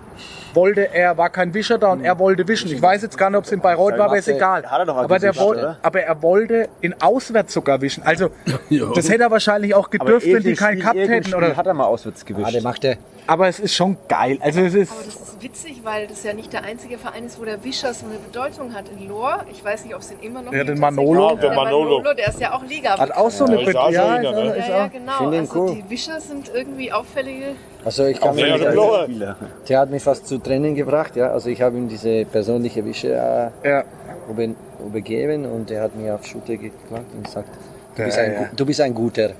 wollte 0.54 0.94
er, 0.94 1.18
war 1.18 1.30
kein 1.30 1.54
Wischer 1.54 1.78
da 1.78 1.92
und 1.94 2.04
er 2.04 2.20
wollte 2.20 2.48
wischen. 2.48 2.72
Ich 2.72 2.82
weiß 2.82 3.02
jetzt 3.02 3.18
gar 3.18 3.30
nicht, 3.30 3.38
ob 3.40 3.46
es 3.46 3.52
in 3.52 3.60
Bayreuth 3.60 3.98
war, 3.98 4.06
aber 4.08 4.18
ist 4.18 4.28
egal. 4.28 4.64
Hat 4.70 4.80
er 4.80 4.86
doch 4.86 4.98
aber, 4.98 5.20
der 5.20 5.36
wollte, 5.36 5.78
aber 5.82 6.02
er 6.02 6.22
wollte 6.22 6.70
in 6.82 7.02
Auswärts 7.02 7.54
sogar 7.54 7.82
wischen. 7.82 8.04
Also 8.04 8.30
das 8.96 9.10
hätte 9.10 9.24
er 9.24 9.32
wahrscheinlich 9.32 9.74
auch 9.74 9.90
gedürft, 9.90 10.28
wenn 10.28 10.44
die 10.44 10.54
keinen 10.54 10.80
irgendein 10.82 11.08
hätten. 11.10 11.24
Spiel 11.26 11.36
Oder 11.36 11.56
hat 11.58 11.66
er 11.66 11.74
mal 11.74 11.86
auswärts 11.86 12.24
Ah, 12.24 12.28
gewischt. 12.28 12.54
der 12.54 12.62
macht 12.62 12.84
er. 12.84 12.98
Aber 13.28 13.48
es 13.48 13.60
ist 13.60 13.74
schon 13.74 13.98
geil. 14.08 14.38
Also 14.42 14.62
es 14.62 14.74
ist. 14.74 14.92
Aber 14.92 15.04
das 15.04 15.16
ist 15.16 15.42
witzig, 15.44 15.82
weil 15.84 16.08
das 16.08 16.24
ja 16.24 16.34
nicht 16.34 16.52
der 16.54 16.64
einzige 16.64 16.98
Verein 16.98 17.26
ist, 17.26 17.40
wo 17.40 17.46
der 17.46 17.64
Wischer 17.64 17.94
so 17.94 18.06
eine 18.06 18.16
Bedeutung 18.16 18.74
hat. 18.74 18.86
In 18.90 19.08
Lohr, 19.08 19.46
ich 19.52 19.64
weiß 19.64 19.86
nicht, 19.86 19.94
ob 19.96 20.02
es 20.02 20.10
den 20.10 20.20
immer 20.22 20.42
noch 20.42 20.52
Ja, 20.54 20.60
gibt. 20.60 20.70
den 20.70 20.80
Manolo. 20.80 21.30
Ja, 21.30 21.36
der 21.36 21.54
Manolo. 21.54 22.02
der 22.14 22.28
ist 22.28 22.40
ja 22.40 22.54
auch 22.56 22.64
Liga. 22.64 22.98
Hat 22.98 23.12
auch 23.12 23.30
so 23.32 23.46
eine 23.46 23.62
Ja, 23.62 23.68
ist 23.70 23.76
auch 23.76 23.88
Be- 23.90 23.94
schon 23.96 24.04
ja, 24.06 24.20
wieder, 24.20 24.30
ist 24.32 24.36
ne? 24.36 24.58
ja, 24.58 24.78
ja, 24.78 24.86
auch- 24.86 24.92
genau. 24.92 25.30
Also 25.40 25.60
cool. 25.60 25.76
die 25.76 25.90
Wischer 25.90 26.20
sind 26.22 26.52
irgendwie 26.54 26.92
auffällige. 26.92 27.56
Also 27.86 28.06
ich 28.06 28.20
kann 28.20 28.38
Ja, 28.38 28.58
mich. 28.58 28.64
Spieler. 29.04 29.36
der 29.68 29.80
hat 29.80 29.90
mich 29.90 30.04
fast 30.04 30.28
zu 30.28 30.38
Tränen 30.38 30.74
gebracht. 30.76 31.16
Ja, 31.16 31.32
also 31.32 31.50
ich 31.50 31.62
habe 31.62 31.78
ihm 31.78 31.90
diese 31.90 32.26
persönliche 32.26 32.86
Wische 32.86 33.10
äh, 33.64 33.68
Ja. 33.70 33.84
über- 34.30 34.54
übergeben 34.86 35.46
und 35.46 35.70
er 35.72 35.84
hat 35.84 35.96
mir 35.96 36.16
auf 36.16 36.26
Schulter 36.26 36.56
geklappt 36.56 37.14
und 37.16 37.24
gesagt, 37.26 37.50
du 37.96 38.02
Ja, 38.02 38.06
bist 38.06 38.18
ein, 38.18 38.34
ja. 38.34 38.50
du 38.56 38.66
bist 38.66 38.82
ein 38.82 38.94
guter. 38.94 39.32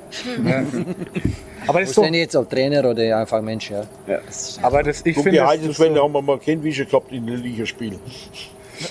Aber 1.68 1.80
das 1.80 1.84
Ich 1.84 1.90
ist 1.92 1.98
doch. 1.98 2.04
bin 2.04 2.14
jetzt 2.14 2.36
auch 2.36 2.46
Trainer 2.48 2.84
oder 2.90 3.18
einfach 3.18 3.42
Mensch. 3.42 3.70
Ja. 3.72 3.84
Ja, 4.08 4.20
das 4.26 4.60
Aber 4.62 4.84
das, 4.84 5.02
ich 5.06 5.16
finde. 5.16 5.32
die 5.32 5.42
Heidelschwelle 5.42 5.96
so, 5.96 6.04
haben 6.04 6.12
wir 6.14 6.22
mal 6.22 6.38
kein 6.40 6.62
Wischer 6.64 6.86
gehabt 6.86 7.12
in 7.12 7.26
den 7.26 7.38
Ligaspielen. 7.42 8.00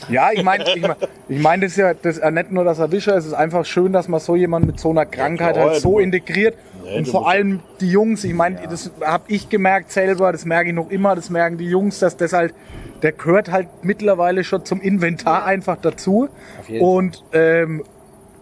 ja, 0.09 0.31
ich 0.33 0.43
meine, 0.43 0.65
ich 0.75 0.81
mein, 0.81 0.97
ich 1.29 1.39
mein, 1.41 1.61
das 1.61 1.73
ist 1.73 1.77
ja 1.77 1.93
das 1.93 2.17
ist 2.17 2.23
ja 2.23 2.31
nicht 2.31 2.51
nur, 2.51 2.65
dass 2.65 2.79
er 2.79 2.91
Wischer 2.91 3.13
ist, 3.17 3.25
es 3.25 3.33
ist 3.33 3.35
einfach 3.35 3.65
schön, 3.67 3.93
dass 3.93 4.09
man 4.09 4.21
so 4.21 4.37
jemanden 4.37 4.69
mit 4.69 4.81
so 4.81 4.91
einer 4.91 5.05
Krankheit 5.05 5.55
klar, 5.55 5.71
halt 5.71 5.81
so 5.83 5.99
integriert. 5.99 6.57
Nee, 6.85 6.99
und 6.99 7.09
vor 7.09 7.29
allem 7.29 7.61
die 7.81 7.91
Jungs, 7.91 8.25
ich 8.25 8.33
meine, 8.35 8.59
das 8.69 8.91
habe 9.03 9.25
ich 9.29 9.49
gemerkt 9.49 9.93
selber, 9.93 10.33
das 10.33 10.45
merke 10.45 10.71
ich 10.71 10.75
noch 10.75 10.91
immer, 10.91 11.15
das 11.15 11.31
merken 11.31 11.59
die 11.59 11.67
Jungs, 11.69 11.99
dass 11.99 12.17
das 12.17 12.33
halt, 12.33 12.55
der 13.03 13.13
gehört 13.13 13.51
halt 13.51 13.69
mittlerweile 13.83 14.45
schon 14.45 14.65
zum 14.65 14.81
Inventar 14.81 15.45
einfach 15.45 15.77
dazu. 15.81 16.29
jeden 16.69 16.85
Und 16.85 17.23
ähm, 17.33 17.85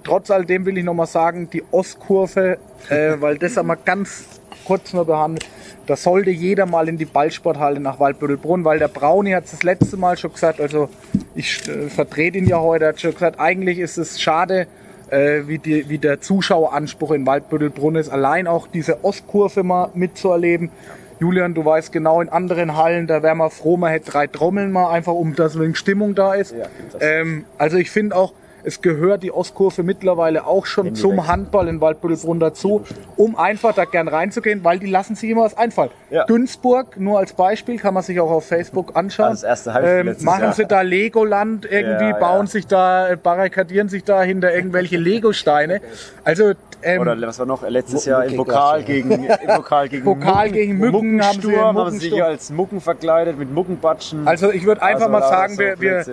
trotz 0.03 0.31
alledem 0.31 0.67
will 0.67 0.79
ich 0.79 0.85
nochmal 0.85 1.07
sagen, 1.07 1.49
die 1.51 1.63
Ostkurve, 1.71 2.59
äh, 2.89 3.13
weil 3.21 3.39
das 3.39 3.57
haben 3.57 3.69
wir 3.69 3.77
ganz 3.77 4.25
kurz 4.65 4.93
nur 4.93 5.07
behandelt, 5.07 5.49
da 5.87 5.97
sollte 5.97 6.31
jeder 6.31 6.67
mal 6.67 6.89
in 6.89 6.99
die 6.99 7.05
Ballsporthalle 7.05 7.81
nach 7.81 7.99
Waldbüttelbrunn, 7.99 8.65
weil 8.65 8.79
der 8.79 8.89
Brauni 8.89 9.33
hat 9.33 9.47
es 9.47 9.53
das 9.53 9.63
letzte 9.63 9.97
Mal 9.97 10.17
schon 10.17 10.33
gesagt, 10.33 10.61
also 10.61 10.89
ich 11.35 11.69
äh, 11.69 11.89
vertrete 11.89 12.39
ihn 12.39 12.47
ja 12.47 12.61
heute, 12.61 12.87
hat 12.87 13.01
schon 13.01 13.13
gesagt, 13.13 13.41
eigentlich 13.41 13.79
ist 13.79 13.97
es 13.97 14.21
schade, 14.21 14.67
äh, 15.11 15.43
wie, 15.47 15.59
die, 15.59 15.89
wie 15.89 15.99
der 15.99 16.21
Zuschaueranspruch 16.21 17.11
in 17.13 17.27
Waldbüttelbrunn 17.27 17.97
ist, 17.97 18.09
allein 18.09 18.47
auch 18.47 18.69
diese 18.69 19.05
Ostkurve 19.05 19.63
mal 19.63 19.91
mitzuerleben. 19.95 20.71
Julian, 21.19 21.53
du 21.53 21.65
weißt 21.65 21.93
genau, 21.93 22.21
in 22.21 22.29
anderen 22.31 22.77
Hallen, 22.77 23.07
da 23.07 23.23
wäre 23.23 23.35
man 23.35 23.51
froh, 23.51 23.77
man 23.77 23.91
hätte 23.91 24.11
drei 24.11 24.27
Trommeln 24.27 24.73
mal, 24.73 24.91
einfach 24.91 25.13
um 25.13 25.35
dass 25.35 25.55
eine 25.55 25.75
Stimmung 25.75 26.15
da 26.15 26.35
ist. 26.35 26.55
ähm, 27.01 27.45
also 27.59 27.77
ich 27.77 27.91
finde 27.91 28.17
auch, 28.17 28.33
es 28.65 28.81
gehört 28.83 29.23
die 29.23 29.33
Ostkurve 29.33 29.83
mittlerweile 29.83 30.47
auch 30.47 30.67
schon 30.67 30.95
zum 30.95 31.27
Handball 31.27 31.69
in 31.69 31.81
Waldbüttelbrunn 31.81 32.41
dazu, 32.41 32.85
um 33.17 33.37
einfach 33.37 33.75
da 33.75 33.85
gern 33.85 34.09
reinzugehen, 34.09 34.65
weil 34.65 34.79
die 34.79 34.87
lassen 34.91 35.15
sich 35.15 35.31
immer 35.31 35.43
was 35.43 35.57
einfallen. 35.57 35.91
Ja. 36.11 36.25
Günzburg, 36.27 36.99
nur 36.99 37.19
als 37.19 37.33
Beispiel, 37.33 37.79
kann 37.79 37.95
man 37.95 38.03
sich 38.03 38.21
auch 38.21 38.31
auf 38.31 38.47
Facebook 38.47 38.97
anschauen. 38.97 39.31
Das 39.31 39.43
erste 39.43 39.75
Heimspiel 39.75 40.17
ähm, 40.19 40.25
machen 40.25 40.43
Jahr. 40.43 40.53
sie 40.53 40.67
da 40.67 40.81
Legoland 40.83 41.65
irgendwie, 41.65 42.11
Ja, 42.11 42.19
bauen 42.19 42.47
ja. 42.47 42.53
sich 42.53 42.67
da, 42.67 43.09
äh, 43.11 43.17
barrikadieren 43.17 43.89
sich 43.89 44.05
da 44.05 44.23
hinter 44.23 44.53
irgendwelche 44.55 44.97
Legosteine. 44.97 45.81
Also 46.25 46.53
ähm, 46.83 47.01
Oder 47.03 47.21
was 47.21 47.39
war 47.39 47.47
noch? 47.47 47.69
Letztes 47.69 48.07
Jahr 48.07 48.25
im 48.25 48.37
Pokal 48.37 48.83
gegen, 48.83 49.11
im 49.25 49.29
Pokal 49.57 49.89
gegen 49.89 50.05
Pokal 50.05 50.47
Mucken, 50.47 50.53
gegen 50.53 50.79
Mücken 50.79 51.23
haben 51.23 51.41
sie 51.41 51.49
Muckensturm, 51.49 51.77
haben 51.77 51.91
sie 51.91 51.99
sich 51.99 52.11
Muckensturm. 52.11 52.31
als 52.31 52.51
Mucken 52.51 52.81
verkleidet 52.81 53.39
mit 53.39 53.53
Muckenbatschen. 53.53 54.27
Also 54.27 54.51
ich 54.51 54.65
würde 54.65 54.83
einfach 54.83 55.07
Also 55.07 55.13
mal 55.13 55.23
sagen, 55.23 55.59
wir, 55.59 55.79
wir. 55.81 56.05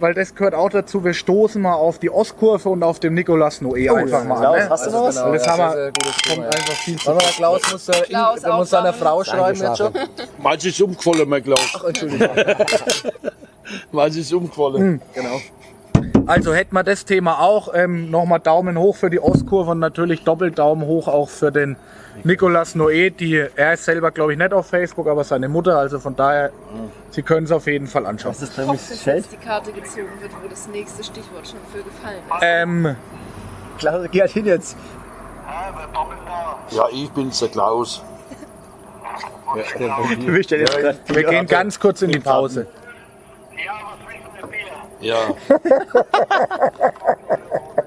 Weil 0.00 0.14
das 0.14 0.34
gehört 0.34 0.54
auch 0.54 0.68
dazu, 0.68 1.04
wir 1.04 1.14
stoßen 1.14 1.60
mal 1.60 1.74
auf 1.74 1.98
die 1.98 2.10
Ostkurve 2.10 2.68
und 2.68 2.82
auf 2.82 3.00
dem 3.00 3.14
Nikolaus 3.14 3.60
Noé 3.62 3.90
einfach 3.94 4.24
mal 4.24 4.40
Klaus, 4.40 4.56
an. 4.56 4.62
Ne? 4.64 4.70
hast 4.70 4.86
du 4.86 4.90
noch 4.90 5.04
was? 5.04 5.24
Weil 5.24 5.32
das 5.32 5.46
ja, 5.46 5.52
haben 5.58 5.74
wir- 5.76 5.92
Kommt 5.92 6.22
Thema, 6.24 6.42
ja. 6.42 6.48
einfach 6.50 6.72
viel 6.74 6.96
zu 6.96 7.10
mal, 7.10 7.18
Klaus 7.18 7.72
muss, 7.72 7.88
äh, 7.88 7.92
Klaus 8.02 8.40
der 8.40 8.52
muss 8.54 8.70
seiner. 8.70 8.92
Frau 8.92 9.24
schreiben 9.24 9.60
jetzt 9.60 9.78
schon. 9.78 9.92
Mal 10.42 10.56
ist 10.56 10.80
umgefallen, 10.80 11.28
mein 11.28 11.42
Klaus. 11.42 11.84
Entschuldigung. 11.86 12.28
Mal 13.90 14.08
ist 14.16 14.32
umgefallen. 14.32 15.00
Genau. 15.14 15.40
Also 16.26 16.54
hätten 16.54 16.74
wir 16.74 16.84
das 16.84 17.04
Thema 17.04 17.40
auch. 17.40 17.72
Ähm, 17.74 18.10
Nochmal 18.10 18.40
Daumen 18.40 18.78
hoch 18.78 18.96
für 18.96 19.10
die 19.10 19.20
Ostkurve 19.20 19.72
und 19.72 19.78
natürlich 19.80 20.22
doppelt 20.22 20.58
Daumen 20.58 20.86
hoch 20.86 21.08
auch 21.08 21.28
für 21.28 21.50
den 21.50 21.76
Nicolas 22.24 22.74
Noé. 22.74 23.10
Die, 23.10 23.46
er 23.54 23.74
ist 23.74 23.84
selber, 23.84 24.10
glaube 24.10 24.32
ich, 24.32 24.38
nicht 24.38 24.52
auf 24.52 24.66
Facebook, 24.66 25.06
aber 25.06 25.24
seine 25.24 25.48
Mutter. 25.48 25.78
Also 25.78 25.98
von 25.98 26.16
daher, 26.16 26.50
Sie 27.10 27.22
können 27.22 27.46
es 27.46 27.52
auf 27.52 27.66
jeden 27.66 27.86
Fall 27.86 28.06
anschauen. 28.06 28.32
Was 28.32 28.42
ist 28.42 28.50
Ich 28.50 28.56
denn 28.56 28.68
hoffe, 28.68 28.92
mit 28.92 29.24
dass 29.24 29.28
die 29.28 29.36
Karte 29.36 29.72
gezogen 29.72 30.08
wird, 30.20 30.32
wo 30.42 30.48
das 30.48 30.68
nächste 30.68 31.04
Stichwort 31.04 31.48
schon 31.48 31.60
für 31.72 31.82
gefallen 31.82 32.18
ist. 32.28 32.42
Ähm, 32.42 32.96
Klaus, 33.78 34.08
geh 34.10 34.20
halt 34.20 34.32
hin 34.32 34.46
jetzt. 34.46 34.76
Ja, 36.70 36.88
ich 36.92 37.10
bin's, 37.10 37.38
der 37.38 37.48
Klaus. 37.48 38.02
Du 40.18 40.32
bist 40.32 40.50
ja 40.50 40.58
jetzt 40.58 40.78
grad 40.78 40.96
wir 41.06 41.24
gehen 41.24 41.46
ganz 41.46 41.78
kurz 41.78 42.02
in 42.02 42.10
die 42.10 42.18
Pause. 42.18 42.66
Ja. 45.00 45.16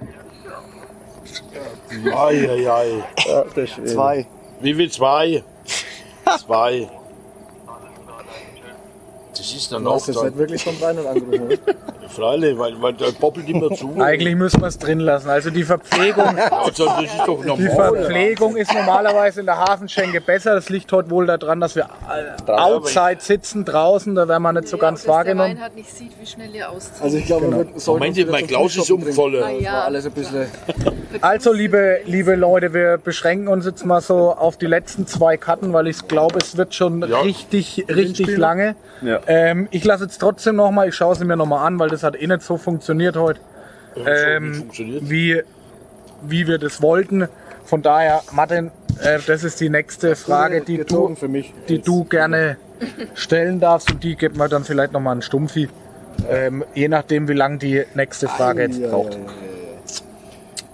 Ei, 1.91 2.45
ei, 2.45 2.67
ei. 2.67 3.03
Zwei. 3.85 4.25
Wie 4.61 4.73
viel? 4.73 4.91
Zwei? 4.91 5.43
Zwei. 6.39 6.89
Das 9.39 9.53
ist 9.53 9.71
der 9.71 9.79
Du 9.79 9.91
hast 9.91 10.07
jetzt 10.07 10.15
Nachteil. 10.15 10.29
nicht 10.31 10.39
wirklich 10.39 10.63
vom 10.63 10.75
Rheinland 10.81 11.07
angerufen, 11.07 11.41
oder? 11.45 11.55
Freilich, 12.09 12.57
weil, 12.57 12.81
weil 12.81 12.93
der 12.93 13.11
poppelt 13.11 13.47
immer 13.47 13.69
zu. 13.75 13.93
Eigentlich 13.99 14.35
müssen 14.35 14.61
wir 14.61 14.67
es 14.67 14.77
drin 14.79 14.99
lassen. 14.99 15.29
Also 15.29 15.49
die 15.51 15.63
Verpflegung, 15.63 16.25
Also, 16.51 16.85
das 16.85 17.03
ist 17.03 17.13
doch 17.25 17.39
die 17.41 17.47
normal. 17.47 17.69
Verpflegung 17.69 18.57
ist 18.57 18.73
normalerweise 18.73 19.39
in 19.41 19.45
der 19.45 19.57
Hafenschenke 19.59 20.19
besser. 20.19 20.55
Das 20.55 20.69
liegt 20.69 20.91
heute 20.91 21.09
wohl 21.11 21.27
daran, 21.27 21.61
dass 21.61 21.75
wir 21.75 21.83
äh, 21.85 22.51
outside 22.51 23.17
sitzen, 23.19 23.63
draußen. 23.63 24.15
Da 24.15 24.27
werden 24.27 24.41
wir 24.43 24.53
nicht 24.53 24.67
so 24.67 24.77
Ja, 24.77 24.81
ganz 24.81 24.99
dass 25.01 25.05
der 25.05 25.13
wahrgenommen. 25.13 25.51
Reinhard 25.51 25.75
nicht 25.75 25.95
sieht, 25.95 26.11
wie 26.19 26.25
schnell 26.25 26.53
ihr 26.53 26.69
auszieht. 26.69 27.01
Also 27.01 27.17
ich 27.17 27.25
glaube, 27.27 27.49
wir 27.49 27.57
würden- 27.57 27.79
sollten 27.79 28.31
mein 28.31 28.47
Klaus 28.47 28.75
ist? 28.75 28.91
Ah, 28.91 28.95
Das 29.05 29.15
ja. 29.61 29.71
war 29.73 29.83
alles 29.85 30.05
ein 30.05 30.11
bisschen... 30.11 30.47
Also, 31.21 31.53
liebe, 31.53 31.99
liebe 32.05 32.35
Leute, 32.35 32.73
wir 32.73 32.97
beschränken 32.97 33.47
uns 33.47 33.65
jetzt 33.65 33.85
mal 33.85 34.01
so 34.01 34.31
auf 34.33 34.57
die 34.57 34.65
letzten 34.67 35.05
zwei 35.07 35.37
Karten, 35.37 35.73
weil 35.73 35.87
ich 35.87 36.07
glaube, 36.07 36.39
es 36.39 36.57
wird 36.57 36.73
schon 36.75 37.07
Ja. 37.07 37.19
richtig, 37.19 37.85
richtig 37.87 38.35
lange. 38.35 38.75
Ja. 39.01 39.19
Ähm, 39.31 39.67
ich 39.69 39.85
lasse 39.85 40.05
jetzt 40.05 40.17
trotzdem 40.17 40.55
nochmal, 40.55 40.89
ich 40.89 40.95
schaue 40.95 41.13
sie 41.15 41.23
mir 41.23 41.37
nochmal 41.37 41.65
an, 41.67 41.77
weil 41.77 41.89
das 41.89 42.01
hat 42.01 42.19
eh 42.19 42.25
nicht 42.25 42.41
so 42.41 42.57
funktioniert 42.57 43.15
heute, 43.15 43.39
Ähm, 43.95 44.55
funktioniert. 44.55 45.07
wie, 45.07 45.41
wie 46.23 46.47
wir 46.47 46.57
das 46.57 46.81
wollten. 46.81 47.27
Von 47.63 47.83
daher, 47.83 48.23
Martin, 48.31 48.71
äh, 49.03 49.19
das 49.27 49.43
ist 49.43 49.61
die 49.61 49.69
nächste 49.69 50.15
Frage, 50.15 50.61
die 50.61 50.77
du, 50.77 50.83
gezogen 50.83 51.15
für 51.15 51.27
mich. 51.27 51.53
die 51.67 51.79
du 51.79 52.05
gerne 52.05 52.57
stellen 53.13 53.59
darfst 53.59 53.91
und 53.91 54.03
die 54.03 54.15
geben 54.15 54.37
wir 54.37 54.47
dann 54.47 54.63
vielleicht 54.63 54.93
nochmal 54.93 55.11
einen 55.13 55.21
Stumpfi. 55.21 55.69
Ähm, 56.27 56.65
je 56.73 56.87
nachdem, 56.87 57.27
wie 57.27 57.33
lang 57.33 57.59
die 57.59 57.83
nächste 57.93 58.27
Frage 58.27 58.63
jetzt 58.63 58.81
braucht. 58.81 59.15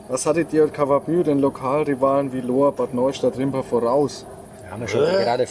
Was 0.08 0.26
hattet 0.26 0.54
ihr 0.54 0.68
Kavabü, 0.70 1.24
den 1.24 1.40
Lokalrivalen 1.40 2.32
wie 2.32 2.40
Lohr, 2.42 2.72
Bad 2.74 2.94
Neustadt, 2.94 3.38
Rimper 3.38 3.64
voraus? 3.64 4.26
Haben 4.70 4.82
wir 4.82 4.88
schon 4.88 5.00
gerade. 5.00 5.46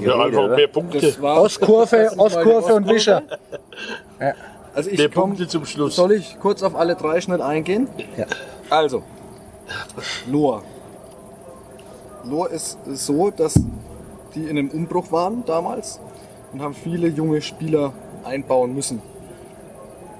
Ja, 0.00 0.24
einfach 0.24 0.56
mehr 0.56 0.66
Punkte. 0.66 1.00
Das 1.00 1.20
war 1.20 1.42
Ostkurve, 1.42 2.10
die 2.12 2.18
Ostkurve 2.18 2.74
und 2.74 2.88
Wischer. 2.88 3.22
Also 4.74 4.90
Mehr 4.90 5.00
ich 5.06 5.12
komme 5.12 5.26
Punkte 5.28 5.48
zum 5.48 5.66
Schluss. 5.66 5.96
Soll 5.96 6.12
ich 6.12 6.38
kurz 6.40 6.62
auf 6.62 6.74
alle 6.74 6.96
drei 6.96 7.20
schnell 7.20 7.42
eingehen? 7.42 7.88
Ja. 8.16 8.26
Also, 8.70 9.02
Lohr. 10.26 10.62
Lohr 12.24 12.50
ist 12.50 12.78
so, 12.86 13.30
dass 13.30 13.54
die 14.34 14.44
in 14.44 14.50
einem 14.50 14.70
Umbruch 14.70 15.12
waren 15.12 15.44
damals 15.44 16.00
und 16.52 16.62
haben 16.62 16.74
viele 16.74 17.08
junge 17.08 17.42
Spieler 17.42 17.92
einbauen 18.24 18.74
müssen. 18.74 19.02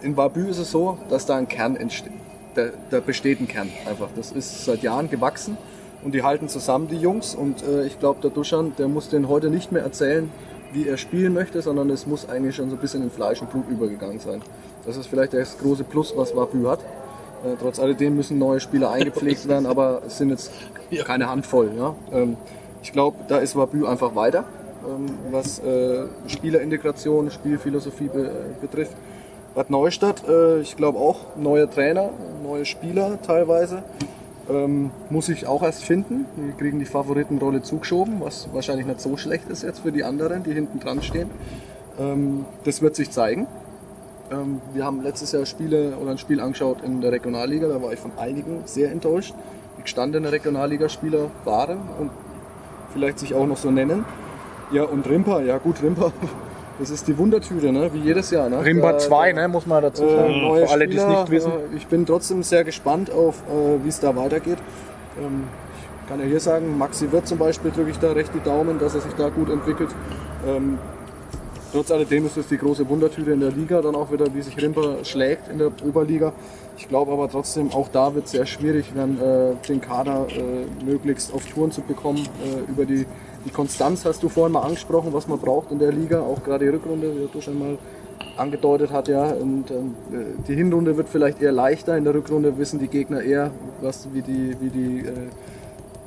In 0.03 0.15
Barbü 0.15 0.49
ist 0.49 0.59
es 0.59 0.71
so, 0.71 0.99
dass 1.09 1.27
da 1.27 1.37
ein 1.37 1.49
Kern 1.49 1.77
entsteht. 1.77 2.13
Da, 2.55 2.67
da 2.91 3.01
besteht 3.01 3.41
ein 3.41 3.49
Kern 3.49 3.71
einfach. 3.89 4.09
Das 4.17 4.33
ist 4.33 4.65
seit 4.65 4.83
Jahren 4.83 5.09
gewachsen 5.09 5.57
und 6.03 6.15
die 6.15 6.23
halten 6.23 6.49
zusammen, 6.49 6.89
die 6.89 6.99
Jungs. 6.99 7.35
Und 7.35 7.63
äh, 7.63 7.87
ich 7.87 7.99
glaube, 7.99 8.21
der 8.21 8.31
Duschan, 8.31 8.73
der 8.79 8.89
muss 8.89 9.09
denen 9.09 9.29
heute 9.29 9.51
nicht 9.51 9.73
mehr 9.73 9.83
erzählen, 9.83 10.31
wie 10.73 10.89
er 10.89 10.97
spielen 10.97 11.33
möchte, 11.33 11.63
sondern 11.63 11.91
es 11.91 12.07
muss 12.07 12.29
eigentlich 12.29 12.57
schon 12.57 12.71
so 12.71 12.77
ein 12.77 12.81
bisschen 12.81 13.03
in 13.03 13.11
Fleisch 13.11 13.41
und 13.43 13.51
Blut 13.51 13.69
übergegangen 13.69 14.19
sein. 14.19 14.43
Das 14.87 14.97
ist 14.97 15.07
vielleicht 15.07 15.35
das 15.35 15.59
große 15.59 15.85
Plus, 15.85 16.15
was 16.17 16.35
Wabü 16.35 16.67
hat. 16.67 16.81
Äh, 16.81 17.57
trotz 17.61 17.79
alledem 17.79 18.17
müssen 18.17 18.39
neue 18.39 18.61
Spieler 18.61 18.91
eingepflegt 18.91 19.49
werden, 19.49 19.67
aber 19.67 20.03
es 20.07 20.19
sind 20.19 20.31
jetzt 20.31 20.51
keine 21.05 21.29
Handvoll. 21.29 21.73
Ja? 21.77 21.95
Ähm, 22.13 22.37
ich 22.83 22.93
glaube, 22.93 23.19
da 23.29 23.39
ist 23.39 23.55
Wabü 23.57 23.87
einfach 23.87 24.15
weiter, 24.15 24.45
ähm, 24.87 25.07
was 25.31 25.59
äh, 25.61 26.05
Spielerintegration, 26.27 27.31
Spielphilosophie 27.31 28.09
be 28.09 28.31
betrifft. 28.61 28.97
Bad 29.55 29.69
Neustadt, 29.71 30.27
äh, 30.27 30.61
ich 30.61 30.77
glaube 30.77 30.99
auch 30.99 31.37
neue 31.37 31.69
Trainer, 31.69 32.11
neue 32.43 32.65
Spieler 32.65 33.19
teilweise. 33.21 33.83
Ähm, 34.51 34.91
muss 35.09 35.29
ich 35.29 35.47
auch 35.47 35.63
erst 35.63 35.85
finden. 35.85 36.27
Die 36.37 36.53
kriegen 36.59 36.79
die 36.79 36.85
Favoritenrolle 36.85 37.63
zugeschoben, 37.63 38.21
was 38.21 38.49
wahrscheinlich 38.53 38.87
nicht 38.87 39.01
so 39.01 39.17
schlecht 39.17 39.49
ist 39.49 39.63
jetzt 39.63 39.81
für 39.81 39.93
die 39.93 40.05
anderen, 40.05 40.43
die 40.43 40.53
hinten 40.53 40.81
dran 40.81 41.03
stehen. 41.03 41.31
Ähm, 41.99 42.45
das 42.65 42.83
wird 42.83 42.97
sich 42.97 43.11
zeigen. 43.11 43.47
Ähm, 44.33 44.61
wir 44.73 44.85
haben 44.85 45.03
letztes 45.03 45.33
Jahr 45.33 45.47
Spiele 45.47 45.97
oder 45.97 46.13
ein 46.13 46.19
Spiel 46.19 46.41
angeschaut 46.41 46.79
in 46.83 47.01
der 47.01 47.13
Regionalliga, 47.13 47.69
da 47.69 47.83
war 47.83 47.93
ich 47.93 48.01
von 48.01 48.13
einigen 48.17 48.63
sehr 48.65 48.91
enttäuscht, 48.91 49.35
die 49.79 49.83
gestandene 49.83 50.33
Regionalligaspieler 50.33 51.31
waren 51.45 51.79
und 51.99 52.11
vielleicht 52.93 53.19
sich 53.19 53.35
auch 53.35 53.47
noch 53.47 53.57
so 53.59 53.71
nennen. 53.71 54.05
Ja, 54.73 54.85
und 54.85 55.09
Rimper, 55.09 55.43
ja 55.43 55.59
gut, 55.59 55.83
Rimper, 55.83 56.13
das 56.79 56.91
ist 56.91 57.07
die 57.09 57.17
Wundertüte, 57.17 57.73
ne? 57.73 57.91
wie 57.93 58.01
jedes 58.01 58.31
Jahr. 58.31 58.49
Ne? 58.49 58.65
Rimba 58.65 58.93
Da- 58.93 58.99
2, 58.99 59.33
ne, 59.33 59.49
muss 59.49 59.67
man 59.67 59.83
dazu 59.83 60.05
äh, 60.05 60.17
sagen, 60.17 60.41
neue 60.43 60.67
für 60.67 60.73
alle, 60.73 60.89
die 60.89 60.97
es 60.97 61.07
nicht 61.07 61.31
wissen. 61.31 61.53
Äh, 61.53 61.77
ich 61.77 61.87
bin 61.87 62.07
trotzdem 62.07 62.43
sehr 62.43 62.65
gespannt 62.65 63.11
auf, 63.11 63.43
äh, 63.49 63.85
wie 63.85 63.89
es 63.89 64.01
da 64.01 64.15
weitergeht. 64.17 64.59
Ähm, 65.21 65.45
ich 66.03 66.09
kann 66.09 66.21
ja 66.21 66.27
hier 66.27 66.41
sagen, 66.41 66.77
Maxi 66.79 67.11
Wirth 67.13 67.27
zum 67.29 67.39
Beispiel 67.39 67.71
drücke 67.71 67.91
ich 67.91 67.99
da 67.99 68.13
recht 68.13 68.33
die 68.35 68.41
Daumen, 68.41 68.79
dass 68.79 68.95
er 68.95 69.01
sich 69.03 69.13
da 69.15 69.29
gut 69.29 69.49
entwickelt. 69.51 69.91
Ähm, 70.47 70.79
trotz 71.73 71.91
alledem 71.91 72.27
ist 72.27 72.37
es 72.37 72.49
die 72.49 72.59
große 72.59 72.89
Wundertüte 72.89 73.31
in 73.33 73.41
der 73.41 73.51
Liga, 73.51 73.81
dann 73.81 73.95
auch 73.95 74.11
wieder, 74.13 74.27
wie 74.35 74.43
sich 74.43 74.61
Rimper 74.61 75.05
schlägt 75.05 75.49
in 75.49 75.59
der 75.59 75.71
Oberliga. 75.87 76.33
Ich 76.77 76.89
glaube 76.89 77.13
aber 77.13 77.29
trotzdem, 77.31 77.71
auch 77.73 77.89
da 77.89 78.15
wird 78.15 78.25
es 78.27 78.33
sehr 78.33 78.47
schwierig 78.47 78.95
werden, 78.95 79.21
äh, 79.21 79.55
den 79.69 79.81
Kader 79.81 80.27
äh, 80.31 80.85
möglichst 80.85 81.33
auf 81.33 81.45
Touren 81.47 81.71
zu 81.71 81.83
bekommen. 81.83 82.27
Äh, 82.45 82.71
über 82.71 82.85
die, 82.85 83.07
die 83.45 83.51
Konstanz 83.51 84.05
hast 84.05 84.23
du 84.23 84.29
vorhin 84.29 84.53
mal 84.53 84.63
angesprochen, 84.63 85.13
was 85.13 85.27
man 85.27 85.39
braucht 85.39 85.71
in 85.71 85.79
der 85.79 85.93
Liga, 85.93 86.21
auch 86.21 86.43
gerade 86.43 86.65
die 86.65 86.71
Rückrunde, 86.71 87.15
wie 87.15 87.29
du 87.33 87.41
schon 87.41 87.59
mal 87.59 87.79
angedeutet 88.37 88.93
hat, 88.93 89.09
ja. 89.09 89.25
Und 89.25 89.71
ähm, 89.71 89.95
äh, 90.13 90.43
die 90.47 90.55
Hinrunde 90.55 90.97
wird 90.97 91.09
vielleicht 91.09 91.43
eher 91.43 91.53
leichter. 91.53 91.97
In 91.97 92.05
der 92.05 92.15
Rückrunde 92.15 92.57
wissen 92.59 92.79
die 92.79 92.89
Gegner 92.89 93.23
eher, 93.23 93.51
was, 93.81 94.09
wie 94.13 94.23
die, 94.23 94.57
wie 94.61 94.71
die 94.71 94.99
äh, 95.01 95.13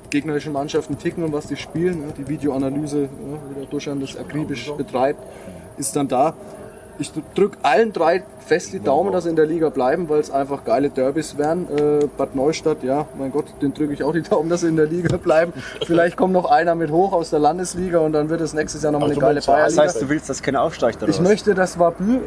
gegnerischen 0.10 0.54
Mannschaften 0.54 0.98
ticken 0.98 1.24
und 1.24 1.34
was 1.34 1.48
die 1.48 1.56
spielen. 1.56 2.02
Ja. 2.02 2.14
Die 2.18 2.28
Videoanalyse, 2.28 3.04
ja, 3.04 3.10
wie 3.50 3.56
der 3.56 3.66
Duschan 3.66 4.00
das 4.00 4.18
akribisch 4.18 4.72
betreibt, 4.72 5.20
ist 5.78 5.96
dann 5.96 6.08
da. 6.08 6.34
Ich 6.98 7.12
drücke 7.36 7.58
allen 7.62 7.92
drei 7.92 8.24
fest 8.46 8.74
die 8.74 8.80
Daumen, 8.80 9.12
dass 9.12 9.24
sie 9.24 9.32
in 9.32 9.36
der 9.36 9.46
Liga 9.46 9.70
bleiben, 9.70 10.08
weil 10.08 10.20
es 10.20 10.30
einfach 10.32 10.64
geile 10.64 10.90
Derbys 10.90 11.38
werden. 11.38 11.68
Äh, 11.76 12.06
Bad 12.18 12.36
Neustadt, 12.36 12.84
ja, 12.84 13.06
mein 13.18 13.32
Gott, 13.32 13.46
den 13.62 13.74
drücke 13.74 13.94
ich 13.94 14.04
auch 14.04 14.14
die 14.14 14.22
Daumen, 14.30 14.50
dass 14.50 14.62
sie 14.62 14.68
in 14.68 14.76
der 14.76 14.86
Liga 14.86 15.18
bleiben. 15.18 15.52
Vielleicht 15.86 16.16
kommt 16.16 16.34
noch 16.34 16.46
einer 16.46 16.76
mit 16.76 16.92
hoch 16.92 17.12
aus 17.12 17.32
der 17.32 17.40
Landesliga 17.40 18.00
und 18.00 18.14
dann 18.14 18.30
wird 18.30 18.42
es 18.42 18.54
nächstes 18.54 18.84
Jahr 18.84 18.92
nochmal 18.92 19.10
eine 19.10 19.16
Also 19.16 19.22
geile 19.22 19.34
meinst 19.36 19.48
du, 19.48 19.52
das 19.52 19.58
Bayernliga. 19.58 19.84
heißt, 19.84 20.02
du 20.02 20.10
willst, 20.10 20.30
dass 20.30 20.42
keiner 20.42 20.62
aufsteigt, 20.62 21.02
oder 21.02 21.10
Ich 21.10 21.20
möchte, 21.20 21.54
dass 21.56 21.80
Wabü 21.80 22.20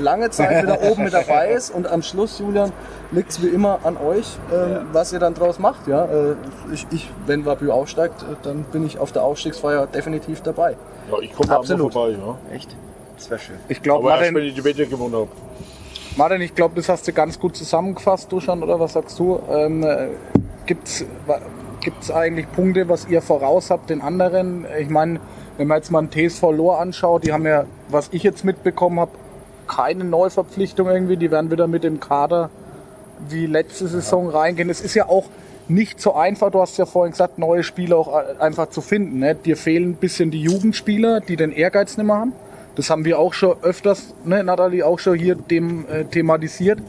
lange 0.00 0.30
Zeit 0.30 0.62
wieder 0.62 0.82
oben 0.90 1.04
mit 1.04 1.12
dabei 1.12 1.50
ist 1.52 1.70
und 1.74 1.86
am 1.86 2.02
Schluss, 2.02 2.38
Julian, 2.38 2.72
liegt 3.10 3.30
es 3.30 3.42
wie 3.42 3.48
immer 3.48 3.80
an 3.84 3.96
euch, 3.96 4.38
ähm, 4.52 4.86
was 4.92 5.12
ihr 5.12 5.18
dann 5.18 5.34
draus 5.34 5.58
macht. 5.58 5.86
Ja? 5.86 6.04
Äh, 6.06 6.34
ich, 6.72 6.86
ich, 6.90 7.10
wenn 7.26 7.44
Wabü 7.44 7.70
aufsteigt, 7.70 8.22
äh, 8.22 8.36
dann 8.42 8.64
bin 8.72 8.86
ich 8.86 8.98
auf 8.98 9.12
der 9.12 9.22
Aufstiegsfeier 9.22 9.86
definitiv 9.86 10.40
dabei. 10.40 10.76
Ja, 11.10 11.18
ich 11.20 11.34
komme 11.34 11.50
Absolut. 11.50 11.92
vorbei. 11.92 12.12
Ja. 12.18 12.54
Echt? 12.54 12.74
Das 13.16 13.30
wäre 13.30 13.40
schön. 13.40 13.56
Ich 13.68 13.82
glaube, 13.82 14.10
Aber 14.10 14.20
erst, 14.20 14.34
wenn 14.34 14.44
Martin, 14.44 14.64
ich 14.66 14.76
die 14.76 14.86
gewonnen 14.86 15.14
habe. 15.14 15.28
Martin, 16.16 16.40
ich 16.40 16.54
glaube, 16.54 16.74
das 16.76 16.88
hast 16.88 17.06
du 17.08 17.12
ganz 17.12 17.38
gut 17.38 17.56
zusammengefasst, 17.56 18.30
Duschan, 18.30 18.62
oder 18.62 18.78
was 18.78 18.92
sagst 18.92 19.18
du? 19.18 19.40
Ähm, 19.50 19.84
Gibt 20.66 20.88
es 20.88 22.10
eigentlich 22.10 22.50
Punkte, 22.52 22.88
was 22.88 23.06
ihr 23.08 23.20
voraus 23.20 23.70
habt 23.70 23.90
den 23.90 24.00
anderen? 24.00 24.64
Ich 24.78 24.88
meine, 24.88 25.20
wenn 25.56 25.68
man 25.68 25.78
jetzt 25.78 25.90
mal 25.90 25.98
einen 26.00 26.10
TSV 26.10 26.42
Lohr 26.52 26.80
anschaut, 26.80 27.24
die 27.24 27.32
haben 27.32 27.46
ja, 27.46 27.64
was 27.88 28.08
ich 28.12 28.22
jetzt 28.22 28.44
mitbekommen 28.44 29.00
habe, 29.00 29.10
keine 29.66 30.04
Neuverpflichtung 30.04 30.88
irgendwie. 30.88 31.16
Die 31.16 31.30
werden 31.30 31.50
wieder 31.50 31.66
mit 31.66 31.84
dem 31.84 32.00
Kader 32.00 32.50
wie 33.28 33.46
letzte 33.46 33.88
Saison 33.88 34.28
reingehen. 34.28 34.70
Es 34.70 34.80
ist 34.80 34.94
ja 34.94 35.08
auch 35.08 35.26
nicht 35.68 36.00
so 36.00 36.14
einfach, 36.14 36.50
du 36.50 36.60
hast 36.60 36.76
ja 36.76 36.86
vorhin 36.86 37.12
gesagt, 37.12 37.38
neue 37.38 37.62
Spieler 37.62 37.96
auch 37.96 38.38
einfach 38.38 38.68
zu 38.68 38.80
finden. 38.80 39.20
Ne? 39.20 39.34
Dir 39.34 39.56
fehlen 39.56 39.90
ein 39.90 39.96
bisschen 39.96 40.30
die 40.30 40.42
Jugendspieler, 40.42 41.20
die 41.20 41.36
den 41.36 41.52
Ehrgeiz 41.52 41.96
nicht 41.96 42.06
mehr 42.06 42.16
haben. 42.16 42.32
Das 42.76 42.90
haben 42.90 43.04
wir 43.04 43.18
auch 43.18 43.32
schon 43.34 43.56
öfters, 43.62 44.14
ne, 44.24 44.42
Nathalie, 44.42 44.84
auch 44.84 44.98
schon 44.98 45.16
hier 45.16 45.36
dem, 45.36 45.86
äh, 45.88 46.04
thematisiert. 46.04 46.80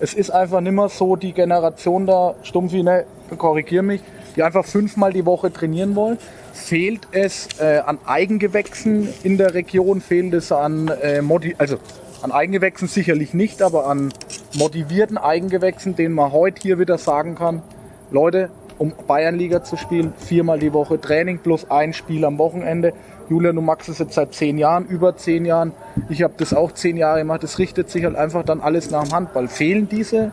Es 0.00 0.14
ist 0.14 0.30
einfach 0.30 0.60
nicht 0.60 0.72
mehr 0.72 0.88
so 0.88 1.16
die 1.16 1.32
Generation 1.32 2.06
da, 2.06 2.34
Stumpfi, 2.42 2.82
ne, 2.82 3.04
korrigier 3.36 3.82
mich, 3.82 4.00
die 4.36 4.42
einfach 4.42 4.64
fünfmal 4.64 5.12
die 5.12 5.26
Woche 5.26 5.52
trainieren 5.52 5.94
wollen. 5.94 6.18
Fehlt 6.52 7.08
es 7.12 7.48
äh, 7.60 7.78
an 7.84 7.98
Eigengewächsen 8.06 9.08
in 9.22 9.36
der 9.36 9.54
Region? 9.54 10.00
Fehlt 10.00 10.32
es 10.34 10.50
an, 10.50 10.88
äh, 10.88 11.20
Modi 11.20 11.54
also 11.58 11.76
an 12.22 12.32
Eigengewächsen 12.32 12.88
sicherlich 12.88 13.34
nicht, 13.34 13.60
aber 13.60 13.86
an 13.86 14.12
motivierten 14.54 15.18
Eigengewächsen, 15.18 15.94
denen 15.94 16.14
man 16.14 16.32
heute 16.32 16.62
hier 16.62 16.78
wieder 16.78 16.96
sagen 16.96 17.34
kann, 17.34 17.62
Leute, 18.10 18.48
um 18.78 18.92
Bayernliga 19.06 19.62
zu 19.62 19.76
spielen, 19.76 20.14
viermal 20.16 20.58
die 20.58 20.72
Woche 20.72 21.00
Training 21.00 21.38
plus 21.38 21.70
ein 21.70 21.92
Spiel 21.92 22.24
am 22.24 22.38
Wochenende. 22.38 22.92
Julian, 23.28 23.56
du 23.56 23.62
machst 23.62 23.88
es 23.88 23.98
jetzt 23.98 24.14
seit 24.14 24.34
zehn 24.34 24.58
Jahren, 24.58 24.86
über 24.86 25.16
zehn 25.16 25.44
Jahren. 25.44 25.72
Ich 26.08 26.22
habe 26.22 26.34
das 26.36 26.52
auch 26.52 26.72
zehn 26.72 26.96
Jahre 26.96 27.20
gemacht. 27.20 27.42
Das 27.42 27.58
richtet 27.58 27.90
sich 27.90 28.04
halt 28.04 28.16
einfach 28.16 28.44
dann 28.44 28.60
alles 28.60 28.90
nach 28.90 29.04
dem 29.04 29.12
Handball. 29.12 29.48
Fehlen 29.48 29.88
diese, 29.88 30.32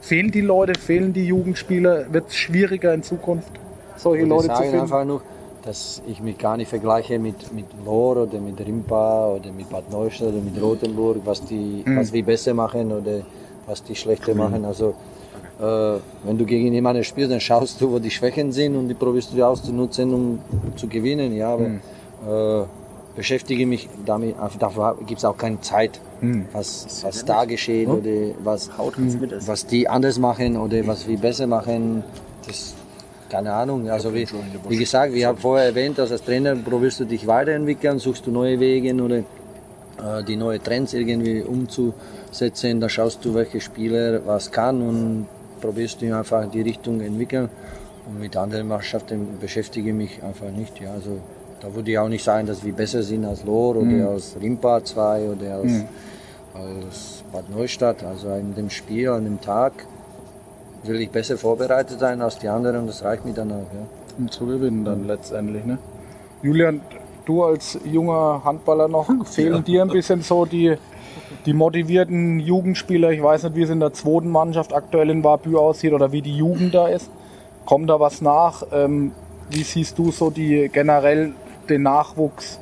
fehlen 0.00 0.30
die 0.30 0.40
Leute, 0.40 0.78
fehlen 0.78 1.12
die 1.12 1.24
Jugendspieler? 1.26 2.12
Wird 2.12 2.28
es 2.28 2.36
schwieriger 2.36 2.92
in 2.92 3.02
Zukunft, 3.02 3.52
solche 3.96 4.24
Und 4.24 4.30
Leute 4.30 4.48
zu 4.48 4.62
finden? 4.62 4.80
einfach 4.80 5.04
nur, 5.04 5.22
dass 5.62 6.02
ich 6.06 6.20
mich 6.20 6.36
gar 6.36 6.56
nicht 6.56 6.68
vergleiche 6.68 7.18
mit, 7.18 7.52
mit 7.54 7.66
Lohr 7.84 8.16
oder 8.18 8.38
mit 8.38 8.60
Rimpa 8.60 9.28
oder 9.28 9.50
mit 9.52 9.70
Bad 9.70 9.90
Neustadt 9.90 10.28
oder 10.28 10.42
mit 10.42 10.60
Rothenburg, 10.60 11.18
was, 11.24 11.44
die, 11.44 11.84
was 11.86 12.12
wir 12.12 12.24
besser 12.24 12.52
machen 12.52 12.92
oder 12.92 13.20
was 13.66 13.82
die 13.82 13.94
schlechter 13.94 14.34
machen. 14.34 14.64
Also 14.64 14.94
äh, 15.60 15.98
wenn 16.24 16.36
du 16.36 16.44
gegen 16.44 16.72
jemanden 16.72 17.04
spielst, 17.04 17.30
dann 17.30 17.40
schaust 17.40 17.80
du, 17.80 17.92
wo 17.92 17.98
die 17.98 18.10
Schwächen 18.10 18.52
sind 18.52 18.76
und 18.76 18.88
die 18.88 18.94
probierst 18.94 19.30
du 19.30 19.36
die 19.36 19.42
auszunutzen, 19.42 20.12
um 20.12 20.38
zu 20.76 20.88
gewinnen. 20.88 21.32
Ja, 21.34 21.54
aber 21.54 21.66
äh, 22.26 22.64
beschäftige 23.14 23.66
mich 23.66 23.88
damit, 24.04 24.36
dafür 24.58 24.96
gibt 25.06 25.18
es 25.18 25.24
auch 25.24 25.36
keine 25.36 25.60
Zeit, 25.60 26.00
was, 26.52 27.02
was 27.02 27.24
da 27.24 27.44
geschieht 27.44 27.88
oder 27.88 28.34
was, 28.42 28.70
was 29.46 29.66
die 29.66 29.88
anders 29.88 30.18
machen 30.18 30.56
oder 30.56 30.86
was 30.86 31.06
wir 31.06 31.18
besser 31.18 31.46
machen. 31.46 32.02
Das, 32.46 32.74
keine 33.28 33.52
Ahnung. 33.52 33.88
Also 33.88 34.14
wie, 34.14 34.26
wie 34.68 34.76
gesagt, 34.76 35.12
wie 35.12 35.18
ich 35.18 35.24
habe 35.24 35.40
vorher 35.40 35.66
erwähnt, 35.66 35.98
dass 35.98 36.10
als 36.12 36.22
Trainer 36.22 36.54
probierst 36.56 37.00
du 37.00 37.04
dich 37.04 37.26
weiterentwickeln, 37.26 37.98
suchst 37.98 38.26
du 38.26 38.30
neue 38.30 38.58
Wege 38.60 38.94
oder 38.94 39.18
äh, 39.18 40.24
die 40.26 40.36
neuen 40.36 40.62
Trends 40.62 40.94
irgendwie 40.94 41.42
umzusetzen. 41.42 42.80
Da 42.80 42.88
schaust 42.88 43.24
du, 43.24 43.34
welche 43.34 43.60
Spieler 43.60 44.24
was 44.26 44.50
kann 44.50 44.82
und 44.82 45.26
probierst 45.60 46.02
du 46.02 46.16
einfach 46.16 46.50
die 46.50 46.62
Richtung 46.62 47.00
entwickeln. 47.00 47.48
Und 48.06 48.20
mit 48.20 48.36
anderen 48.36 48.68
Mannschaften 48.68 49.38
beschäftige 49.40 49.90
ich 49.90 49.94
mich 49.94 50.22
einfach 50.22 50.50
nicht. 50.50 50.80
Ja. 50.80 50.92
Also, 50.92 51.20
da 51.64 51.74
würde 51.74 51.90
ich 51.90 51.98
auch 51.98 52.08
nicht 52.08 52.22
sagen, 52.22 52.46
dass 52.46 52.62
wir 52.62 52.74
besser 52.74 53.02
sind 53.02 53.24
als 53.24 53.42
Lohr 53.44 53.76
oder 53.76 54.10
als 54.10 54.36
Rimpa 54.40 54.84
2 54.84 55.30
oder 55.30 55.54
als, 55.54 55.72
als 56.52 57.24
Bad 57.32 57.48
Neustadt. 57.48 58.04
Also 58.04 58.28
in 58.34 58.54
dem 58.54 58.68
Spiel, 58.68 59.08
an 59.08 59.24
dem 59.24 59.40
Tag 59.40 59.72
will 60.82 61.00
ich 61.00 61.08
besser 61.08 61.38
vorbereitet 61.38 61.98
sein 62.00 62.20
als 62.20 62.38
die 62.38 62.48
anderen 62.48 62.80
und 62.80 62.88
das 62.88 63.02
reicht 63.02 63.24
mir 63.24 63.32
dann 63.32 63.50
auch. 63.50 63.72
Ja. 63.72 63.86
um 64.18 64.30
zu 64.30 64.44
gewinnen 64.44 64.84
dann 64.84 65.06
letztendlich. 65.06 65.64
Ne? 65.64 65.78
Julian, 66.42 66.82
du 67.24 67.42
als 67.42 67.78
junger 67.82 68.42
Handballer 68.44 68.88
noch, 68.88 69.08
fehlen 69.26 69.64
dir 69.64 69.80
ein 69.80 69.88
bisschen 69.88 70.20
so 70.20 70.44
die, 70.44 70.76
die 71.46 71.54
motivierten 71.54 72.40
Jugendspieler? 72.40 73.10
Ich 73.12 73.22
weiß 73.22 73.44
nicht, 73.44 73.56
wie 73.56 73.62
es 73.62 73.70
in 73.70 73.80
der 73.80 73.94
zweiten 73.94 74.28
Mannschaft 74.28 74.74
aktuell 74.74 75.08
in 75.08 75.24
Wabü 75.24 75.56
aussieht 75.56 75.94
oder 75.94 76.12
wie 76.12 76.20
die 76.20 76.36
Jugend 76.36 76.74
da 76.74 76.88
ist. 76.88 77.10
Kommt 77.64 77.88
da 77.88 77.98
was 77.98 78.20
nach? 78.20 78.64
Ähm, 78.70 79.12
wie 79.48 79.62
siehst 79.62 79.98
du 79.98 80.10
so 80.10 80.28
die 80.28 80.68
generell 80.70 81.32
den 81.66 81.82
Nachwuchs? 81.82 82.60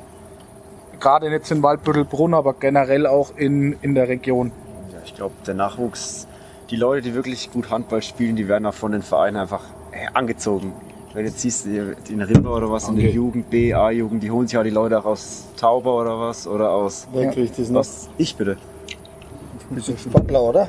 Gerade 0.99 1.27
jetzt 1.29 1.51
in 1.51 1.61
Waldbüttelbrunn, 1.63 2.33
aber 2.33 2.53
generell 2.53 3.07
auch 3.07 3.35
in, 3.35 3.73
in 3.81 3.93
der 3.95 4.07
Region. 4.07 4.51
Ja, 4.91 4.99
ich 5.05 5.15
glaube, 5.15 5.35
der 5.45 5.53
Nachwuchs, 5.53 6.27
die 6.69 6.75
Leute, 6.77 7.01
die 7.01 7.13
wirklich 7.13 7.51
gut 7.51 7.69
Handball 7.69 8.01
spielen, 8.01 8.35
die 8.35 8.47
werden 8.47 8.65
auch 8.65 8.73
von 8.73 8.93
den 8.93 9.01
Vereinen 9.01 9.37
einfach 9.37 9.63
äh, 9.91 10.07
angezogen. 10.13 10.73
Wenn 11.13 11.25
du 11.25 11.29
jetzt 11.29 11.41
siehst, 11.41 11.67
in 11.67 12.21
Rimba 12.21 12.49
oder 12.49 12.71
was, 12.71 12.87
in 12.87 12.95
der 12.95 13.05
Okay. 13.05 13.15
Jugend, 13.15 13.49
B, 13.49 13.73
A-Jugend, 13.73 14.23
die 14.23 14.31
holen 14.31 14.47
sich 14.47 14.55
ja 14.55 14.63
die 14.63 14.71
Leute 14.71 14.97
auch 14.97 15.05
aus 15.05 15.45
Tauber 15.57 15.95
oder 16.01 16.19
was, 16.19 16.47
oder 16.47 16.71
aus, 16.71 17.07
Wer 17.13 17.29
kriegt 17.29 17.53
was, 17.73 18.09
ich 18.17 18.35
bitte. 18.35 18.57
Bist 19.69 19.89
du 19.89 19.97
Sportler, 19.97 20.41
oder? 20.41 20.67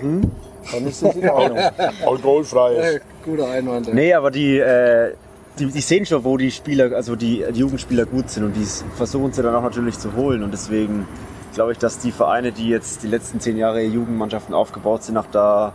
Dann 0.73 0.87
ist 0.87 1.03
das 1.03 1.17
in 1.17 1.29
Ordnung. 1.31 1.59
Alkoholfrei 2.07 2.75
ist. 2.75 3.01
guter 3.25 3.49
Einwand. 3.49 3.93
Nee, 3.95 4.13
aber 4.13 4.31
die, 4.31 4.59
äh, 4.59 5.15
die, 5.59 5.67
die 5.67 5.81
sehen 5.81 6.05
schon, 6.07 6.25
wo 6.25 6.37
die 6.37 6.51
Spieler, 6.51 6.95
also 6.95 7.17
die, 7.17 7.45
die 7.53 7.61
Jugendspieler 7.61 8.07
gut 8.07 8.31
sind 8.31 8.45
und 8.45 8.55
die 8.57 8.65
versuchen 8.97 9.33
sie 9.33 9.43
dann 9.43 9.55
auch 9.55 9.63
natürlich 9.63 9.99
zu 9.99 10.15
holen. 10.15 10.43
Und 10.43 10.53
deswegen 10.53 11.07
glaube 11.55 11.73
ich, 11.73 11.79
dass 11.79 11.99
die 11.99 12.11
Vereine, 12.13 12.53
die 12.53 12.69
jetzt 12.69 13.03
die 13.03 13.09
letzten 13.09 13.41
zehn 13.41 13.57
Jahre 13.57 13.83
Jugendmannschaften 13.83 14.55
aufgebaut 14.55 15.05
sind, 15.05 15.17
auch 15.17 15.27
da 15.31 15.73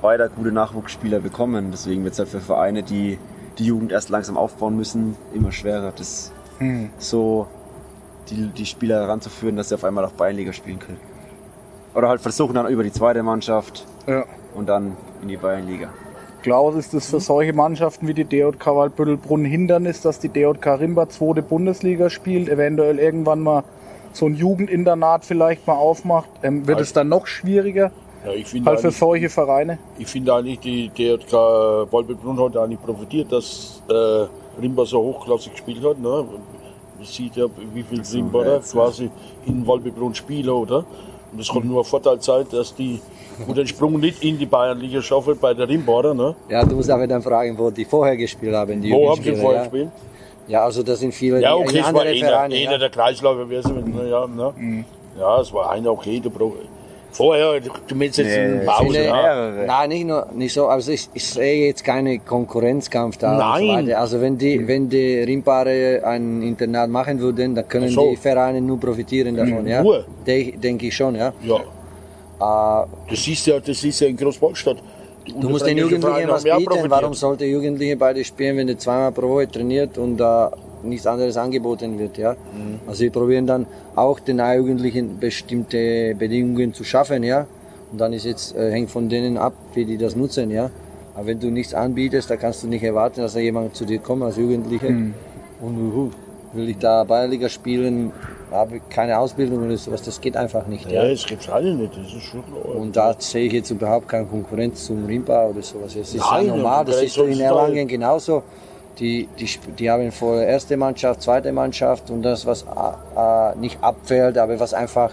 weiter 0.00 0.28
gute 0.30 0.52
Nachwuchsspieler 0.52 1.20
bekommen. 1.20 1.70
Deswegen 1.70 2.02
wird 2.04 2.14
es 2.14 2.18
halt 2.18 2.28
für 2.30 2.40
Vereine, 2.40 2.82
die 2.82 3.18
die 3.58 3.66
Jugend 3.66 3.92
erst 3.92 4.08
langsam 4.08 4.38
aufbauen 4.38 4.76
müssen, 4.76 5.16
immer 5.34 5.52
schwerer, 5.52 5.92
das 5.94 6.32
so 6.98 7.46
die, 8.30 8.46
die 8.48 8.66
Spieler 8.66 9.00
heranzuführen, 9.02 9.56
dass 9.56 9.68
sie 9.70 9.74
auf 9.74 9.84
einmal 9.84 10.04
auch 10.04 10.12
Bayernliga 10.12 10.52
spielen 10.52 10.78
können. 10.78 10.98
Oder 11.94 12.08
halt 12.08 12.20
versuchen 12.20 12.54
dann 12.54 12.68
über 12.68 12.82
die 12.82 12.92
zweite 12.92 13.22
Mannschaft 13.22 13.86
Ja. 14.06 14.24
und 14.54 14.68
dann 14.68 14.96
in 15.22 15.28
die 15.28 15.36
Bayernliga. 15.36 15.88
Klaus, 16.42 16.74
ist 16.74 16.94
das 16.94 17.10
für 17.10 17.20
solche 17.20 17.52
Mannschaften 17.52 18.08
wie 18.08 18.14
die 18.14 18.24
DJK 18.24 18.66
Waldbüttelbrunn 18.66 19.42
ein 19.42 19.50
Hindernis, 19.50 20.00
dass 20.00 20.18
die 20.18 20.28
DJK 20.28 20.80
Rimba 20.80 21.08
zweite 21.08 21.42
Bundesliga 21.42 22.08
spielt, 22.08 22.48
eventuell 22.48 22.98
irgendwann 22.98 23.40
mal 23.40 23.64
so 24.12 24.26
ein 24.26 24.34
Jugendinternat 24.34 25.24
vielleicht 25.24 25.66
mal 25.66 25.74
aufmacht? 25.74 26.28
Ähm, 26.42 26.66
wird 26.66 26.80
es 26.80 26.92
dann 26.92 27.08
noch 27.08 27.26
schwieriger 27.26 27.92
Ja, 28.24 28.32
ich 28.32 28.46
finde 28.46 28.70
halt 28.70 28.80
für 28.80 28.90
solche 28.90 29.28
Vereine? 29.28 29.78
ich 29.98 30.06
finde 30.06 30.34
eigentlich, 30.34 30.60
die 30.60 30.88
DRK 30.88 31.92
Waldbebrunn 31.92 32.40
hat 32.40 32.56
eigentlich 32.56 32.80
profitiert, 32.82 33.30
dass 33.30 33.82
äh, 33.88 34.26
Rimba 34.60 34.84
so 34.86 35.00
hochklassig 35.00 35.52
gespielt 35.52 35.84
hat. 35.84 35.98
Ne? 35.98 36.08
Man 36.08 37.06
sieht 37.06 37.36
ja, 37.36 37.46
wie 37.74 37.82
viel 37.82 38.00
Rimba 38.00 38.60
quasi 38.60 39.10
in 39.46 39.66
Waldbebrunn 39.66 40.14
spielen, 40.14 40.50
oder? 40.50 40.84
Und 41.32 41.40
es 41.40 41.48
kann 41.48 41.66
nur 41.66 41.82
ein 41.82 41.84
Vorteil 41.84 42.20
sein, 42.20 42.44
dass 42.50 42.74
die 42.74 43.00
gut 43.46 43.56
den 43.56 43.66
Sprung 43.66 43.98
nicht 44.00 44.22
in 44.24 44.38
die 44.38 44.46
Bayernliga 44.46 45.00
schaffen 45.02 45.36
bei 45.40 45.54
der 45.54 45.68
Rimbader. 45.68 46.14
Ne? 46.14 46.34
Ja, 46.48 46.64
du 46.64 46.76
musst 46.76 46.90
aber 46.90 47.06
dann 47.06 47.22
fragen, 47.22 47.56
wo 47.58 47.70
die 47.70 47.84
vorher 47.84 48.16
gespielt 48.16 48.54
haben. 48.54 48.80
Die 48.80 48.90
Wo 48.92 49.10
haben 49.10 49.22
sie 49.22 49.34
vorher 49.34 49.62
ja. 49.62 49.68
gespielt? 49.68 49.88
Ja, 50.48 50.64
also 50.64 50.82
das 50.82 50.98
sind 51.00 51.12
viele 51.14 51.40
Ja, 51.40 51.54
okay, 51.54 51.70
in 51.70 51.76
es 51.76 51.82
war 51.82 51.88
andere 51.88 52.08
einer, 52.08 52.18
Vereine. 52.26 52.54
einer 52.56 52.72
ja. 52.72 52.78
der 52.78 52.90
Kreisläufer 52.90 53.44
gewesen. 53.44 53.94
Ne? 53.94 54.08
Ja, 54.08 54.26
ne? 54.26 54.84
ja, 55.18 55.40
es 55.40 55.52
war 55.52 55.70
einer, 55.70 55.90
okay, 55.92 56.18
der 56.20 56.30
Bro 56.30 56.54
Vorher, 57.12 57.58
du 57.60 57.94
meinst 57.96 58.18
jetzt 58.18 58.36
in 58.36 58.58
Nee, 58.60 58.64
Pause. 58.64 58.84
Viele- 58.86 59.04
Ja. 59.06 59.50
Nein, 59.66 59.88
nicht 59.88 60.06
nur 60.06 60.26
nicht 60.32 60.52
so, 60.52 60.68
aber 60.68 60.78
ich, 60.86 61.08
ich 61.12 61.24
sehe 61.26 61.66
jetzt 61.66 61.82
keine 61.84 62.20
Konkurrenzkampf 62.20 63.16
da. 63.18 63.32
und 63.32 63.38
So 63.38 63.44
Nein. 63.66 63.86
weiter. 63.88 63.98
also 64.00 64.20
wenn 64.20 64.38
die, 64.38 64.66
wenn 64.68 64.88
die 64.88 65.18
Rimpare 65.18 66.02
ein 66.04 66.40
Internat 66.42 66.88
machen 66.88 67.18
würden, 67.18 67.56
dann 67.56 67.66
können 67.68 67.88
so. 67.88 68.10
die 68.10 68.16
Vereine 68.16 68.60
nur 68.60 68.78
profitieren 68.78 69.34
davon, 69.36 69.66
ja. 69.66 69.82
Nur? 69.82 70.04
De- 70.24 70.56
Denke 70.56 70.86
ich 70.86 70.94
schon, 70.96 71.16
ja. 71.16 71.32
ja. 71.42 71.56
Das 72.40 73.28
ist 73.28 73.46
ja, 73.46 73.60
das 73.60 73.84
ist 73.84 74.00
ja 74.00 74.08
in 74.08 74.16
Großwaldstadt. 74.16 74.78
Du 75.38 75.48
musst 75.48 75.66
den 75.66 75.78
Jugendlichen 75.78 76.28
was 76.28 76.44
bieten. 76.44 76.88
Warum 76.90 77.14
sollte 77.14 77.44
Jugendliche 77.44 77.96
bei 77.96 78.12
dir 78.14 78.24
spielen, 78.24 78.56
wenn 78.56 78.66
der 78.66 78.78
zweimal 78.78 79.12
pro 79.12 79.28
Woche 79.28 79.48
trainiert 79.48 79.98
und 79.98 80.16
da 80.16 80.50
nichts 80.82 81.06
anderes 81.06 81.36
angeboten 81.36 81.98
wird? 81.98 82.16
Ja? 82.16 82.32
Mhm. 82.32 82.80
Also 82.86 83.02
wir 83.02 83.10
probieren 83.12 83.46
dann 83.46 83.66
auch 83.94 84.18
den 84.18 84.38
Jugendlichen 84.38 85.18
bestimmte 85.20 86.14
Bedingungen 86.18 86.72
zu 86.72 86.82
schaffen. 86.84 87.22
Ja? 87.22 87.46
Und 87.92 88.00
dann 88.00 88.12
ist 88.12 88.24
jetzt, 88.24 88.56
äh, 88.56 88.70
hängt 88.72 88.90
von 88.90 89.08
denen 89.08 89.36
ab, 89.36 89.52
wie 89.74 89.84
die 89.84 89.98
das 89.98 90.16
nutzen. 90.16 90.50
Ja? 90.50 90.70
Aber 91.14 91.26
wenn 91.26 91.38
du 91.38 91.50
nichts 91.50 91.74
anbietest, 91.74 92.30
dann 92.30 92.38
kannst 92.38 92.62
du 92.62 92.68
nicht 92.68 92.82
erwarten, 92.82 93.20
dass 93.20 93.34
da 93.34 93.40
jemand 93.40 93.76
zu 93.76 93.84
dir 93.84 93.98
kommt 93.98 94.22
als 94.22 94.36
Jugendlicher 94.38 94.90
Mhm. 94.90 95.14
und 95.60 95.76
uh, 95.76 96.10
will 96.54 96.68
ich 96.70 96.78
da 96.78 97.04
Bayernliga 97.04 97.48
spielen, 97.48 98.12
habe 98.50 98.80
keine 98.90 99.18
Ausbildung 99.18 99.64
oder 99.64 99.76
sowas, 99.76 100.02
das 100.02 100.20
geht 100.20 100.36
einfach 100.36 100.66
nicht. 100.66 100.90
Ja, 100.90 101.04
Ja? 101.04 101.10
das 101.10 101.24
gibt's 101.26 101.48
alle 101.48 101.74
nicht, 101.74 101.92
das 101.96 102.12
ist 102.12 102.22
schon 102.22 102.42
klar. 102.44 102.74
Und 102.76 102.96
da 102.96 103.14
sehe 103.18 103.46
ich 103.46 103.52
jetzt 103.52 103.70
überhaupt 103.70 104.08
keine 104.08 104.26
Konkurrenz 104.26 104.84
zum 104.86 105.04
Rimpa 105.06 105.46
oder 105.46 105.62
sowas. 105.62 105.94
Es 105.96 106.14
ist 106.14 106.20
Nein, 106.30 106.46
ja 106.46 106.56
normal, 106.56 106.84
das 106.84 107.02
ist 107.02 107.16
in 107.16 107.40
Erlangen 107.40 107.86
genauso. 107.88 108.42
Die, 108.98 109.28
die, 109.38 109.48
die 109.78 109.90
haben 109.90 110.10
vorher 110.12 110.46
erste 110.48 110.76
Mannschaft, 110.76 111.22
zweite 111.22 111.52
Mannschaft 111.52 112.10
und 112.10 112.22
das, 112.22 112.44
was 112.44 112.62
äh, 112.64 113.58
nicht 113.58 113.82
abfällt, 113.82 114.36
aber 114.36 114.60
was 114.60 114.74
einfach 114.74 115.12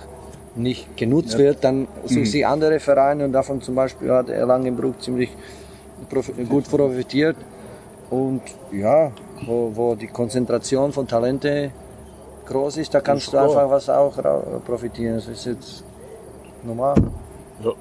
nicht 0.56 0.98
genutzt 0.98 1.38
wird, 1.38 1.64
dann 1.64 1.88
suchen 2.06 2.26
sie 2.26 2.44
andere 2.44 2.80
Vereine 2.80 3.24
und 3.26 3.32
davon 3.34 3.62
zum 3.62 3.76
Beispiel 3.76 4.12
hat 4.12 4.30
Erlangenbruck 4.30 5.02
ziemlich 5.02 5.30
profi- 6.12 6.44
gut 6.50 6.70
profitiert. 6.70 7.38
Und 8.10 8.42
ja, 8.72 9.12
wo, 9.46 9.72
wo 9.76 9.96
die 9.96 10.08
Konzentration 10.08 10.92
von 10.92 11.08
Talente 11.08 11.72
groß 12.48 12.78
ist, 12.78 12.94
da 12.94 13.02
kannst 13.02 13.32
du 13.32 13.38
einfach 13.38 13.70
was 13.70 13.90
auch 13.90 14.14
profitieren. 14.66 15.16
Das 15.16 15.28
ist 15.28 15.46
jetzt 15.46 15.84
normal. 16.64 16.96
Ja. 17.64 17.72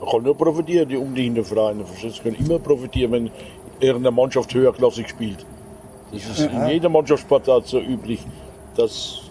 Man 0.00 0.10
kann 0.10 0.22
nur 0.22 0.36
profitieren, 0.36 0.88
die 0.88 0.96
umliegenden 0.96 1.44
Vereine. 1.44 1.84
Du? 1.84 2.22
können 2.22 2.36
immer 2.36 2.58
profitieren, 2.58 3.12
wenn 3.12 3.30
irgendeine 3.80 4.14
Mannschaft 4.14 4.52
höherklassig 4.52 5.08
spielt. 5.08 5.44
Das 6.12 6.26
ist 6.26 6.50
in 6.50 6.68
jeder 6.68 6.88
Mannschaftssportart 6.88 7.66
so 7.66 7.80
üblich, 7.80 8.24
dass 8.76 9.22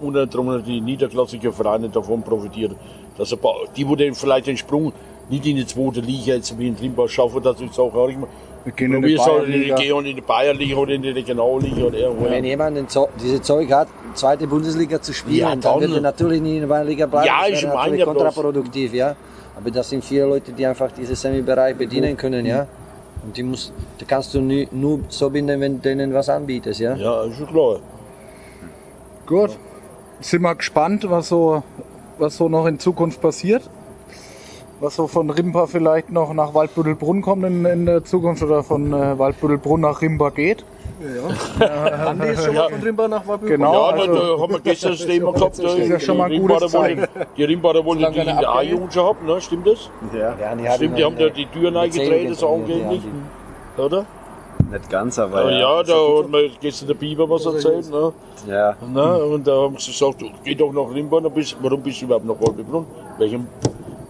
unter 0.00 0.22
anderem 0.22 0.64
die 0.64 0.80
niederklassigen 0.80 1.52
Vereine 1.52 1.88
davon 1.88 2.22
profitieren. 2.22 2.76
Dass 3.16 3.32
ein 3.32 3.38
paar, 3.38 3.54
die, 3.76 3.86
wo 3.86 3.94
den 3.94 4.14
vielleicht 4.14 4.46
den 4.46 4.56
Sprung 4.56 4.92
nicht 5.28 5.46
in 5.46 5.56
die 5.56 5.66
zweite 5.66 6.00
Liga 6.00 6.34
jetzt 6.34 6.58
wie 6.58 6.68
in 6.68 6.76
Limba 6.76 7.06
schaffen, 7.06 7.42
dass 7.42 7.60
ich 7.60 7.78
auch 7.78 8.08
immer 8.08 8.26
Wir 8.64 8.72
gehen 8.72 8.92
in 8.92 9.02
die 9.02 9.14
probieren 9.16 9.24
sollen, 9.24 9.44
in 9.46 9.52
die 9.52 9.68
Bayernliga. 9.70 9.76
gehen 9.76 10.06
in 10.06 10.16
die 10.16 10.20
Bayernliga 10.20 10.76
oder 10.76 10.92
in 10.92 11.02
die 11.02 11.10
Regionalliga 11.10 11.82
oder 11.86 11.98
irgendwo. 11.98 12.24
Wenn 12.30 12.44
jemand 12.44 12.90
Zo 12.90 13.08
diese 13.22 13.40
Zeug 13.40 13.70
hat, 13.72 13.88
zweite 14.14 14.46
Bundesliga 14.46 15.00
zu 15.00 15.12
spielen, 15.14 15.36
Ja, 15.38 15.48
dann, 15.50 15.60
dann- 15.62 15.80
wird 15.80 15.92
er 15.94 16.00
natürlich 16.02 16.40
nie 16.42 16.54
in 16.56 16.60
der 16.60 16.68
Bayernliga 16.68 17.06
bleiben. 17.06 17.26
Ja, 17.26 17.40
das 17.48 17.58
ich 17.58 17.64
wäre 17.64 17.74
meine 17.74 17.96
ja 17.96 18.04
bloß- 18.04 18.08
kontraproduktiv, 18.08 18.92
ja. 18.92 19.16
Aber 19.56 19.70
das 19.70 19.88
sind 19.90 20.04
viele 20.04 20.26
Leute, 20.26 20.52
die 20.52 20.66
einfach 20.66 20.90
diesen 20.92 21.14
Semi-Bereich 21.16 21.76
bedienen 21.76 22.16
können, 22.16 22.44
ja. 22.46 22.66
Und 23.24 23.36
die, 23.36 23.42
muss, 23.42 23.72
die 24.00 24.04
kannst 24.06 24.32
du 24.34 24.40
nie, 24.40 24.66
nur 24.70 25.00
so 25.08 25.28
binden, 25.30 25.60
wenn 25.60 25.76
du 25.76 25.80
denen 25.80 26.12
was 26.14 26.28
anbietest, 26.28 26.80
ja. 26.80 26.94
Ja, 26.96 27.24
ist 27.24 27.36
schon 27.36 27.46
klar. 27.48 27.80
Gut. 29.26 29.50
Sind 30.20 30.42
wir 30.42 30.54
gespannt, 30.54 31.06
was 31.08 31.28
so, 31.28 31.62
was 32.18 32.36
so 32.36 32.48
noch 32.48 32.66
in 32.66 32.78
Zukunft 32.78 33.20
passiert. 33.20 33.62
Was 34.80 34.96
so 34.96 35.06
von 35.06 35.28
Rimpa 35.28 35.66
vielleicht 35.66 36.10
noch 36.10 36.32
nach 36.32 36.54
Waldbüttelbrunn 36.54 37.20
kommt 37.20 37.44
in, 37.44 37.66
in 37.66 37.84
der 37.84 38.02
Zukunft 38.02 38.42
oder 38.42 38.62
von 38.62 38.92
äh, 38.94 39.18
Waldbüttelbrunn 39.18 39.82
nach 39.82 40.00
Rimpa 40.00 40.30
geht. 40.30 40.64
Andi 42.06 42.28
ist 42.28 42.44
schon 42.44 42.54
mal 42.54 42.70
von 42.70 42.80
Rimba 42.80 43.08
nach 43.08 43.26
Wabü. 43.26 43.46
Genau. 43.46 43.72
Ja, 43.72 44.00
also- 44.02 44.14
da, 44.14 44.42
haben 44.42 44.52
wir 44.52 44.60
gestern 44.60 44.90
das 44.98 45.06
Thema 45.06 45.32
gehabt. 45.32 45.58
Da, 45.58 45.74
ist 45.74 45.88
ja 45.88 46.00
schon 46.00 46.16
mal 46.16 46.24
ein 46.24 46.32
die 46.32 46.38
gutes 46.38 46.62
Rimbader 46.62 46.72
wollen- 46.72 46.98
Zeichen. 46.98 47.26
Die 47.36 47.44
Rimbader 47.44 47.84
wollen 47.84 47.98
die 47.98 48.18
in 48.18 48.24
der 48.24 48.48
A-Jugend 48.48 48.94
schon 48.94 49.04
haben, 49.04 49.26
ne? 49.26 49.40
stimmt 49.40 49.66
das? 49.66 49.90
Ja. 50.14 50.34
ja 50.40 50.56
die 50.56 50.76
Stimmt, 50.76 50.98
die 50.98 51.04
haben 51.04 51.16
da 51.18 51.28
die 51.28 51.46
Türen 51.46 51.76
eingetreten, 51.76 52.34
so 52.34 52.48
angeblich. 52.48 52.82
angeblich. 52.84 53.12
Oder? 53.76 54.06
Nicht 54.70 54.90
ganz, 54.90 55.18
aber. 55.18 55.50
Ja, 55.50 55.58
ja 55.58 55.82
da 55.82 55.94
hat 56.18 56.30
mir 56.30 56.50
gestern 56.60 56.88
der 56.88 56.94
Biber 56.94 57.28
was 57.28 57.44
erzählt. 57.44 57.90
Ne? 57.90 58.12
Ja. 58.46 58.76
Ne? 58.92 59.24
Und 59.24 59.46
da 59.46 59.62
haben 59.62 59.76
sie 59.78 59.90
gesagt, 59.90 60.22
geh 60.44 60.54
doch 60.54 60.72
nach 60.72 61.30
bist, 61.30 61.56
warum 61.60 61.82
bist 61.82 62.00
du 62.00 62.04
überhaupt 62.06 62.26
nach 62.26 62.38
Wolbebrunn? 62.40 62.86
Welchem, 63.18 63.46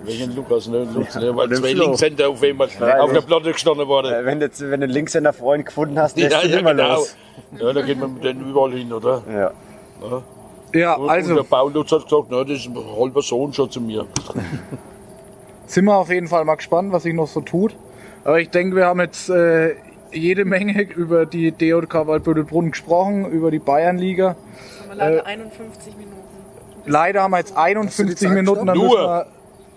welchen 0.04 0.34
Lukas? 0.34 0.66
Ne? 0.68 0.86
Lutz, 0.92 1.14
ne? 1.16 1.34
Weil 1.36 1.50
zwei 1.50 1.74
Flo. 1.74 1.84
Linkshänder 1.84 2.28
auf 2.28 2.42
einmal 2.42 2.68
auf 3.00 3.12
der 3.12 3.20
Platte 3.20 3.52
gestanden. 3.52 3.88
Äh, 3.88 4.24
Wenn, 4.24 4.40
jetzt, 4.40 4.60
wenn 4.60 4.80
du 4.80 4.84
einen 4.84 4.92
Linkshänder 4.92 5.32
Freund 5.32 5.66
gefunden 5.66 5.98
hast, 5.98 6.16
lässt 6.16 6.32
Ja, 6.32 6.40
du 6.42 6.48
ja, 6.48 6.58
immer 6.58 6.74
genau. 6.74 6.94
los. 6.96 7.16
Ja, 7.58 7.72
da 7.72 7.82
geht 7.82 7.98
man 7.98 8.14
mit 8.14 8.24
denen 8.24 8.48
überall 8.48 8.72
hin, 8.72 8.92
oder? 8.92 9.22
Ja. 9.30 9.52
Ja, 10.72 10.94
Und, 10.94 11.04
und 11.04 11.10
also 11.10 11.34
der 11.34 11.42
Paulus 11.42 11.90
hat 11.92 12.04
gesagt, 12.04 12.26
na, 12.30 12.44
das 12.44 12.58
ist 12.58 12.66
ein 12.66 12.76
halber 12.76 13.22
Sohn 13.22 13.52
schon 13.52 13.70
zu 13.70 13.80
mir. 13.80 14.06
sind 15.66 15.84
wir 15.84 15.96
auf 15.96 16.10
jeden 16.10 16.28
Fall 16.28 16.44
mal 16.44 16.54
gespannt, 16.56 16.92
was 16.92 17.02
sich 17.04 17.14
noch 17.14 17.26
so 17.28 17.40
tut. 17.40 17.76
Aber 18.24 18.40
ich 18.40 18.50
denke, 18.50 18.76
wir 18.76 18.86
haben 18.86 19.00
jetzt 19.00 19.28
äh, 19.30 19.74
jede 20.12 20.44
Menge 20.44 20.82
über 20.82 21.26
die 21.26 21.52
DJK 21.52 22.06
Waldbüttelbrunn 22.06 22.70
gesprochen, 22.70 23.26
über 23.30 23.50
die 23.50 23.58
Bayernliga. 23.58 24.36
Aber 24.86 24.94
leider 24.96 25.18
Äh, 25.18 25.22
51 25.22 25.96
Minuten. 25.96 26.16
Leider 26.86 27.22
haben 27.22 27.30
wir 27.32 27.38
jetzt 27.38 27.56
51 27.56 28.16
Zeit 28.18 28.30
Minuten, 28.30 28.66
dann 28.66 28.76
Nur? 28.76 29.26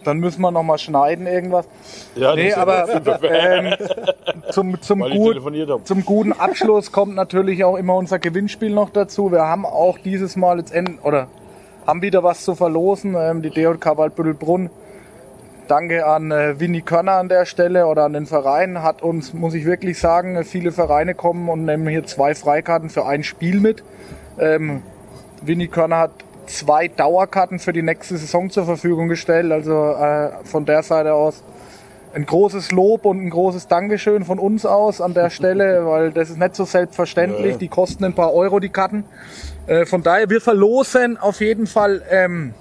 Dann 0.03 0.19
müssen 0.19 0.41
wir 0.41 0.51
noch 0.51 0.63
mal 0.63 0.77
schneiden 0.77 1.27
irgendwas. 1.27 1.67
Ja, 2.15 2.35
Nee, 2.35 2.49
das- 2.49 2.57
aber 2.57 2.87
ähm, 3.23 3.73
zum, 4.51 4.81
zum, 4.81 4.99
gut, 5.01 5.41
zum 5.85 6.05
guten 6.05 6.33
Abschluss 6.33 6.91
kommt 6.91 7.15
natürlich 7.15 7.63
auch 7.63 7.75
immer 7.75 7.95
unser 7.95 8.19
Gewinnspiel 8.19 8.69
noch 8.71 8.89
dazu. 8.89 9.31
Wir 9.31 9.43
haben 9.43 9.65
auch 9.65 9.97
dieses 9.97 10.35
Mal 10.35 10.59
jetzt 10.59 10.73
end, 10.73 11.03
oder 11.03 11.27
haben 11.87 12.01
wieder 12.01 12.23
was 12.23 12.43
zu 12.43 12.55
verlosen. 12.55 13.15
Ähm, 13.17 13.41
die 13.41 13.49
DJK 13.49 13.97
Waldbüttelbrunn. 13.97 14.69
Danke 15.67 16.05
an 16.05 16.29
äh, 16.31 16.59
Winnie 16.59 16.81
Körner 16.81 17.13
an 17.13 17.29
der 17.29 17.45
Stelle 17.45 17.87
oder 17.87 18.03
an 18.03 18.13
den 18.13 18.25
Verein. 18.25 18.83
Hat 18.83 19.01
uns, 19.01 19.33
muss 19.33 19.53
ich 19.53 19.65
wirklich 19.65 19.97
sagen, 19.97 20.43
viele 20.43 20.71
Vereine 20.73 21.15
kommen 21.15 21.47
und 21.47 21.63
nehmen 21.63 21.87
hier 21.87 22.03
zwei 22.05 22.35
Freikarten 22.35 22.89
für 22.89 23.05
ein 23.05 23.23
Spiel 23.23 23.59
mit. 23.61 23.81
Ähm, 24.37 24.81
Winnie 25.41 25.67
Körner 25.67 25.99
hat 25.99 26.11
zwei 26.47 26.87
Dauerkarten 26.87 27.59
für 27.59 27.73
die 27.73 27.81
nächste 27.81 28.17
Saison 28.17 28.49
zur 28.49 28.65
Verfügung 28.65 29.07
gestellt. 29.07 29.51
Also 29.51 29.73
äh, 29.73 30.29
von 30.43 30.65
der 30.65 30.83
Seite 30.83 31.13
aus 31.13 31.43
ein 32.13 32.25
großes 32.25 32.71
Lob 32.71 33.05
und 33.05 33.25
ein 33.25 33.29
großes 33.29 33.67
Dankeschön 33.67 34.23
von 34.23 34.39
uns 34.39 34.65
aus 34.65 35.01
an 35.01 35.13
der 35.13 35.29
Stelle, 35.29 35.85
weil 35.85 36.11
das 36.11 36.29
ist 36.29 36.37
nicht 36.37 36.55
so 36.55 36.65
selbstverständlich. 36.65 37.57
Die 37.57 37.67
kosten 37.67 38.03
ein 38.05 38.13
paar 38.13 38.33
Euro, 38.33 38.59
die 38.59 38.69
Karten. 38.69 39.05
Äh, 39.67 39.85
von 39.85 40.03
daher, 40.03 40.29
wir 40.29 40.41
verlosen 40.41 41.17
auf 41.17 41.41
jeden 41.41 41.67
Fall 41.67 42.01
ähm, 42.09 42.53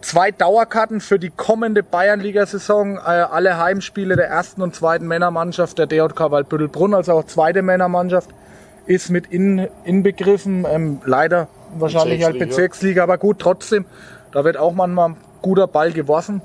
zwei 0.00 0.30
Dauerkarten 0.30 1.00
für 1.00 1.18
die 1.18 1.30
kommende 1.30 1.82
Bayernliga-Saison. 1.82 2.96
Äh, 2.96 3.00
alle 3.00 3.58
Heimspiele 3.58 4.16
der 4.16 4.28
ersten 4.28 4.62
und 4.62 4.74
zweiten 4.74 5.06
Männermannschaft 5.06 5.78
der 5.78 5.86
DJK 5.86 6.30
Waldbüttelbrunn, 6.30 6.94
also 6.94 7.12
auch 7.12 7.24
zweite 7.24 7.62
Männermannschaft, 7.62 8.30
ist 8.86 9.10
mit 9.10 9.26
in, 9.26 9.68
inbegriffen. 9.84 10.66
Ähm, 10.68 11.00
leider 11.04 11.48
wahrscheinlich 11.76 12.24
halt 12.24 12.38
Bezirksliga. 12.38 13.02
Aber 13.02 13.18
gut, 13.18 13.38
trotzdem. 13.38 13.84
Da 14.32 14.44
wird 14.44 14.56
auch 14.56 14.72
manchmal 14.72 15.10
ein 15.10 15.16
guter 15.42 15.66
Ball 15.66 15.92
geworfen. 15.92 16.42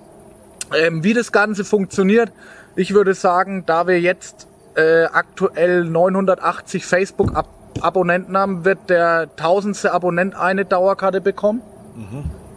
Ähm, 0.78 1.04
wie 1.04 1.14
das 1.14 1.32
Ganze 1.32 1.66
funktioniert, 1.66 2.32
ich 2.76 2.94
würde 2.94 3.14
sagen, 3.14 3.64
da 3.66 3.88
wir 3.88 4.00
jetzt 4.00 4.48
äh, 4.76 5.04
aktuell 5.06 5.86
980 5.86 6.86
Facebook-Abonnenten 6.86 8.38
haben, 8.38 8.66
wird 8.66 8.90
der 8.90 9.36
tausendste 9.36 9.92
Abonnent 9.94 10.36
eine 10.36 10.66
Dauerkarte 10.66 11.22
bekommen. 11.22 11.62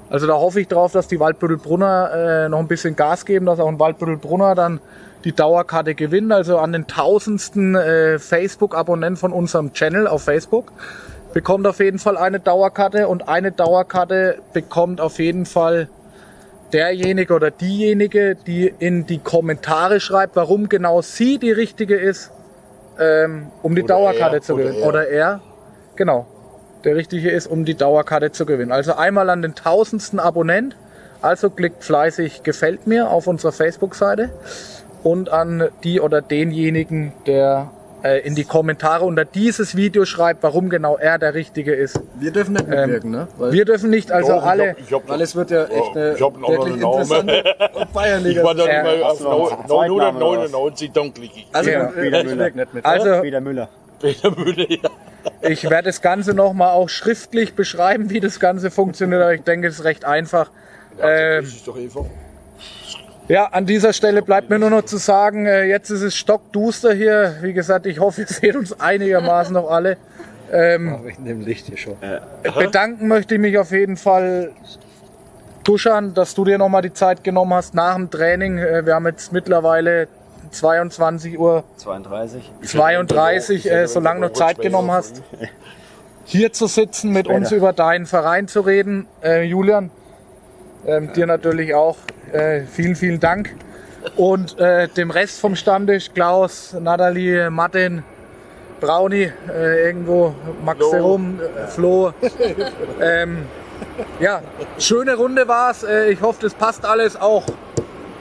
Also 0.08 0.26
da 0.26 0.34
hoffe 0.34 0.60
ich 0.60 0.68
drauf, 0.68 0.92
dass 0.92 1.08
die 1.08 1.20
Waldbüttelbrunner 1.20 2.44
äh, 2.44 2.48
noch 2.48 2.60
ein 2.60 2.68
bisschen 2.68 2.96
Gas 2.96 3.26
geben, 3.26 3.46
dass 3.46 3.58
auch 3.58 3.68
ein 3.68 3.78
Waldbüttelbrunner 3.78 4.54
dann 4.54 4.80
die 5.24 5.32
Dauerkarte 5.32 5.94
gewinnt. 5.94 6.32
Also 6.32 6.58
an 6.58 6.72
den 6.72 6.86
tausendsten 6.86 7.74
äh, 7.74 8.18
Facebook-Abonnent 8.18 9.18
von 9.18 9.32
unserem 9.32 9.72
Channel 9.72 10.06
auf 10.06 10.22
Facebook 10.22 10.72
bekommt 11.36 11.66
auf 11.66 11.80
jeden 11.80 11.98
Fall 11.98 12.16
eine 12.16 12.40
Dauerkarte 12.40 13.08
und 13.08 13.28
eine 13.28 13.52
Dauerkarte 13.52 14.38
bekommt 14.54 15.02
auf 15.02 15.18
jeden 15.18 15.44
Fall 15.44 15.90
derjenige 16.72 17.34
oder 17.34 17.50
diejenige, 17.50 18.36
die 18.36 18.72
in 18.78 19.04
die 19.04 19.18
Kommentare 19.18 20.00
schreibt, 20.00 20.34
warum 20.34 20.70
genau 20.70 21.02
sie 21.02 21.36
die 21.36 21.52
richtige 21.52 21.94
ist, 21.94 22.32
ähm, 22.98 23.48
um 23.62 23.74
die 23.74 23.82
Oder 23.82 23.96
Dauerkarte 23.96 24.36
er, 24.36 24.40
zu 24.40 24.54
oder 24.54 24.62
gewinnen. 24.62 24.80
er. 24.80 24.88
Oder 24.88 25.08
er, 25.08 25.40
genau, 25.94 26.26
der 26.84 26.96
richtige 26.96 27.30
ist, 27.30 27.48
um 27.48 27.66
die 27.66 27.74
Dauerkarte 27.74 28.32
zu 28.32 28.46
gewinnen. 28.46 28.72
Also 28.72 28.94
einmal 28.94 29.28
an 29.28 29.42
den 29.42 29.54
tausendsten 29.54 30.18
Abonnent, 30.18 30.74
also 31.20 31.50
klickt 31.50 31.84
fleißig 31.84 32.44
gefällt 32.44 32.86
mir 32.86 33.10
auf 33.10 33.26
unserer 33.26 33.52
Facebook-Seite 33.52 34.30
und 35.02 35.28
an 35.28 35.68
die 35.84 36.00
oder 36.00 36.22
denjenigen, 36.22 37.12
der 37.26 37.72
äh, 38.06 38.20
in 38.20 38.34
die 38.34 38.44
Kommentare 38.44 39.04
unter 39.04 39.24
dieses 39.24 39.74
Video 39.76 40.04
schreibt, 40.04 40.42
warum 40.42 40.68
genau 40.68 40.96
er 40.96 41.18
der 41.18 41.34
Richtige 41.34 41.74
ist. 41.74 42.00
Wir 42.20 42.30
dürfen 42.30 42.54
nicht 42.54 42.68
mitwirken, 42.68 43.10
ne? 43.10 43.28
Weil, 43.38 43.52
Wir 43.52 43.64
dürfen 43.64 43.90
nicht, 43.90 44.12
also 44.12 44.32
Doch, 44.32 44.42
ich 44.42 44.48
alle. 44.48 44.70
hab- 44.70 44.80
ich 44.80 44.92
hab- 44.92 45.08
weil 45.08 45.20
es 45.22 45.34
wird 45.34 45.50
ja 45.50 45.64
echt 45.64 45.96
eine 45.96 46.12
Ich 46.14 46.22
hab 46.22 46.34
einen 46.34 46.42
wirklich 46.46 46.76
Namen. 46.76 46.92
interessante 47.02 47.44
Bayernliga. 47.94 48.40
Ich 48.40 48.46
war 48.46 48.54
dann 48.54 48.66
Ja. 48.68 48.80
immer 48.80 49.04
auf 49.06 49.10
Hast 49.12 49.20
du 49.20 49.24
noch 49.24 49.32
einen 49.52 49.66
neun- 49.68 49.68
Zweitnamen 49.68 50.22
oder 50.22 50.42
was? 50.42 50.50
999 50.52 50.92
dann 50.92 51.14
glücklich. 51.14 51.46
Also 51.52 51.70
Ja, 51.70 51.84
äh, 51.84 51.86
Peter 51.88 52.18
ich 52.20 52.24
Müller. 52.26 52.38
wirke 52.44 52.58
nicht 52.58 52.74
mit. 52.74 52.84
Also 52.86 53.20
Peter 53.22 53.40
Müller. 53.40 53.68
Peter 54.00 54.30
Müller, 54.30 54.70
ja. 54.70 54.78
Ich 55.42 55.64
werde 55.68 55.88
das 55.88 56.02
Ganze 56.02 56.34
nochmal 56.34 56.70
auch 56.70 56.88
schriftlich 56.88 57.54
beschreiben, 57.54 58.10
wie 58.10 58.20
das 58.20 58.38
Ganze 58.38 58.70
funktioniert, 58.70 59.20
aber 59.22 59.34
ich 59.34 59.42
denke, 59.42 59.66
es 59.68 59.78
ist 59.80 59.84
recht 59.84 60.04
einfach. 60.04 60.50
Ähm, 61.02 61.42
Das 61.44 61.52
ist 61.54 61.66
doch 61.66 61.76
einfach. 61.76 62.04
Ja, 63.28 63.46
an 63.46 63.66
dieser 63.66 63.92
Stelle 63.92 64.22
bleibt 64.22 64.50
mir 64.50 64.58
nur 64.58 64.70
noch 64.70 64.84
zu 64.84 64.96
sagen, 64.96 65.46
äh, 65.46 65.64
jetzt 65.64 65.90
ist 65.90 66.02
es 66.02 66.16
stockduster 66.16 66.92
hier. 66.94 67.36
Wie 67.42 67.52
gesagt, 67.52 67.86
ich 67.86 67.98
hoffe, 68.00 68.22
ihr 68.22 68.26
seht 68.26 68.56
uns 68.56 68.78
einigermaßen 68.78 69.52
noch 69.52 69.70
alle. 69.70 69.96
Ähm, 70.52 71.00
Wegen 71.02 71.24
dem 71.24 71.40
Licht 71.40 71.66
hier 71.66 71.76
schon. 71.76 71.96
bedanken 72.54 73.08
möchte 73.08 73.34
ich 73.34 73.40
mich 73.40 73.58
auf 73.58 73.72
jeden 73.72 73.96
Fall, 73.96 74.52
Duschan, 75.64 76.14
dass 76.14 76.34
du 76.34 76.44
dir 76.44 76.58
nochmal 76.58 76.82
die 76.82 76.92
Zeit 76.92 77.24
genommen 77.24 77.52
hast 77.54 77.74
nach 77.74 77.96
dem 77.96 78.10
Training. 78.10 78.58
Äh, 78.58 78.86
Wir 78.86 78.94
haben 78.94 79.06
jetzt 79.06 79.32
mittlerweile 79.32 80.06
22 80.52 81.38
Uhr 81.38 81.64
32. 81.78 82.52
32, 82.62 83.70
äh, 83.70 83.88
solange 83.88 84.28
du 84.28 84.32
Zeit 84.32 84.60
genommen 84.60 84.92
hast, 84.92 85.22
hier 86.24 86.52
zu 86.52 86.66
sitzen, 86.68 87.12
mit 87.12 87.26
uns 87.26 87.50
über 87.50 87.72
deinen 87.72 88.06
Verein 88.06 88.46
zu 88.46 88.60
reden. 88.60 89.06
Äh, 89.22 89.42
Julian, 89.42 89.90
ähm, 90.86 91.12
dir 91.12 91.26
natürlich 91.26 91.74
auch 91.74 91.96
äh, 92.32 92.62
vielen, 92.62 92.96
vielen 92.96 93.20
Dank. 93.20 93.54
Und 94.16 94.58
äh, 94.58 94.88
dem 94.88 95.10
Rest 95.10 95.40
vom 95.40 95.56
Stammtisch, 95.56 96.10
Klaus, 96.14 96.74
Nathalie, 96.78 97.50
Martin, 97.50 98.02
Brauni, 98.80 99.32
äh, 99.48 99.86
irgendwo, 99.86 100.34
Max 100.64 100.78
Flo. 100.78 100.92
herum, 100.92 101.40
äh, 101.40 101.66
Flo. 101.66 102.12
ähm, 103.00 103.46
ja, 104.20 104.42
schöne 104.78 105.16
Runde 105.16 105.48
war's. 105.48 105.82
Äh, 105.82 106.10
ich 106.10 106.22
hoffe, 106.22 106.38
das 106.42 106.54
passt 106.54 106.84
alles 106.84 107.20
auch 107.20 107.44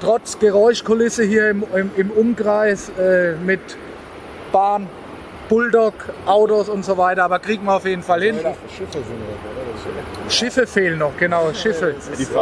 trotz 0.02 0.40
Geräuschkulisse 0.40 1.24
hier 1.24 1.50
im, 1.50 1.64
im, 1.74 1.92
im 1.96 2.12
Umkreis 2.12 2.90
äh, 3.00 3.34
mit 3.36 3.60
Bahn, 4.52 4.88
Bulldog, 5.50 5.94
Autos 6.26 6.70
und 6.70 6.84
so 6.86 6.98
weiter. 6.98 7.24
Aber 7.24 7.40
kriegen 7.40 7.66
wir 7.66 7.76
auf 7.76 7.86
jeden 7.86 8.04
Fall 8.04 8.22
hin. 8.22 8.40
Schiffe 10.30 10.66
fehlen 10.66 11.00
noch, 11.00 11.16
genau, 11.18 11.54
Schiffe. 11.54 11.96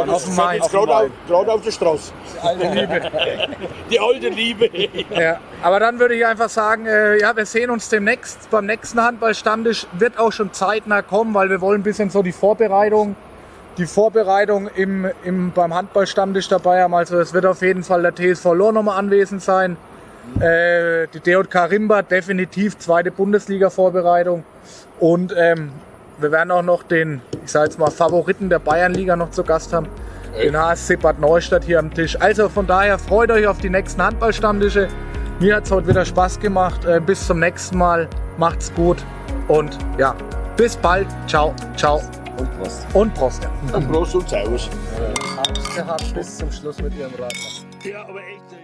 auf 0.06 0.24
dem 0.24 0.36
Main. 0.36 0.60
Gerade 0.60 0.96
auf, 0.96 1.10
gerade 1.28 1.52
auf 1.52 1.62
der 1.62 1.70
Straße. 1.70 2.12
Alte 2.42 2.68
Liebe. 2.68 3.00
Die 3.90 4.00
alte 4.00 4.28
Liebe. 4.28 4.70
Ja, 5.10 5.38
aber 5.62 5.80
dann 5.80 5.98
würde 5.98 6.14
ich 6.14 6.24
einfach 6.24 6.48
sagen, 6.48 6.86
äh, 6.86 7.20
ja, 7.20 7.36
wir 7.36 7.44
sehen 7.46 7.70
uns 7.70 7.88
demnächst 7.88 8.50
beim 8.50 8.66
nächsten 8.66 9.02
Handballstammtisch. 9.02 9.86
Wird 9.92 10.18
auch 10.18 10.32
schon 10.32 10.52
zeitnah 10.52 11.02
kommen, 11.02 11.34
weil 11.34 11.50
wir 11.50 11.60
wollen 11.60 11.80
ein 11.80 11.84
bisschen 11.84 12.08
so 12.10 12.22
die 12.22 12.32
Vorbereitung, 12.32 13.16
die 13.76 13.86
Vorbereitung 13.86 14.68
im, 14.74 15.10
im, 15.22 15.52
beim 15.52 15.74
Handballstammtisch 15.74 16.48
dabei 16.48 16.82
haben. 16.82 16.94
Also 16.94 17.18
es 17.18 17.34
wird 17.34 17.44
auf 17.44 17.60
jeden 17.60 17.84
Fall 17.84 18.02
der 18.02 18.14
TSV 18.14 18.44
Lohr 18.54 18.72
nochmal 18.72 18.98
anwesend 18.98 19.42
sein. 19.42 19.76
Äh, 20.40 21.06
die 21.14 21.20
DJK 21.20 21.70
Rimba 21.70 22.02
definitiv 22.02 22.78
zweite 22.78 23.10
Bundesliga-Vorbereitung. 23.10 24.44
Und 25.00 25.34
ähm, 25.36 25.70
wir 26.18 26.32
werden 26.32 26.50
auch 26.50 26.62
noch 26.62 26.82
den, 26.82 27.20
ich 27.44 27.50
sage 27.50 27.66
jetzt 27.66 27.78
mal, 27.78 27.90
Favoriten 27.90 28.48
der 28.48 28.58
Bayernliga 28.58 29.16
noch 29.16 29.30
zu 29.30 29.44
Gast 29.44 29.72
haben. 29.72 29.88
Den 30.40 30.56
HSC 30.56 30.96
Bad 30.96 31.20
Neustadt 31.20 31.64
hier 31.64 31.78
am 31.78 31.94
Tisch. 31.94 32.20
Also 32.20 32.48
von 32.48 32.66
daher 32.66 32.98
freut 32.98 33.30
euch 33.30 33.46
auf 33.46 33.58
die 33.58 33.70
nächsten 33.70 34.02
Handballstammtische. 34.02 34.88
Mir 35.38 35.56
hat 35.56 35.64
es 35.64 35.70
heute 35.70 35.88
wieder 35.88 36.04
Spaß 36.04 36.40
gemacht. 36.40 36.84
Äh, 36.84 37.00
bis 37.00 37.26
zum 37.26 37.38
nächsten 37.40 37.78
Mal. 37.78 38.08
Macht's 38.36 38.72
gut. 38.74 38.98
Und 39.46 39.78
ja, 39.98 40.14
bis 40.56 40.76
bald. 40.76 41.06
Ciao, 41.28 41.54
ciao 41.76 42.00
Und 42.38 42.58
Prost. 42.58 42.86
und 42.94 43.14
Prost. 43.14 43.48
Und 43.72 43.90
Prost 43.92 44.14
und 44.16 44.28
Servus. 44.28 44.68
Gehabt 45.76 46.14
bis 46.14 46.38
zum 46.38 46.50
Schluss 46.50 46.80
mit 46.80 46.96
ihrem 46.96 47.12
Radler. 47.12 47.28
Ja, 47.84 48.02
aber 48.02 48.20
echt. 48.20 48.63